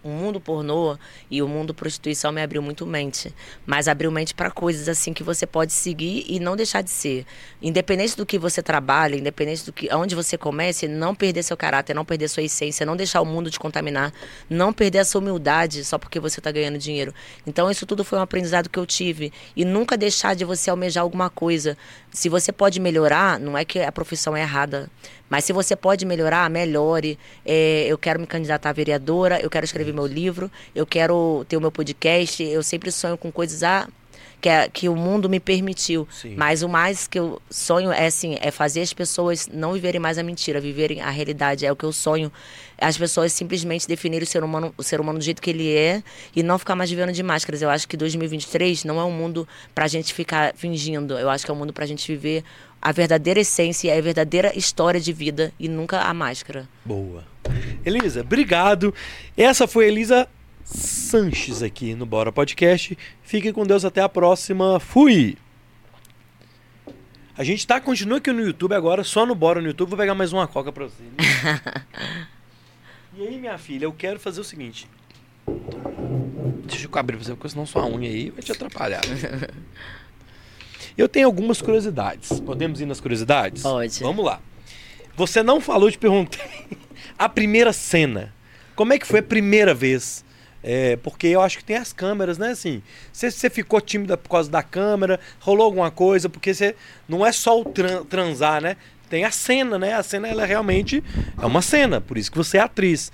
o 0.06 0.10
mundo 0.10 0.40
pornô 0.40 0.96
e 1.30 1.42
o 1.42 1.48
mundo 1.48 1.74
prostituição 1.74 2.30
me 2.30 2.40
abriu 2.40 2.62
muito 2.62 2.86
mente, 2.86 3.34
mas 3.66 3.88
abriu 3.88 4.10
mente 4.10 4.34
para 4.34 4.50
coisas 4.50 4.88
assim 4.88 5.12
que 5.12 5.22
você 5.22 5.46
pode 5.46 5.72
seguir 5.72 6.24
e 6.28 6.38
não 6.38 6.54
deixar 6.54 6.82
de 6.82 6.90
ser. 6.90 7.26
Independente 7.60 8.16
do 8.16 8.24
que 8.24 8.38
você 8.38 8.62
trabalha, 8.62 9.16
independente 9.16 9.64
do 9.64 9.72
que 9.72 9.90
aonde 9.90 10.14
você 10.14 10.38
comece, 10.38 10.86
não 10.86 11.14
perder 11.14 11.42
seu 11.42 11.56
caráter, 11.56 11.94
não 11.94 12.04
perder 12.04 12.28
sua 12.28 12.42
essência, 12.42 12.86
não 12.86 12.96
deixar 12.96 13.20
o 13.20 13.26
mundo 13.26 13.50
te 13.50 13.58
contaminar, 13.58 14.12
não 14.48 14.72
perder 14.72 15.00
a 15.00 15.04
sua 15.04 15.20
humildade 15.20 15.84
só 15.84 15.98
porque 15.98 16.20
você 16.20 16.38
está 16.40 16.52
ganhando 16.52 16.78
dinheiro. 16.78 17.12
Então 17.46 17.70
isso 17.70 17.84
tudo 17.84 18.04
foi 18.04 18.18
um 18.18 18.22
aprendizado 18.22 18.70
que 18.70 18.78
eu 18.78 18.86
tive 18.86 19.32
e 19.56 19.64
nunca 19.64 19.96
deixar 19.96 20.34
de 20.34 20.44
você 20.44 20.70
almejar 20.70 21.02
alguma 21.02 21.28
coisa. 21.28 21.76
Se 22.16 22.30
você 22.30 22.50
pode 22.50 22.80
melhorar, 22.80 23.38
não 23.38 23.58
é 23.58 23.62
que 23.62 23.78
a 23.78 23.92
profissão 23.92 24.34
é 24.34 24.40
errada, 24.40 24.88
mas 25.28 25.44
se 25.44 25.52
você 25.52 25.76
pode 25.76 26.06
melhorar, 26.06 26.48
melhore. 26.48 27.18
É, 27.44 27.84
eu 27.86 27.98
quero 27.98 28.18
me 28.18 28.26
candidatar 28.26 28.70
a 28.70 28.72
vereadora, 28.72 29.38
eu 29.38 29.50
quero 29.50 29.66
escrever 29.66 29.92
meu 29.92 30.06
livro, 30.06 30.50
eu 30.74 30.86
quero 30.86 31.44
ter 31.46 31.58
o 31.58 31.60
meu 31.60 31.70
podcast. 31.70 32.42
Eu 32.42 32.62
sempre 32.62 32.90
sonho 32.90 33.18
com 33.18 33.30
coisas 33.30 33.62
ah, 33.62 33.86
que, 34.46 34.50
é- 34.50 34.68
que 34.68 34.88
o 34.88 34.94
mundo 34.94 35.28
me 35.28 35.40
permitiu. 35.40 36.06
Sim. 36.08 36.34
Mas 36.36 36.62
o 36.62 36.68
mais 36.68 37.08
que 37.08 37.18
eu 37.18 37.42
sonho 37.50 37.90
é 37.90 38.06
assim, 38.06 38.36
é 38.40 38.52
fazer 38.52 38.80
as 38.80 38.92
pessoas 38.92 39.48
não 39.52 39.72
viverem 39.72 40.00
mais 40.00 40.18
a 40.18 40.22
mentira, 40.22 40.60
viverem 40.60 41.00
a 41.00 41.10
realidade. 41.10 41.66
É 41.66 41.72
o 41.72 41.74
que 41.74 41.84
eu 41.84 41.90
sonho. 41.92 42.30
As 42.78 42.96
pessoas 42.96 43.32
simplesmente 43.32 43.88
definirem 43.88 44.22
o 44.22 44.26
ser 44.26 44.44
humano, 44.44 44.72
o 44.78 44.82
ser 44.84 45.00
humano 45.00 45.18
do 45.18 45.24
jeito 45.24 45.42
que 45.42 45.50
ele 45.50 45.74
é 45.74 46.00
e 46.34 46.44
não 46.44 46.58
ficar 46.60 46.76
mais 46.76 46.88
vivendo 46.88 47.10
de 47.12 47.22
máscaras. 47.24 47.60
Eu 47.60 47.70
acho 47.70 47.88
que 47.88 47.96
2023 47.96 48.84
não 48.84 49.00
é 49.00 49.04
um 49.04 49.10
mundo 49.10 49.48
pra 49.74 49.88
gente 49.88 50.14
ficar 50.14 50.54
fingindo. 50.54 51.18
Eu 51.18 51.28
acho 51.28 51.44
que 51.44 51.50
é 51.50 51.54
um 51.54 51.56
mundo 51.56 51.72
pra 51.72 51.84
gente 51.84 52.06
viver 52.12 52.44
a 52.80 52.92
verdadeira 52.92 53.40
essência, 53.40 53.92
a 53.96 54.00
verdadeira 54.00 54.56
história 54.56 55.00
de 55.00 55.12
vida 55.12 55.52
e 55.58 55.66
nunca 55.68 56.02
a 56.02 56.14
máscara. 56.14 56.68
Boa. 56.84 57.24
Elisa, 57.84 58.20
obrigado. 58.20 58.94
Essa 59.36 59.66
foi 59.66 59.86
a 59.86 59.88
Elisa 59.88 60.28
Sanches 60.66 61.62
aqui 61.62 61.94
no 61.94 62.04
Bora 62.04 62.32
Podcast. 62.32 62.98
Fiquem 63.22 63.52
com 63.52 63.64
Deus 63.64 63.84
até 63.84 64.00
a 64.00 64.08
próxima. 64.08 64.80
Fui! 64.80 65.38
A 67.38 67.44
gente 67.44 67.64
tá, 67.64 67.80
continua 67.80 68.18
aqui 68.18 68.32
no 68.32 68.40
YouTube 68.40 68.74
agora, 68.74 69.04
só 69.04 69.24
no 69.24 69.34
Bora 69.34 69.60
no 69.60 69.68
YouTube. 69.68 69.90
Vou 69.90 69.98
pegar 69.98 70.16
mais 70.16 70.32
uma 70.32 70.48
coca 70.48 70.72
pra 70.72 70.86
você. 70.86 71.04
e 73.16 73.28
aí, 73.28 73.38
minha 73.38 73.56
filha, 73.56 73.84
eu 73.84 73.92
quero 73.92 74.18
fazer 74.18 74.40
o 74.40 74.44
seguinte. 74.44 74.88
Deixa 76.64 76.88
eu 76.88 76.98
abrir 76.98 77.16
pra 77.16 77.24
você, 77.24 77.34
porque 77.34 77.48
senão 77.48 77.64
sua 77.64 77.86
unha 77.86 78.10
aí 78.10 78.30
vai 78.30 78.42
te 78.42 78.50
atrapalhar. 78.50 79.02
Eu 80.98 81.08
tenho 81.10 81.26
algumas 81.26 81.60
curiosidades. 81.60 82.40
Podemos 82.40 82.80
ir 82.80 82.86
nas 82.86 83.00
curiosidades? 83.00 83.62
Pode. 83.62 84.00
Vamos 84.00 84.24
lá. 84.24 84.40
Você 85.14 85.42
não 85.42 85.60
falou, 85.60 85.90
te 85.90 85.98
perguntei. 85.98 86.66
A 87.18 87.28
primeira 87.28 87.70
cena. 87.70 88.34
Como 88.74 88.94
é 88.94 88.98
que 88.98 89.06
foi 89.06 89.20
a 89.20 89.22
primeira 89.22 89.72
vez? 89.72 90.24
É, 90.62 90.96
porque 90.96 91.28
eu 91.28 91.40
acho 91.40 91.58
que 91.58 91.64
tem 91.64 91.76
as 91.76 91.92
câmeras, 91.92 92.38
né? 92.38 92.50
Assim, 92.50 92.82
você, 93.12 93.48
ficou 93.48 93.80
tímida 93.80 94.16
por 94.16 94.28
causa 94.28 94.50
da 94.50 94.62
câmera, 94.62 95.20
rolou 95.40 95.64
alguma 95.64 95.90
coisa, 95.90 96.28
porque 96.28 96.52
você 96.52 96.74
não 97.08 97.24
é 97.24 97.30
só 97.32 97.60
o 97.60 97.64
tran- 97.64 98.04
transar, 98.04 98.60
né? 98.60 98.76
Tem 99.08 99.24
a 99.24 99.30
cena, 99.30 99.78
né? 99.78 99.94
A 99.94 100.02
cena 100.02 100.26
ela 100.26 100.44
realmente 100.44 101.02
é 101.40 101.46
uma 101.46 101.62
cena, 101.62 102.00
por 102.00 102.18
isso 102.18 102.30
que 102.30 102.36
você 102.38 102.58
é 102.58 102.60
atriz. 102.60 103.12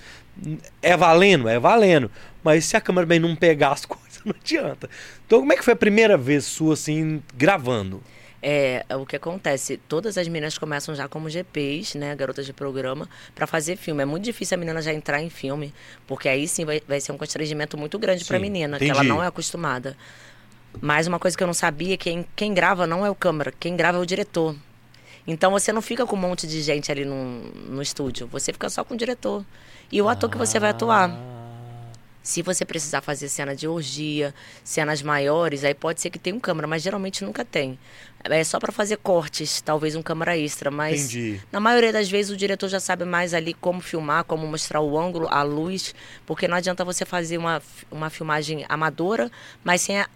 É 0.81 0.97
valendo, 0.97 1.49
é 1.49 1.59
valendo. 1.59 2.11
Mas 2.43 2.65
se 2.65 2.77
a 2.77 2.81
câmera 2.81 3.07
bem 3.07 3.21
não 3.21 3.37
pegar 3.37 3.73
as 3.73 3.85
coisas, 3.87 4.21
não 4.25 4.35
adianta. 4.41 4.89
Então, 5.27 5.41
como 5.41 5.53
é 5.53 5.57
que 5.57 5.65
foi 5.65 5.75
a 5.75 5.77
primeira 5.77 6.17
vez 6.17 6.45
sua 6.45 6.75
assim 6.75 7.23
gravando? 7.37 8.03
É, 8.45 8.85
o 8.99 9.07
que 9.07 9.15
acontece, 9.15 9.77
todas 9.77 10.19
as 10.19 10.27
meninas 10.27 10.59
começam 10.59 10.97
já 10.97 11.07
como 11.07 11.31
GPs, 11.31 11.97
né, 11.97 12.17
garotas 12.17 12.45
de 12.45 12.53
programa, 12.53 13.09
para 13.37 13.47
fazer 13.47 13.77
filme. 13.77 14.03
É 14.03 14.05
muito 14.05 14.25
difícil 14.25 14.57
a 14.57 14.59
menina 14.59 14.83
já 14.83 14.93
entrar 14.93 15.23
em 15.23 15.31
filme, 15.31 15.73
porque 16.09 16.29
aí 16.29 16.49
sim 16.49 16.65
vai, 16.65 16.83
vai 16.89 17.01
ser 17.01 17.13
um 17.13 17.17
constrangimento 17.17 17.79
muito 17.79 17.99
grande 18.01 18.25
para 18.25 18.39
a 18.39 18.41
menina, 18.41 18.79
que 18.79 18.85
ela 18.85 18.95
entendi. 18.95 19.09
não 19.09 19.23
é 19.23 19.29
acostumada. 19.29 19.97
Mas 20.81 21.07
uma 21.07 21.21
coisa 21.21 21.37
que 21.37 21.43
eu 21.43 21.47
não 21.47 21.55
sabia, 21.55 21.97
quem, 21.97 22.27
quem 22.35 22.53
grava 22.53 22.85
não 22.87 23.07
é 23.07 23.11
o 23.11 23.15
câmera, 23.15 23.53
quem 23.61 23.77
grava 23.77 23.99
é 23.99 24.01
o 24.01 24.07
diretor. 24.07 24.57
Então 25.27 25.53
você 25.53 25.73
não 25.73 25.83
fica 25.83 26.05
com 26.05 26.17
um 26.17 26.19
monte 26.19 26.47
de 26.47 26.61
gente 26.63 26.91
ali 26.91 27.05
no, 27.05 27.43
no 27.69 27.83
estúdio, 27.83 28.27
você 28.27 28.53
fica 28.53 28.69
só 28.69 28.83
com 28.83 28.95
o 28.95 28.97
diretor. 28.97 29.45
E 29.91 30.01
o 30.01 30.09
ator 30.09 30.31
que 30.31 30.39
você 30.39 30.59
vai 30.59 30.71
atuar. 30.71 31.11
Se 32.23 32.41
você 32.41 32.65
precisar 32.65 33.01
fazer 33.01 33.29
cena 33.29 33.55
de 33.55 33.67
orgia, 33.67 34.33
cenas 34.63 35.03
maiores, 35.03 35.65
aí 35.65 35.75
pode 35.75 36.01
ser 36.01 36.09
que 36.09 36.21
tenha 36.21 36.37
um 36.37 36.41
câmera, 36.41 36.69
mas 36.69 36.81
geralmente 36.81 37.25
nunca 37.25 37.45
tem. 37.45 37.77
É 38.25 38.45
só 38.45 38.61
para 38.61 38.71
fazer 38.71 38.99
cortes, 38.99 39.61
talvez 39.61 39.97
um 39.97 40.03
câmera 40.03 40.37
extra, 40.39 40.71
mas 40.71 41.13
Entendi. 41.13 41.41
na 41.51 41.59
maioria 41.59 41.93
das 41.93 42.09
vezes 42.09 42.31
o 42.31 42.37
diretor 42.37 42.69
já 42.69 42.79
sabe 42.79 43.05
mais 43.05 43.35
ali 43.35 43.53
como 43.53 43.81
filmar, 43.81 44.25
como 44.25 44.47
mostrar 44.47 44.81
o 44.81 44.99
ângulo, 44.99 45.27
a 45.29 45.43
luz, 45.43 45.95
porque 46.25 46.47
não 46.47 46.57
adianta 46.57 46.85
você 46.85 47.05
fazer 47.05 47.37
uma, 47.37 47.61
uma 47.91 48.11
filmagem 48.11 48.65
amadora, 48.69 49.31
mas 49.65 49.81
sem 49.81 49.99
a, 49.99 50.09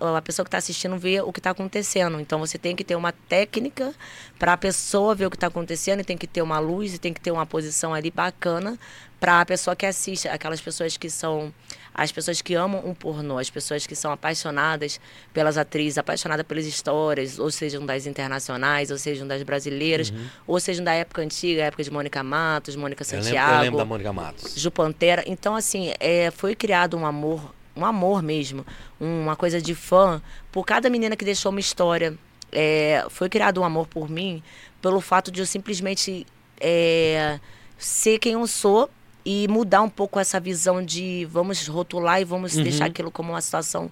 a, 0.00 0.18
a 0.18 0.22
pessoa 0.22 0.44
que 0.44 0.48
está 0.48 0.56
assistindo 0.56 0.96
ver 0.96 1.22
o 1.22 1.32
que 1.32 1.38
está 1.38 1.50
acontecendo. 1.50 2.18
Então 2.18 2.38
você 2.38 2.56
tem 2.56 2.74
que 2.74 2.82
ter 2.82 2.96
uma 2.96 3.12
técnica 3.12 3.94
para 4.38 4.54
a 4.54 4.56
pessoa 4.56 5.14
ver 5.14 5.26
o 5.26 5.30
que 5.30 5.36
está 5.36 5.48
acontecendo, 5.48 6.00
e 6.00 6.04
tem 6.04 6.16
que 6.16 6.26
ter 6.26 6.40
uma 6.40 6.58
luz, 6.58 6.94
e 6.94 6.98
tem 6.98 7.12
que 7.12 7.20
ter 7.20 7.30
uma 7.30 7.44
posição 7.44 7.92
ali 7.92 8.10
bacana 8.10 8.78
para 9.20 9.42
a 9.42 9.46
pessoa 9.46 9.76
que 9.76 9.84
assiste, 9.84 10.26
aquelas 10.28 10.62
pessoas 10.62 10.96
que 10.96 11.10
são 11.10 11.52
as 12.00 12.10
pessoas 12.10 12.40
que 12.40 12.54
amam 12.54 12.80
um 12.86 12.94
pornô, 12.94 13.36
as 13.36 13.50
pessoas 13.50 13.86
que 13.86 13.94
são 13.94 14.10
apaixonadas 14.10 14.98
pelas 15.34 15.58
atrizes, 15.58 15.98
apaixonadas 15.98 16.46
pelas 16.46 16.64
histórias, 16.64 17.38
ou 17.38 17.50
sejam 17.50 17.84
das 17.84 18.06
internacionais, 18.06 18.90
ou 18.90 18.96
sejam 18.96 19.28
das 19.28 19.42
brasileiras, 19.42 20.10
ou 20.46 20.58
sejam 20.58 20.82
da 20.82 20.94
época 20.94 21.20
antiga, 21.20 21.64
época 21.64 21.84
de 21.84 21.90
Mônica 21.90 22.22
Matos, 22.22 22.74
Mônica 22.74 23.04
Eu 23.04 23.06
lembro, 23.06 23.24
Santiago. 23.24 23.54
eu 23.54 23.60
lembro 23.60 23.78
da 23.78 23.84
Mônica 23.84 24.12
Matos. 24.14 24.54
Ju 24.56 24.70
Pantera. 24.70 25.22
Então, 25.26 25.54
assim, 25.54 25.92
é, 26.00 26.30
foi 26.30 26.54
criado 26.54 26.96
um 26.96 27.04
amor, 27.04 27.54
um 27.76 27.84
amor 27.84 28.22
mesmo, 28.22 28.64
uma 28.98 29.36
coisa 29.36 29.60
de 29.60 29.74
fã, 29.74 30.22
por 30.50 30.64
cada 30.64 30.88
menina 30.88 31.14
que 31.16 31.24
deixou 31.24 31.50
uma 31.50 31.60
história. 31.60 32.16
É, 32.50 33.04
foi 33.10 33.28
criado 33.28 33.60
um 33.60 33.64
amor 33.64 33.86
por 33.86 34.08
mim 34.08 34.42
pelo 34.80 35.02
fato 35.02 35.30
de 35.30 35.40
eu 35.40 35.46
simplesmente 35.46 36.26
é, 36.58 37.38
ser 37.76 38.18
quem 38.18 38.32
eu 38.32 38.46
sou 38.46 38.88
e 39.24 39.46
mudar 39.48 39.82
um 39.82 39.88
pouco 39.88 40.18
essa 40.18 40.40
visão 40.40 40.84
de 40.84 41.26
vamos 41.30 41.66
rotular 41.66 42.20
e 42.20 42.24
vamos 42.24 42.54
deixar 42.54 42.86
aquilo 42.86 43.10
como 43.10 43.32
uma 43.32 43.40
situação 43.40 43.90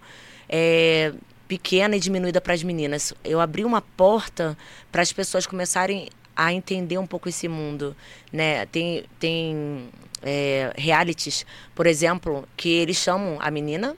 é, 0.48 1.12
pequena 1.46 1.96
e 1.96 2.00
diminuída 2.00 2.40
para 2.40 2.54
as 2.54 2.62
meninas. 2.62 3.12
Eu 3.24 3.40
abri 3.40 3.64
uma 3.64 3.80
porta 3.80 4.56
para 4.90 5.02
as 5.02 5.12
pessoas 5.12 5.46
começarem 5.46 6.08
a 6.36 6.52
entender 6.52 6.98
um 6.98 7.06
pouco 7.06 7.28
esse 7.28 7.48
mundo, 7.48 7.96
né? 8.32 8.64
Tem 8.66 9.04
tem 9.18 9.88
é, 10.22 10.72
realities, 10.76 11.44
por 11.74 11.86
exemplo, 11.86 12.46
que 12.56 12.68
eles 12.68 12.96
chamam 12.96 13.38
a 13.40 13.50
menina, 13.50 13.96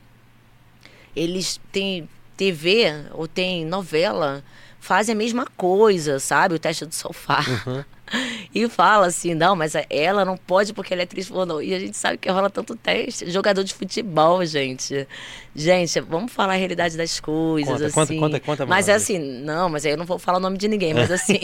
eles 1.15 1.61
têm 1.71 2.09
TV 2.37 2.87
ou 3.13 3.29
tem 3.29 3.67
novela, 3.67 4.43
fazem 4.81 5.15
a 5.15 5.17
mesma 5.17 5.47
coisa, 5.57 6.19
sabe? 6.19 6.55
O 6.55 6.59
teste 6.59 6.87
do 6.87 6.95
sofá. 6.95 7.45
E 8.53 8.69
fala 8.69 9.07
assim, 9.07 9.33
não, 9.33 9.55
mas 9.55 9.75
ela 9.89 10.25
não 10.25 10.37
pode 10.37 10.73
porque 10.73 10.93
ela 10.93 11.03
é 11.03 11.05
atriz 11.05 11.29
pornô. 11.29 11.61
E 11.61 11.73
a 11.73 11.79
gente 11.79 11.97
sabe 11.97 12.19
que 12.19 12.29
rola 12.29 12.51
tanto 12.51 12.75
teste. 12.75 13.31
Jogador 13.31 13.63
de 13.63 13.73
futebol, 13.73 14.45
gente. 14.45 15.07
Gente, 15.55 16.01
vamos 16.01 16.33
falar 16.33 16.55
a 16.55 16.57
realidade 16.57 16.97
das 16.97 17.21
coisas, 17.21 17.73
Conta, 17.73 17.87
assim. 17.87 18.19
conta, 18.19 18.41
conta, 18.41 18.41
conta, 18.41 18.67
mas 18.67 18.89
é 18.89 18.95
assim, 18.95 19.19
não, 19.19 19.69
mas 19.69 19.85
aí 19.85 19.93
eu 19.93 19.97
não 19.97 20.05
vou 20.05 20.19
falar 20.19 20.39
o 20.39 20.41
nome 20.41 20.57
de 20.59 20.67
ninguém, 20.69 20.95
mas 20.95 21.11
assim, 21.11 21.39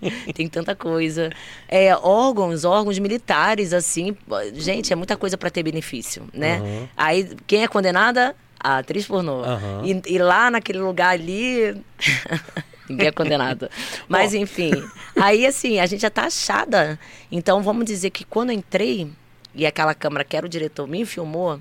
tem 0.34 0.48
tanta 0.48 0.74
coisa. 0.74 1.30
É, 1.68 1.94
órgãos, 1.96 2.64
órgãos 2.64 2.98
militares, 2.98 3.72
assim, 3.72 4.16
gente, 4.54 4.92
é 4.92 4.96
muita 4.96 5.16
coisa 5.16 5.36
para 5.36 5.50
ter 5.50 5.62
benefício, 5.62 6.24
né? 6.32 6.56
Aham. 6.56 6.88
Aí, 6.96 7.30
quem 7.46 7.64
é 7.64 7.68
condenada? 7.68 8.34
A 8.58 8.78
atriz 8.78 9.06
pornô. 9.06 9.42
Aham. 9.44 9.82
E, 9.84 10.14
e 10.14 10.18
lá 10.18 10.50
naquele 10.50 10.78
lugar 10.78 11.10
ali. 11.10 11.76
Ninguém 12.88 13.08
é 13.08 13.12
condenado. 13.12 13.68
Mas, 14.08 14.32
Bom. 14.32 14.38
enfim. 14.38 14.72
Aí, 15.20 15.46
assim, 15.46 15.78
a 15.78 15.86
gente 15.86 16.00
já 16.00 16.10
tá 16.10 16.24
achada. 16.24 16.98
Então, 17.30 17.62
vamos 17.62 17.84
dizer 17.84 18.10
que 18.10 18.24
quando 18.24 18.50
eu 18.50 18.56
entrei, 18.56 19.10
e 19.54 19.66
aquela 19.66 19.94
câmera 19.94 20.24
que 20.24 20.36
era 20.36 20.46
o 20.46 20.48
diretor 20.48 20.86
me 20.86 21.04
filmou, 21.04 21.60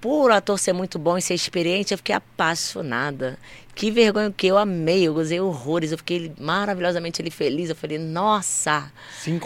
por 0.00 0.30
ator 0.30 0.58
ser 0.58 0.72
muito 0.72 0.98
bom 0.98 1.18
e 1.18 1.22
ser 1.22 1.34
experiente, 1.34 1.92
eu 1.92 1.98
fiquei 1.98 2.14
apaixonada. 2.14 3.38
Que 3.74 3.90
vergonha 3.90 4.32
que 4.36 4.46
eu 4.46 4.58
amei, 4.58 5.04
eu 5.06 5.14
gozei 5.14 5.40
horrores, 5.40 5.90
eu 5.92 5.96
fiquei 5.98 6.32
maravilhosamente 6.38 7.22
ali 7.22 7.30
feliz. 7.30 7.70
Eu 7.70 7.76
falei, 7.76 7.98
nossa! 7.98 8.92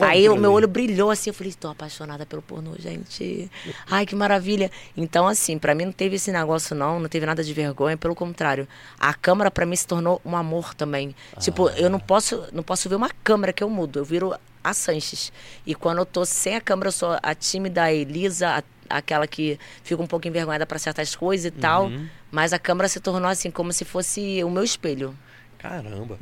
Aí 0.05 0.28
o 0.28 0.36
meu 0.36 0.50
olho 0.52 0.66
brilhou 0.66 1.11
assim, 1.11 1.30
eu 1.30 1.34
falei, 1.34 1.50
estou 1.50 1.70
apaixonada 1.70 2.26
pelo 2.26 2.42
pornô, 2.42 2.72
gente. 2.78 3.48
Ai, 3.88 4.05
que 4.07 4.16
maravilha. 4.16 4.70
Então, 4.96 5.28
assim, 5.28 5.57
pra 5.59 5.74
mim 5.74 5.84
não 5.84 5.92
teve 5.92 6.16
esse 6.16 6.32
negócio, 6.32 6.74
não, 6.74 6.98
não 6.98 7.09
teve 7.09 7.26
nada 7.26 7.44
de 7.44 7.52
vergonha, 7.52 7.96
pelo 7.96 8.14
contrário. 8.14 8.66
A 8.98 9.14
câmera 9.14 9.50
pra 9.52 9.66
mim 9.66 9.76
se 9.76 9.86
tornou 9.86 10.20
um 10.24 10.34
amor 10.34 10.74
também. 10.74 11.14
Tipo, 11.38 11.68
eu 11.70 11.88
não 11.88 12.00
posso, 12.00 12.44
não 12.52 12.62
posso 12.62 12.88
ver 12.88 12.96
uma 12.96 13.11
câmera 13.22 13.52
que 13.52 13.62
eu 13.62 13.70
mudo, 13.70 14.00
eu 14.00 14.05
viro 14.05 14.34
a 14.64 14.72
Sanches. 14.74 15.30
E 15.66 15.74
quando 15.74 15.98
eu 15.98 16.07
tô 16.07 16.24
sem 16.24 16.57
a 16.57 16.61
câmera, 16.61 16.88
eu 16.88 16.92
sou 16.92 17.16
a 17.22 17.34
tímida, 17.34 17.82
a 17.84 17.92
Elisa, 17.92 18.48
a- 18.59 18.62
aquela 18.89 19.26
que 19.26 19.59
fica 19.82 20.03
um 20.03 20.07
pouco 20.07 20.26
envergonhada 20.28 20.66
pra 20.66 20.78
certas 20.78 21.14
coisas 21.14 21.47
e 21.47 21.51
tal. 21.51 21.91
Mas 22.30 22.53
a 22.53 22.59
câmera 22.59 22.89
se 22.89 23.01
tornou 23.01 23.28
assim, 23.30 23.51
como 23.51 23.72
se 23.72 23.85
fosse 23.85 24.43
o 24.43 24.51
meu 24.51 24.64
espelho. 24.64 25.16
Caramba. 25.59 26.18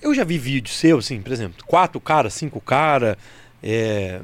Eu 0.00 0.14
já 0.14 0.24
vi 0.24 0.38
vídeo 0.38 0.72
seu, 0.72 0.98
assim, 0.98 1.22
por 1.22 1.32
exemplo, 1.32 1.64
quatro 1.66 2.00
caras, 2.00 2.34
cinco 2.34 2.60
caras. 2.60 3.16
É... 3.62 4.20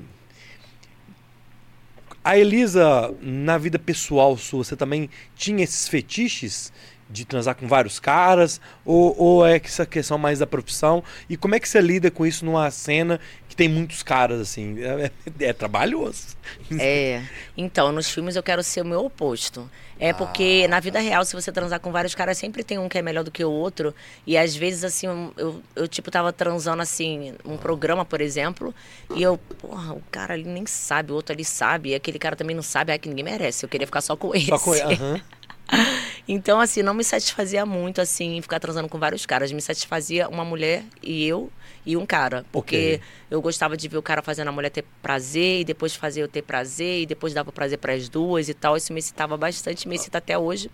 A 2.23 2.37
Elisa, 2.37 3.15
na 3.23 3.57
vida 3.57 3.79
pessoal 3.79 4.37
sua, 4.37 4.63
você 4.63 4.77
também 4.77 5.09
tinha 5.35 5.65
esses 5.65 5.89
fetiches 5.89 6.71
de 7.11 7.25
transar 7.25 7.55
com 7.55 7.67
vários 7.67 7.99
caras? 7.99 8.61
Ou, 8.85 9.15
ou 9.19 9.47
é 9.47 9.59
que 9.59 9.69
essa 9.69 9.87
questão 9.87 10.19
mais 10.19 10.39
da 10.39 10.47
profissão? 10.47 11.03
E 11.29 11.37
como 11.37 11.55
é 11.55 11.61
que 11.61 11.69
você 11.69 11.81
lida 11.81 12.11
com 12.11 12.27
isso 12.27 12.45
numa 12.45 12.71
cena 12.71 13.19
que 13.49 13.57
tem 13.57 13.69
muitos 13.69 14.03
caras, 14.03 14.41
assim? 14.41 14.77
É, 14.83 15.11
é- 15.41 15.45
é 15.47 15.53
trabalhoso. 15.53 16.37
É. 16.79 17.23
Então, 17.57 17.93
nos 17.93 18.11
filmes 18.11 18.37
eu 18.37 18.43
quero 18.43 18.63
ser 18.63 18.83
o 18.83 18.85
meu 18.85 19.05
oposto. 19.05 19.69
É 20.01 20.13
porque 20.13 20.63
Ah. 20.65 20.69
na 20.69 20.79
vida 20.81 21.01
real, 21.01 21.25
se 21.25 21.35
você 21.35 21.51
transar 21.51 21.81
com 21.81 21.91
vários 21.91 22.15
caras, 22.15 22.39
sempre 22.39 22.63
tem 22.63 22.79
um 22.79 22.89
que 22.89 22.99
é 22.99 23.03
melhor 23.03 23.25
do 23.25 23.31
que 23.33 23.45
o 23.45 23.51
outro. 23.51 23.93
E 24.27 24.37
às 24.39 24.55
vezes, 24.55 24.85
assim, 24.85 25.07
eu, 25.37 25.61
eu, 25.75 25.89
tipo, 25.89 26.09
tava 26.11 26.33
transando, 26.33 26.81
assim, 26.83 27.35
um 27.45 27.57
programa, 27.57 28.05
por 28.05 28.21
exemplo, 28.21 28.73
e 29.17 29.23
eu, 29.23 29.37
porra, 29.39 29.95
o 29.95 30.03
cara 30.11 30.35
ali 30.35 30.45
nem 30.45 30.65
sabe, 30.67 31.11
o 31.11 31.17
outro 31.17 31.33
ali 31.35 31.45
sabe, 31.45 31.89
e 31.91 31.95
aquele 31.97 32.19
cara 32.19 32.37
também 32.37 32.55
não 32.55 32.63
sabe, 32.63 32.93
é 32.93 32.99
que 32.99 33.09
ninguém 33.09 33.25
merece. 33.25 33.65
Eu 33.65 33.69
queria 33.69 33.87
ficar 33.89 34.01
só 34.01 34.15
com 34.17 34.33
esse. 34.35 34.47
Só 34.47 34.59
com... 34.59 34.73
Aham. 34.73 35.21
Então, 36.31 36.61
assim, 36.61 36.83
não 36.83 36.93
me 36.93 37.03
satisfazia 37.03 37.65
muito, 37.65 38.03
assim, 38.03 38.39
ficar 38.43 38.61
transando 38.61 38.87
com 38.87 38.99
vários 38.99 39.25
caras. 39.25 39.51
Me 39.51 39.63
satisfazia 39.63 40.29
uma 40.29 40.45
mulher 40.45 40.85
e 41.03 41.27
eu 41.27 41.51
e 41.87 41.97
um 41.97 42.05
cara. 42.05 42.45
Porque 42.53 43.01
Ok. 43.01 43.01
eu 43.31 43.41
gostava 43.41 43.79
de 43.79 43.89
ver 43.89 43.97
o 43.97 44.03
cara 44.03 44.21
fazendo 44.21 44.49
a 44.49 44.53
mulher 44.53 44.69
ter 44.69 44.85
prazer 45.01 45.61
e 45.61 45.65
depois 45.65 45.95
fazer 45.97 46.21
eu 46.21 46.29
ter 46.29 46.43
prazer 46.43 47.01
e 47.01 47.07
depois 47.07 47.33
dava 47.33 47.51
prazer 47.51 47.79
para 47.79 47.95
as 47.95 48.11
duas 48.11 48.47
e 48.51 48.53
tal. 48.53 48.77
Isso 48.77 48.93
me 48.93 48.99
excitava 48.99 49.39
bastante, 49.39 49.89
me 49.89 49.95
excita 49.95 50.19
até 50.19 50.37
hoje. 50.37 50.71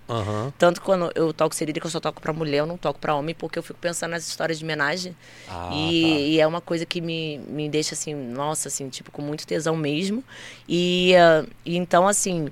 Tanto 0.59 0.83
quando 0.83 1.09
eu 1.15 1.33
toco 1.33 1.55
serílica, 1.55 1.87
eu 1.87 1.91
só 1.93 2.01
toco 2.01 2.21
pra 2.21 2.33
mulher, 2.33 2.59
eu 2.59 2.67
não 2.67 2.77
toco 2.77 2.99
pra 2.99 3.15
homem, 3.15 3.33
porque 3.33 3.57
eu 3.57 3.63
fico 3.63 3.79
pensando 3.79 4.11
nas 4.11 4.27
histórias 4.27 4.59
de 4.59 4.65
homenagem. 4.65 5.15
Ah, 5.49 5.71
e, 5.73 6.03
tá. 6.03 6.09
e 6.09 6.41
é 6.41 6.47
uma 6.49 6.61
coisa 6.61 6.85
que 6.85 7.01
me, 7.01 7.39
me 7.47 7.69
deixa 7.69 7.95
assim, 7.95 8.13
nossa, 8.13 8.67
assim, 8.67 8.89
tipo, 8.89 9.13
com 9.13 9.23
muito 9.23 9.47
tesão 9.47 9.77
mesmo. 9.77 10.25
E, 10.69 11.15
ah, 11.15 11.47
e 11.65 11.77
então, 11.77 12.09
assim, 12.09 12.49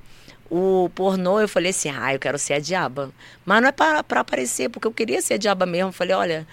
o 0.55 0.91
pornô, 0.95 1.41
eu 1.41 1.49
falei 1.49 1.71
assim, 1.71 1.89
ah, 1.89 2.13
eu 2.13 2.19
quero 2.19 2.39
ser 2.39 2.53
a 2.53 2.59
diaba. 2.59 3.11
Mas 3.43 3.63
não 3.63 3.69
é 3.71 3.73
pra, 3.73 4.05
pra 4.05 4.21
aparecer, 4.21 4.69
porque 4.69 4.87
eu 4.87 4.93
queria 4.93 5.23
ser 5.23 5.35
a 5.35 5.37
diaba 5.39 5.65
mesmo. 5.65 5.89
Eu 5.89 5.93
falei, 5.93 6.15
olha, 6.15 6.47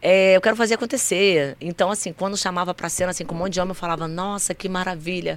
é, 0.00 0.36
eu 0.36 0.40
quero 0.40 0.54
fazer 0.54 0.74
acontecer. 0.74 1.56
Então, 1.60 1.90
assim, 1.90 2.12
quando 2.12 2.36
chamava 2.36 2.72
pra 2.72 2.88
cena, 2.88 3.10
assim, 3.10 3.24
com 3.24 3.34
um 3.34 3.38
monte 3.38 3.54
de 3.54 3.60
homem, 3.60 3.72
eu 3.72 3.74
falava, 3.74 4.06
nossa, 4.06 4.54
que 4.54 4.68
maravilha. 4.68 5.36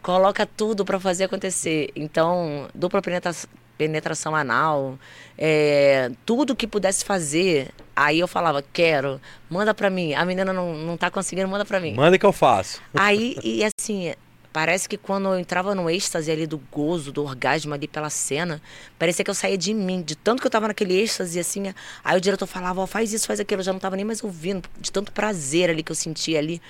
Coloca 0.00 0.46
tudo 0.46 0.84
pra 0.84 1.00
fazer 1.00 1.24
acontecer. 1.24 1.90
Então, 1.96 2.68
dupla 2.72 3.02
penetra 3.02 3.32
penetração 3.76 4.34
anal, 4.34 4.98
é, 5.36 6.10
tudo 6.24 6.54
que 6.54 6.66
pudesse 6.66 7.04
fazer. 7.04 7.70
Aí 7.94 8.20
eu 8.20 8.28
falava, 8.28 8.62
quero, 8.72 9.20
manda 9.50 9.74
pra 9.74 9.90
mim. 9.90 10.14
A 10.14 10.24
menina 10.24 10.52
não, 10.52 10.74
não 10.74 10.96
tá 10.96 11.10
conseguindo, 11.10 11.48
manda 11.48 11.64
pra 11.64 11.80
mim. 11.80 11.94
Manda 11.94 12.18
que 12.18 12.26
eu 12.26 12.32
faço. 12.32 12.80
Aí, 12.94 13.36
e 13.42 13.62
assim, 13.64 14.12
parece 14.52 14.88
que 14.88 14.96
quando 14.96 15.28
eu 15.28 15.38
entrava 15.38 15.74
no 15.74 15.88
êxtase 15.90 16.30
ali 16.30 16.46
do 16.46 16.58
gozo, 16.70 17.12
do 17.12 17.22
orgasmo 17.24 17.74
ali 17.74 17.86
pela 17.86 18.10
cena, 18.10 18.60
parecia 18.98 19.24
que 19.24 19.30
eu 19.30 19.34
saía 19.34 19.56
de 19.58 19.72
mim, 19.74 20.02
de 20.02 20.16
tanto 20.16 20.40
que 20.40 20.46
eu 20.46 20.50
tava 20.50 20.68
naquele 20.68 20.98
êxtase, 21.00 21.38
assim. 21.38 21.72
Aí 22.04 22.16
o 22.16 22.20
diretor 22.20 22.46
falava, 22.46 22.80
ó, 22.80 22.86
faz 22.86 23.12
isso, 23.12 23.26
faz 23.26 23.40
aquilo. 23.40 23.60
Eu 23.60 23.64
já 23.64 23.72
não 23.72 23.80
tava 23.80 23.96
nem 23.96 24.04
mais 24.04 24.22
ouvindo, 24.24 24.68
de 24.80 24.90
tanto 24.90 25.12
prazer 25.12 25.70
ali 25.70 25.82
que 25.82 25.92
eu 25.92 25.96
sentia 25.96 26.38
ali. 26.38 26.60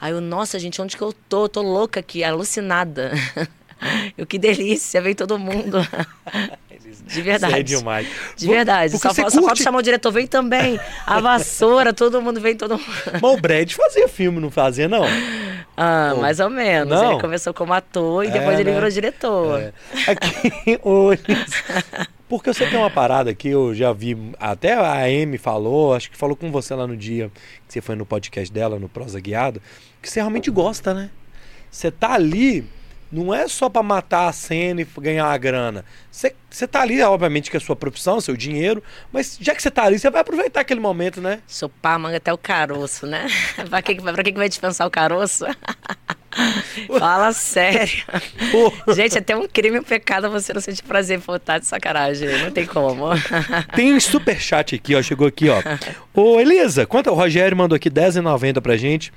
Aí 0.00 0.12
eu, 0.12 0.20
nossa, 0.20 0.58
gente, 0.58 0.80
onde 0.82 0.96
que 0.96 1.02
eu 1.02 1.12
tô? 1.28 1.48
Tô 1.48 1.62
louca 1.62 2.00
aqui, 2.00 2.22
alucinada. 2.24 3.12
Eu, 4.16 4.24
que 4.26 4.38
delícia, 4.38 5.02
vem 5.02 5.14
todo 5.14 5.38
mundo. 5.38 5.86
De 7.06 7.20
verdade. 7.20 7.54
É 7.56 7.62
demais. 7.62 8.06
De 8.34 8.46
verdade. 8.46 8.92
Porque 8.92 9.06
Só, 9.08 9.12
você 9.12 9.30
só 9.30 9.40
curte- 9.42 9.62
chamar 9.62 9.80
o 9.80 9.82
diretor, 9.82 10.10
vem 10.10 10.26
também. 10.26 10.80
A 11.06 11.20
vassoura, 11.20 11.92
todo 11.92 12.22
mundo 12.22 12.40
vem, 12.40 12.56
todo 12.56 12.78
mundo. 12.78 12.86
Mas 13.12 13.22
o 13.22 13.36
Brad 13.36 13.70
fazia 13.72 14.08
filme, 14.08 14.40
não 14.40 14.50
fazia, 14.50 14.88
não? 14.88 15.04
Ah, 15.76 16.14
mais 16.20 16.40
ou 16.40 16.48
menos. 16.48 16.88
Não? 16.88 17.12
Ele 17.12 17.20
começou 17.20 17.52
como 17.52 17.72
ator 17.72 18.24
e 18.24 18.28
É, 18.28 18.30
depois 18.30 18.58
ele 18.58 18.70
né? 18.70 18.76
virou 18.76 18.90
diretor. 18.90 19.60
É. 19.60 19.72
Aqui, 20.10 20.52
Elis, 20.84 21.64
porque 22.28 22.48
eu 22.50 22.54
sei 22.54 22.66
que 22.66 22.72
tem 22.72 22.80
uma 22.80 22.90
parada 22.90 23.34
que 23.34 23.48
eu 23.48 23.74
já 23.74 23.92
vi, 23.92 24.16
até 24.40 24.72
a 24.74 25.04
Amy 25.04 25.38
falou, 25.38 25.94
acho 25.94 26.10
que 26.10 26.16
falou 26.16 26.34
com 26.34 26.50
você 26.50 26.74
lá 26.74 26.86
no 26.86 26.96
dia 26.96 27.30
que 27.66 27.72
você 27.74 27.80
foi 27.80 27.94
no 27.94 28.06
podcast 28.06 28.52
dela, 28.52 28.78
no 28.78 28.88
Prosa 28.88 29.20
Guiada, 29.20 29.60
que 30.02 30.08
você 30.10 30.18
realmente 30.20 30.50
gosta, 30.50 30.94
né? 30.94 31.10
Você 31.70 31.90
tá 31.90 32.14
ali, 32.14 32.64
não 33.10 33.32
é 33.32 33.46
só 33.48 33.68
pra 33.68 33.82
matar 33.82 34.28
a 34.28 34.32
cena 34.32 34.80
e 34.80 34.86
ganhar 34.98 35.26
a 35.26 35.36
grana. 35.36 35.84
Você, 36.10 36.66
tá 36.66 36.80
ali, 36.80 37.02
obviamente, 37.02 37.50
que 37.50 37.56
é 37.56 37.58
a 37.58 37.60
sua 37.60 37.76
profissão, 37.76 38.20
seu 38.20 38.36
dinheiro, 38.36 38.82
mas 39.12 39.36
já 39.40 39.54
que 39.54 39.62
você 39.62 39.70
tá 39.70 39.84
ali, 39.84 39.98
você 39.98 40.10
vai 40.10 40.22
aproveitar 40.22 40.60
aquele 40.60 40.80
momento, 40.80 41.20
né? 41.20 41.40
Chupar 41.46 41.94
a 41.94 41.98
manga 41.98 42.16
até 42.16 42.32
o 42.32 42.38
caroço, 42.38 43.06
né? 43.06 43.26
pra 43.68 43.82
que, 43.82 43.94
pra 43.96 44.22
que 44.22 44.32
que 44.32 44.38
vai 44.38 44.48
dispensar 44.48 44.86
o 44.86 44.90
caroço? 44.90 45.44
Fala 46.98 47.32
sério. 47.32 48.04
Gente, 48.94 49.16
é 49.16 49.18
até 49.20 49.36
um 49.36 49.48
crime, 49.48 49.78
um 49.78 49.82
pecado 49.82 50.30
você 50.30 50.52
não 50.52 50.60
sentir 50.60 50.82
prazer 50.82 51.20
por 51.20 51.36
estar 51.36 51.58
de 51.58 51.66
sacanagem. 51.66 52.28
Não 52.42 52.50
tem 52.50 52.66
como. 52.66 53.06
Tem 53.74 53.94
um 53.94 54.00
superchat 54.00 54.74
aqui, 54.74 54.94
ó. 54.94 55.02
Chegou 55.02 55.26
aqui, 55.26 55.48
ó. 55.48 55.62
Ô, 56.12 56.38
Elisa, 56.38 56.86
quanto 56.86 57.10
o 57.10 57.14
Rogério 57.14 57.56
mandou 57.56 57.76
aqui 57.76 57.88
R$10,90 57.88 58.60
pra 58.60 58.76
gente. 58.76 59.12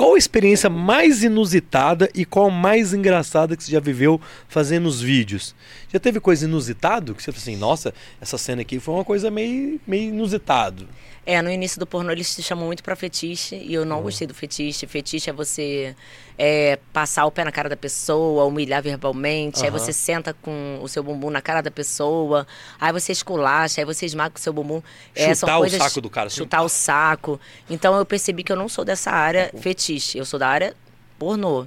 Qual 0.00 0.14
a 0.14 0.18
experiência 0.18 0.70
mais 0.70 1.22
inusitada 1.22 2.08
e 2.14 2.24
qual 2.24 2.46
a 2.46 2.50
mais 2.50 2.94
engraçada 2.94 3.54
que 3.54 3.62
você 3.62 3.70
já 3.70 3.80
viveu 3.80 4.18
fazendo 4.48 4.86
os 4.86 4.98
vídeos? 4.98 5.54
Já 5.92 6.00
teve 6.00 6.18
coisa 6.18 6.46
inusitada? 6.46 7.12
Que 7.12 7.22
você 7.22 7.30
falou 7.30 7.42
assim, 7.42 7.56
nossa, 7.56 7.92
essa 8.18 8.38
cena 8.38 8.62
aqui 8.62 8.80
foi 8.80 8.94
uma 8.94 9.04
coisa 9.04 9.30
meio, 9.30 9.78
meio 9.86 10.08
inusitado. 10.08 10.88
É, 11.26 11.40
no 11.42 11.50
início 11.50 11.78
do 11.78 11.86
pornô 11.86 12.10
eles 12.10 12.34
te 12.34 12.42
chamam 12.42 12.66
muito 12.66 12.82
pra 12.82 12.96
fetiche 12.96 13.54
e 13.54 13.74
eu 13.74 13.84
não 13.84 14.00
gostei 14.02 14.26
do 14.26 14.34
fetiche. 14.34 14.86
Fetiche 14.86 15.28
é 15.28 15.32
você 15.32 15.94
é, 16.38 16.78
passar 16.94 17.26
o 17.26 17.30
pé 17.30 17.44
na 17.44 17.52
cara 17.52 17.68
da 17.68 17.76
pessoa, 17.76 18.44
humilhar 18.46 18.82
verbalmente, 18.82 19.62
aí 19.62 19.68
Aham. 19.68 19.78
você 19.78 19.92
senta 19.92 20.32
com 20.32 20.80
o 20.82 20.88
seu 20.88 21.02
bumbum 21.02 21.28
na 21.30 21.42
cara 21.42 21.60
da 21.60 21.70
pessoa, 21.70 22.46
aí 22.80 22.90
você 22.92 23.12
esculacha, 23.12 23.80
aí 23.80 23.84
você 23.84 24.06
esmaga 24.06 24.34
o 24.36 24.40
seu 24.40 24.52
bumbum. 24.52 24.82
É, 25.14 25.34
são 25.34 25.46
Chutar 25.46 25.56
o 25.58 25.60
coisas- 25.60 25.82
saco 25.82 26.00
do 26.00 26.08
cara, 26.10 26.26
assim. 26.28 26.36
Chutar 26.36 26.62
o 26.62 26.68
saco. 26.70 27.38
Então 27.68 27.94
eu 27.96 28.06
percebi 28.06 28.42
que 28.42 28.50
eu 28.50 28.56
não 28.56 28.68
sou 28.68 28.84
dessa 28.84 29.10
área 29.10 29.52
fetiche, 29.58 30.16
eu 30.18 30.24
sou 30.24 30.38
da 30.40 30.48
área 30.48 30.74
pornô. 31.18 31.66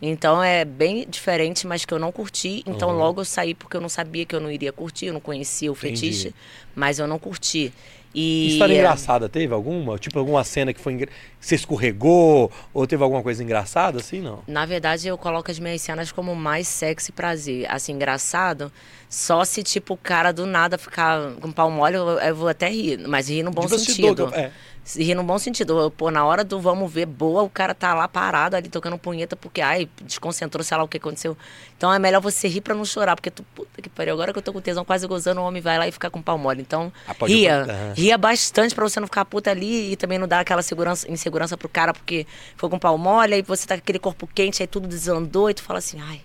Então 0.00 0.42
é 0.42 0.64
bem 0.64 1.06
diferente, 1.08 1.66
mas 1.66 1.84
que 1.84 1.92
eu 1.94 1.98
não 1.98 2.10
curti. 2.10 2.62
Então 2.66 2.90
Uhum. 2.90 2.96
logo 2.96 3.20
eu 3.20 3.24
saí 3.24 3.54
porque 3.54 3.76
eu 3.76 3.80
não 3.80 3.88
sabia 3.88 4.24
que 4.24 4.34
eu 4.34 4.40
não 4.40 4.50
iria 4.50 4.72
curtir, 4.72 5.06
eu 5.06 5.12
não 5.12 5.20
conhecia 5.20 5.70
o 5.70 5.74
Entendi. 5.76 6.00
fetiche, 6.06 6.34
mas 6.74 6.98
eu 6.98 7.06
não 7.06 7.18
curti. 7.18 7.72
E 8.14 8.48
História 8.52 8.74
engraçada 8.74 9.28
teve 9.28 9.54
alguma? 9.54 9.98
Tipo 9.98 10.18
alguma 10.18 10.44
cena 10.44 10.72
que 10.72 10.80
foi 10.80 10.92
engra... 10.92 11.10
você 11.40 11.54
escorregou 11.54 12.50
ou 12.74 12.86
teve 12.86 13.02
alguma 13.02 13.22
coisa 13.22 13.42
engraçada 13.42 13.98
assim, 14.00 14.20
não? 14.20 14.40
Na 14.46 14.66
verdade, 14.66 15.08
eu 15.08 15.16
coloco 15.16 15.50
as 15.50 15.58
minhas 15.58 15.80
cenas 15.80 16.12
como 16.12 16.34
mais 16.36 16.68
sexy 16.68 17.10
e 17.10 17.12
prazer. 17.12 17.66
Assim, 17.70 17.92
engraçado, 17.92 18.70
só 19.08 19.44
se, 19.44 19.62
tipo, 19.62 19.94
o 19.94 19.96
cara 19.96 20.30
do 20.32 20.44
nada 20.44 20.76
ficar 20.76 21.32
com 21.40 21.50
pau 21.50 21.70
mole, 21.70 21.96
eu, 21.96 22.06
eu 22.18 22.34
vou 22.34 22.48
até 22.48 22.68
rir. 22.68 22.98
Mas 23.08 23.28
rir 23.28 23.42
no 23.42 23.50
bom 23.50 23.62
bastidor, 23.62 23.80
sentido. 23.86 24.28
que 24.32 24.38
eu- 24.38 24.50
é. 24.84 25.02
Rir 25.02 25.14
no 25.14 25.22
bom 25.22 25.38
sentido. 25.38 25.92
Pô, 25.96 26.10
na 26.10 26.24
hora 26.24 26.42
do 26.44 26.60
vamos 26.60 26.92
ver 26.92 27.06
boa, 27.06 27.42
o 27.42 27.50
cara 27.50 27.74
tá 27.74 27.94
lá 27.94 28.08
parado 28.08 28.56
ali 28.56 28.68
tocando 28.68 28.98
punheta 28.98 29.36
porque, 29.36 29.60
ai, 29.60 29.88
desconcentrou, 30.02 30.64
sei 30.64 30.76
lá 30.76 30.82
o 30.82 30.88
que 30.88 30.96
aconteceu. 30.96 31.36
Então 31.76 31.92
é 31.92 31.98
melhor 31.98 32.20
você 32.20 32.48
rir 32.48 32.60
pra 32.60 32.74
não 32.74 32.84
chorar, 32.84 33.16
porque 33.16 33.30
tu, 33.30 33.42
puta 33.54 33.82
que 33.82 33.88
pariu, 33.88 34.14
agora 34.14 34.32
que 34.32 34.38
eu 34.38 34.42
tô 34.42 34.52
com 34.52 34.60
tesão 34.60 34.84
quase 34.84 35.06
gozando, 35.06 35.40
o 35.40 35.44
homem 35.44 35.60
vai 35.60 35.78
lá 35.78 35.88
e 35.88 35.92
fica 35.92 36.08
com 36.10 36.22
pau 36.22 36.38
mole. 36.38 36.60
Então, 36.62 36.92
Ah, 37.06 37.14
ria. 37.26 37.62
Aham. 37.62 37.94
Ria 37.96 38.18
bastante 38.18 38.74
pra 38.74 38.84
você 38.88 39.00
não 39.00 39.06
ficar 39.06 39.24
puta 39.24 39.50
ali 39.50 39.92
e 39.92 39.96
também 39.96 40.18
não 40.18 40.28
dar 40.28 40.40
aquela 40.40 40.62
segurança, 40.62 41.10
insegurança 41.10 41.56
pro 41.56 41.68
cara 41.68 41.92
porque 41.92 42.26
foi 42.56 42.68
com 42.68 42.78
pau 42.78 42.96
mole, 42.98 43.34
aí 43.34 43.42
você 43.42 43.66
tá 43.66 43.74
com 43.74 43.80
aquele 43.80 43.98
corpo 43.98 44.28
quente, 44.32 44.62
aí 44.62 44.66
tudo 44.66 44.86
desandou 44.86 45.50
e 45.50 45.54
tu 45.54 45.62
fala 45.62 45.78
assim, 45.78 46.00
ai, 46.00 46.20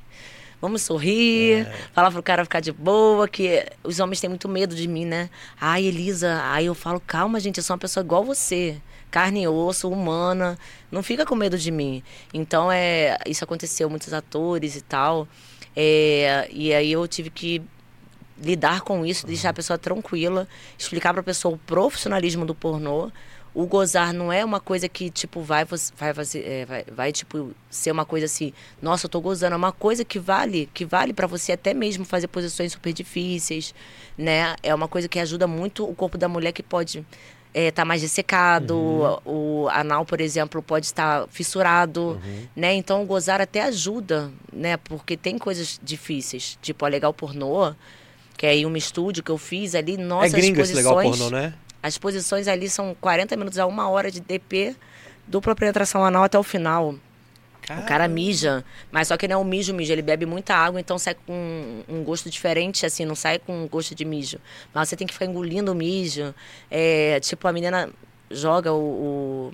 vamos 0.61 0.81
sorrir, 0.81 1.65
É. 1.67 1.73
falar 1.93 2.11
pro 2.11 2.23
cara 2.23 2.43
ficar 2.43 2.59
de 2.59 2.71
boa, 2.71 3.27
que 3.27 3.65
os 3.83 3.99
homens 3.99 4.19
têm 4.19 4.29
muito 4.29 4.47
medo 4.49 4.75
de 4.75 4.87
mim, 4.87 5.05
né? 5.05 5.29
Ai, 5.59 5.85
Elisa, 5.85 6.41
aí 6.45 6.65
eu 6.65 6.75
falo, 6.75 6.99
calma, 7.05 7.39
gente, 7.39 7.57
eu 7.57 7.63
sou 7.63 7.73
uma 7.75 7.79
pessoa 7.79 8.03
igual 8.03 8.23
você. 8.23 8.77
carne 9.09 9.43
e 9.43 9.47
osso, 9.47 9.89
humana. 9.89 10.59
Não 10.91 11.01
fica 11.01 11.25
com 11.25 11.33
medo 11.33 11.57
de 11.57 11.71
mim. 11.71 12.03
Então, 12.33 12.69
é, 12.69 13.17
isso 13.25 13.41
aconteceu, 13.41 13.89
muitos 13.89 14.11
atores 14.13 14.75
e 14.75 14.81
tal. 14.81 15.25
É, 15.73 16.47
e 16.51 16.73
aí 16.73 16.91
eu 16.91 17.07
tive 17.07 17.29
que 17.29 17.61
lidar 18.37 18.81
com 18.81 19.05
isso, 19.05 19.25
deixar 19.25 19.49
a 19.49 19.53
pessoa 19.53 19.77
tranquila, 19.79 20.45
explicar 20.77 21.13
para 21.13 21.21
a 21.21 21.23
pessoa 21.23 21.55
o 21.55 21.57
profissionalismo 21.57 22.45
do 22.45 22.53
pornô. 22.53 23.09
O 23.57 23.65
gozar 23.65 24.13
não 24.13 24.31
é 24.31 24.45
uma 24.45 24.59
coisa 24.59 24.87
que, 24.87 25.09
tipo, 25.09 25.41
vai, 25.41 25.65
vai, 25.65 26.13
é, 26.35 26.63
vai, 26.63 26.85
vai, 26.95 27.11
tipo, 27.11 27.55
ser 27.71 27.89
uma 27.89 28.05
coisa 28.05 28.27
assim, 28.27 28.53
nossa, 28.79 29.07
eu 29.07 29.09
tô 29.09 29.19
gozando. 29.19 29.55
É 29.55 29.57
uma 29.57 29.71
coisa 29.71 30.05
que 30.05 30.19
vale, 30.19 30.69
que 30.75 30.85
vale 30.85 31.11
para 31.11 31.25
você 31.25 31.53
até 31.53 31.73
mesmo 31.73 32.05
fazer 32.05 32.27
posições 32.27 32.73
super 32.73 32.93
difíceis, 32.93 33.73
né? 34.15 34.55
É 34.61 34.75
uma 34.75 34.87
coisa 34.87 35.07
que 35.07 35.17
ajuda 35.17 35.47
muito 35.47 35.89
o 35.89 35.95
corpo 35.95 36.19
da 36.19 36.27
mulher 36.27 36.51
que 36.51 36.61
pode 36.61 37.03
é, 37.51 37.71
tá 37.71 37.83
mais 37.83 37.99
dessecado, 38.01 38.75
uhum. 38.75 39.63
o 39.63 39.69
anal, 39.69 40.05
por 40.05 40.21
exemplo, 40.21 40.61
pode 40.61 40.85
estar 40.85 41.27
fissurado, 41.29 42.21
uhum. 42.23 42.47
né? 42.55 42.75
Então, 42.75 43.01
o 43.01 43.07
gozar 43.07 43.41
até 43.41 43.63
ajuda, 43.63 44.31
né? 44.53 44.77
Porque 44.77 45.17
tem 45.17 45.39
coisas 45.39 45.79
difíceis, 45.81 46.59
tipo, 46.61 46.85
a 46.85 46.87
legal 46.87 47.11
pornô, 47.11 47.73
que 48.37 48.45
é 48.45 48.49
aí 48.49 48.67
um 48.67 48.77
estúdio 48.77 49.23
que 49.23 49.31
eu 49.31 49.37
fiz 49.39 49.73
ali, 49.73 49.97
nossas 49.97 50.35
é 50.35 50.37
gringo 50.37 50.57
posições... 50.57 50.77
esse 50.77 50.87
legal 50.87 51.01
pornô, 51.01 51.31
né? 51.31 51.55
As 51.81 51.97
posições 51.97 52.47
ali 52.47 52.69
são 52.69 52.95
40 52.99 53.35
minutos 53.35 53.59
a 53.59 53.65
uma 53.65 53.89
hora 53.89 54.11
de 54.11 54.19
DP, 54.19 54.75
dupla 55.27 55.55
penetração 55.55 56.03
anal 56.03 56.23
até 56.23 56.37
o 56.37 56.43
final. 56.43 56.95
Caramba. 57.61 57.85
O 57.85 57.87
cara 57.87 58.07
mija, 58.07 58.63
mas 58.89 59.09
só 59.09 59.17
que 59.17 59.27
não 59.27 59.35
é 59.35 59.37
um 59.37 59.43
mijo, 59.43 59.73
mijo. 59.73 59.91
Ele 59.91 60.01
bebe 60.01 60.25
muita 60.25 60.55
água, 60.55 60.79
então 60.79 60.97
sai 60.97 61.15
com 61.15 61.83
um, 61.89 62.03
gosto 62.03 62.29
diferente, 62.29 62.85
assim, 62.85 63.03
não 63.03 63.15
sai 63.15 63.39
com 63.39 63.67
gosto 63.67 63.93
de 63.93 64.05
mijo. 64.05 64.39
Mas 64.73 64.87
você 64.87 64.95
tem 64.95 65.05
que 65.05 65.13
ficar 65.13 65.25
engolindo 65.25 65.71
o 65.71 65.75
mijo. 65.75 66.33
É, 66.71 67.19
tipo, 67.19 67.45
a 67.45 67.51
menina 67.51 67.89
joga 68.31 68.71
o, 68.71 69.51
o 69.51 69.53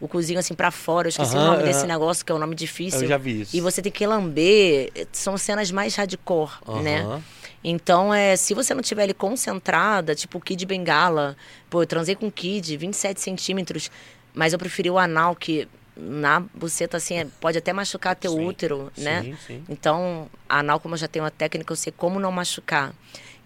o 0.00 0.08
cozinho 0.08 0.38
assim 0.38 0.54
para 0.54 0.70
fora. 0.70 1.08
Eu 1.08 1.10
esqueci 1.10 1.36
uhum, 1.36 1.42
o 1.42 1.46
nome 1.46 1.58
uhum. 1.58 1.64
desse 1.64 1.86
negócio, 1.86 2.24
que 2.24 2.32
é 2.32 2.34
um 2.34 2.38
nome 2.38 2.54
difícil. 2.54 3.02
Eu 3.02 3.08
já 3.08 3.18
vi 3.18 3.42
isso. 3.42 3.54
E 3.54 3.60
você 3.60 3.82
tem 3.82 3.92
que 3.92 4.06
lamber. 4.06 4.90
São 5.12 5.36
cenas 5.36 5.70
mais 5.70 5.94
hardcore, 5.94 6.52
uhum. 6.66 6.82
né? 6.82 7.22
Então, 7.62 8.12
é, 8.12 8.36
se 8.36 8.54
você 8.54 8.72
não 8.72 8.80
estiver 8.80 9.02
ali 9.02 9.14
concentrada, 9.14 10.14
tipo 10.14 10.40
Kid 10.40 10.64
Bengala, 10.64 11.36
pô, 11.68 11.82
eu 11.82 11.86
transei 11.86 12.14
com 12.14 12.30
Kid, 12.30 12.76
27 12.76 13.20
centímetros, 13.20 13.90
mas 14.32 14.52
eu 14.52 14.58
preferi 14.58 14.90
o 14.90 14.98
anal, 14.98 15.36
que 15.36 15.68
na 15.96 16.40
buceta, 16.40 16.96
assim, 16.96 17.18
é, 17.18 17.26
pode 17.40 17.58
até 17.58 17.72
machucar 17.72 18.16
teu 18.16 18.32
sim, 18.32 18.46
útero, 18.46 18.90
né? 18.96 19.22
Sim, 19.22 19.36
sim. 19.46 19.64
Então, 19.68 20.30
anal, 20.48 20.80
como 20.80 20.94
eu 20.94 20.98
já 20.98 21.06
tenho 21.06 21.24
uma 21.24 21.30
técnica, 21.30 21.72
eu 21.72 21.76
sei 21.76 21.92
como 21.94 22.18
não 22.18 22.32
machucar. 22.32 22.94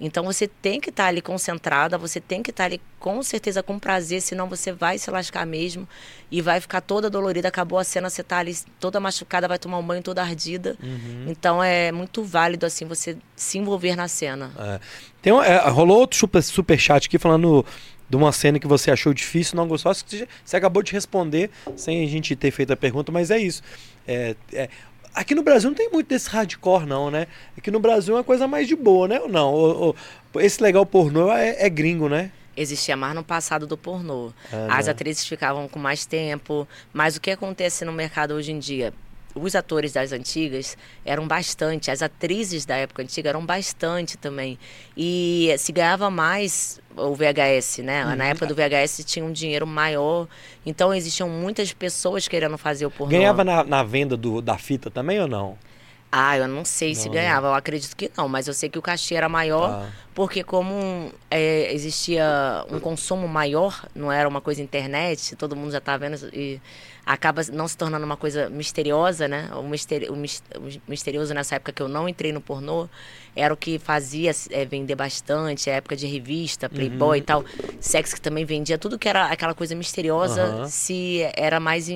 Então 0.01 0.24
você 0.24 0.49
tem 0.49 0.80
que 0.80 0.90
estar 0.90 1.05
tá 1.05 1.09
ali 1.09 1.22
concentrada, 1.22 1.97
você 1.97 2.20
tem 2.20 2.42
que 2.42 2.51
estar 2.51 2.64
tá 2.64 2.66
ali 2.66 2.80
com 2.99 3.22
certeza 3.22 3.62
com 3.62 3.78
prazer, 3.78 4.20
senão 4.20 4.49
você 4.49 4.72
vai 4.72 4.99
se 4.99 5.11
lascar 5.11 5.47
mesmo 5.47 5.88
e 6.30 6.40
vai 6.40 6.61
ficar 6.61 6.80
toda 6.80 7.09
dolorida. 7.09 7.49
Acabou 7.49 7.78
a 7.78 7.84
cena, 7.84 8.11
você 8.11 8.22
tá 8.22 8.38
ali 8.38 8.57
toda 8.80 8.99
machucada, 9.01 9.47
vai 9.47 9.59
tomar 9.59 9.78
um 9.78 9.86
banho 9.86 10.03
toda 10.03 10.22
ardida. 10.22 10.76
Uhum. 10.82 11.26
Então 11.28 11.62
é 11.62 11.92
muito 11.92 12.24
válido 12.24 12.66
assim 12.66 12.86
você 12.86 13.16
se 13.36 13.59
envolver 13.59 13.97
na 13.97 14.09
cena. 14.09 14.51
É. 14.59 14.80
Tem 15.22 15.32
é, 15.32 15.68
rolou 15.68 15.99
outro 15.99 16.18
super, 16.18 16.42
super 16.42 16.78
chat 16.78 17.07
aqui 17.07 17.18
falando 17.18 17.64
de 18.09 18.16
uma 18.16 18.32
cena 18.32 18.59
que 18.59 18.66
você 18.66 18.90
achou 18.90 19.14
difícil, 19.14 19.57
não 19.57 19.66
gostou. 19.66 19.90
Acho 19.90 20.05
que 20.05 20.28
você 20.45 20.57
acabou 20.57 20.82
de 20.82 20.92
responder 20.92 21.51
sem 21.76 22.05
a 22.05 22.09
gente 22.09 22.36
ter 22.36 22.51
feito 22.51 22.72
a 22.72 22.76
pergunta, 22.76 23.11
mas 23.11 23.30
é 23.30 23.38
isso. 23.38 23.62
É, 24.07 24.36
é, 24.53 24.68
Aqui 25.15 25.35
no 25.35 25.43
Brasil 25.43 25.71
não 25.71 25.77
tem 25.77 25.89
muito 25.91 26.09
desse 26.09 26.29
hardcore, 26.29 26.87
não, 26.87 27.11
né? 27.11 27.29
Aqui 27.57 27.71
no 27.71 27.79
Brasil 27.79 28.15
é 28.15 28.19
uma 28.19 28.25
coisa 28.25 28.49
mais 28.49 28.67
de 28.67 28.75
boa, 28.75 29.07
né? 29.07 29.21
Ou 29.21 29.29
não? 29.29 29.53
Ou, 29.53 29.97
ou, 30.35 30.41
esse 30.41 30.61
legal 30.61 30.85
pornô 30.85 31.31
é, 31.33 31.65
é, 31.65 31.71
gringo, 31.71 32.09
né? 32.09 32.33
Existia 32.57 32.97
mais 32.97 33.15
no 33.15 33.23
passado 33.23 33.67
do 33.67 33.77
pornô. 33.77 34.33
Ah, 34.53 34.79
As 34.79 34.89
atrizes 34.89 35.27
ficavam 35.27 35.69
com 35.69 35.79
mais 35.79 36.05
tempo. 36.05 36.67
Mas 36.93 37.17
o 37.17 37.21
que 37.21 37.31
acontece 37.31 37.85
no 37.85 37.93
mercado 37.93 38.35
hoje 38.35 38.53
em 38.53 38.59
dia? 38.59 38.93
Os 39.35 39.55
atores 39.55 39.93
das 39.93 40.12
antigas 40.12 40.76
eram 41.05 41.26
bastante, 41.26 41.91
as 41.91 42.03
atrizes 42.03 42.64
da 42.64 42.76
época 42.76 43.03
antiga 43.03 43.30
eram 43.30 43.45
bastante 43.45 44.16
também. 44.16 44.59
E 44.97 45.55
se 45.59 45.72
ganhava 45.72 46.11
mais 46.11 46.80
o 46.97 47.14
VHS, 47.14 47.78
né? 47.78 48.07
Uhum. 48.07 48.16
Na 48.16 48.26
época 48.26 48.47
do 48.47 48.55
VHS 48.55 49.05
tinha 49.05 49.24
um 49.24 49.32
dinheiro 49.32 49.66
maior, 49.66 50.28
então 50.64 50.95
existiam 50.95 51.28
muitas 51.28 51.72
pessoas 51.72 52.28
querendo 52.28 52.57
fazer 52.57 52.87
o 52.87 52.91
pornô. 52.91 53.11
Ganhava 53.16 53.43
na, 53.43 53.64
na 53.64 53.82
venda 53.82 54.16
do, 54.16 54.41
da 54.41 54.57
fita 54.57 54.91
também 54.91 55.20
ou 55.20 55.26
não? 55.26 55.59
Ah, 56.16 56.39
eu 56.39 56.47
não 56.47 56.64
sei 56.64 56.91
não, 56.91 56.95
se 56.95 57.09
ganhava, 57.09 57.49
eu 57.49 57.55
acredito 57.55 57.97
que 57.97 58.09
não, 58.16 58.28
mas 58.28 58.47
eu 58.47 58.55
sei 58.55 58.68
que 58.68 58.78
o 58.78 58.82
cachê 58.82 59.16
era 59.16 59.28
maior, 59.28 59.68
ah. 59.68 59.89
porque 60.14 60.45
como 60.45 61.12
é, 61.28 61.74
existia 61.74 62.64
um 62.70 62.78
consumo 62.78 63.26
maior, 63.26 63.85
não 63.97 64.12
era 64.12 64.28
uma 64.28 64.41
coisa 64.41 64.62
internet, 64.62 65.35
todo 65.35 65.57
mundo 65.57 65.72
já 65.72 65.80
tá 65.80 65.97
vendo 65.97 66.14
e 66.32 66.61
acaba 67.05 67.42
não 67.52 67.68
se 67.68 67.76
tornando 67.76 68.05
uma 68.05 68.16
coisa 68.16 68.48
misteriosa, 68.48 69.28
né? 69.28 69.50
O, 69.55 69.62
misteri 69.62 70.09
o, 70.09 70.16
misterioso 70.88 71.34
nessa 71.34 71.57
época 71.57 71.72
que 71.72 71.82
eu 71.82 71.88
não 71.88 72.09
entrei 72.09 72.32
no 72.32 72.40
pornô 72.40 72.88
era 73.36 73.52
o 73.52 73.57
que 73.57 73.78
fazia 73.78 74.30
é, 74.50 74.64
vender 74.64 74.94
bastante, 74.94 75.68
a 75.68 75.74
época 75.74 75.96
de 75.96 76.07
revista, 76.07 76.68
Playboy 76.68 77.18
uhum. 77.18 77.22
e 77.22 77.22
tal. 77.22 77.44
Sexo 77.80 78.14
que 78.14 78.20
também 78.20 78.44
vendia, 78.44 78.78
tudo 78.78 78.98
que 78.98 79.09
era 79.09 79.26
aquela 79.26 79.55
coisa 79.55 79.74
misteriosa, 79.74 80.44
uhum. 80.44 80.68
se 80.68 81.20
era 81.34 81.59
mais 81.59 81.88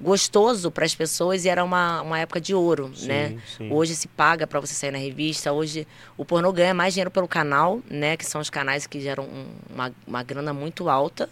gostoso 0.00 0.70
para 0.70 0.84
as 0.84 0.94
pessoas 0.94 1.44
e 1.44 1.48
era 1.48 1.62
uma, 1.62 2.02
uma 2.02 2.18
época 2.18 2.40
de 2.40 2.54
ouro, 2.54 2.90
sim, 2.94 3.08
né? 3.08 3.36
Sim. 3.56 3.70
Hoje 3.70 3.94
se 3.94 4.08
paga 4.08 4.46
para 4.46 4.58
você 4.60 4.74
sair 4.74 4.90
na 4.90 4.98
revista, 4.98 5.52
hoje 5.52 5.86
o 6.16 6.24
pornô 6.24 6.52
ganha 6.52 6.72
mais 6.72 6.94
dinheiro 6.94 7.10
pelo 7.10 7.28
canal, 7.28 7.80
né? 7.88 8.16
Que 8.16 8.24
são 8.24 8.40
os 8.40 8.48
canais 8.48 8.86
que 8.86 9.00
geram 9.00 9.24
um, 9.24 9.46
uma, 9.72 9.92
uma 10.06 10.22
grana 10.22 10.52
muito 10.52 10.88
alta 10.88 11.28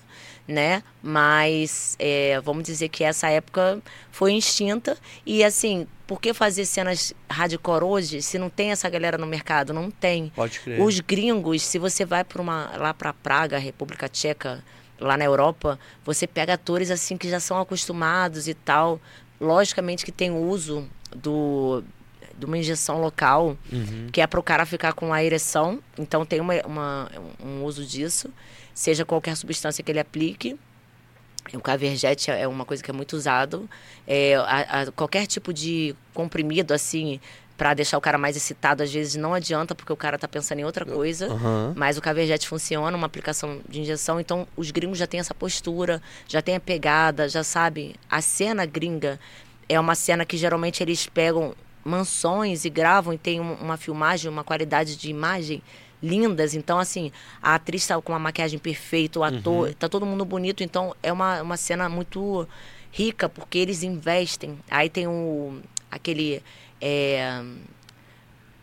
né? 0.46 0.82
Mas 1.02 1.96
é, 1.98 2.40
vamos 2.40 2.64
dizer 2.64 2.88
que 2.88 3.04
essa 3.04 3.28
época 3.28 3.80
foi 4.10 4.34
extinta 4.34 4.96
e 5.24 5.42
assim, 5.42 5.86
por 6.06 6.20
que 6.20 6.32
fazer 6.32 6.64
cenas 6.64 7.12
hardcore 7.28 7.84
hoje 7.84 8.22
se 8.22 8.38
não 8.38 8.48
tem 8.48 8.70
essa 8.70 8.88
galera 8.88 9.18
no 9.18 9.26
mercado? 9.26 9.72
Não 9.72 9.90
tem. 9.90 10.32
Pode 10.34 10.60
crer. 10.60 10.80
Os 10.80 11.00
gringos, 11.00 11.62
se 11.62 11.78
você 11.78 12.04
vai 12.04 12.22
para 12.22 12.40
uma 12.40 12.76
lá 12.76 12.94
para 12.94 13.12
Praga, 13.12 13.58
República 13.58 14.08
Tcheca, 14.08 14.62
lá 15.00 15.16
na 15.16 15.24
Europa, 15.24 15.78
você 16.04 16.26
pega 16.26 16.54
atores 16.54 16.90
assim 16.90 17.16
que 17.16 17.28
já 17.28 17.40
são 17.40 17.60
acostumados 17.60 18.46
e 18.46 18.54
tal. 18.54 19.00
Logicamente 19.40 20.04
que 20.04 20.12
tem 20.12 20.30
uso 20.30 20.88
do 21.14 21.82
de 22.38 22.44
uma 22.44 22.58
injeção 22.58 23.00
local, 23.00 23.56
uhum. 23.72 24.08
que 24.12 24.20
é 24.20 24.26
para 24.26 24.38
o 24.38 24.42
cara 24.42 24.66
ficar 24.66 24.92
com 24.92 25.10
a 25.10 25.24
ereção. 25.24 25.80
Então 25.98 26.24
tem 26.26 26.38
uma, 26.38 26.54
uma, 26.66 27.10
um 27.42 27.64
uso 27.64 27.84
disso 27.84 28.30
seja 28.76 29.06
qualquer 29.06 29.34
substância 29.36 29.82
que 29.82 29.90
ele 29.90 29.98
aplique. 29.98 30.54
O 31.54 31.60
caverjete 31.60 32.30
é 32.30 32.46
uma 32.46 32.66
coisa 32.66 32.82
que 32.82 32.90
é 32.90 32.94
muito 32.94 33.16
usado. 33.16 33.68
É, 34.06 34.36
a, 34.36 34.82
a, 34.82 34.92
qualquer 34.92 35.26
tipo 35.26 35.50
de 35.50 35.96
comprimido, 36.12 36.74
assim, 36.74 37.18
para 37.56 37.72
deixar 37.72 37.96
o 37.96 38.00
cara 38.02 38.18
mais 38.18 38.36
excitado, 38.36 38.82
às 38.82 38.92
vezes 38.92 39.14
não 39.14 39.32
adianta, 39.32 39.74
porque 39.74 39.90
o 39.90 39.96
cara 39.96 40.18
tá 40.18 40.28
pensando 40.28 40.58
em 40.58 40.64
outra 40.64 40.84
coisa. 40.84 41.28
Uhum. 41.28 41.72
Mas 41.74 41.96
o 41.96 42.02
caverjete 42.02 42.46
funciona, 42.46 42.94
uma 42.94 43.06
aplicação 43.06 43.60
de 43.66 43.80
injeção. 43.80 44.20
Então, 44.20 44.46
os 44.54 44.70
gringos 44.70 44.98
já 44.98 45.06
têm 45.06 45.20
essa 45.20 45.34
postura, 45.34 46.02
já 46.28 46.42
tem 46.42 46.56
a 46.56 46.60
pegada, 46.60 47.30
já 47.30 47.42
sabe. 47.42 47.96
A 48.10 48.20
cena 48.20 48.66
gringa 48.66 49.18
é 49.70 49.80
uma 49.80 49.94
cena 49.94 50.26
que 50.26 50.36
geralmente 50.36 50.82
eles 50.82 51.06
pegam 51.06 51.54
mansões 51.82 52.66
e 52.66 52.70
gravam 52.70 53.14
e 53.14 53.18
tem 53.18 53.40
uma 53.40 53.78
filmagem, 53.78 54.30
uma 54.30 54.44
qualidade 54.44 54.96
de 54.96 55.08
imagem 55.08 55.62
lindas. 56.02 56.54
Então, 56.54 56.78
assim, 56.78 57.10
a 57.42 57.54
atriz 57.54 57.82
está 57.82 58.00
com 58.00 58.12
uma 58.12 58.18
maquiagem 58.18 58.58
perfeita, 58.58 59.18
o 59.18 59.24
ator, 59.24 59.68
uhum. 59.68 59.74
tá 59.74 59.88
todo 59.88 60.06
mundo 60.06 60.24
bonito. 60.24 60.62
Então, 60.62 60.94
é 61.02 61.12
uma, 61.12 61.42
uma 61.42 61.56
cena 61.56 61.88
muito 61.88 62.46
rica, 62.92 63.28
porque 63.28 63.58
eles 63.58 63.82
investem. 63.82 64.58
Aí 64.70 64.88
tem 64.88 65.06
o, 65.06 65.60
aquele. 65.90 66.42
É, 66.80 67.42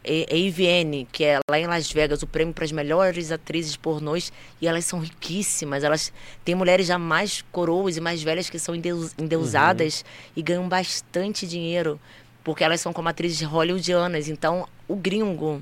AVN, 0.06 1.08
que 1.12 1.24
é 1.24 1.40
lá 1.50 1.58
em 1.58 1.66
Las 1.66 1.90
Vegas, 1.90 2.22
o 2.22 2.28
prêmio 2.28 2.54
para 2.54 2.66
as 2.66 2.74
melhores 2.74 3.32
atrizes 3.32 3.78
pornôs, 3.78 4.34
e 4.62 4.68
elas 4.68 4.84
são 4.84 5.00
riquíssimas. 5.00 5.84
Elas 5.84 6.12
têm 6.44 6.56
mulheres 6.56 6.88
já 6.88 7.00
mais 7.00 7.42
coroas 7.54 7.96
e 7.96 8.02
mais 8.02 8.22
velhas 8.22 8.50
que 8.50 8.60
são 8.60 8.76
endeus, 8.76 9.14
endeusadas 9.18 10.02
uhum. 10.02 10.34
e 10.36 10.42
ganham 10.42 10.68
bastante 10.68 11.48
dinheiro, 11.48 12.00
porque 12.44 12.64
elas 12.64 12.82
são 12.82 12.92
como 12.92 13.08
atrizes 13.08 13.42
hollywoodianas. 13.42 14.28
Então, 14.28 14.68
o 14.90 14.96
gringo, 14.96 15.62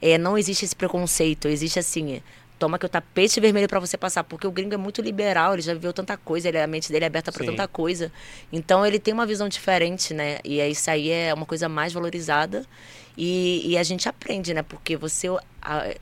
é, 0.00 0.18
não 0.18 0.36
existe 0.36 0.64
esse 0.64 0.76
preconceito. 0.76 1.48
Existe 1.48 1.78
assim, 1.78 2.20
toma 2.58 2.78
que 2.78 2.86
o 2.86 2.88
tapete 2.88 3.40
vermelho 3.40 3.68
para 3.68 3.78
você 3.78 3.96
passar, 3.96 4.24
porque 4.24 4.46
o 4.46 4.50
gringo 4.50 4.74
é 4.74 4.76
muito 4.76 5.00
liberal, 5.00 5.54
ele 5.54 5.62
já 5.62 5.72
viveu 5.72 5.92
tanta 5.92 6.16
coisa, 6.16 6.48
ele, 6.48 6.58
a 6.58 6.66
mente 6.66 6.90
dele 6.90 7.04
é 7.04 7.06
aberta 7.06 7.30
para 7.30 7.44
tanta 7.44 7.68
coisa. 7.68 8.12
Então 8.52 8.84
ele 8.84 8.98
tem 8.98 9.14
uma 9.14 9.24
visão 9.24 9.48
diferente, 9.48 10.12
né? 10.12 10.38
E 10.44 10.60
isso 10.68 10.90
aí 10.90 11.10
é 11.10 11.32
uma 11.32 11.46
coisa 11.46 11.68
mais 11.68 11.92
valorizada. 11.92 12.66
E, 13.16 13.62
e 13.64 13.78
a 13.78 13.82
gente 13.82 14.08
aprende, 14.08 14.54
né? 14.54 14.62
Porque 14.62 14.96
você, 14.96 15.28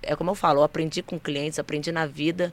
é 0.03 0.17
como 0.17 0.31
eu 0.31 0.35
falo, 0.35 0.61
eu 0.61 0.65
aprendi 0.65 1.03
com 1.03 1.19
clientes, 1.19 1.59
aprendi 1.59 1.91
na 1.93 2.07
vida. 2.07 2.53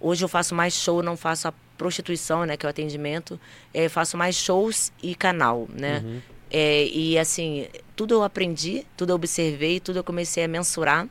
Hoje 0.00 0.24
eu 0.24 0.28
faço 0.28 0.54
mais 0.54 0.74
show, 0.74 1.02
não 1.02 1.16
faço 1.16 1.48
a 1.48 1.54
prostituição, 1.78 2.44
né? 2.44 2.56
Que 2.56 2.66
é 2.66 2.68
o 2.68 2.70
atendimento. 2.70 3.40
É, 3.72 3.88
faço 3.88 4.16
mais 4.16 4.36
shows 4.36 4.92
e 5.02 5.14
canal, 5.14 5.66
né? 5.72 6.02
Uhum. 6.04 6.20
É, 6.50 6.86
e 6.86 7.18
assim, 7.18 7.66
tudo 7.96 8.14
eu 8.14 8.22
aprendi, 8.22 8.86
tudo 8.96 9.10
eu 9.10 9.16
observei, 9.16 9.80
tudo 9.80 9.98
eu 9.98 10.04
comecei 10.04 10.44
a 10.44 10.48
mensurar. 10.48 11.06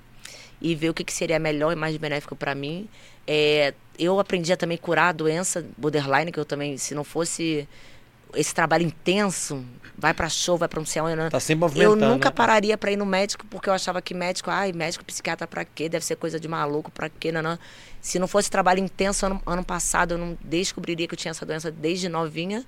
e 0.61 0.75
ver 0.75 0.89
o 0.89 0.93
que, 0.93 1.03
que 1.03 1.11
seria 1.13 1.37
melhor 1.39 1.73
e 1.73 1.75
mais 1.75 1.97
benéfico 1.97 2.35
para 2.37 2.55
mim. 2.55 2.87
É, 3.27 3.73
eu 3.99 4.17
aprendi 4.17 4.53
a 4.53 4.55
também 4.57 4.77
curar 4.77 5.09
a 5.09 5.11
doença 5.11 5.65
borderline, 5.77 6.31
que 6.31 6.39
eu 6.39 6.45
também, 6.45 6.77
se 6.77 6.95
não 6.95 7.03
fosse 7.03 7.67
esse 8.33 8.53
trabalho 8.55 8.83
intenso, 8.85 9.63
vai 9.97 10.13
para 10.13 10.29
show, 10.29 10.57
vai 10.57 10.67
para 10.67 10.79
um 10.79 10.85
céu, 10.85 11.05
Tá 11.29 11.37
eu 11.51 11.57
movimentando. 11.57 12.05
nunca 12.07 12.29
né? 12.29 12.35
pararia 12.35 12.77
para 12.77 12.91
ir 12.91 12.97
no 12.97 13.05
médico 13.05 13.45
porque 13.47 13.69
eu 13.69 13.73
achava 13.73 14.01
que 14.01 14.13
médico, 14.13 14.49
ai, 14.49 14.71
médico 14.71 15.03
psiquiatra 15.05 15.45
para 15.45 15.65
quê? 15.65 15.89
Deve 15.89 16.05
ser 16.05 16.15
coisa 16.15 16.39
de 16.39 16.47
maluco, 16.47 16.89
para 16.89 17.09
quê? 17.09 17.31
Não, 17.31 17.41
não. 17.41 17.59
Se 18.01 18.17
não 18.17 18.27
fosse 18.27 18.49
trabalho 18.49 18.79
intenso 18.79 19.25
ano, 19.25 19.41
ano 19.45 19.63
passado, 19.63 20.13
eu 20.13 20.17
não 20.17 20.37
descobriria 20.43 21.07
que 21.07 21.13
eu 21.13 21.17
tinha 21.17 21.31
essa 21.31 21.45
doença 21.45 21.69
desde 21.69 22.07
novinha. 22.09 22.65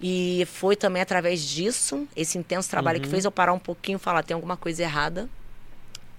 E 0.00 0.46
foi 0.52 0.76
também 0.76 1.00
através 1.00 1.42
disso, 1.42 2.06
esse 2.14 2.36
intenso 2.36 2.68
trabalho 2.68 2.98
Uhum. 2.98 3.04
que 3.04 3.08
fez 3.10 3.24
eu 3.24 3.30
parar 3.30 3.52
um 3.52 3.58
pouquinho 3.58 3.96
e 3.96 3.98
falar, 3.98 4.22
tem 4.22 4.34
alguma 4.34 4.56
coisa 4.56 4.82
errada. 4.82 5.28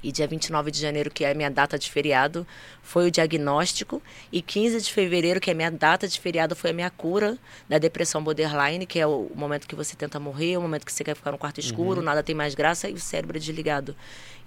E 0.04 0.12
dia 0.12 0.28
29 0.28 0.72
de 0.72 0.80
janeiro, 0.80 1.10
que 1.10 1.26
é 1.26 1.32
a 1.32 1.34
minha 1.34 1.50
data 1.50 1.78
de 1.78 1.90
feriado, 1.90 2.46
foi 2.84 3.08
o 3.08 3.12
diagnóstico. 3.12 4.02
E 4.32 4.42
15 4.42 4.82
de 4.82 4.94
fevereiro, 4.94 5.40
que 5.40 5.50
é 5.50 5.54
a 5.54 5.56
minha 5.56 5.72
data 5.72 6.08
de 6.08 6.20
feriado, 6.20 6.56
foi 6.56 6.70
a 6.70 6.74
minha 6.74 6.90
cura 6.90 7.38
da 7.68 7.78
depressão 7.78 8.24
borderline, 8.24 8.86
que 8.86 9.00
é 9.00 9.08
o 9.08 9.30
momento 9.36 9.68
que 9.68 9.76
você 9.76 9.96
tenta 9.96 10.20
morrer, 10.20 10.58
o 10.58 10.62
momento 10.62 10.86
que 10.86 10.94
você 10.94 11.04
quer 11.04 11.16
ficar 11.16 11.32
no 11.32 11.38
quarto 11.38 11.60
escuro, 11.60 12.02
nada 12.02 12.22
tem 12.22 12.36
mais 12.36 12.54
graça 12.56 12.90
e 12.90 12.94
o 12.94 13.00
cérebro 13.00 13.38
é 13.38 13.40
desligado. 13.40 13.96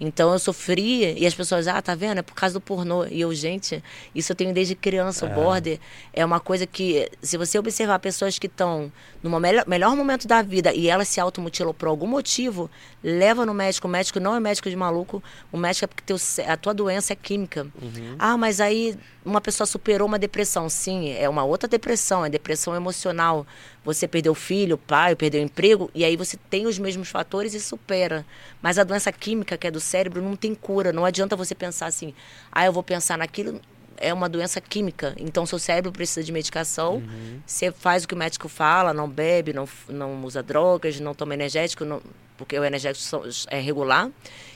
Então 0.01 0.33
eu 0.33 0.39
sofria 0.39 1.13
e 1.13 1.27
as 1.27 1.35
pessoas, 1.35 1.69
ah, 1.69 1.81
tá 1.83 1.95
vendo? 1.95 2.19
É 2.19 2.23
por 2.23 2.35
causa 2.35 2.55
do 2.55 2.61
pornô. 2.61 3.05
E 3.05 3.21
eu, 3.21 3.35
gente, 3.35 3.85
isso 4.15 4.33
eu 4.33 4.37
tenho 4.37 4.55
desde 4.55 4.75
criança. 4.75 5.27
O 5.27 5.29
border 5.29 5.79
é 6.15 6.25
uma 6.25 6.41
coisa 6.41 6.67
que, 6.67 7.11
se 7.21 7.37
você 7.37 7.59
observar 7.59 7.99
pessoas 7.99 8.39
que 8.39 8.47
estão 8.47 8.91
no 9.23 9.39
melhor, 9.39 9.65
melhor 9.69 9.95
momento 9.95 10.27
da 10.27 10.41
vida 10.41 10.73
e 10.73 10.89
elas 10.89 11.07
se 11.07 11.21
automutilam 11.21 11.75
por 11.75 11.87
algum 11.87 12.07
motivo, 12.07 12.71
leva 13.05 13.45
no 13.45 13.53
médico. 13.53 13.87
O 13.87 13.91
médico 13.91 14.19
não 14.19 14.35
é 14.35 14.41
médico 14.41 14.71
de 14.71 14.77
maluco. 14.77 15.23
O 15.53 15.57
médico 15.57 15.85
é 15.85 15.89
porque 15.89 16.03
teu, 16.05 16.17
a 16.47 16.57
tua 16.57 16.73
doença 16.73 17.13
é 17.13 17.17
química. 17.17 17.67
Ah, 18.19 18.37
mas 18.37 18.61
aí 18.61 18.97
uma 19.25 19.41
pessoa 19.41 19.67
superou 19.67 20.07
uma 20.07 20.19
depressão. 20.19 20.69
Sim, 20.69 21.11
é 21.13 21.29
uma 21.29 21.43
outra 21.45 21.69
depressão, 21.69 22.25
é 22.25 22.31
depressão 22.31 22.75
emocional. 22.77 23.45
Você 23.85 24.07
perdeu 24.07 24.33
o 24.33 24.35
filho, 24.35 24.77
o 24.77 24.79
pai, 24.79 25.17
perdeu 25.17 25.41
o 25.41 25.45
emprego, 25.45 25.91
e 25.95 26.05
aí 26.05 26.17
você 26.17 26.37
tem 26.49 26.67
os 26.67 26.79
mesmos 26.79 27.09
fatores 27.09 27.53
e 27.55 27.61
supera. 27.61 28.25
Mas 28.63 28.79
a 28.79 28.85
doença 28.85 29.11
química, 29.11 29.57
que 29.59 29.67
é 29.67 29.71
do 29.71 29.81
cérebro, 29.81 30.23
não 30.23 30.37
tem 30.37 30.55
cura. 30.55 30.93
Não 30.93 31.05
adianta 31.05 31.35
você 31.35 31.55
pensar 31.55 31.87
assim, 31.87 32.15
ah, 32.53 32.65
eu 32.67 32.73
vou 32.73 32.83
pensar 32.83 33.19
naquilo. 33.19 33.61
É 34.03 34.15
uma 34.15 34.29
doença 34.31 34.61
química. 34.63 35.15
Então, 35.19 35.45
seu 35.45 35.59
cérebro 35.59 35.93
precisa 35.93 36.23
de 36.25 36.33
medicação. 36.33 37.03
Você 37.45 37.71
faz 37.71 38.05
o 38.05 38.09
que 38.09 38.15
o 38.15 38.17
médico 38.17 38.49
fala, 38.49 38.95
não 38.95 39.07
bebe, 39.09 39.53
não, 39.53 39.69
não 39.89 40.25
usa 40.25 40.43
drogas, 40.43 40.99
não 41.01 41.13
toma 41.15 41.35
energético, 41.35 41.85
não- 41.85 42.01
porque 42.39 42.59
o 42.59 42.65
energético 42.65 43.05
é 43.49 43.61
regular. 43.61 44.09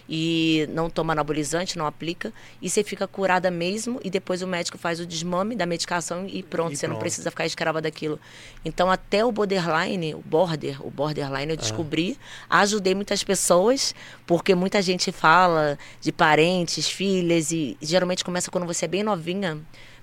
E 0.08 0.68
não 0.70 0.90
toma 0.90 1.12
anabolizante, 1.14 1.78
não 1.78 1.86
aplica. 1.86 2.32
E 2.60 2.68
você 2.68 2.84
fica 2.84 3.06
curada 3.08 3.50
mesmo. 3.50 4.00
E 4.04 4.10
depois 4.10 4.42
o 4.42 4.46
médico 4.46 4.76
faz 4.76 5.00
o 5.00 5.06
desmame 5.06 5.56
da 5.56 5.64
medicação 5.64 6.26
e 6.28 6.42
pronto. 6.42 6.72
E 6.72 6.76
você 6.76 6.86
não 6.86 6.94
pronto. 6.94 7.00
precisa 7.00 7.30
ficar 7.30 7.46
escrava 7.46 7.80
daquilo. 7.80 8.20
Então, 8.64 8.90
até 8.90 9.24
o 9.24 9.32
borderline, 9.32 10.14
o 10.14 10.18
border, 10.20 10.86
o 10.86 10.90
borderline, 10.90 11.52
eu 11.52 11.56
descobri, 11.56 12.18
ajudei 12.50 12.94
muitas 12.94 13.24
pessoas, 13.24 13.94
porque 14.26 14.54
muita 14.54 14.82
gente 14.82 15.10
fala 15.10 15.78
de 16.00 16.12
parentes, 16.12 16.86
filhas, 16.88 17.50
e 17.50 17.76
geralmente 17.80 18.22
começa 18.24 18.50
quando 18.50 18.66
você 18.66 18.84
é 18.84 18.88
bem 18.88 19.02
novinha. 19.02 19.58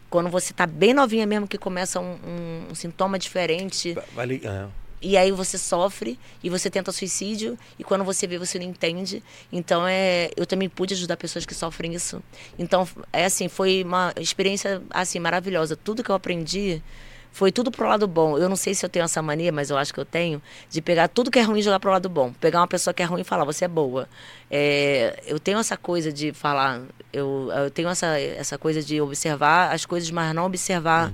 Quando 0.10 0.30
você 0.30 0.54
tá 0.54 0.66
bem 0.68 0.94
novinha 0.94 1.26
mesmo, 1.26 1.48
que 1.48 1.58
começa 1.58 2.00
um, 2.00 2.14
um- 2.14 2.68
um 2.72 2.76
sintoma 2.76 3.18
diferente. 3.18 3.96
Vale, 4.14 4.42
é. 4.44 4.66
E 5.02 5.18
aí 5.18 5.32
você 5.32 5.58
sofre 5.58 6.20
e 6.44 6.50
você 6.50 6.70
tenta 6.70 6.92
suicídio 6.92 7.58
e 7.80 7.84
quando 7.84 8.04
você 8.04 8.28
vê 8.28 8.38
você 8.38 8.60
não 8.60 8.66
entende. 8.66 9.24
Então 9.52 9.88
é, 9.88 10.30
eu 10.38 10.46
também 10.46 10.70
pude 10.70 10.94
ajudar 10.94 11.18
pessoas 11.18 11.46
que 11.46 11.56
sofrem 11.56 11.94
isso. 11.94 12.22
Então 12.60 12.88
é 13.12 13.26
assim, 13.26 13.48
foi 13.48 13.84
uma 13.84 14.14
experiência 14.18 14.82
assim 14.92 15.20
maravilhosa. 15.20 15.76
Tudo 15.76 16.04
que 16.04 16.12
eu 16.12 16.16
aprendi 16.16 16.84
foi 17.32 17.52
tudo 17.52 17.72
pro 17.72 17.88
lado 17.88 18.08
bom. 18.08 18.38
Eu 18.38 18.50
não 18.50 18.56
sei 18.56 18.76
se 18.76 18.86
eu 18.86 18.90
tenho 18.90 19.06
essa 19.06 19.22
mania, 19.22 19.52
mas 19.52 19.70
eu 19.70 19.78
acho 19.78 19.94
que 19.94 20.00
eu 20.00 20.06
tenho 20.06 20.42
de 20.70 20.82
pegar 20.82 21.08
tudo 21.08 21.32
que 21.32 21.40
é 21.40 21.42
ruim 21.42 21.60
e 21.60 21.64
jogar 21.64 21.80
pro 21.80 21.90
lado 21.90 22.10
bom. 22.10 22.34
Pegar 22.34 22.60
uma 22.60 22.68
pessoa 22.68 22.94
que 22.94 23.02
é 23.02 23.06
ruim 23.06 23.22
e 23.22 23.24
falar, 23.24 23.46
você 23.46 23.66
é 23.66 23.68
boa. 23.68 24.08
É, 24.50 25.24
eu 25.26 25.40
tenho 25.40 25.58
essa 25.58 25.78
coisa 25.78 26.12
de 26.12 26.34
falar, 26.34 26.82
eu, 27.12 27.50
eu 27.56 27.72
tenho 27.72 27.90
essa, 27.90 28.20
essa 28.20 28.58
coisa 28.58 28.84
de 28.84 29.00
observar 29.02 29.74
as 29.74 29.86
coisas, 29.86 30.12
mas 30.12 30.36
não 30.36 30.46
observar 30.46 31.12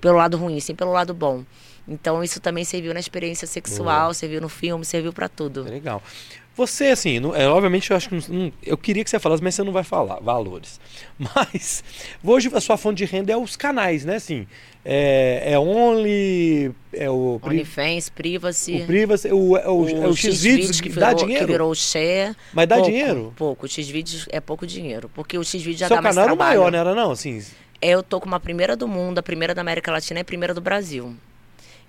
pelo 0.00 0.16
lado 0.16 0.36
ruim, 0.36 0.58
sim 0.60 0.74
pelo 0.74 0.92
lado 0.92 1.14
bom. 1.14 1.44
Então 1.90 2.22
isso 2.22 2.40
também 2.40 2.62
serviu 2.64 2.94
na 2.94 3.00
experiência 3.00 3.46
sexual, 3.48 4.14
serviu 4.14 4.40
no 4.40 4.48
filme, 4.48 4.84
serviu 4.84 5.12
pra 5.12 5.28
tudo. 5.28 5.66
É 5.66 5.70
Legal. 5.70 6.00
Você, 6.56 6.86
assim, 6.88 7.18
não- 7.20 7.34
é, 7.34 7.48
obviamente 7.48 7.90
eu 7.90 7.96
acho 7.96 8.08
que. 8.10 8.14
não- 8.16 8.38
não- 8.44 8.52
eu 8.62 8.76
queria 8.76 9.02
que 9.02 9.08
você 9.10 9.18
falasse, 9.18 9.42
mas 9.42 9.54
você 9.54 9.62
não 9.62 9.72
vai 9.72 9.82
falar 9.82 10.20
valores. 10.20 10.78
Mas 11.18 11.82
hoje 12.22 12.50
a 12.52 12.60
sua 12.60 12.76
fonte 12.76 12.98
de 12.98 13.04
renda 13.06 13.32
é 13.32 13.36
os 13.36 13.56
canais, 13.56 14.04
né? 14.04 14.16
Assim, 14.16 14.46
é, 14.84 15.52
é 15.52 15.58
Only, 15.58 16.72
é 16.92 17.08
o, 17.08 17.40
OnlyFans, 17.42 18.08
Privacy. 18.10 18.82
o 18.82 18.86
Privacy, 18.86 19.28
o, 19.32 19.56
é 19.56 19.68
o, 19.68 19.88
é 19.88 20.06
o 20.08 20.14
X-Vídeos 20.14 20.80
que, 20.80 20.88
dá 20.90 21.08
virou, 21.08 21.22
dinheiro. 21.24 21.46
que 21.46 21.52
virou 21.52 21.70
o 21.70 21.74
Share. 21.74 22.36
Mas 22.52 22.68
dá 22.68 22.76
Pouco, 22.76 22.90
dinheiro? 22.90 23.32
Pouco. 23.36 23.66
O 23.66 23.68
X-Vídeos 23.68 24.26
é 24.30 24.40
pouco 24.40 24.66
dinheiro. 24.66 25.08
Porque 25.14 25.38
o 25.38 25.44
X-Vídeos 25.44 25.80
já 25.80 25.86
Seu 25.88 25.96
dá 25.96 26.02
mais 26.02 26.14
canal 26.14 26.24
era 26.28 26.34
o 26.34 26.36
trabalho. 26.36 26.58
maior, 26.60 26.72
né? 26.72 26.78
Era 26.78 26.94
não? 26.94 27.10
Assim, 27.12 27.42
Eu 27.80 28.02
tô 28.02 28.20
com 28.20 28.26
uma 28.26 28.40
primeira 28.40 28.76
do 28.76 28.86
mundo, 28.88 29.18
a 29.18 29.22
primeira 29.22 29.54
da 29.54 29.60
América 29.62 29.90
Latina 29.92 30.20
e 30.20 30.22
a 30.22 30.24
primeira 30.24 30.52
do 30.52 30.60
Brasil. 30.60 31.14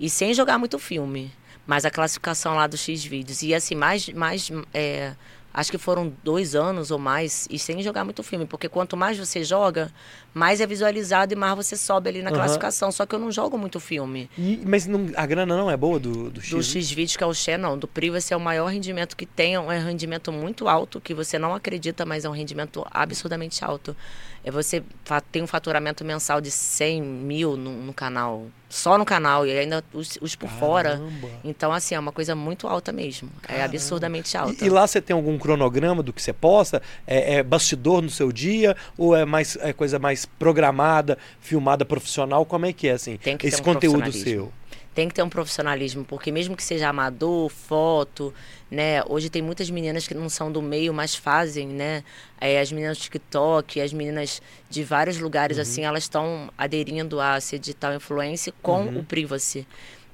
E 0.01 0.09
sem 0.09 0.33
jogar 0.33 0.57
muito 0.57 0.77
filme. 0.79 1.31
Mas 1.67 1.85
a 1.85 1.91
classificação 1.91 2.55
lá 2.55 2.65
do 2.65 2.75
X-Vídeos. 2.75 3.43
E 3.43 3.53
assim, 3.53 3.75
mais. 3.75 4.09
mais 4.09 4.51
é, 4.73 5.13
acho 5.53 5.69
que 5.69 5.77
foram 5.77 6.11
dois 6.23 6.55
anos 6.55 6.89
ou 6.89 6.97
mais. 6.97 7.47
E 7.51 7.59
sem 7.59 7.83
jogar 7.83 8.03
muito 8.03 8.23
filme. 8.23 8.45
Porque 8.47 8.67
quanto 8.67 8.97
mais 8.97 9.17
você 9.17 9.43
joga, 9.43 9.91
mais 10.33 10.59
é 10.59 10.65
visualizado 10.65 11.33
e 11.33 11.35
mais 11.35 11.55
você 11.55 11.77
sobe 11.77 12.09
ali 12.09 12.21
na 12.23 12.29
Aham. 12.31 12.39
classificação. 12.39 12.91
Só 12.91 13.05
que 13.05 13.13
eu 13.13 13.19
não 13.19 13.31
jogo 13.31 13.59
muito 13.59 13.79
filme. 13.79 14.27
e- 14.37 14.59
mas 14.65 14.87
não- 14.87 15.11
a 15.15 15.25
grana 15.27 15.55
não 15.55 15.69
é 15.69 15.77
boa 15.77 15.99
do, 15.99 16.31
do 16.31 16.41
X? 16.41 16.49
Do 16.49 16.63
X-Vídeos, 16.63 17.15
que 17.15 17.23
é 17.23 17.27
o 17.27 17.33
Share, 17.33 17.61
não. 17.61 17.77
Do 17.77 17.87
Privacy 17.87 18.33
é 18.33 18.37
o 18.37 18.41
maior 18.41 18.65
rendimento 18.65 19.15
que 19.15 19.27
tem. 19.27 19.53
É 19.53 19.59
um 19.59 19.67
rendimento 19.67 20.31
muito 20.31 20.67
alto, 20.67 20.99
que 20.99 21.13
você 21.13 21.37
não 21.37 21.53
acredita, 21.53 22.05
mas 22.07 22.25
é 22.25 22.29
um 22.29 22.33
rendimento 22.33 22.83
absurdamente 22.89 23.63
alto. 23.63 23.95
É 24.43 24.49
você 24.49 24.83
tem 25.31 25.43
um 25.43 25.47
faturamento 25.47 26.03
mensal 26.03 26.41
de 26.41 26.49
100 26.49 27.01
mil 27.01 27.55
no, 27.55 27.71
no 27.71 27.93
canal. 27.93 28.47
Só 28.69 28.97
no 28.97 29.05
canal. 29.05 29.45
E 29.45 29.51
ainda 29.51 29.83
os, 29.93 30.17
os 30.21 30.35
por 30.35 30.49
fora. 30.49 30.91
Caramba. 30.91 31.29
Então, 31.43 31.71
assim, 31.71 31.93
é 31.93 31.99
uma 31.99 32.11
coisa 32.11 32.35
muito 32.35 32.67
alta 32.67 32.91
mesmo. 32.91 33.29
É 33.47 33.61
absurdamente 33.63 34.35
alta. 34.35 34.63
E, 34.63 34.67
e 34.67 34.69
lá 34.69 34.87
você 34.87 34.99
tem 34.99 35.15
algum 35.15 35.37
cronograma 35.37 36.01
do 36.01 36.11
que 36.11 36.21
você 36.21 36.33
posta? 36.33 36.81
É, 37.05 37.35
é 37.35 37.43
bastidor 37.43 38.01
no 38.01 38.09
seu 38.09 38.31
dia? 38.31 38.75
Ou 38.97 39.15
é 39.15 39.25
mais 39.25 39.57
é 39.57 39.73
coisa 39.73 39.99
mais 39.99 40.25
programada, 40.25 41.17
filmada 41.39 41.85
profissional? 41.85 42.45
Como 42.45 42.65
é 42.65 42.73
que 42.73 42.87
é 42.87 42.93
assim? 42.93 43.17
Tem 43.17 43.37
que 43.37 43.47
esse 43.47 43.61
um 43.61 43.63
conteúdo 43.63 44.11
seu? 44.11 44.51
Tem 44.93 45.07
que 45.07 45.13
ter 45.13 45.23
um 45.23 45.29
profissionalismo, 45.29 46.03
porque 46.03 46.31
mesmo 46.31 46.55
que 46.55 46.63
seja 46.63 46.89
amador, 46.89 47.49
foto, 47.49 48.33
né? 48.69 49.01
Hoje 49.07 49.29
tem 49.29 49.41
muitas 49.41 49.69
meninas 49.69 50.07
que 50.07 50.13
não 50.13 50.27
são 50.27 50.51
do 50.51 50.61
meio, 50.61 50.93
mas 50.93 51.15
fazem, 51.15 51.67
né? 51.67 52.03
É, 52.39 52.59
as 52.59 52.71
meninas 52.71 52.97
do 52.97 53.01
TikTok, 53.01 53.79
as 53.79 53.93
meninas 53.93 54.41
de 54.69 54.83
vários 54.83 55.17
lugares, 55.17 55.57
assim, 55.59 55.85
elas 55.85 56.03
estão 56.03 56.51
aderindo 56.57 57.21
a 57.21 57.39
ser 57.39 57.59
digital 57.59 57.93
influencer 57.93 58.53
com 58.61 58.85
o 58.85 59.03
privacy. 59.03 59.65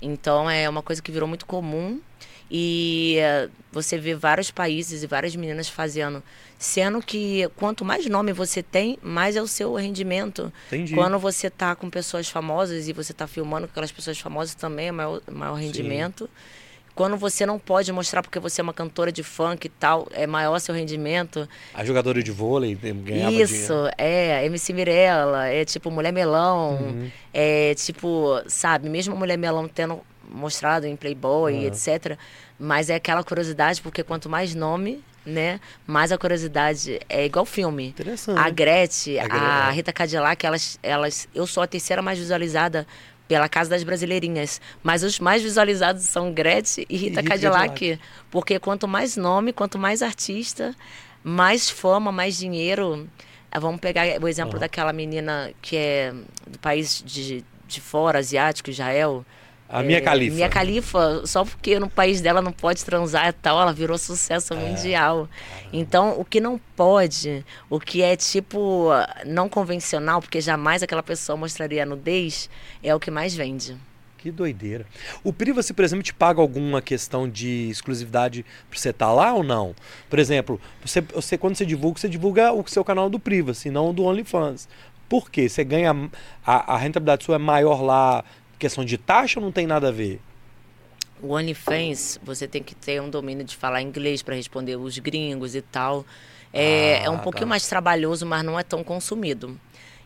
Então 0.02 0.49
é 0.49 0.69
uma 0.69 0.82
coisa 0.82 1.02
que 1.02 1.11
virou 1.11 1.28
muito 1.28 1.45
comum 1.45 1.99
e 2.49 3.18
eh, 3.19 3.49
você 3.72 3.98
vê 3.98 4.15
vários 4.15 4.49
países 4.49 5.03
e 5.03 5.07
várias 5.07 5.36
meninas 5.36 5.68
fazendo, 5.68 6.24
sendo 6.57 7.02
que 7.02 7.48
quanto 7.57 7.84
mais 7.84 8.06
nome 8.06 8.32
você 8.32 8.64
tem, 8.64 8.98
mais 9.02 9.36
é 9.36 9.41
o 9.41 9.48
seu 9.48 9.74
rendimento. 9.76 10.52
Entendi. 10.68 10.94
Quando 10.95 11.19
você 11.19 11.49
tá 11.49 11.76
com 11.76 11.90
pessoas 11.90 12.30
famosas 12.30 12.88
e 12.88 12.94
você 12.94 13.14
tá 13.14 13.28
filmando 13.28 13.68
com 13.68 13.72
aquelas 13.72 13.91
pessoas 13.91 14.18
famosas 14.18 14.56
também 14.56 14.88
é 14.88 14.91
maior, 14.91 15.22
maior 15.30 15.56
rendimento. 15.56 16.30
Quando 16.98 17.15
você 17.15 17.45
não 17.45 17.60
pode 17.60 17.91
mostrar 17.91 18.24
porque 18.24 18.40
você 18.40 18.60
é 18.60 18.64
uma 18.64 18.74
cantora 18.74 19.11
de 19.11 19.22
funk 19.22 19.68
e 19.68 19.69
tal, 19.69 20.07
é 20.11 20.26
maior 20.26 20.57
seu 20.60 20.74
rendimento. 20.74 21.48
A 21.74 21.86
jogadora 21.86 22.24
de 22.24 22.32
vôlei 22.32 22.74
ganhava 22.74 23.32
Isso, 23.32 23.53
dinheiro. 23.74 23.91
é, 23.99 24.44
MC 24.48 24.74
Mirella, 24.74 25.45
é 25.48 25.64
tipo 25.64 25.91
Mulher 25.91 26.11
Melão, 26.11 26.72
Uhum. 26.82 27.11
é 27.32 27.76
tipo, 27.76 28.41
sabe, 28.48 28.90
mesmo 28.90 29.15
Mulher 29.15 29.38
Melão 29.38 29.68
tendo 29.68 30.02
mostrado 30.28 30.88
em 30.88 30.95
Playboy, 30.95 31.53
Uhum. 31.53 31.68
etc. 31.68 32.18
Mas 32.60 32.90
é 32.90 32.95
aquela 32.95 33.24
curiosidade, 33.24 33.80
porque 33.80 34.02
quanto 34.03 34.28
mais 34.28 34.56
nome, 34.56 35.02
né, 35.24 35.60
mais 35.86 36.11
a 36.11 36.18
curiosidade 36.18 36.99
é 37.07 37.26
igual 37.28 37.45
filme. 37.45 37.90
Interessante. 37.90 38.40
A 38.40 38.49
Gretchen, 38.49 39.19
A 39.19 39.24
a, 39.24 39.28
Gre- 39.28 39.69
é. 39.69 39.72
Rita 39.76 39.94
Cadillac, 39.94 40.44
elas, 40.44 40.80
elas, 40.82 41.28
eu 41.36 41.45
sou 41.45 41.61
a 41.61 41.68
terceira 41.68 42.02
mais 42.02 42.18
visualizada 42.18 42.88
pela 43.28 43.49
Casa 43.49 43.70
das 43.70 43.84
Brasileirinhas, 43.84 44.62
mas 44.82 45.04
os 45.04 45.20
mais 45.20 45.41
visualizados 45.44 46.04
são 46.04 46.32
Gretchen 46.32 46.86
e 46.90 46.95
Rita, 46.98 47.22
Rita 47.22 47.24
Cadillac, 47.34 47.70
Cadillac. 47.74 48.02
porque 48.32 48.60
quanto 48.60 48.88
mais 48.88 49.18
nome, 49.18 49.52
quanto 49.54 49.78
mais 49.78 50.02
artista, 50.02 50.74
mais 51.24 51.70
fama, 51.70 52.12
mais 52.12 52.38
dinheiro. 52.38 53.08
Ah, 53.52 53.60
Vamos 53.60 53.80
pegar 53.82 54.06
o 54.22 54.28
exemplo 54.28 54.54
Aham. 54.54 54.60
daquela 54.60 54.94
menina 54.94 55.52
que 55.62 55.76
é 55.76 56.14
do 56.45 56.60
país 56.60 57.02
de, 57.06 57.44
de 57.68 57.82
fora, 57.82 58.20
asiático, 58.20 58.70
Israel, 58.70 59.26
A 59.69 59.84
minha 59.84 59.98
É, 59.98 60.02
califa. 60.02 60.35
Minha 60.35 60.48
Califa, 60.49 61.22
só 61.26 61.44
porque 61.44 61.77
no 61.77 61.89
país 61.89 62.22
dela 62.22 62.41
não 62.41 62.53
pode 62.53 62.85
transar 62.85 63.27
e 63.27 63.34
tal, 63.34 63.60
ela 63.61 63.73
virou 63.73 63.98
sucesso 63.98 64.53
É. 64.53 64.57
mundial. 64.57 65.27
Então, 65.73 66.18
o 66.19 66.23
que 66.23 66.39
não 66.39 66.57
pode, 66.76 67.45
o 67.69 67.80
que 67.80 68.02
é 68.02 68.15
tipo 68.15 68.88
não 69.26 69.49
convencional, 69.49 70.22
porque 70.22 70.39
jamais 70.39 70.81
aquela 70.81 71.03
pessoa 71.03 71.35
mostraria 71.35 71.85
nudez, 71.85 72.49
é 72.81 72.95
o 72.95 72.99
que 72.99 73.11
mais 73.11 73.35
vende. 73.35 73.76
Que 74.18 74.31
doideira. 74.31 74.85
O 75.23 75.31
Privacy, 75.31 75.73
por 75.73 75.85
exemplo, 75.85 76.02
te 76.03 76.14
paga 76.14 76.41
alguma 76.41 76.81
questão 76.81 77.30
de 77.30 77.69
exclusividade 77.69 78.44
pra 78.69 78.80
você 78.80 78.89
estar 78.89 79.11
lá 79.11 79.34
ou 79.34 79.44
não? 79.44 79.76
Por 80.10 80.18
exemplo, 80.18 80.60
você, 80.84 81.02
você 81.02 81.38
quando 81.38 81.56
você 81.56 81.65
divulga, 81.65 81.99
você 81.99 82.10
divulga 82.10 82.52
o 82.53 82.68
seu 82.68 82.84
canal 82.84 83.10
do 83.10 83.19
Privacy, 83.19 83.69
não 83.69 83.94
do 83.94 84.03
OnlyFans. 84.03 84.68
Por 85.07 85.30
quê? 85.30 85.48
Você 85.48 85.64
ganha. 85.64 85.94
A, 86.45 86.73
a 86.73 86.77
rentabilidade 86.77 87.23
sua 87.26 87.35
é 87.35 87.38
maior 87.38 87.81
lá, 87.81 88.23
questão 88.57 88.84
de 88.85 88.97
taxa 88.97 89.39
ou 89.39 89.45
não 89.45 89.51
tem 89.51 89.67
nada 89.67 89.89
a 89.89 89.91
ver? 89.91 90.21
O 91.19 91.34
OnlyFans, 91.34 92.19
você 92.21 92.47
tem 92.47 92.61
que 92.61 92.75
ter 92.75 93.01
um 93.01 93.09
domínio 93.09 93.43
de 93.43 93.55
falar 93.55 93.81
inglês 93.81 94.21
para 94.21 94.35
responder 94.35 94.75
os 94.75 94.97
gringos 94.99 95.55
e 95.55 95.61
tal. 95.61 96.05
É, 96.53 96.99
Ah, 96.99 97.03
é 97.03 97.09
um 97.09 97.17
tá. 97.17 97.19
pouquinho 97.19 97.47
mais 97.47 97.67
trabalhoso, 97.67 98.25
mas 98.25 98.43
não 98.43 98.59
é 98.59 98.63
tão 98.63 98.84
consumido. 98.84 99.59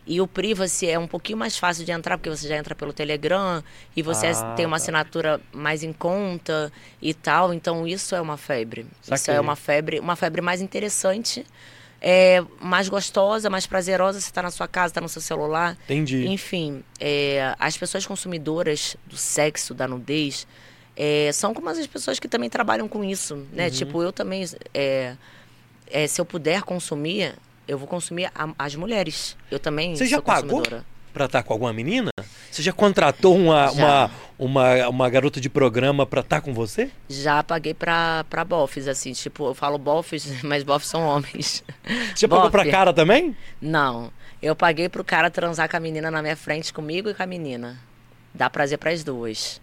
E 0.06 0.20
o 0.20 0.26
Privacy 0.26 0.88
é 0.88 0.98
um 0.98 1.06
pouquinho 1.06 1.38
mais 1.38 1.56
fácil 1.56 1.84
de 1.84 1.92
entrar, 1.92 2.18
porque 2.18 2.30
você 2.30 2.48
já 2.48 2.56
entra 2.56 2.74
pelo 2.74 2.92
Telegram 2.92 3.62
e 3.94 4.02
você 4.02 4.26
Ah, 4.28 4.54
tem 4.56 4.66
uma 4.66 4.76
tá. 4.76 4.76
assinatura 4.76 5.40
mais 5.52 5.82
em 5.84 5.92
conta 5.92 6.72
e 7.00 7.14
tal. 7.14 7.52
Então 7.54 7.86
isso 7.86 8.14
é 8.14 8.20
uma 8.20 8.36
febre. 8.36 8.86
Isso 9.06 9.30
Saquei. 9.30 9.34
é 9.34 9.40
uma 9.40 9.54
febre, 9.54 10.00
uma 10.00 10.16
febre 10.16 10.40
mais 10.40 10.60
interessante, 10.60 11.46
é, 12.04 12.42
mais 12.60 12.88
gostosa, 12.88 13.48
mais 13.48 13.64
prazerosa. 13.66 14.20
Você 14.20 14.26
está 14.28 14.42
na 14.42 14.50
sua 14.50 14.66
casa, 14.66 14.88
está 14.90 15.00
no 15.00 15.08
seu 15.08 15.22
celular. 15.22 15.78
Entendi. 15.84 16.26
Enfim, 16.26 16.82
é, 16.98 17.54
as 17.60 17.76
pessoas 17.76 18.04
consumidoras 18.04 18.96
do 19.06 19.16
sexo, 19.16 19.72
da 19.72 19.86
nudez, 19.86 20.46
é, 20.96 21.30
são 21.32 21.54
como 21.54 21.68
as 21.68 21.86
pessoas 21.86 22.18
que 22.18 22.26
também 22.28 22.50
trabalham 22.50 22.88
com 22.88 23.04
isso, 23.04 23.46
né? 23.52 23.66
Uhum. 23.66 23.70
Tipo, 23.70 24.02
eu 24.02 24.12
também, 24.12 24.44
é, 24.74 25.14
é, 25.86 26.06
se 26.08 26.20
eu 26.20 26.24
puder 26.24 26.62
consumir, 26.62 27.34
eu 27.68 27.78
vou 27.78 27.86
consumir 27.86 28.30
a- 28.34 28.52
as 28.58 28.74
mulheres. 28.74 29.36
Eu 29.50 29.60
também 29.60 29.94
Você 29.94 30.04
já 30.06 30.16
sou 30.16 30.22
pagou? 30.24 30.58
consumidora. 30.58 30.91
Pra 31.12 31.26
estar 31.26 31.42
com 31.42 31.52
alguma 31.52 31.72
menina? 31.72 32.08
Você 32.50 32.62
já 32.62 32.72
contratou 32.72 33.36
uma, 33.36 33.68
Já. 33.68 33.72
uma, 33.72 34.10
uma, 34.38 34.88
uma 34.88 35.10
garota 35.10 35.40
de 35.40 35.48
programa 35.50 36.06
pra 36.06 36.20
estar 36.20 36.40
com 36.40 36.54
você? 36.54 36.90
Já 37.08 37.42
paguei 37.42 37.74
pra, 37.74 38.24
pra 38.30 38.44
bofs, 38.44 38.88
assim, 38.88 39.12
tipo, 39.12 39.46
eu 39.48 39.54
falo 39.54 39.76
bofs, 39.78 40.26
mas 40.42 40.62
bofs 40.62 40.88
são 40.88 41.02
homens. 41.06 41.62
Você 42.14 42.20
já 42.22 42.28
pagou 42.28 42.50
pra 42.50 42.62
Bofe. 42.62 42.70
cara 42.70 42.92
também? 42.92 43.36
Não, 43.60 44.10
eu 44.42 44.56
paguei 44.56 44.88
pro 44.88 45.04
cara 45.04 45.30
transar 45.30 45.68
com 45.68 45.76
a 45.76 45.80
menina 45.80 46.10
na 46.10 46.22
minha 46.22 46.36
frente, 46.36 46.72
comigo 46.72 47.08
e 47.10 47.14
com 47.14 47.22
a 47.22 47.26
menina. 47.26 47.78
Dá 48.34 48.48
prazer 48.48 48.78
pras 48.78 49.04
duas. 49.04 49.60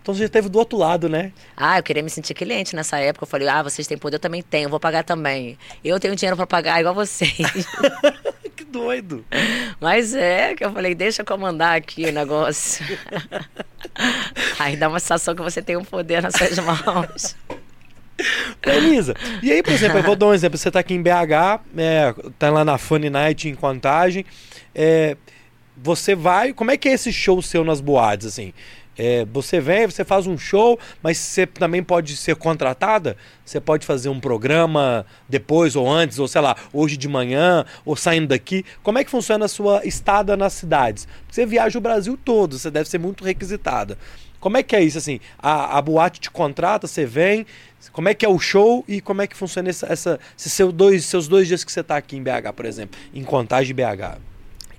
Então 0.00 0.14
você 0.14 0.20
já 0.20 0.26
esteve 0.26 0.48
do 0.48 0.58
outro 0.58 0.78
lado, 0.78 1.06
né? 1.06 1.32
Ah, 1.54 1.78
eu 1.78 1.82
queria 1.82 2.02
me 2.02 2.08
sentir 2.08 2.32
cliente 2.32 2.74
nessa 2.74 2.98
época. 2.98 3.24
Eu 3.24 3.28
falei, 3.28 3.46
ah, 3.46 3.62
vocês 3.62 3.86
têm 3.86 3.98
poder, 3.98 4.16
eu 4.16 4.20
também 4.20 4.42
tenho, 4.42 4.64
eu 4.64 4.70
vou 4.70 4.80
pagar 4.80 5.04
também. 5.04 5.58
Eu 5.84 6.00
tenho 6.00 6.16
dinheiro 6.16 6.34
pra 6.36 6.46
pagar 6.46 6.80
igual 6.80 6.94
vocês. 6.94 7.36
que 8.58 8.64
doido. 8.64 9.24
Mas 9.80 10.14
é, 10.14 10.54
que 10.54 10.64
eu 10.64 10.72
falei, 10.72 10.94
deixa 10.94 11.22
eu 11.22 11.26
comandar 11.26 11.76
aqui 11.76 12.06
o 12.06 12.12
negócio. 12.12 12.84
Aí 14.58 14.76
dá 14.76 14.88
uma 14.88 14.98
sensação 14.98 15.34
que 15.34 15.42
você 15.42 15.62
tem 15.62 15.76
um 15.76 15.84
poder 15.84 16.22
nas 16.22 16.34
suas 16.34 16.58
mãos. 16.58 17.36
Elisa, 18.66 19.14
e 19.40 19.52
aí, 19.52 19.62
por 19.62 19.72
exemplo, 19.72 19.98
eu 19.98 20.02
vou 20.02 20.16
dar 20.16 20.26
um 20.26 20.34
exemplo. 20.34 20.58
Você 20.58 20.72
tá 20.72 20.80
aqui 20.80 20.92
em 20.92 21.00
BH, 21.00 21.62
é, 21.76 22.12
tá 22.36 22.50
lá 22.50 22.64
na 22.64 22.76
Funny 22.76 23.08
Night 23.08 23.48
em 23.48 23.54
Contagem. 23.54 24.26
é, 24.74 25.16
você 25.76 26.16
vai. 26.16 26.52
Como 26.52 26.72
é 26.72 26.76
que 26.76 26.88
é 26.88 26.92
esse 26.92 27.12
show 27.12 27.40
seu 27.40 27.62
nas 27.62 27.80
boates, 27.80 28.26
assim? 28.26 28.52
É, 28.98 29.24
você 29.26 29.60
vem, 29.60 29.86
você 29.86 30.04
faz 30.04 30.26
um 30.26 30.36
show, 30.36 30.76
mas 31.00 31.16
você 31.18 31.46
também 31.46 31.84
pode 31.84 32.16
ser 32.16 32.34
contratada? 32.34 33.16
Você 33.44 33.60
pode 33.60 33.86
fazer 33.86 34.08
um 34.08 34.18
programa 34.18 35.06
depois 35.28 35.76
ou 35.76 35.88
antes, 35.88 36.18
ou 36.18 36.26
sei 36.26 36.40
lá, 36.40 36.56
hoje 36.72 36.96
de 36.96 37.06
manhã, 37.06 37.64
ou 37.84 37.94
saindo 37.94 38.26
daqui. 38.26 38.64
Como 38.82 38.98
é 38.98 39.04
que 39.04 39.10
funciona 39.10 39.44
a 39.44 39.48
sua 39.48 39.86
estada 39.86 40.36
nas 40.36 40.52
cidades? 40.52 41.06
Você 41.30 41.46
viaja 41.46 41.78
o 41.78 41.82
Brasil 41.82 42.18
todo, 42.22 42.58
você 42.58 42.72
deve 42.72 42.88
ser 42.88 42.98
muito 42.98 43.22
requisitada. 43.22 43.96
Como 44.40 44.56
é 44.56 44.62
que 44.62 44.74
é 44.74 44.82
isso, 44.82 44.98
assim? 44.98 45.20
A, 45.38 45.78
a 45.78 45.82
boate 45.82 46.20
te 46.20 46.30
contrata, 46.30 46.86
você 46.86 47.04
vem, 47.04 47.46
como 47.92 48.08
é 48.08 48.14
que 48.14 48.24
é 48.24 48.28
o 48.28 48.38
show 48.38 48.84
e 48.86 49.00
como 49.00 49.22
é 49.22 49.26
que 49.26 49.36
funciona 49.36 49.68
essa, 49.68 49.86
essa, 49.86 50.20
esses 50.36 50.52
seu 50.52 50.72
dois, 50.72 51.04
seus 51.04 51.28
dois 51.28 51.46
dias 51.46 51.64
que 51.64 51.70
você 51.70 51.80
está 51.80 51.96
aqui 51.96 52.16
em 52.16 52.22
BH, 52.22 52.52
por 52.54 52.64
exemplo, 52.64 52.98
em 53.14 53.22
Contagem 53.22 53.74
BH? 53.74 54.18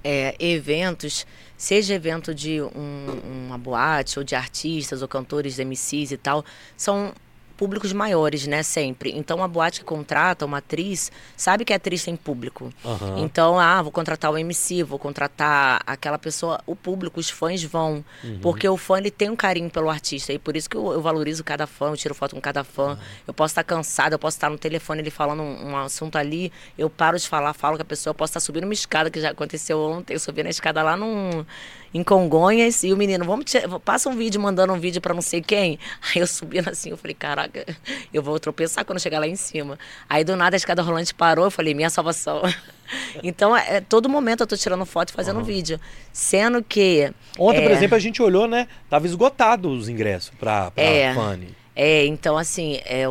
É, 0.01 0.33
eventos, 0.39 1.25
seja 1.59 1.93
evento 1.93 2.33
de 2.33 2.61
um- 2.61 3.45
uma 3.47 3.57
boate, 3.57 4.17
ou 4.17 4.23
de 4.23 4.33
artistas, 4.33 5.01
ou 5.01 5.07
cantores, 5.09 5.59
MCs 5.59 6.11
e 6.13 6.17
tal, 6.17 6.43
são 6.77 7.13
públicos 7.59 7.91
maiores, 7.91 8.47
né, 8.47 8.63
sempre. 8.63 9.11
Então, 9.11 9.43
a 9.43 9.47
boate 9.47 9.81
que 9.81 9.85
contrata 9.85 10.45
uma 10.45 10.59
atriz, 10.59 11.11
sabe 11.35 11.65
que 11.65 11.73
a 11.73 11.75
atriz 11.75 12.01
tem 12.01 12.15
público. 12.15 12.73
Aham. 12.85 13.19
Então, 13.19 13.59
ah, 13.59 13.81
vou 13.81 13.91
contratar 13.91 14.31
o 14.31 14.37
MC, 14.37 14.81
vou 14.81 14.97
contratar 14.97 15.81
aquela 15.85 16.17
pessoa, 16.17 16.61
o 16.65 16.73
público, 16.73 17.19
os 17.19 17.29
fãs 17.29 17.61
vão. 17.61 18.05
Uhum. 18.23 18.39
Porque 18.41 18.65
o 18.65 18.77
fã, 18.77 18.97
ele 18.97 19.11
tem 19.11 19.29
um 19.29 19.35
carinho 19.35 19.69
pelo 19.69 19.89
artista. 19.89 20.31
E 20.31 20.39
por 20.39 20.55
isso 20.55 20.69
que 20.69 20.77
eu, 20.77 20.93
eu 20.93 21.01
valorizo 21.01 21.43
cada 21.43 21.67
fã, 21.67 21.87
eu 21.87 21.97
tiro 21.97 22.15
foto 22.15 22.33
com 22.33 22.39
cada 22.39 22.63
fã. 22.63 22.97
Eu 23.27 23.33
posso 23.33 23.51
estar 23.51 23.63
cansada, 23.65 24.15
eu 24.15 24.19
posso 24.19 24.37
estar 24.37 24.49
no 24.49 24.57
telefone 24.57 25.01
ele 25.01 25.11
falando 25.11 25.43
um, 25.43 25.71
um 25.71 25.77
assunto 25.77 26.17
ali, 26.17 26.53
eu 26.77 26.89
paro 26.89 27.19
de 27.19 27.27
falar, 27.27 27.53
falo 27.53 27.75
com 27.75 27.81
a 27.81 27.85
pessoa, 27.85 28.11
eu 28.11 28.15
posso 28.15 28.31
estar 28.31 28.39
subindo 28.39 28.63
uma 28.63 28.73
escada, 28.73 29.11
que 29.11 29.19
já 29.19 29.31
aconteceu 29.31 29.81
ontem, 29.81 30.13
eu 30.13 30.19
subi 30.19 30.43
na 30.43 30.49
escada 30.49 30.81
lá 30.81 30.95
num, 30.95 31.45
em 31.93 32.03
Congonhas, 32.03 32.83
e 32.83 32.93
o 32.93 32.97
menino, 32.97 33.25
vamos 33.25 33.45
tirar- 33.45 33.79
passa 33.79 34.09
um 34.09 34.15
vídeo, 34.15 34.39
mandando 34.39 34.73
um 34.73 34.79
vídeo 34.79 35.01
pra 35.01 35.13
não 35.13 35.21
sei 35.21 35.41
quem. 35.41 35.79
Aí 36.13 36.21
eu 36.21 36.27
subindo 36.27 36.69
assim, 36.69 36.89
eu 36.91 36.97
falei, 36.97 37.13
caraca, 37.15 37.65
eu 38.13 38.21
vou 38.21 38.39
tropeçar 38.39 38.85
quando 38.85 38.99
chegar 38.99 39.19
lá 39.19 39.27
em 39.27 39.35
cima. 39.35 39.77
Aí 40.09 40.23
do 40.23 40.35
nada 40.35 40.55
a 40.55 40.57
escada 40.57 40.81
rolante 40.81 41.13
parou, 41.13 41.45
eu 41.45 41.51
falei, 41.51 41.73
minha 41.73 41.89
salvação. 41.89 42.41
Então, 43.21 43.55
é, 43.55 43.75
é, 43.77 43.81
todo 43.81 44.09
momento 44.09 44.41
eu 44.41 44.47
tô 44.47 44.57
tirando 44.57 44.83
foto 44.83 45.09
e 45.09 45.13
fazendo 45.13 45.43
vídeo. 45.43 45.79
Sendo 46.11 46.63
que. 46.63 47.13
Ontem, 47.37 47.61
por 47.61 47.69
é, 47.69 47.73
exemplo, 47.75 47.95
a 47.95 47.99
gente 47.99 48.19
olhou, 48.19 48.47
né? 48.47 48.67
Tava 48.89 49.05
esgotado 49.05 49.69
os 49.69 49.87
ingressos 49.87 50.31
pra, 50.39 50.71
pra 50.71 50.83
É. 50.83 51.13
Funny. 51.13 51.55
É, 51.75 52.07
então 52.07 52.35
assim, 52.35 52.79
é, 52.85 53.07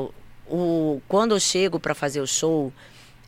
o- 0.49 1.01
quando 1.07 1.33
eu 1.37 1.39
chego 1.39 1.79
para 1.79 1.95
fazer 1.95 2.21
o 2.21 2.27
show, 2.27 2.73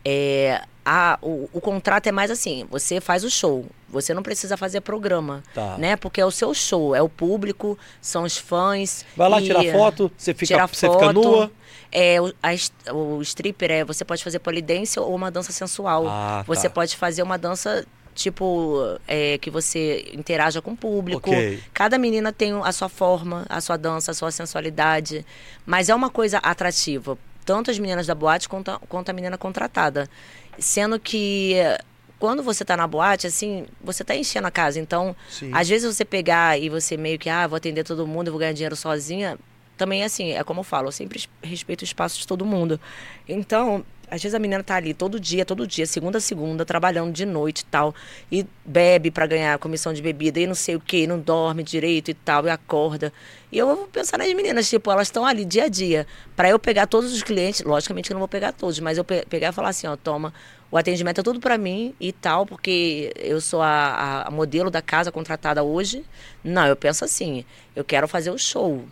é, 0.04 0.60
a, 0.84 1.18
o, 1.22 1.48
o 1.52 1.60
contrato 1.60 2.06
é 2.06 2.12
mais 2.12 2.30
assim, 2.30 2.66
você 2.70 3.00
faz 3.00 3.24
o 3.24 3.30
show, 3.30 3.66
você 3.88 4.14
não 4.14 4.22
precisa 4.22 4.56
fazer 4.56 4.80
programa, 4.80 5.42
Tá. 5.54 5.76
né? 5.78 5.96
Porque 5.96 6.20
é 6.20 6.24
o 6.26 6.30
seu 6.30 6.52
show, 6.54 6.94
é 6.94 7.02
o 7.02 7.08
público, 7.08 7.78
são 8.00 8.22
os 8.24 8.36
fãs. 8.36 9.04
Vai 9.16 9.28
lá 9.28 9.40
e- 9.40 9.44
tirar 9.44 9.64
foto, 9.72 10.10
você 10.16 10.32
fica, 10.32 10.46
tirar 10.46 10.66
você 10.66 10.88
fica 10.90 11.12
nua. 11.12 11.50
É, 11.92 12.20
o, 12.20 12.32
a 12.42 12.92
o 12.94 13.20
stripper 13.22 13.70
é, 13.70 13.84
você 13.84 14.04
pode 14.04 14.22
fazer 14.22 14.38
polidência 14.38 15.02
ou 15.02 15.14
uma 15.14 15.30
dança 15.30 15.50
sensual. 15.52 16.04
Ah, 16.08 16.44
você 16.46 16.68
tá. 16.68 16.74
pode 16.74 16.96
fazer 16.96 17.22
uma 17.22 17.36
dança 17.36 17.84
tipo 18.14 18.98
é, 19.08 19.38
que 19.38 19.50
você 19.50 20.08
interaja 20.12 20.60
com 20.62 20.72
o 20.72 20.76
público. 20.76 21.30
Ok. 21.30 21.60
Cada 21.72 21.98
menina 21.98 22.32
tem 22.32 22.52
a 22.62 22.72
sua 22.72 22.88
forma, 22.88 23.44
a 23.48 23.60
sua 23.60 23.76
dança, 23.76 24.10
a 24.10 24.14
sua 24.14 24.30
sensualidade, 24.30 25.24
mas 25.66 25.88
é 25.88 25.94
uma 25.94 26.10
coisa 26.10 26.38
atrativa, 26.38 27.16
tanto 27.44 27.70
as 27.70 27.78
meninas 27.78 28.06
da 28.06 28.14
boate 28.14 28.48
quanto 28.48 28.70
a, 28.70 28.78
quanto 28.88 29.08
a 29.08 29.12
menina 29.12 29.36
contratada, 29.38 30.08
sendo 30.60 30.98
que 31.00 31.54
quando 32.18 32.42
você 32.42 32.64
tá 32.64 32.76
na 32.76 32.86
boate, 32.86 33.26
assim, 33.26 33.66
você 33.82 34.04
tá 34.04 34.14
enchendo 34.14 34.46
a 34.46 34.50
casa. 34.50 34.78
Então, 34.78 35.16
Sim. 35.28 35.50
às 35.54 35.68
vezes 35.68 35.96
você 35.96 36.04
pegar 36.04 36.58
e 36.60 36.68
você 36.68 36.96
meio 36.96 37.18
que, 37.18 37.28
ah, 37.30 37.46
vou 37.46 37.56
atender 37.56 37.82
todo 37.82 38.06
mundo, 38.06 38.30
vou 38.30 38.38
ganhar 38.38 38.52
dinheiro 38.52 38.76
sozinha, 38.76 39.38
também 39.76 40.02
é 40.02 40.04
assim, 40.04 40.32
é 40.32 40.44
como 40.44 40.60
eu 40.60 40.64
falo, 40.64 40.88
eu 40.88 40.92
sempre 40.92 41.18
es- 41.18 41.28
respeito 41.42 41.80
o 41.80 41.84
espaço 41.84 42.18
de 42.18 42.26
todo 42.26 42.44
mundo. 42.44 42.78
Então, 43.26 43.82
às 44.10 44.22
vezes 44.22 44.34
a 44.34 44.38
menina 44.38 44.62
tá 44.62 44.74
ali 44.76 44.92
todo 44.92 45.18
dia, 45.20 45.44
todo 45.44 45.66
dia, 45.66 45.86
segunda 45.86 46.18
a 46.18 46.20
segunda, 46.20 46.64
trabalhando 46.64 47.12
de 47.12 47.24
noite 47.24 47.60
e 47.60 47.64
tal, 47.66 47.94
e 48.30 48.44
bebe 48.64 49.10
pra 49.10 49.26
ganhar 49.26 49.58
comissão 49.58 49.92
de 49.92 50.02
bebida 50.02 50.40
e 50.40 50.46
não 50.46 50.54
sei 50.54 50.76
o 50.76 50.80
que, 50.80 51.06
não 51.06 51.18
dorme 51.18 51.62
direito 51.62 52.10
e 52.10 52.14
tal, 52.14 52.46
e 52.46 52.50
acorda. 52.50 53.12
E 53.52 53.58
eu 53.58 53.66
vou 53.66 53.86
pensar 53.86 54.18
nas 54.18 54.32
meninas, 54.32 54.68
tipo, 54.68 54.90
elas 54.90 55.08
estão 55.08 55.24
ali 55.24 55.44
dia 55.44 55.64
a 55.64 55.68
dia. 55.68 56.06
Pra 56.36 56.48
eu 56.50 56.58
pegar 56.58 56.86
todos 56.86 57.12
os 57.12 57.22
clientes, 57.22 57.62
logicamente 57.62 58.08
que 58.08 58.12
eu 58.12 58.16
não 58.16 58.20
vou 58.20 58.28
pegar 58.28 58.52
todos, 58.52 58.78
mas 58.80 58.98
eu 58.98 59.04
pe- 59.04 59.24
pegar 59.28 59.48
e 59.48 59.52
falar 59.52 59.70
assim, 59.70 59.86
ó, 59.86 59.96
toma, 59.96 60.32
o 60.70 60.76
atendimento 60.76 61.20
é 61.20 61.22
tudo 61.24 61.40
pra 61.40 61.58
mim 61.58 61.94
e 62.00 62.12
tal, 62.12 62.46
porque 62.46 63.12
eu 63.16 63.40
sou 63.40 63.60
a- 63.62 64.24
a 64.26 64.30
modelo 64.30 64.70
da 64.70 64.80
casa 64.82 65.10
contratada 65.10 65.62
hoje. 65.62 66.04
Não, 66.44 66.66
eu 66.66 66.76
penso 66.76 67.04
assim, 67.04 67.44
eu 67.74 67.84
quero 67.84 68.06
fazer 68.06 68.30
o 68.30 68.38
show. 68.38 68.84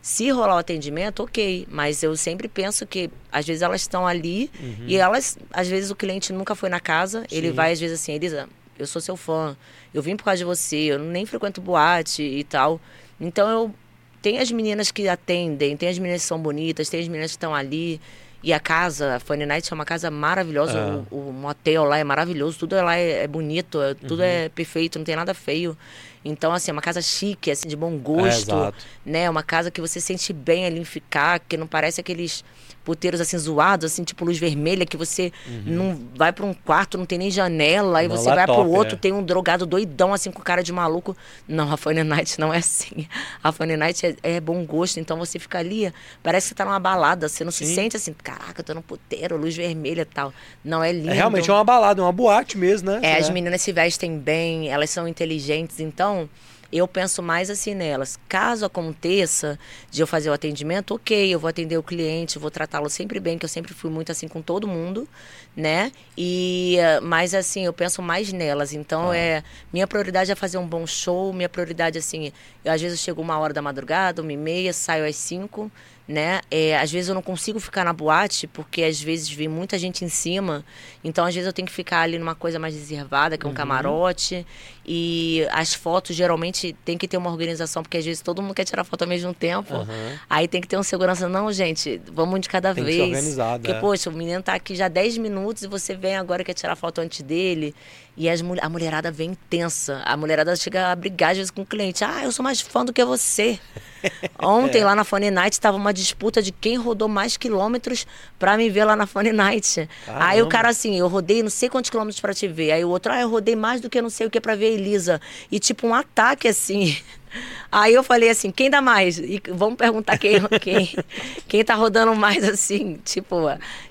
Se 0.00 0.30
rolar 0.30 0.54
o 0.54 0.58
atendimento, 0.58 1.22
ok. 1.22 1.66
Mas 1.70 2.02
eu 2.02 2.16
sempre 2.16 2.48
penso 2.48 2.86
que, 2.86 3.10
às 3.30 3.46
vezes, 3.46 3.62
elas 3.62 3.80
estão 3.82 4.06
ali 4.06 4.50
e 4.86 4.96
elas, 4.96 5.38
às 5.52 5.68
vezes, 5.68 5.90
o 5.90 5.96
cliente 5.96 6.32
nunca 6.32 6.54
foi 6.54 6.68
na 6.68 6.80
casa. 6.80 7.24
Ele 7.30 7.48
Sim. 7.48 7.54
vai, 7.54 7.72
às 7.72 7.80
vezes, 7.80 8.00
assim, 8.00 8.12
Elisa, 8.12 8.48
eu 8.78 8.86
sou 8.86 9.02
seu 9.02 9.16
fã, 9.16 9.56
eu 9.92 10.02
vim 10.02 10.16
por 10.16 10.24
causa 10.24 10.38
de 10.38 10.44
você, 10.44 10.76
eu 10.76 10.98
nem 10.98 11.26
frequento 11.26 11.60
boate 11.60 12.22
e 12.22 12.44
tal. 12.44 12.80
Então, 13.20 13.48
eu. 13.48 13.74
Tem 14.20 14.40
as 14.40 14.50
meninas 14.50 14.90
que 14.90 15.08
atendem, 15.08 15.76
tem 15.76 15.88
as 15.88 15.96
meninas 15.96 16.22
que 16.22 16.26
são 16.26 16.40
bonitas, 16.40 16.88
tem 16.88 17.00
as 17.00 17.06
meninas 17.06 17.30
que 17.30 17.36
estão 17.36 17.54
ali. 17.54 18.00
E 18.42 18.52
a 18.52 18.60
casa, 18.60 19.16
a 19.16 19.20
Funny 19.20 19.44
Night 19.44 19.72
é 19.72 19.74
uma 19.74 19.84
casa 19.84 20.10
maravilhosa. 20.10 20.78
É. 20.78 21.14
O, 21.14 21.28
o 21.30 21.32
motel 21.32 21.84
lá 21.84 21.98
é 21.98 22.04
maravilhoso, 22.04 22.58
tudo 22.58 22.76
lá 22.76 22.96
é, 22.96 23.24
é 23.24 23.26
bonito, 23.26 23.82
é- 23.82 23.94
tudo 23.94 24.22
é 24.22 24.48
perfeito, 24.48 24.96
não 24.98 25.04
tem 25.04 25.16
nada 25.16 25.34
feio. 25.34 25.76
Então, 26.24 26.52
assim, 26.52 26.70
é 26.70 26.72
uma 26.72 26.82
casa 26.82 27.00
chique, 27.02 27.50
assim, 27.50 27.68
de 27.68 27.76
bom 27.76 27.94
É, 27.94 27.96
gosto, 27.98 28.50
exato. 28.50 28.84
né? 29.04 29.28
Uma 29.28 29.42
casa 29.42 29.70
que 29.70 29.80
você 29.80 30.00
sente 30.00 30.32
bem 30.32 30.66
ali 30.66 30.78
em 30.80 30.84
ficar, 30.84 31.40
que 31.40 31.56
não 31.56 31.66
parece 31.66 32.00
aqueles 32.00 32.44
puteiros 32.88 33.20
assim 33.20 33.36
zoados, 33.36 33.92
assim, 33.92 34.02
tipo 34.02 34.24
luz 34.24 34.38
vermelha, 34.38 34.86
que 34.86 34.96
você 34.96 35.30
não 35.66 36.00
vai 36.16 36.32
pra 36.32 36.46
um 36.46 36.54
quarto, 36.54 36.96
não 36.96 37.04
tem 37.04 37.18
nem 37.18 37.30
janela, 37.30 37.98
aí 37.98 38.08
Uhum. 38.08 38.14
Não, 38.14 38.22
você 38.22 38.30
vai 38.30 38.44
é 38.44 38.46
pro 38.46 38.54
top, 38.54 38.70
outro, 38.70 38.94
é. 38.94 38.98
tem 38.98 39.12
um 39.12 39.22
drogado 39.22 39.66
doidão, 39.66 40.14
assim, 40.14 40.30
com 40.30 40.40
cara 40.40 40.62
de 40.62 40.72
maluco. 40.72 41.14
Não, 41.46 41.70
a 41.70 41.76
Funny 41.76 42.02
Night 42.02 42.40
não 42.40 42.52
é 42.52 42.58
assim. 42.58 43.06
A 43.44 43.52
Funny 43.52 43.76
Night 43.76 44.06
é, 44.06 44.16
é 44.22 44.40
bom 44.40 44.64
gosto, 44.64 44.98
então 44.98 45.18
você 45.18 45.38
fica 45.38 45.58
ali, 45.58 45.92
parece 46.22 46.46
que 46.46 46.48
você 46.48 46.54
tá 46.54 46.64
numa 46.64 46.78
balada, 46.78 47.28
você 47.28 47.44
não 47.44 47.52
se 47.52 47.66
Sim. 47.66 47.74
sente 47.74 47.96
assim, 47.96 48.14
caraca, 48.14 48.60
eu 48.60 48.64
tô 48.64 48.72
num 48.72 48.80
puteiro, 48.80 49.36
luz 49.36 49.54
vermelha 49.54 50.02
e 50.02 50.06
tal. 50.06 50.32
Não, 50.64 50.82
é 50.82 50.92
lindo. 50.92 51.10
É 51.10 51.12
realmente 51.12 51.50
é 51.50 51.52
uma 51.52 51.64
balada, 51.64 52.00
é 52.00 52.04
uma 52.04 52.12
boate 52.12 52.56
mesmo, 52.56 52.90
né? 52.90 53.00
É, 53.02 53.18
as 53.18 53.28
meninas 53.28 53.60
se 53.60 53.70
vestem 53.70 54.18
bem, 54.18 54.70
elas 54.70 54.88
são 54.88 55.06
inteligentes, 55.06 55.78
então 55.78 56.28
eu 56.72 56.86
penso 56.86 57.22
mais 57.22 57.50
assim 57.50 57.74
nelas. 57.74 58.18
Caso 58.28 58.64
aconteça 58.64 59.58
de 59.90 60.02
eu 60.02 60.06
fazer 60.06 60.30
o 60.30 60.32
atendimento, 60.32 60.94
ok, 60.94 61.32
eu 61.32 61.38
vou 61.38 61.48
atender 61.48 61.78
o 61.78 61.82
cliente, 61.82 62.38
vou 62.38 62.50
tratá-lo 62.50 62.90
sempre 62.90 63.18
bem, 63.18 63.38
que 63.38 63.44
eu 63.44 63.48
sempre 63.48 63.72
fui 63.72 63.90
muito 63.90 64.12
assim 64.12 64.28
com 64.28 64.42
todo 64.42 64.68
mundo, 64.68 65.08
né? 65.56 65.90
E 66.16 66.76
mas 67.02 67.34
assim, 67.34 67.64
eu 67.64 67.72
penso 67.72 68.02
mais 68.02 68.32
nelas. 68.32 68.72
Então 68.72 69.12
é 69.12 69.42
minha 69.72 69.86
prioridade 69.86 70.30
é 70.30 70.34
fazer 70.34 70.58
um 70.58 70.66
bom 70.66 70.86
show, 70.86 71.32
minha 71.32 71.48
prioridade 71.48 71.98
assim, 71.98 72.32
eu 72.64 72.72
às 72.72 72.80
vezes 72.80 73.00
chego 73.00 73.22
uma 73.22 73.38
hora 73.38 73.54
da 73.54 73.62
madrugada, 73.62 74.20
uma 74.20 74.32
e 74.32 74.36
meia, 74.36 74.72
saio 74.72 75.06
às 75.06 75.16
cinco, 75.16 75.70
né? 76.06 76.40
É, 76.50 76.78
às 76.78 76.90
vezes 76.90 77.08
eu 77.08 77.14
não 77.14 77.22
consigo 77.22 77.60
ficar 77.60 77.84
na 77.84 77.92
boate 77.92 78.46
porque 78.46 78.82
às 78.82 79.00
vezes 79.00 79.28
vem 79.30 79.46
muita 79.46 79.78
gente 79.78 80.04
em 80.04 80.08
cima, 80.08 80.64
então 81.04 81.24
às 81.24 81.34
vezes 81.34 81.46
eu 81.46 81.52
tenho 81.52 81.66
que 81.66 81.74
ficar 81.74 82.00
ali 82.00 82.18
numa 82.18 82.34
coisa 82.34 82.58
mais 82.58 82.74
reservada, 82.74 83.36
que 83.36 83.46
é 83.46 83.48
um 83.48 83.52
camarote. 83.52 84.46
E 84.90 85.46
as 85.52 85.74
fotos 85.74 86.16
geralmente 86.16 86.74
tem 86.82 86.96
que 86.96 87.06
ter 87.06 87.18
uma 87.18 87.30
organização 87.30 87.82
porque 87.82 87.98
às 87.98 88.04
vezes 88.06 88.22
todo 88.22 88.40
mundo 88.40 88.54
quer 88.54 88.64
tirar 88.64 88.84
foto 88.84 89.02
ao 89.02 89.08
mesmo 89.08 89.34
tempo. 89.34 89.74
Aham. 89.74 90.18
Aí 90.30 90.48
tem 90.48 90.62
que 90.62 90.66
ter 90.66 90.78
um 90.78 90.82
segurança, 90.82 91.28
não, 91.28 91.52
gente, 91.52 92.00
vamos 92.10 92.40
de 92.40 92.48
cada 92.48 92.74
Tem 92.74 92.82
que 92.82 92.90
vez. 92.90 92.96
ser 92.96 93.02
organizado, 93.08 93.62
Porque, 93.64 93.76
é. 93.76 93.80
poxa, 93.80 94.08
o 94.08 94.12
menino 94.14 94.42
tá 94.42 94.54
aqui 94.54 94.74
já 94.74 94.88
10 94.88 95.18
minutos 95.18 95.62
e 95.64 95.66
você 95.68 95.94
vem 95.94 96.16
agora 96.16 96.40
e 96.40 96.44
quer 96.46 96.54
tirar 96.54 96.74
foto 96.74 97.02
antes 97.02 97.20
dele. 97.20 97.74
E 98.16 98.28
as, 98.30 98.42
a 98.62 98.68
mulherada 98.68 99.12
vem 99.12 99.30
intensa. 99.32 100.00
A 100.06 100.16
mulherada 100.16 100.56
chega 100.56 100.90
a 100.90 100.96
brigar 100.96 101.32
às 101.32 101.36
vezes 101.36 101.50
com 101.50 101.62
o 101.62 101.66
cliente. 101.66 102.02
Ah, 102.02 102.24
eu 102.24 102.32
sou 102.32 102.42
mais 102.42 102.60
fã 102.60 102.82
do 102.84 102.92
que 102.92 103.04
você. 103.04 103.60
Ontem, 104.42 104.82
lá 104.82 104.94
na 104.94 105.04
Funny 105.04 105.30
Night, 105.30 105.60
tava 105.60 105.76
uma 105.76 105.92
disputa 105.92 106.40
de 106.42 106.50
quem 106.50 106.76
rodou 106.76 107.08
mais 107.08 107.36
quilômetros 107.36 108.06
pra 108.38 108.56
me 108.56 108.68
ver 108.70 108.84
lá 108.84 108.96
na 108.96 109.06
Funny 109.06 109.32
Night. 109.32 109.88
Aí 110.06 110.40
o 110.42 110.46
Caramba. 110.46 110.48
cara 110.48 110.68
assim, 110.70 110.98
eu 110.98 111.06
rodei 111.08 111.42
não 111.42 111.50
sei 111.50 111.68
quantos 111.68 111.90
quilômetros 111.90 112.20
pra 112.20 112.32
te 112.34 112.48
ver. 112.48 112.72
Aí 112.72 112.84
o 112.84 112.88
outro, 112.88 113.12
ah, 113.12 113.20
eu 113.20 113.28
rodei 113.30 113.54
mais 113.54 113.80
do 113.80 113.88
que 113.90 114.00
não 114.02 114.10
sei 114.10 114.26
o 114.26 114.30
que 114.30 114.40
pra 114.40 114.56
ver 114.56 114.77
Elisa. 114.78 115.20
E 115.50 115.58
tipo, 115.58 115.86
um 115.86 115.94
ataque 115.94 116.48
assim. 116.48 116.96
Aí 117.70 117.92
eu 117.92 118.02
falei 118.02 118.30
assim, 118.30 118.50
quem 118.50 118.70
dá 118.70 118.80
mais? 118.80 119.18
E 119.18 119.42
vamos 119.50 119.76
perguntar 119.76 120.16
quem, 120.16 120.40
quem, 120.60 120.96
quem 121.46 121.64
tá 121.64 121.74
rodando 121.74 122.14
mais 122.14 122.42
assim. 122.42 122.98
Tipo, 123.04 123.36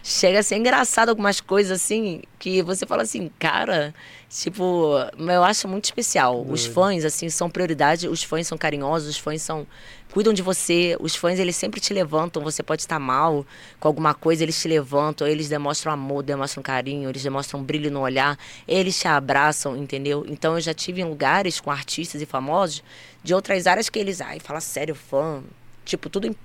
chega 0.04 0.40
a 0.40 0.44
ser 0.44 0.58
engraçado 0.58 1.10
algumas 1.10 1.40
coisas 1.40 1.80
assim, 1.82 2.24
que 2.40 2.64
você 2.64 2.86
fala 2.86 3.04
assim, 3.04 3.30
cara, 3.38 3.94
tipo, 4.30 4.94
eu 5.18 5.44
acho 5.44 5.68
muito 5.68 5.86
especial. 5.86 6.46
Os 6.48 6.66
fãs, 6.66 7.06
assim, 7.06 7.30
são 7.30 7.50
prioridade, 7.50 8.08
os 8.08 8.24
fãs 8.24 8.48
são 8.48 8.58
carinhosos, 8.58 9.10
os 9.10 9.18
fãs 9.18 9.42
são. 9.42 9.66
Cuidam 10.12 10.34
de 10.34 10.42
você, 10.42 10.96
os 11.00 11.16
fãs 11.16 11.38
eles 11.38 11.56
sempre 11.56 11.80
te 11.80 11.94
levantam. 11.94 12.42
Você 12.44 12.64
pode 12.64 12.82
estar 12.82 12.98
mal 13.00 13.46
com 13.80 13.88
alguma 13.88 14.14
coisa, 14.14 14.44
eles 14.44 14.60
te 14.60 14.68
levantam, 14.68 15.28
eles 15.28 15.48
demonstram 15.50 15.92
amor, 15.92 16.24
demonstram 16.24 16.64
carinho, 16.64 17.10
eles 17.10 17.22
demonstram 17.24 17.62
brilho 17.62 17.92
no 17.92 18.00
olhar, 18.02 18.38
eles 18.68 18.98
te 19.00 19.08
abraçam, 19.08 19.76
entendeu? 19.78 20.26
Então 20.28 20.56
eu 20.56 20.62
já 20.62 20.74
tive 20.74 21.02
em 21.02 21.06
lugares 21.06 21.60
com 21.60 21.70
artistas 21.70 22.22
e 22.22 22.26
famosos 22.26 22.84
de 23.24 23.34
outras 23.34 23.68
áreas 23.68 23.90
que 23.90 24.00
eles, 24.00 24.22
ai, 24.22 24.40
fala 24.40 24.60
sério, 24.62 24.96
fã, 24.96 25.44
tipo, 25.86 26.10
tudo 26.10 26.28
em- 26.28 26.36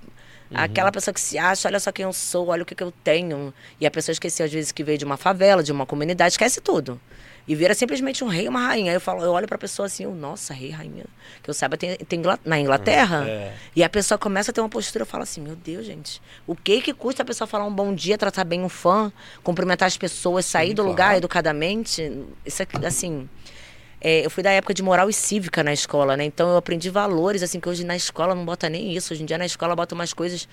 Aquela 0.55 0.91
pessoa 0.91 1.11
que 1.13 1.21
se 1.21 1.35
acha, 1.35 1.67
olha 1.67 1.79
só 1.79 1.91
quem 1.91 2.03
eu 2.03 2.13
sou, 2.13 2.49
olha 2.49 2.61
o 2.61 2.65
que, 2.65 2.75
que 2.75 2.83
eu 2.83 2.93
tenho. 3.03 3.51
E 3.81 3.87
a 3.87 3.91
pessoa 3.91 4.13
esqueceu, 4.13 4.45
às 4.45 4.51
vezes, 4.53 4.71
que 4.71 4.83
veio 4.83 4.99
de 4.99 5.05
uma 5.05 5.17
favela, 5.17 5.63
de 5.63 5.71
uma 5.71 5.83
comunidade, 5.83 6.33
esquece 6.33 6.61
tudo. 6.61 7.01
E 7.47 7.55
vira 7.55 7.73
simplesmente 7.73 8.23
um 8.23 8.27
rei 8.27 8.45
e 8.45 8.49
uma 8.49 8.67
rainha. 8.67 8.91
Aí 8.91 8.95
eu 8.95 9.01
falo, 9.01 9.23
eu 9.23 9.31
olho 9.31 9.47
pra 9.47 9.57
pessoa 9.57 9.85
assim, 9.85 10.03
eu, 10.03 10.15
nossa, 10.15 10.53
rei, 10.53 10.69
rainha. 10.69 11.05
Que 11.41 11.49
eu 11.49 11.53
saiba, 11.53 11.75
tem, 11.75 11.95
tem 11.97 12.21
na 12.45 12.59
Inglaterra. 12.59 13.27
É. 13.27 13.53
E 13.75 13.83
a 13.83 13.89
pessoa 13.89 14.17
começa 14.17 14.51
a 14.51 14.53
ter 14.53 14.61
uma 14.61 14.69
postura, 14.69 15.03
eu 15.03 15.07
falo 15.07 15.23
assim, 15.23 15.41
meu 15.41 15.55
Deus, 15.55 15.85
gente, 15.85 16.21
o 16.47 16.55
que 16.55 16.81
que 16.81 16.93
custa 16.93 17.23
a 17.23 17.25
pessoa 17.25 17.47
falar 17.47 17.65
um 17.65 17.73
bom 17.73 17.93
dia, 17.93 18.17
tratar 18.17 18.43
bem 18.43 18.61
um 18.61 18.69
fã, 18.69 19.11
cumprimentar 19.43 19.87
as 19.87 19.97
pessoas, 19.97 20.45
sair 20.45 20.73
do 20.73 20.77
claro. 20.77 20.89
lugar 20.89 21.17
educadamente? 21.17 22.11
Isso 22.45 22.63
aqui, 22.63 22.85
assim, 22.85 23.27
é, 24.03 24.25
eu 24.25 24.29
fui 24.29 24.43
da 24.43 24.51
época 24.51 24.73
de 24.73 24.83
moral 24.83 25.09
e 25.09 25.13
cívica 25.13 25.63
na 25.63 25.71
escola, 25.71 26.17
né? 26.17 26.25
Então 26.25 26.49
eu 26.49 26.57
aprendi 26.57 26.89
valores, 26.89 27.41
assim, 27.41 27.57
que 27.57 27.69
hoje 27.69 27.85
na 27.85 27.95
escola 27.95 28.35
não 28.35 28.43
bota 28.43 28.67
nem 28.67 28.93
isso. 28.93 29.13
Hoje 29.13 29.23
em 29.23 29.25
dia 29.25 29.37
na 29.37 29.45
escola 29.45 29.73
bota 29.73 29.95
umas 29.95 30.11
coisas. 30.11 30.45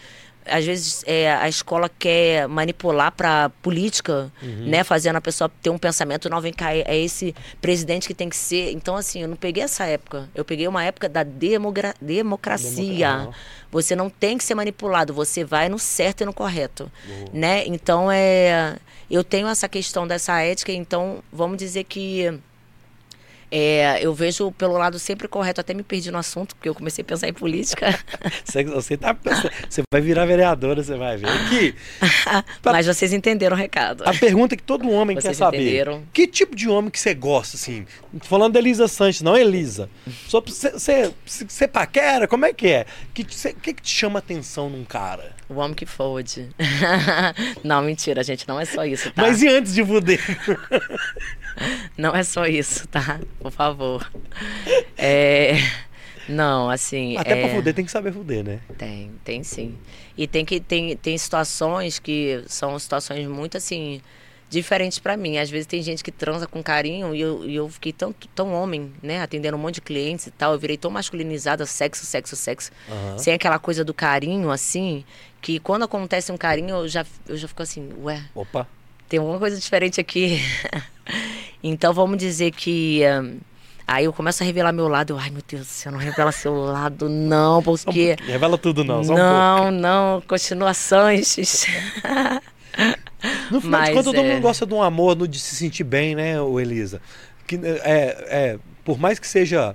Às 0.50 0.64
vezes 0.64 1.02
é, 1.06 1.32
a 1.32 1.48
escola 1.48 1.88
quer 1.88 2.48
manipular 2.48 3.12
para 3.12 3.48
política, 3.62 4.30
né? 4.42 4.82
Fazendo 4.84 5.16
a 5.16 5.20
pessoa 5.20 5.50
ter 5.62 5.70
um 5.70 5.78
pensamento, 5.78 6.28
não, 6.28 6.40
vem 6.40 6.52
cá, 6.52 6.74
é 6.74 6.96
esse 6.98 7.34
presidente 7.60 8.08
que 8.08 8.14
tem 8.14 8.28
que 8.28 8.36
ser. 8.36 8.72
Então, 8.72 8.96
assim, 8.96 9.22
eu 9.22 9.28
não 9.28 9.36
peguei 9.36 9.62
essa 9.62 9.84
época. 9.84 10.28
Eu 10.34 10.44
peguei 10.44 10.66
uma 10.68 10.84
época 10.84 11.08
da 11.08 11.22
democracia. 11.22 11.96
Democra- 13.18 13.34
Você 13.72 13.94
não 13.94 14.10
tem 14.10 14.36
que 14.36 14.42
ser 14.44 14.54
manipulado, 14.56 15.14
você 15.14 15.44
vai 15.44 15.68
no 15.68 15.78
certo 15.78 16.22
e 16.22 16.26
no 16.26 16.32
correto, 16.32 16.90
né? 17.32 17.64
Então 17.66 18.10
é, 18.10 18.76
eu 19.08 19.22
tenho 19.22 19.46
essa 19.46 19.68
questão 19.68 20.08
dessa 20.08 20.40
ética, 20.40 20.72
então 20.72 21.22
vamos 21.32 21.56
dizer 21.56 21.84
que 21.84 22.36
é, 23.50 23.98
eu 24.00 24.14
vejo 24.14 24.52
pelo 24.52 24.74
lado 24.74 24.98
sempre 24.98 25.26
correto, 25.28 25.60
até 25.60 25.74
me 25.74 25.82
perdi 25.82 26.10
no 26.10 26.18
assunto, 26.18 26.54
porque 26.54 26.68
eu 26.68 26.74
comecei 26.74 27.02
a 27.02 27.04
pensar 27.04 27.28
em 27.28 27.32
política. 27.32 27.98
Você, 28.44 28.64
você 28.64 28.96
tá 28.96 29.14
pensando, 29.14 29.50
você 29.68 29.82
vai 29.92 30.00
virar 30.00 30.24
vereadora, 30.24 30.82
você 30.82 30.96
vai 30.96 31.16
ver. 31.16 31.28
Aqui, 31.28 31.74
Pra- 32.62 32.72
Mas 32.72 32.86
vocês 32.86 33.12
entenderam 33.12 33.56
o 33.56 33.58
recado. 33.58 34.02
a 34.06 34.12
pergunta 34.14 34.56
que 34.56 34.62
todo 34.62 34.88
homem 34.90 35.16
Vocês 35.16 35.36
quer 35.36 35.44
saber. 35.44 35.58
entenderam? 35.60 36.02
Que 36.12 36.26
tipo 36.26 36.54
de 36.56 36.68
homem 36.68 36.90
que 36.90 36.98
você 36.98 37.14
gosta, 37.14 37.56
assim? 37.56 37.86
Falando 38.22 38.54
da 38.54 38.58
Elisa 38.58 38.88
Sanches, 38.88 39.22
não 39.22 39.36
Elisa. 39.36 39.88
Você, 40.28 41.68
paquera, 41.68 42.26
como 42.28 42.44
é 42.44 42.52
que 42.52 42.68
é? 42.68 42.86
Que, 43.14 43.22
você- 43.24 43.52
que 43.52 43.74
que 43.74 43.82
te 43.82 43.90
chama 43.90 44.18
atenção 44.18 44.68
num 44.68 44.84
cara? 44.84 45.32
O 45.50 45.58
homem 45.58 45.74
que 45.74 45.84
fode. 45.84 46.48
não, 47.64 47.82
mentira, 47.82 48.22
gente, 48.22 48.46
não 48.46 48.60
é 48.60 48.64
só 48.64 48.84
isso, 48.84 49.10
tá? 49.10 49.22
Mas 49.22 49.42
e 49.42 49.48
antes 49.48 49.74
de 49.74 49.84
fuder? 49.84 50.20
Não 51.98 52.14
é 52.14 52.22
só 52.22 52.46
isso, 52.46 52.86
tá? 52.86 53.20
Por 53.40 53.50
favor. 53.50 54.08
É... 54.96 55.54
Não, 56.28 56.70
assim. 56.70 57.16
Até 57.16 57.32
é... 57.32 57.42
pra 57.42 57.56
fuder 57.56 57.74
tem 57.74 57.84
que 57.84 57.90
saber 57.90 58.12
fuder, 58.12 58.44
né? 58.44 58.60
Tem, 58.78 59.10
tem 59.24 59.42
sim. 59.42 59.76
E 60.16 60.28
tem 60.28 60.44
que 60.44 60.60
tem, 60.60 60.96
tem 60.96 61.18
situações 61.18 61.98
que 61.98 62.44
são 62.46 62.78
situações 62.78 63.26
muito 63.26 63.56
assim 63.56 64.00
diferentes 64.50 64.98
pra 64.98 65.16
mim. 65.16 65.38
Às 65.38 65.48
vezes 65.48 65.66
tem 65.66 65.80
gente 65.80 66.02
que 66.02 66.10
transa 66.10 66.46
com 66.46 66.60
carinho 66.62 67.14
e 67.14 67.20
eu, 67.20 67.48
e 67.48 67.54
eu 67.54 67.68
fiquei 67.68 67.92
tão, 67.92 68.12
tão 68.34 68.52
homem, 68.52 68.92
né, 69.00 69.22
atendendo 69.22 69.56
um 69.56 69.60
monte 69.60 69.76
de 69.76 69.80
clientes 69.80 70.26
e 70.26 70.30
tal, 70.32 70.52
eu 70.52 70.58
virei 70.58 70.76
tão 70.76 70.90
masculinizada, 70.90 71.64
sexo, 71.64 72.04
sexo, 72.04 72.34
sexo, 72.34 72.70
Aham. 72.90 73.16
sem 73.16 73.32
aquela 73.32 73.58
coisa 73.60 73.84
do 73.84 73.94
carinho 73.94 74.50
assim, 74.50 75.04
que 75.40 75.60
quando 75.60 75.84
acontece 75.84 76.32
um 76.32 76.36
carinho 76.36 76.70
eu 76.70 76.88
já 76.88 77.06
eu 77.28 77.36
já 77.36 77.46
fico 77.46 77.62
assim, 77.62 77.90
ué, 78.02 78.22
Opa. 78.34 78.66
tem 79.08 79.20
alguma 79.20 79.38
coisa 79.38 79.56
diferente 79.58 80.00
aqui. 80.00 80.40
então 81.62 81.94
vamos 81.94 82.18
dizer 82.18 82.50
que 82.50 83.02
hum, 83.22 83.38
aí 83.86 84.04
eu 84.06 84.12
começo 84.12 84.42
a 84.42 84.46
revelar 84.46 84.72
meu 84.72 84.88
lado, 84.88 85.12
eu, 85.12 85.18
ai 85.18 85.30
meu 85.30 85.42
Deus 85.46 85.62
do 85.62 85.70
céu, 85.70 85.92
não 85.92 85.98
revela 86.00 86.32
seu 86.32 86.52
lado 86.54 87.08
não, 87.08 87.60
um 87.60 87.62
porque 87.62 88.16
pouquinho. 88.16 88.16
Revela 88.32 88.58
tudo 88.58 88.82
não, 88.82 89.04
só 89.04 89.12
um 89.12 89.16
pouco. 89.16 89.30
não, 89.30 89.70
não, 89.70 90.20
continua 90.22 90.74
Sanches. 90.74 91.66
No 93.50 93.60
final 93.60 93.80
de 93.80 93.86
Mas, 93.86 93.88
contas, 93.90 94.04
todo 94.04 94.18
é. 94.18 94.32
mundo 94.32 94.42
gosta 94.42 94.66
de 94.66 94.74
um 94.74 94.82
amor, 94.82 95.28
de 95.28 95.38
se 95.38 95.54
sentir 95.56 95.84
bem, 95.84 96.14
né, 96.14 96.40
ô 96.40 96.58
Elisa? 96.58 97.00
Que, 97.46 97.56
é, 97.56 98.26
é, 98.28 98.58
por 98.84 98.98
mais 98.98 99.18
que 99.18 99.26
seja 99.26 99.74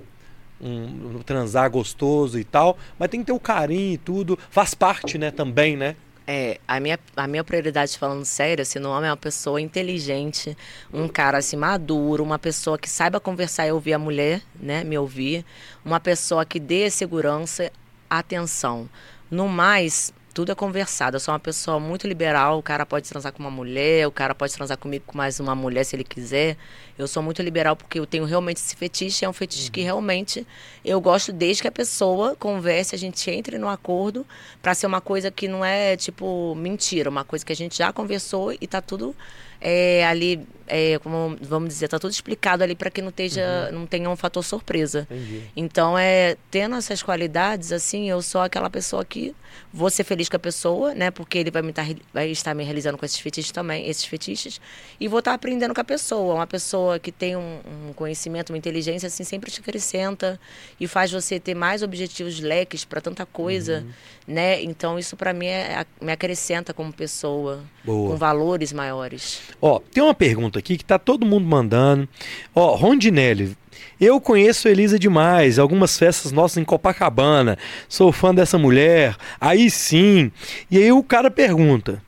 um, 0.60 1.18
um 1.18 1.20
transar 1.20 1.70
gostoso 1.70 2.40
e 2.40 2.44
tal, 2.44 2.78
mas 2.98 3.10
tem 3.10 3.20
que 3.20 3.26
ter 3.28 3.34
o 3.34 3.40
carinho 3.40 3.94
e 3.94 3.98
tudo. 3.98 4.38
Faz 4.50 4.74
parte, 4.74 5.18
né, 5.18 5.32
também, 5.32 5.76
né? 5.76 5.96
É, 6.28 6.60
a 6.68 6.80
minha, 6.80 6.98
a 7.16 7.28
minha 7.28 7.44
prioridade, 7.44 7.98
falando 8.00 8.26
sério, 8.26 8.64
assim, 8.64 8.80
no 8.80 8.90
homem 8.90 9.08
é 9.08 9.12
uma 9.12 9.18
pessoa 9.18 9.62
inteligente, 9.62 10.58
um 10.92 11.08
cara 11.08 11.38
assim, 11.38 11.56
maduro, 11.56 12.24
uma 12.24 12.40
pessoa 12.40 12.80
que 12.80 12.90
saiba 12.90 13.20
conversar 13.20 13.68
e 13.68 13.72
ouvir 13.72 13.94
a 13.94 14.00
mulher, 14.00 14.42
né? 14.60 14.84
Me 14.84 14.98
ouvir, 14.98 15.46
uma 15.84 16.00
pessoa 16.00 16.44
que 16.44 16.60
dê 16.60 16.90
segurança, 16.90 17.72
atenção. 18.10 18.90
No 19.30 19.48
mais, 19.48 20.12
tudo 20.36 20.52
é 20.52 20.56
conversado. 20.56 21.16
Eu 21.16 21.20
sou 21.22 21.34
uma 21.34 21.40
pessoa 21.40 21.80
muito 21.80 22.06
liberal. 22.06 22.60
O 22.60 22.62
cara 22.62 22.86
pode 22.86 23.08
transar 23.08 23.32
com 23.32 23.40
uma 23.42 23.50
mulher, 23.50 24.06
o 24.06 24.12
cara 24.12 24.36
pode 24.36 24.54
transar 24.54 24.78
comigo 24.78 25.06
com 25.08 25.18
mais 25.18 25.40
uma 25.40 25.56
mulher 25.56 25.86
se 25.86 25.96
ele 25.96 26.04
quiser. 26.04 26.58
Eu 27.00 27.08
sou 27.08 27.24
muito 27.24 27.42
liberal 27.42 27.74
porque 27.74 27.98
eu 27.98 28.06
tenho 28.06 28.26
realmente 28.26 28.58
esse 28.58 28.76
fetiche. 28.76 29.24
É 29.24 29.30
um 29.30 29.34
fetiche 29.34 29.72
que 29.72 29.82
realmente 29.82 30.46
eu 30.84 31.00
gosto 31.00 31.32
desde 31.32 31.62
que 31.62 31.70
a 31.70 31.72
pessoa 31.72 32.36
converse, 32.36 32.94
a 32.94 32.98
gente 32.98 33.32
entre 33.32 33.58
no 33.58 33.70
acordo 33.70 34.28
para 34.62 34.76
ser 34.76 34.88
uma 34.88 35.00
coisa 35.00 35.32
que 35.32 35.48
não 35.48 35.64
é 35.64 35.96
tipo 35.96 36.54
mentira, 36.56 37.10
uma 37.10 37.24
coisa 37.24 37.46
que 37.46 37.54
a 37.54 37.56
gente 37.56 37.78
já 37.78 37.94
conversou 37.94 38.52
e 38.60 38.68
tá 38.68 38.82
tudo 38.82 39.16
é, 39.62 40.06
ali, 40.06 40.46
é, 40.68 40.98
como 41.00 41.38
vamos 41.42 41.70
dizer, 41.70 41.88
tá 41.88 42.00
tudo 42.00 42.12
explicado 42.12 42.64
ali 42.64 42.76
para 42.76 42.90
que 42.90 43.02
não, 43.02 43.10
esteja, 43.10 43.70
uhum. 43.72 43.80
não 43.80 43.86
tenha 43.86 44.10
um 44.10 44.16
fator 44.16 44.44
surpresa. 44.44 45.08
Entendi. 45.10 45.44
Então, 45.56 45.98
é, 45.98 46.38
tendo 46.50 46.76
essas 46.76 47.04
qualidades, 47.04 47.72
assim, 47.72 48.10
eu 48.10 48.22
sou 48.22 48.42
aquela 48.42 48.70
pessoa 48.70 49.04
que 49.06 49.36
vou 49.72 49.90
ser 49.90 50.04
feliz 50.04 50.30
com 50.30 50.38
a 50.38 50.40
pessoa, 50.40 50.94
né? 50.94 51.12
Porque 51.12 51.38
ele 51.38 51.52
vai, 51.52 51.62
me 51.62 51.74
tá, 51.74 51.86
vai 52.14 52.30
estar 52.30 52.54
me 52.54 52.64
realizando 52.64 52.98
com 52.98 53.06
esses 53.06 53.20
fetiches 53.20 53.52
também, 53.52 53.88
esses 53.88 54.06
fetiches, 54.06 54.60
e 55.00 55.08
vou 55.08 55.20
estar 55.20 55.34
aprendendo 55.34 55.74
com 55.74 55.82
a 55.82 55.84
pessoa. 55.84 56.36
Uma 56.36 56.48
pessoa 56.48 56.98
que 56.98 57.12
tem 57.12 57.36
um, 57.36 57.60
um 57.90 57.94
conhecimento, 57.94 58.52
uma 58.52 58.58
inteligência, 58.58 59.08
assim, 59.08 59.24
sempre 59.24 59.52
te 59.52 59.60
acrescenta 59.60 60.40
e 60.80 60.88
faz 60.88 61.12
você 61.12 61.40
ter 61.40 61.54
mais 61.54 61.84
objetivos, 61.84 62.40
leques 62.40 62.86
para 62.86 63.02
tanta 63.02 63.26
coisa, 63.26 63.80
uhum. 63.80 64.34
né? 64.34 64.64
Então, 64.64 64.98
isso 64.98 65.16
para 65.16 65.34
mim 65.34 65.48
é, 65.48 65.86
me 66.02 66.12
acrescenta 66.12 66.74
como 66.74 66.92
pessoa, 66.92 67.64
Boa. 67.84 68.12
com 68.12 68.18
valores 68.18 68.72
maiores. 68.72 69.42
Ó, 69.62 69.80
tem 69.80 70.04
uma 70.04 70.14
pergunta 70.14 70.55
aqui 70.58 70.78
que 70.78 70.86
tá 70.86 70.98
todo 70.98 71.26
mundo 71.26 71.46
mandando. 71.46 72.08
Ó, 72.54 72.76
Rondinelli, 72.76 73.56
eu 74.00 74.20
conheço 74.20 74.68
Elisa 74.68 75.00
demais, 75.00 75.58
algumas 75.58 75.98
festas 75.98 76.32
nossas 76.32 76.58
em 76.58 76.66
Copacabana. 76.66 77.58
Sou 77.88 78.12
fã 78.12 78.34
dessa 78.34 78.58
mulher. 78.58 79.16
Aí 79.40 79.70
sim. 79.70 80.32
E 80.70 80.78
aí 80.78 80.92
o 80.92 81.04
cara 81.04 81.32
pergunta: 81.32 82.02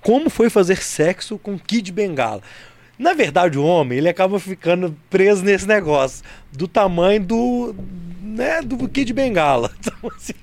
como 0.00 0.30
foi 0.30 0.50
fazer 0.50 0.78
sexo 0.78 1.38
com 1.38 1.58
Kid 1.58 1.92
Bengala? 1.92 2.42
Na 2.98 3.12
verdade, 3.12 3.56
o 3.56 3.64
homem, 3.64 3.98
ele 3.98 4.08
acaba 4.08 4.40
ficando 4.40 4.96
preso 5.08 5.44
nesse 5.44 5.68
negócio 5.68 6.24
do 6.52 6.66
tamanho 6.66 7.24
do, 7.24 7.74
né, 8.20 8.60
do 8.60 8.88
Kid 8.88 9.12
Bengala. 9.12 9.70
Então, 9.78 10.10
assim, 10.16 10.34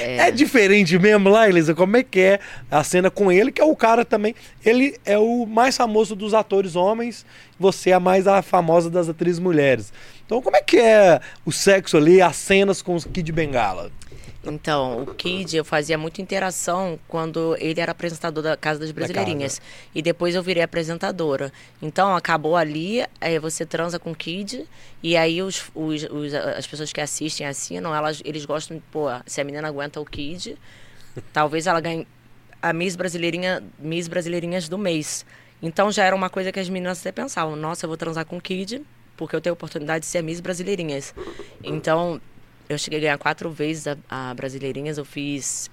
é. 0.00 0.28
é. 0.28 0.30
diferente 0.30 0.98
mesmo 0.98 1.28
lá, 1.28 1.48
Elisa? 1.48 1.74
Como 1.74 1.96
é 1.96 2.02
que 2.02 2.20
é 2.20 2.40
a 2.70 2.82
cena 2.84 3.10
com 3.10 3.30
ele? 3.30 3.52
Que 3.52 3.60
é 3.60 3.64
o 3.64 3.76
cara 3.76 4.04
também. 4.04 4.34
Ele 4.64 4.98
é 5.04 5.18
o 5.18 5.46
mais 5.46 5.76
famoso 5.76 6.14
dos 6.14 6.34
atores 6.34 6.76
homens, 6.76 7.24
você 7.58 7.90
é 7.90 7.94
a 7.94 8.00
mais 8.00 8.26
a 8.26 8.42
famosa 8.42 8.90
das 8.90 9.08
atrizes 9.08 9.38
mulheres. 9.38 9.92
Então, 10.24 10.40
como 10.40 10.56
é 10.56 10.62
que 10.62 10.78
é 10.78 11.20
o 11.44 11.52
sexo 11.52 11.96
ali, 11.96 12.22
as 12.22 12.36
cenas 12.36 12.80
com 12.80 12.94
os 12.94 13.04
Kid 13.04 13.30
Bengala? 13.30 13.90
Então, 14.46 15.02
o 15.02 15.14
Kid, 15.14 15.56
eu 15.56 15.64
fazia 15.64 15.96
muita 15.96 16.20
interação 16.20 16.98
quando 17.08 17.56
ele 17.58 17.80
era 17.80 17.92
apresentador 17.92 18.42
da 18.42 18.56
Casa 18.56 18.80
das 18.80 18.90
Brasileirinhas. 18.90 19.60
E 19.94 20.02
depois 20.02 20.34
eu 20.34 20.42
virei 20.42 20.62
apresentadora. 20.62 21.52
Então, 21.80 22.14
acabou 22.14 22.56
ali, 22.56 23.04
é, 23.20 23.38
você 23.38 23.64
transa 23.64 23.98
com 23.98 24.12
o 24.12 24.14
Kid, 24.14 24.66
e 25.02 25.16
aí 25.16 25.42
os, 25.42 25.70
os, 25.74 26.04
os, 26.04 26.34
as 26.34 26.66
pessoas 26.66 26.92
que 26.92 27.00
assistem, 27.00 27.46
assinam, 27.46 27.94
elas, 27.94 28.20
eles 28.24 28.44
gostam, 28.44 28.82
pô, 28.90 29.06
se 29.26 29.40
a 29.40 29.44
menina 29.44 29.68
aguenta 29.68 30.00
o 30.00 30.04
Kid, 30.04 30.56
talvez 31.32 31.66
ela 31.66 31.80
ganhe 31.80 32.06
a 32.60 32.72
Miss 32.72 32.96
Brasileirinha, 32.96 33.62
Miss 33.78 34.08
Brasileirinhas 34.08 34.68
do 34.68 34.78
mês. 34.78 35.24
Então, 35.62 35.90
já 35.90 36.04
era 36.04 36.14
uma 36.14 36.28
coisa 36.28 36.52
que 36.52 36.60
as 36.60 36.68
meninas 36.68 37.00
até 37.00 37.12
pensavam, 37.12 37.56
nossa, 37.56 37.86
eu 37.86 37.88
vou 37.88 37.96
transar 37.96 38.26
com 38.26 38.36
o 38.36 38.40
Kid, 38.40 38.82
porque 39.16 39.34
eu 39.34 39.40
tenho 39.40 39.52
a 39.52 39.54
oportunidade 39.54 40.04
de 40.04 40.06
ser 40.06 40.18
a 40.18 40.22
Miss 40.22 40.40
Brasileirinhas. 40.40 41.14
Então, 41.62 42.20
eu 42.68 42.78
cheguei 42.78 42.98
a 42.98 43.02
ganhar 43.02 43.18
quatro 43.18 43.50
vezes 43.50 43.86
a, 43.86 43.96
a 44.08 44.34
Brasileirinhas. 44.34 44.98
Eu 44.98 45.04
fiz. 45.04 45.70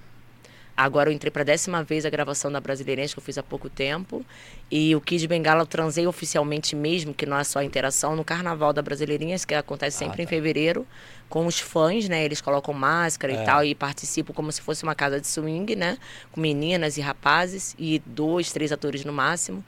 Agora 0.76 1.10
eu 1.10 1.14
entrei 1.14 1.30
para 1.30 1.42
a 1.42 1.46
décima 1.46 1.84
vez 1.84 2.06
a 2.06 2.10
gravação 2.10 2.52
da 2.52 2.60
Brasileirinhas, 2.60 3.14
que 3.14 3.20
eu 3.20 3.24
fiz 3.24 3.38
há 3.38 3.44
pouco 3.44 3.70
tempo. 3.70 4.26
E 4.70 4.96
o 4.96 5.02
Kid 5.02 5.28
Bengala 5.28 5.62
eu 5.62 5.66
transei 5.66 6.08
oficialmente 6.08 6.76
mesmo, 6.76 7.14
que 7.14 7.26
não 7.26 7.38
é 7.38 7.44
só 7.44 7.60
a 7.60 7.64
interação, 7.64 8.16
no 8.16 8.24
Carnaval 8.24 8.74
da 8.74 8.82
Brasileirinhas, 8.82 9.46
que 9.46 9.54
acontece 9.54 9.98
sempre 9.98 10.14
ah, 10.14 10.18
tá. 10.18 10.24
em 10.24 10.28
fevereiro, 10.28 10.88
com 11.30 11.46
os 11.46 11.60
fãs, 11.60 12.08
né? 12.08 12.24
Eles 12.24 12.42
colocam 12.42 12.74
máscara 12.74 13.34
é. 13.34 13.42
e 13.42 13.46
tal, 13.46 13.64
e 13.64 13.76
participam 13.76 14.34
como 14.34 14.52
se 14.52 14.62
fosse 14.62 14.84
uma 14.84 14.96
casa 14.96 15.20
de 15.20 15.28
swing, 15.28 15.76
né? 15.76 15.98
Com 16.32 16.40
meninas 16.40 16.98
e 16.98 17.02
rapazes, 17.02 17.76
e 17.78 18.02
dois, 18.06 18.52
três 18.52 18.72
atores 18.72 19.04
no 19.04 19.14
máximo. 19.14 19.64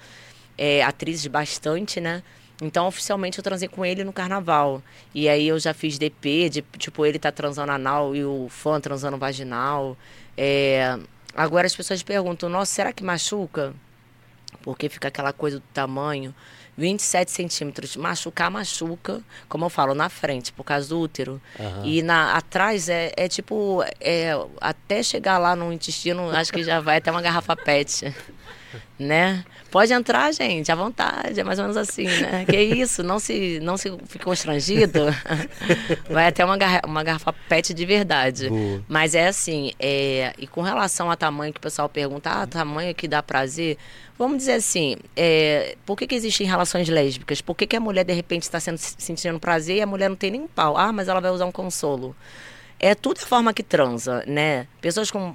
É, 0.57 0.83
atrizes 0.83 1.27
bastante, 1.27 1.99
né? 1.99 2.23
Então, 2.63 2.87
oficialmente, 2.87 3.37
eu 3.37 3.43
transei 3.43 3.67
com 3.67 3.85
ele 3.85 4.05
no 4.05 4.13
carnaval. 4.13 4.81
E 5.13 5.27
aí 5.27 5.49
eu 5.49 5.59
já 5.59 5.73
fiz 5.73 5.97
DP, 5.97 6.49
de 6.49 6.61
tipo, 6.77 7.05
ele 7.05 7.19
tá 7.19 7.29
transando 7.29 7.73
anal 7.73 8.15
e 8.15 8.23
o 8.23 8.47
fã 8.49 8.79
transando 8.79 9.17
vaginal. 9.17 9.97
É... 10.37 10.97
Agora 11.35 11.67
as 11.67 11.75
pessoas 11.75 12.01
perguntam, 12.01 12.47
nossa, 12.47 12.71
será 12.71 12.93
que 12.93 13.03
machuca? 13.03 13.73
Porque 14.61 14.87
fica 14.87 15.09
aquela 15.09 15.33
coisa 15.33 15.59
do 15.59 15.65
tamanho. 15.73 16.33
27 16.77 17.31
centímetros. 17.31 17.97
Machucar, 17.97 18.49
machuca, 18.49 19.21
como 19.49 19.65
eu 19.65 19.69
falo, 19.69 19.93
na 19.93 20.07
frente, 20.07 20.53
por 20.53 20.63
causa 20.63 20.87
do 20.87 20.99
útero. 20.99 21.41
Uhum. 21.59 21.85
E 21.85 22.01
na, 22.01 22.37
atrás 22.37 22.87
é, 22.87 23.11
é 23.17 23.27
tipo, 23.27 23.83
é, 23.99 24.31
até 24.61 25.03
chegar 25.03 25.37
lá 25.37 25.53
no 25.55 25.73
intestino, 25.73 26.29
acho 26.29 26.51
que 26.53 26.63
já 26.63 26.79
vai 26.79 26.97
até 26.97 27.11
uma 27.11 27.21
garrafa 27.21 27.55
PET. 27.57 28.13
né? 28.99 29.43
Pode 29.71 29.91
entrar, 29.91 30.31
gente, 30.31 30.71
à 30.71 30.75
vontade, 30.75 31.39
é 31.39 31.43
mais 31.43 31.59
ou 31.59 31.63
menos 31.65 31.77
assim, 31.77 32.05
né? 32.05 32.45
Que 32.45 32.61
isso, 32.61 33.03
não 33.03 33.19
se, 33.19 33.59
não 33.61 33.77
se 33.77 33.91
fique 34.07 34.23
constrangido. 34.23 34.99
Vai 36.09 36.27
até 36.27 36.45
uma, 36.45 36.57
garra 36.57 36.81
uma 36.85 37.03
garrafa 37.03 37.33
PET 37.33 37.73
de 37.73 37.85
verdade. 37.85 38.49
Boa. 38.49 38.83
Mas 38.87 39.15
é 39.15 39.27
assim, 39.27 39.73
é, 39.79 40.33
e 40.37 40.45
com 40.45 40.61
relação 40.61 41.09
a 41.09 41.15
tamanho 41.15 41.53
que 41.53 41.59
o 41.59 41.61
pessoal 41.61 41.89
pergunta, 41.89 42.29
ah, 42.29 42.47
tamanho 42.47 42.93
que 42.93 43.07
dá 43.07 43.23
prazer, 43.23 43.77
vamos 44.17 44.37
dizer 44.37 44.53
assim, 44.53 44.97
é, 45.15 45.75
por 45.85 45.97
que, 45.97 46.07
que 46.07 46.15
existem 46.15 46.45
relações 46.45 46.87
lésbicas? 46.87 47.41
Por 47.41 47.55
que, 47.55 47.65
que 47.65 47.75
a 47.75 47.79
mulher, 47.79 48.03
de 48.03 48.13
repente, 48.13 48.43
está 48.43 48.59
sendo, 48.59 48.77
sentindo 48.77 49.39
prazer 49.39 49.77
e 49.77 49.81
a 49.81 49.87
mulher 49.87 50.09
não 50.09 50.15
tem 50.15 50.31
nem 50.31 50.47
pau? 50.47 50.77
Ah, 50.77 50.91
mas 50.91 51.07
ela 51.07 51.19
vai 51.19 51.31
usar 51.31 51.45
um 51.45 51.51
consolo. 51.51 52.15
É 52.79 52.93
tudo 52.93 53.19
a 53.23 53.25
forma 53.25 53.53
que 53.53 53.63
transa, 53.63 54.23
né? 54.27 54.67
Pessoas 54.81 55.09
com 55.09 55.33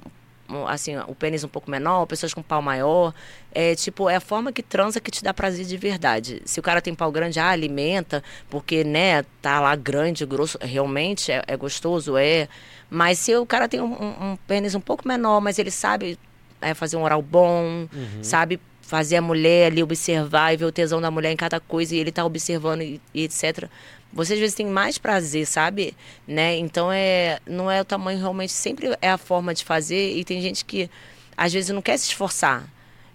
assim, 0.67 0.97
o 1.07 1.15
pênis 1.15 1.43
um 1.43 1.47
pouco 1.47 1.69
menor, 1.69 2.05
pessoas 2.05 2.33
com 2.33 2.41
pau 2.41 2.61
maior. 2.61 3.13
É 3.51 3.75
tipo, 3.75 4.09
é 4.09 4.15
a 4.15 4.19
forma 4.19 4.51
que 4.51 4.61
transa 4.61 4.99
que 4.99 5.11
te 5.11 5.23
dá 5.23 5.33
prazer 5.33 5.65
de 5.65 5.77
verdade. 5.77 6.41
Se 6.45 6.59
o 6.59 6.63
cara 6.63 6.81
tem 6.81 6.93
pau 6.93 7.11
grande, 7.11 7.39
ah, 7.39 7.49
alimenta, 7.49 8.23
porque, 8.49 8.83
né, 8.83 9.23
tá 9.41 9.59
lá 9.59 9.75
grande, 9.75 10.25
grosso, 10.25 10.57
realmente 10.61 11.31
é, 11.31 11.43
é 11.47 11.57
gostoso, 11.57 12.17
é. 12.17 12.47
Mas 12.89 13.19
se 13.19 13.35
o 13.35 13.45
cara 13.45 13.67
tem 13.67 13.79
um, 13.79 13.93
um, 13.93 14.31
um 14.31 14.37
pênis 14.47 14.75
um 14.75 14.81
pouco 14.81 15.07
menor, 15.07 15.39
mas 15.39 15.59
ele 15.59 15.71
sabe 15.71 16.17
é, 16.61 16.73
fazer 16.73 16.97
um 16.97 17.03
oral 17.03 17.21
bom, 17.21 17.87
uhum. 17.91 18.23
sabe 18.23 18.59
fazer 18.81 19.17
a 19.17 19.21
mulher 19.21 19.71
ali 19.71 19.83
observar 19.83 20.51
e 20.51 20.57
ver 20.57 20.65
o 20.65 20.71
tesão 20.71 20.99
da 20.99 21.11
mulher 21.11 21.31
em 21.31 21.35
cada 21.35 21.59
coisa 21.59 21.95
e 21.95 21.99
ele 21.99 22.11
tá 22.11 22.25
observando 22.25 22.81
e, 22.81 22.99
e 23.13 23.23
etc. 23.23 23.69
Você 24.11 24.33
às 24.33 24.39
vezes 24.39 24.55
tem 24.55 24.65
mais 24.65 24.97
prazer, 24.97 25.45
sabe? 25.45 25.95
Né? 26.27 26.57
Então 26.57 26.91
é, 26.91 27.39
não 27.45 27.69
é 27.69 27.81
o 27.81 27.85
tamanho 27.85 28.19
realmente, 28.19 28.51
sempre 28.51 28.95
é 29.01 29.09
a 29.09 29.17
forma 29.17 29.53
de 29.53 29.63
fazer 29.63 30.17
e 30.17 30.23
tem 30.23 30.41
gente 30.41 30.65
que 30.65 30.89
às 31.37 31.53
vezes 31.53 31.69
não 31.69 31.81
quer 31.81 31.97
se 31.97 32.07
esforçar. 32.07 32.67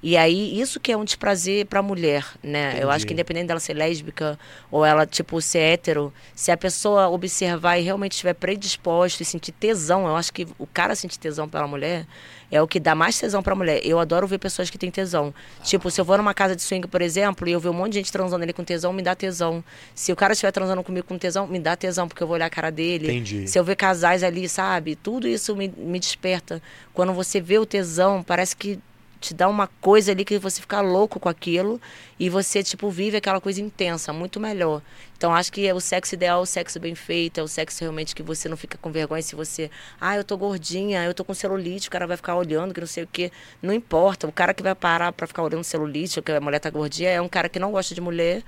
E 0.07 0.19
aí, 0.19 0.61
isso 0.61 0.79
que 0.79 0.93
é 0.93 0.97
um 0.99 1.03
desprazer 1.03 1.65
para 1.65 1.81
a 1.81 1.83
mulher, 1.83 2.27
né? 2.43 2.69
Entendi. 2.69 2.83
Eu 2.83 2.91
acho 2.91 3.07
que 3.07 3.15
independente 3.15 3.47
dela 3.47 3.59
ser 3.59 3.73
lésbica 3.73 4.39
ou 4.71 4.85
ela, 4.85 5.07
tipo, 5.07 5.41
ser 5.41 5.61
hétero, 5.61 6.13
se 6.35 6.51
a 6.51 6.59
pessoa 6.59 7.09
observar 7.09 7.79
e 7.79 7.83
realmente 7.83 8.13
estiver 8.13 8.35
predisposto 8.35 9.23
e 9.23 9.25
sentir 9.25 9.53
tesão, 9.53 10.07
eu 10.07 10.15
acho 10.15 10.31
que 10.31 10.47
o 10.59 10.67
cara 10.67 10.95
sentir 10.95 11.19
tesão 11.19 11.49
pela 11.49 11.67
mulher 11.67 12.07
é 12.53 12.61
o 12.61 12.69
que 12.69 12.79
dá 12.79 12.95
mais 12.95 13.19
tesão 13.19 13.43
para 13.43 13.55
a 13.55 13.57
mulher. 13.57 13.81
Eu 13.83 13.99
adoro 13.99 14.27
ver 14.27 14.37
pessoas 14.37 14.69
que 14.69 14.77
têm 14.77 14.91
tesão. 14.91 15.33
Tipo, 15.63 15.91
se 15.91 15.99
eu 16.03 16.05
vou 16.05 16.19
numa 16.19 16.35
casa 16.35 16.55
de 16.55 16.61
swing, 16.61 16.87
por 16.87 17.01
exemplo, 17.01 17.49
e 17.49 17.53
eu 17.53 17.59
ver 17.59 17.71
um 17.71 17.73
monte 17.73 17.93
de 17.93 17.99
gente 18.01 18.13
transando 18.13 18.43
ali 18.43 18.53
com 18.53 18.63
tesão, 18.63 18.93
me 18.93 19.01
dá 19.01 19.15
tesão. 19.15 19.65
Se 19.95 20.13
o 20.13 20.17
cara 20.17 20.35
estiver 20.35 20.53
transando 20.53 20.83
comigo 20.85 21.07
com 21.07 21.17
tesão, 21.17 21.47
me 21.47 21.59
dá 21.59 21.75
tesão, 21.77 22.07
porque 22.07 22.23
eu 22.23 22.27
vou 22.27 22.35
olhar 22.35 22.45
a 22.45 22.51
cara 22.51 22.71
dele. 22.71 23.07
Entendi. 23.07 23.49
Se 23.49 23.59
eu 23.59 23.65
ver 23.65 23.75
casais 23.75 24.23
ali, 24.23 24.51
sabe? 24.51 24.97
Tudo 24.97 25.27
isso 25.27 25.57
me, 25.57 25.73
me 25.75 25.99
desperta. 25.99 26.61
Quando 26.93 27.15
você 27.15 27.41
vê 27.41 27.59
o 27.59 27.65
tesão, 27.65 28.23
parece 28.23 28.55
que 28.55 28.79
te 29.25 29.33
dá 29.33 29.49
uma 29.49 29.67
coisa 29.81 30.13
ali 30.13 30.23
que 30.25 30.39
você 30.39 30.61
fica 30.61 30.83
louco 30.83 31.19
com 31.19 31.29
aquilo 31.29 31.81
e 32.21 32.29
você, 32.29 32.63
tipo, 32.63 32.91
vive 32.91 33.17
aquela 33.17 33.41
coisa 33.41 33.61
intensa, 33.61 34.13
muito 34.13 34.39
melhor. 34.39 34.83
Então, 35.17 35.35
acho 35.35 35.51
que 35.51 35.67
é 35.67 35.73
o 35.73 35.81
sexo 35.81 36.15
ideal, 36.15 36.43
o 36.43 36.47
sexo 36.47 36.79
bem 36.79 36.95
feito, 36.95 37.41
é 37.41 37.43
o 37.43 37.49
sexo 37.49 37.81
realmente 37.81 38.15
que 38.15 38.23
você 38.23 38.49
não 38.49 38.57
fica 38.57 38.77
com 38.77 38.93
vergonha 38.93 39.23
se 39.23 39.35
você, 39.35 39.71
ah, 39.99 40.15
eu 40.15 40.23
tô 40.23 40.37
gordinha, 40.37 41.03
eu 41.05 41.15
tô 41.15 41.25
com 41.25 41.33
celulite, 41.33 41.89
o 41.89 41.91
cara 41.91 42.07
vai 42.07 42.19
ficar 42.19 42.37
olhando, 42.37 42.75
que 42.75 42.81
não 42.81 42.87
sei 42.87 43.05
o 43.05 43.09
quê. 43.11 43.33
Não 43.63 43.73
importa, 43.73 44.27
o 44.27 44.33
cara 44.33 44.53
que 44.53 44.63
vai 44.63 44.75
parar 44.75 45.11
para 45.13 45.27
ficar 45.27 45.43
olhando 45.43 45.65
celulite, 45.65 46.19
ou 46.19 46.23
que 46.23 46.31
a 46.31 46.41
mulher 46.41 46.59
tá 46.59 46.69
gordinha, 46.69 47.09
é 47.09 47.21
um 47.21 47.29
cara 47.29 47.49
que 47.49 47.59
não 47.59 47.73
gosta 47.73 47.95
de 47.95 48.01
mulher, 48.03 48.43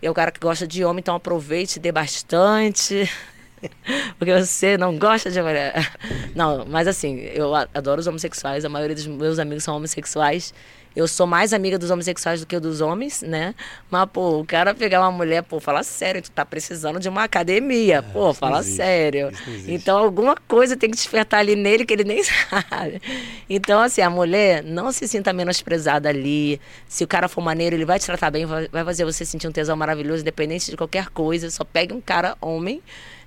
é 0.00 0.10
o 0.10 0.14
cara 0.14 0.30
que 0.32 0.40
gosta 0.40 0.66
de 0.66 0.82
homem, 0.82 1.00
então 1.00 1.14
aproveite, 1.14 1.78
dê 1.78 1.92
bastante. 1.92 3.10
Porque 4.18 4.32
você 4.32 4.76
não 4.76 4.98
gosta 4.98 5.30
de 5.30 5.40
mulher. 5.40 5.92
Não, 6.34 6.64
mas 6.66 6.86
assim, 6.88 7.18
eu 7.34 7.54
adoro 7.54 8.00
os 8.00 8.06
homossexuais, 8.06 8.64
a 8.64 8.68
maioria 8.68 8.94
dos 8.94 9.06
meus 9.06 9.38
amigos 9.38 9.64
são 9.64 9.76
homossexuais. 9.76 10.52
Eu 10.94 11.08
sou 11.08 11.26
mais 11.26 11.54
amiga 11.54 11.78
dos 11.78 11.90
homossexuais 11.90 12.40
do 12.40 12.46
que 12.46 12.58
dos 12.60 12.82
homens, 12.82 13.22
né? 13.22 13.54
Mas, 13.90 14.06
pô, 14.12 14.40
o 14.40 14.44
cara 14.44 14.74
pegar 14.74 15.00
uma 15.00 15.10
mulher, 15.10 15.42
pô, 15.42 15.58
fala 15.58 15.82
sério, 15.82 16.20
tu 16.20 16.30
tá 16.30 16.44
precisando 16.44 17.00
de 17.00 17.08
uma 17.08 17.24
academia. 17.24 18.02
pô, 18.02 18.26
não 18.26 18.34
fala 18.34 18.60
existe, 18.60 18.76
sério. 18.76 19.30
Então, 19.66 19.96
alguma 19.96 20.36
coisa 20.36 20.76
tem 20.76 20.90
que 20.90 20.96
despertar 20.96 21.40
ali 21.40 21.56
nele 21.56 21.86
que 21.86 21.94
ele 21.94 22.04
nem 22.04 22.20
sabe. 22.22 23.00
Então, 23.48 23.80
assim, 23.80 24.02
a 24.02 24.10
mulher 24.10 24.62
não 24.62 24.92
se 24.92 25.08
sinta 25.08 25.32
menosprezada 25.32 26.10
ali. 26.10 26.60
Se 26.86 27.02
o 27.04 27.08
cara 27.08 27.26
for 27.26 27.40
maneiro, 27.40 27.74
ele 27.74 27.86
vai 27.86 27.98
te 27.98 28.04
tratar 28.04 28.30
bem, 28.30 28.44
vai 28.44 28.84
fazer 28.84 29.06
você 29.06 29.24
sentir 29.24 29.48
um 29.48 29.52
tesão 29.52 29.76
maravilhoso, 29.76 30.20
independente 30.20 30.70
de 30.70 30.76
qualquer 30.76 31.08
coisa. 31.08 31.50
Só 31.50 31.64
pegue 31.64 31.94
um 31.94 32.02
cara 32.02 32.36
homem, 32.38 32.82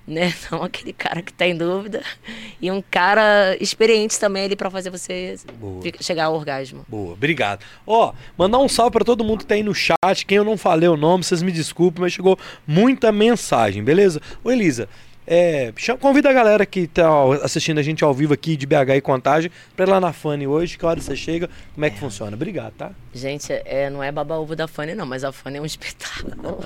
né? 0.07 0.33
Não 0.51 0.63
aquele 0.63 0.93
cara 0.93 1.21
que 1.21 1.33
tá 1.33 1.47
em 1.47 1.55
dúvida. 1.55 2.03
E 2.61 2.71
um 2.71 2.81
cara 2.81 3.55
experiente 3.59 4.19
também 4.19 4.45
ali 4.45 4.55
pra 4.55 4.69
fazer 4.69 4.89
você 4.89 5.37
chegar 5.99 6.25
ao 6.25 6.35
orgasmo. 6.35 6.85
Boa, 6.87 7.13
obrigado. 7.13 7.63
Ó, 7.85 8.13
mandar 8.37 8.59
um 8.59 8.69
salve 8.69 8.91
pra 8.91 9.05
todo 9.05 9.23
mundo 9.23 9.39
que 9.39 9.45
tá 9.45 9.55
aí 9.55 9.63
no 9.63 9.73
chat. 9.73 10.25
Quem 10.25 10.37
eu 10.37 10.43
não 10.43 10.57
falei 10.57 10.87
o 10.87 10.97
nome, 10.97 11.23
vocês 11.23 11.41
me 11.41 11.51
desculpem, 11.51 12.01
mas 12.01 12.13
chegou 12.13 12.37
muita 12.65 13.11
mensagem, 13.11 13.83
beleza? 13.83 14.21
Ô, 14.43 14.51
Elisa, 14.51 14.87
é, 15.27 15.73
convida 15.99 16.29
a 16.29 16.33
galera 16.33 16.65
que 16.65 16.87
tá 16.87 17.07
assistindo 17.43 17.79
a 17.79 17.83
gente 17.83 18.03
ao 18.03 18.13
vivo 18.13 18.33
aqui 18.33 18.55
de 18.55 18.65
BH 18.65 18.95
e 18.97 19.01
Contagem 19.01 19.51
pra 19.75 19.85
ir 19.85 19.89
lá 19.89 19.99
na 19.99 20.13
Fanny 20.13 20.47
hoje. 20.47 20.77
Que 20.77 20.85
hora 20.85 20.99
você 21.01 21.15
chega? 21.15 21.49
Como 21.73 21.85
é 21.85 21.89
que 21.89 21.99
funciona? 21.99 22.35
Obrigado, 22.35 22.73
tá? 22.73 22.91
Gente, 23.13 23.51
é, 23.51 23.89
não 23.89 24.03
é 24.03 24.11
baba-ovo 24.11 24.55
da 24.55 24.67
Fanny, 24.67 24.93
não, 24.95 25.05
mas 25.05 25.23
a 25.23 25.31
Fanny 25.31 25.57
é 25.57 25.61
um 25.61 25.65
espetáculo. 25.65 26.59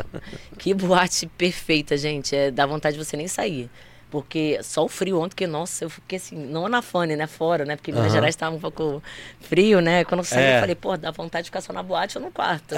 que 0.58 0.74
boate 0.74 1.28
perfeita, 1.38 1.96
gente. 1.98 2.36
É, 2.36 2.52
dá 2.52 2.66
vontade 2.66 2.98
de 2.98 3.04
você 3.04 3.16
nem 3.16 3.28
sair. 3.28 3.70
Porque 4.12 4.60
só 4.64 4.84
o 4.86 4.88
frio 4.90 5.20
ontem, 5.22 5.36
que, 5.36 5.46
nossa, 5.46 5.86
eu 5.86 5.90
fiquei 5.90 6.18
assim, 6.18 6.36
não 6.36 6.68
na 6.68 6.82
Fanny, 6.82 7.16
né? 7.16 7.28
Fora, 7.28 7.64
né? 7.64 7.76
Porque 7.76 7.92
Minas. 7.92 8.12
Gerais 8.12 8.34
estava 8.34 8.56
um 8.56 8.60
pouco 8.60 9.04
frio, 9.40 9.80
né? 9.82 10.04
Quando 10.04 10.22
eu 10.22 10.24
saí, 10.24 10.44
É. 10.44 10.56
eu 10.56 10.60
falei, 10.62 10.76
pô, 10.76 10.98
dá 10.98 11.12
vontade 11.12 11.44
de 11.44 11.50
ficar 11.50 11.62
só 11.62 11.72
na 11.72 11.84
boate 11.84 12.18
ou 12.18 12.24
no 12.24 12.32
quarto. 12.32 12.74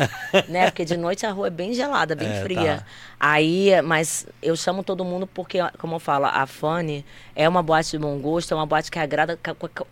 né? 0.50 0.70
Porque 0.70 0.84
de 0.84 0.98
noite 0.98 1.26
a 1.26 1.32
rua 1.32 1.48
é 1.48 1.50
bem 1.50 1.74
gelada, 1.74 2.16
bem 2.16 2.28
É, 2.28 2.42
fria. 2.42 2.78
tá. 2.80 2.86
Aí, 3.20 3.70
mas 3.84 4.26
eu 4.42 4.56
chamo 4.56 4.84
todo 4.84 5.06
mundo 5.06 5.26
porque, 5.28 5.60
como 5.78 5.96
eu 5.96 6.00
falo, 6.00 6.26
a 6.26 6.46
Fanny 6.48 7.06
é 7.36 7.48
uma 7.48 7.62
boate 7.64 7.92
de 7.92 7.98
bom 8.00 8.18
gosto, 8.20 8.52
é 8.52 8.56
uma 8.58 8.66
boate 8.66 8.90
que 8.92 8.98
agrada 9.00 9.40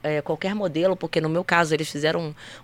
é, 0.04 0.22
qualquer 0.22 0.54
modelo, 0.56 0.96
porque 0.96 1.22
no 1.22 1.30
meu 1.30 1.44
caso 1.44 1.74
eles 1.74 1.90
fizeram 1.90 2.20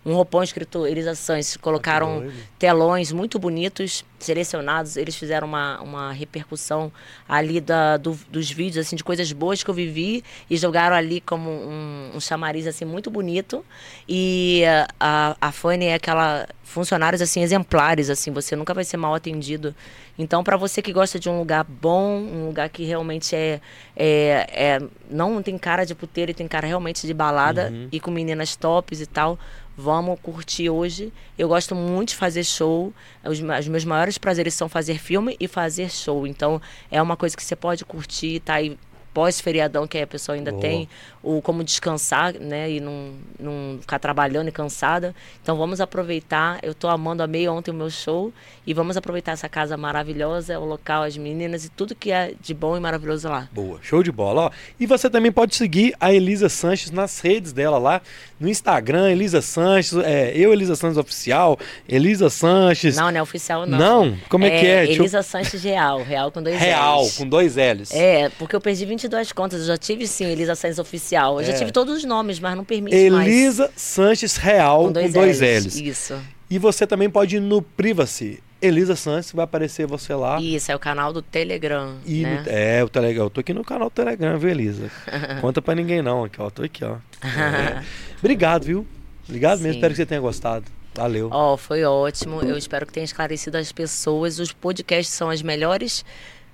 um, 0.05 0.11
um 0.11 0.13
roupão 0.15 0.41
escrito 0.43 0.85
Elisa 0.87 1.13
Sanches, 1.15 1.55
colocaram 1.55 2.19
doido. 2.21 2.33
telões 2.57 3.11
muito 3.11 3.37
bonitos, 3.37 4.03
selecionados, 4.19 4.97
eles 4.97 5.15
fizeram 5.15 5.47
uma, 5.47 5.79
uma 5.81 6.11
repercussão 6.11 6.91
ali 7.27 7.59
da, 7.61 7.97
do- 7.97 8.19
dos 8.29 8.49
vídeos, 8.51 8.85
assim, 8.85 8.95
de 8.95 9.03
coisas 9.03 9.31
boas 9.31 9.63
que 9.63 9.69
eu 9.69 9.73
vivi 9.73 10.23
e 10.49 10.57
jogaram 10.57 10.95
ali 10.95 11.21
como 11.21 11.49
um, 11.49 12.11
um 12.15 12.19
chamariz, 12.19 12.65
assim, 12.67 12.85
muito 12.85 13.09
bonito. 13.11 13.63
E 14.07 14.63
a, 14.99 15.35
a 15.39 15.51
Fanny 15.51 15.85
é 15.85 15.93
aquela 15.95 16.47
funcionários, 16.63 17.21
assim, 17.21 17.41
exemplares, 17.41 18.09
assim, 18.09 18.31
você 18.31 18.55
nunca 18.55 18.73
vai 18.73 18.83
ser 18.83 18.97
mal 18.97 19.13
atendido. 19.13 19.73
Então, 20.17 20.43
para 20.43 20.57
você 20.57 20.81
que 20.81 20.91
gosta 20.91 21.19
de 21.19 21.29
um 21.29 21.37
lugar 21.37 21.63
bom, 21.63 22.17
um 22.19 22.47
lugar 22.47 22.69
que 22.69 22.83
realmente 22.83 23.35
é, 23.35 23.61
é, 23.95 24.47
é- 24.51 24.81
não 25.09 25.41
tem 25.41 25.57
cara 25.57 25.85
de 25.85 25.93
puteiro 25.93 26.31
e 26.31 26.33
tem 26.33 26.47
cara 26.47 26.65
realmente 26.67 27.05
de 27.05 27.13
balada 27.13 27.71
e 27.91 27.99
com 27.99 28.11
meninas 28.11 28.55
tops 28.55 28.99
e 29.01 29.05
tal, 29.05 29.37
vamos 29.77 30.19
curtir 30.21 30.69
hoje. 30.69 31.11
Eu 31.37 31.47
gosto 31.47 31.75
muito 31.75 32.09
de 32.09 32.15
fazer 32.15 32.43
show. 32.43 32.93
Os, 33.23 33.39
os 33.39 33.67
meus 33.67 33.85
maiores 33.85 34.17
prazeres 34.17 34.53
são 34.53 34.69
fazer 34.69 34.99
filme 34.99 35.35
e 35.39 35.47
fazer 35.47 35.89
show. 35.91 36.25
Então, 36.25 36.61
é 36.89 37.01
uma 37.01 37.17
coisa 37.17 37.35
que 37.35 37.43
você 37.43 37.55
pode 37.55 37.83
curtir, 37.85 38.39
tá 38.39 38.55
aí 38.55 38.77
pós-feriadão 39.15 39.87
que 39.87 39.97
a 39.97 40.05
pessoa 40.05 40.35
ainda 40.35 40.51
Boa. 40.51 40.61
tem, 40.61 40.89
ou 41.23 41.41
como 41.41 41.63
descansar, 41.63 42.33
né, 42.33 42.69
e 42.69 42.79
não, 42.81 43.13
não 43.39 43.77
ficar 43.79 43.97
trabalhando 43.97 44.49
e 44.49 44.51
cansada. 44.51 45.15
Então 45.41 45.55
vamos 45.57 45.79
aproveitar. 45.79 46.59
Eu 46.61 46.75
tô 46.75 46.89
amando, 46.89 47.23
amei 47.23 47.47
ontem 47.47 47.71
o 47.71 47.73
meu 47.73 47.89
show 47.89 48.33
e 48.67 48.73
vamos 48.73 48.97
aproveitar 48.97 49.31
essa 49.31 49.47
casa 49.47 49.77
maravilhosa, 49.77 50.59
o 50.59 50.65
local, 50.65 51.03
as 51.03 51.15
meninas 51.15 51.63
e 51.63 51.69
tudo 51.69 51.95
que 51.95 52.11
é 52.11 52.33
de 52.41 52.53
bom 52.53 52.75
e 52.75 52.79
maravilhoso 52.81 53.29
lá. 53.29 53.47
Boa, 53.53 53.79
show 53.81 54.03
de 54.03 54.11
bola. 54.11 54.41
Ó, 54.41 54.51
e 54.77 54.85
você 54.85 55.09
também 55.09 55.31
pode 55.31 55.55
seguir 55.55 55.95
a 55.99 56.13
Elisa 56.13 56.49
Sanches 56.49 56.91
nas 56.91 57.19
redes 57.21 57.53
dela 57.53 57.77
lá, 57.77 58.01
no 58.37 58.49
Instagram, 58.49 59.09
Elisa 59.11 59.41
Sanches, 59.41 59.97
é, 59.99 60.33
eu, 60.35 60.51
Elisa 60.51 60.75
Sanches 60.75 60.97
Oficial, 60.97 61.57
Elisa 61.87 62.29
Sanches. 62.29 62.97
Não, 62.97 63.09
não 63.09 63.19
é 63.19 63.21
oficial 63.21 63.65
não. 63.65 63.77
Não? 63.77 64.17
Como 64.27 64.43
é 64.43 64.49
que 64.59 64.65
é? 64.67 64.85
Eu- 64.85 64.91
Elisa 64.91 65.23
Sanches 65.23 65.63
Real, 65.63 66.03
Real 66.03 66.29
com 66.31 66.43
dois 66.43 66.59
Real, 66.59 67.01
L's. 67.03 67.17
com 67.17 67.27
dois 67.27 67.55
L's. 67.55 67.91
É, 67.93 68.29
porque 68.37 68.55
eu 68.55 68.61
perdi 68.61 68.85
22 69.05 69.31
contas. 69.31 69.61
Eu 69.61 69.67
já 69.67 69.77
tive, 69.77 70.07
sim, 70.07 70.25
Elisa 70.25 70.55
Sanches 70.55 70.79
Oficial. 70.79 71.39
Eu 71.39 71.45
já 71.47 71.53
É. 71.53 71.57
tive 71.57 71.71
todos 71.71 71.97
os 71.97 72.03
nomes, 72.03 72.39
mas 72.39 72.55
não 72.55 72.63
permite 72.65 73.09
mais. 73.09 73.27
Elisa 73.27 73.71
Sanches 73.75 74.35
Real, 74.37 74.85
com 74.85 74.91
dois, 74.91 75.13
L's. 75.39 75.75
Isso. 75.75 76.19
E 76.49 76.59
você 76.59 76.85
também 76.85 77.09
pode 77.09 77.37
ir 77.37 77.39
no 77.39 77.61
Privacy. 77.61 78.39
Elisa 78.61 78.95
Sanches, 78.95 79.31
vai 79.31 79.43
aparecer 79.43 79.85
você 79.85 80.13
lá. 80.15 80.39
Isso, 80.41 80.71
é 80.71 80.75
o 80.75 80.79
canal 80.79 81.13
do 81.13 81.21
Telegram. 81.21 81.95
E 82.05 82.21
né? 82.23 82.41
no- 82.43 82.49
é, 82.51 82.83
o 82.83 82.89
Telegram. 82.89 83.25
Eu 83.25 83.29
tô 83.29 83.39
aqui 83.41 83.53
no 83.53 83.63
canal 83.63 83.89
do 83.89 83.93
Telegram, 83.93 84.37
viu, 84.39 84.49
Elisa? 84.49 84.89
Conta 85.41 85.61
pra 85.61 85.75
ninguém 85.75 86.01
não, 86.01 86.23
aqui, 86.23 86.41
ó. 86.41 86.49
Tô 86.49 86.63
aqui, 86.63 86.83
ó. 86.83 86.95
É. 87.23 87.83
Obrigado, 88.19 88.63
viu? 88.65 88.87
Obrigado 89.27 89.59
mesmo, 89.59 89.73
Sim. 89.73 89.77
espero 89.77 89.93
que 89.93 89.97
você 89.97 90.05
tenha 90.05 90.21
gostado. 90.21 90.65
Valeu. 90.95 91.29
Ó, 91.31 91.57
foi 91.57 91.83
ótimo. 91.83 92.41
Eu 92.41 92.57
espero 92.57 92.85
que 92.85 92.93
tenha 92.93 93.03
esclarecido 93.03 93.57
as 93.57 93.71
pessoas. 93.71 94.39
Os 94.39 94.51
podcasts 94.53 95.13
são 95.13 95.29
as 95.29 95.41
melhores 95.41 96.05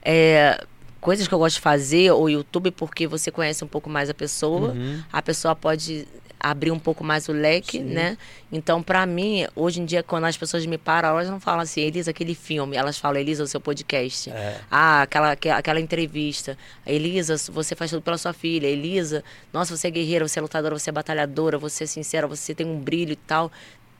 é, 0.03 0.59
coisas 1.01 1.27
que 1.27 1.33
eu 1.33 1.39
gosto 1.39 1.55
de 1.55 1.61
fazer, 1.61 2.11
ou 2.11 2.29
YouTube, 2.29 2.71
porque 2.71 3.07
você 3.07 3.29
conhece 3.31 3.63
um 3.63 3.67
pouco 3.67 3.89
mais 3.89 4.09
a 4.09 4.13
pessoa. 4.13 4.69
Uhum. 4.71 5.03
A 5.11 5.21
pessoa 5.21 5.55
pode 5.55 6.07
abrir 6.43 6.71
um 6.71 6.79
pouco 6.79 7.03
mais 7.03 7.27
o 7.29 7.31
leque, 7.33 7.77
Sim. 7.77 7.83
né? 7.83 8.17
Então, 8.51 8.81
pra 8.81 9.05
mim, 9.05 9.45
hoje 9.55 9.79
em 9.79 9.85
dia, 9.85 10.01
quando 10.01 10.23
as 10.25 10.35
pessoas 10.35 10.65
me 10.65 10.75
param, 10.77 11.09
elas 11.09 11.29
não 11.29 11.39
falam 11.39 11.59
assim, 11.61 11.81
Elisa, 11.81 12.09
aquele 12.09 12.33
filme. 12.33 12.75
Elas 12.75 12.97
falam, 12.97 13.19
Elisa, 13.21 13.43
o 13.43 13.47
seu 13.47 13.61
podcast. 13.61 14.31
É. 14.31 14.59
Ah, 14.71 15.03
aquela, 15.03 15.33
aque- 15.33 15.49
aquela 15.49 15.79
entrevista. 15.79 16.57
Elisa, 16.85 17.35
você 17.51 17.75
faz 17.75 17.91
tudo 17.91 18.01
pela 18.01 18.17
sua 18.17 18.33
filha. 18.33 18.65
Elisa, 18.65 19.23
nossa, 19.53 19.77
você 19.77 19.87
é 19.87 19.91
guerreira, 19.91 20.27
você 20.27 20.39
é 20.39 20.41
lutadora, 20.41 20.77
você 20.77 20.89
é 20.89 20.93
batalhadora, 20.93 21.59
você 21.59 21.83
é 21.83 21.87
sincera, 21.87 22.25
você 22.25 22.55
tem 22.55 22.65
um 22.65 22.79
brilho 22.79 23.11
e 23.13 23.15
tal. 23.15 23.51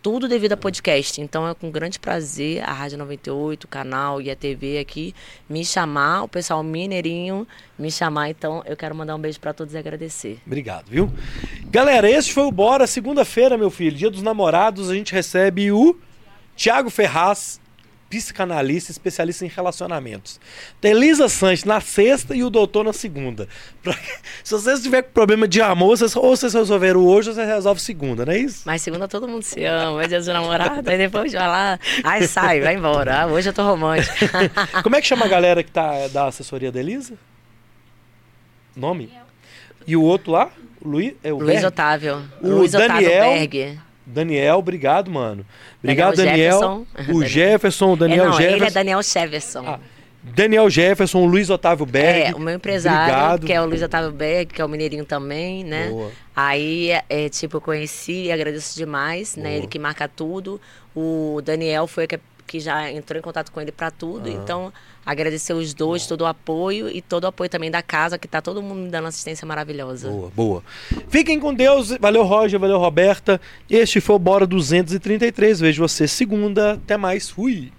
Tudo 0.02 0.28
devido 0.28 0.54
a 0.54 0.58
podcast. 0.58 1.22
Então 1.22 1.48
é 1.48 1.54
com 1.54 1.70
grande 1.70 2.00
prazer 2.00 2.64
a 2.68 2.74
Rádio 2.74 2.98
98, 2.98 3.66
o 3.66 3.68
canal 3.68 4.20
e 4.20 4.32
a 4.32 4.36
TV 4.36 4.80
aqui 4.80 5.14
me 5.48 5.64
chamar, 5.64 6.24
o 6.24 6.28
pessoal 6.28 6.64
mineirinho 6.64 7.48
me 7.78 7.92
chamar. 7.92 8.30
Então 8.30 8.64
eu 8.66 8.76
quero 8.76 8.96
mandar 8.96 9.16
um 9.16 9.20
beijo 9.20 9.40
pra 9.40 9.54
todos 9.54 9.76
e 9.76 9.78
agradecer. 9.78 10.40
Obrigado, 10.46 10.88
viu? 10.88 11.12
Galera, 11.70 12.10
esse 12.10 12.34
foi 12.34 12.44
o 12.44 12.52
Bora. 12.52 12.88
Segunda-feira, 12.88 13.58
meu 13.58 13.70
filho, 13.70 13.96
dia 13.96 14.10
dos 14.10 14.24
namorados, 14.24 14.90
a 14.90 14.96
gente 14.96 15.14
recebe 15.14 15.72
o 15.72 15.96
Thiago 16.56 16.90
Ferraz, 16.90 17.62
psicanalista, 18.12 18.92
especialista 18.92 19.46
em 19.46 19.48
relacionamentos. 19.48 20.38
Tem 20.82 20.92
Elisa 20.92 21.30
Sanches 21.30 21.64
na 21.64 21.80
sexta 21.80 22.36
e 22.36 22.44
o 22.44 22.50
doutor 22.50 22.84
na 22.84 22.92
segunda. 22.92 23.48
Pra- 23.82 23.98
Se 24.44 24.52
vocês 24.54 24.82
tiverem 24.84 25.10
problema 25.14 25.48
de 25.48 25.62
amor, 25.62 25.98
vocês, 25.98 26.14
ou 26.16 26.36
vocês 26.36 26.54
resolveram 26.54 27.00
hoje 27.06 27.30
ou 27.30 27.36
vocês 27.36 27.48
resolvem 27.48 27.82
segunda, 27.82 28.26
não 28.26 28.34
é 28.34 28.38
isso? 28.40 28.64
Mas 28.66 28.82
segunda 28.82 29.08
todo 29.08 29.28
mundo 29.28 29.44
se 29.44 29.64
ama, 29.64 30.04
é 30.04 30.08
dia 30.08 30.18
dos 30.18 30.28
namorados, 30.28 30.86
aí 30.86 30.98
depois 30.98 31.32
vai 31.32 31.48
lá, 31.48 31.80
aí 32.04 32.28
sai, 32.28 32.60
vai 32.60 32.76
embora. 32.76 33.22
Ah, 33.22 33.28
hoje 33.28 33.48
eu 33.50 33.54
tô 33.54 33.64
romântica. 33.64 34.28
Como 34.84 34.96
é 34.96 35.02
que 35.02 35.08
chama 35.08 35.26
a 35.26 35.30
galera 35.30 35.64
que 35.64 35.72
tá 35.72 36.08
da 36.10 36.28
assessoria 36.28 36.72
da 36.72 36.80
Elisa? 36.80 37.14
Nome? 38.76 39.10
E 39.88 39.96
o 39.96 40.04
outro 40.04 40.32
lá? 40.32 40.50
Luiz, 40.84 41.14
é 41.24 41.32
o 41.32 41.38
Luiz 41.38 41.48
Berg? 41.54 41.66
Otávio. 41.68 42.24
O 42.42 42.48
Luiz 42.50 42.74
Otávio 42.74 42.94
Daniel- 43.10 43.34
Berg. 43.34 43.80
Daniel, 44.12 44.58
obrigado, 44.58 45.10
mano. 45.10 45.46
Obrigado, 45.82 46.16
Daniel 46.16 46.60
Daniel. 46.60 46.86
Jefferson. 46.96 47.14
O 47.18 47.26
Jefferson, 47.26 47.94
o 47.94 47.96
Daniel 47.96 48.24
é, 48.24 48.28
não, 48.28 48.34
Jefferson. 48.34 48.56
ele 48.56 48.66
é 48.66 48.72
Daniel 48.72 49.04
Cheverson. 49.04 49.64
Ah, 49.68 49.80
Daniel 50.24 50.70
Jefferson, 50.70 51.26
Luiz 51.26 51.50
Otávio 51.50 51.86
Berg. 51.86 52.32
É, 52.32 52.36
o 52.36 52.40
meu 52.40 52.54
empresário, 52.54 53.14
Obrigado. 53.14 53.46
que 53.48 53.54
é 53.54 53.62
o 53.62 53.66
Luiz 53.66 53.82
Otávio 53.82 54.12
Berg, 54.12 54.54
que 54.54 54.62
é 54.62 54.66
o 54.66 54.70
mineirinho 54.70 55.04
também, 55.04 55.64
né? 55.64 55.90
Boa. 55.90 56.12
Aí, 56.36 56.92
é, 57.10 57.28
tipo, 57.30 57.58
eu 57.58 57.62
conheci 57.62 58.26
e 58.26 58.32
agradeço 58.32 58.78
demais, 58.78 59.36
né? 59.36 59.50
Boa. 59.50 59.56
Ele 59.56 59.68
que 59.68 59.80
marca 59.80 60.08
tudo. 60.08 60.62
O 60.96 61.42
Daniel 61.44 61.88
foi 61.88 62.06
que, 62.06 62.20
que 62.46 62.60
já 62.60 62.92
entrou 62.92 63.18
em 63.18 63.22
contato 63.22 63.52
com 63.52 63.60
ele 63.60 63.72
pra 63.72 63.90
tudo. 63.90 64.30
Ah. 64.30 64.32
Então, 64.32 64.74
agradecer 65.12 65.54
os 65.54 65.74
dois, 65.74 66.06
todo 66.08 66.22
o 66.22 66.26
apoio 66.26 66.90
e 66.90 67.02
todo 67.02 67.26
o 67.26 67.28
apoio 67.28 67.50
também 67.50 67.70
da 67.70 67.82
casa, 67.82 68.18
que 68.18 68.28
tá 68.28 68.42
todo 68.42 68.62
mundo 68.62 68.82
me 68.82 68.90
dando 68.90 69.08
assistência 69.08 69.46
maravilhosa. 69.46 70.10
Boa, 70.10 70.32
boa. 70.36 70.64
Fiquem 71.10 71.40
com 71.40 71.54
Deus. 71.54 71.90
Valeu, 72.00 72.24
Roger. 72.24 72.60
Valeu, 72.60 72.80
Roberta. 72.80 73.40
Este 73.70 74.02
foi 74.02 74.16
o 74.16 74.20
Bora 74.20 74.48
233. 74.48 75.60
Vejo 75.60 75.88
você 75.88 76.08
segunda. 76.08 76.74
Até 76.74 76.98
mais. 76.98 77.30
Fui. 77.30 77.72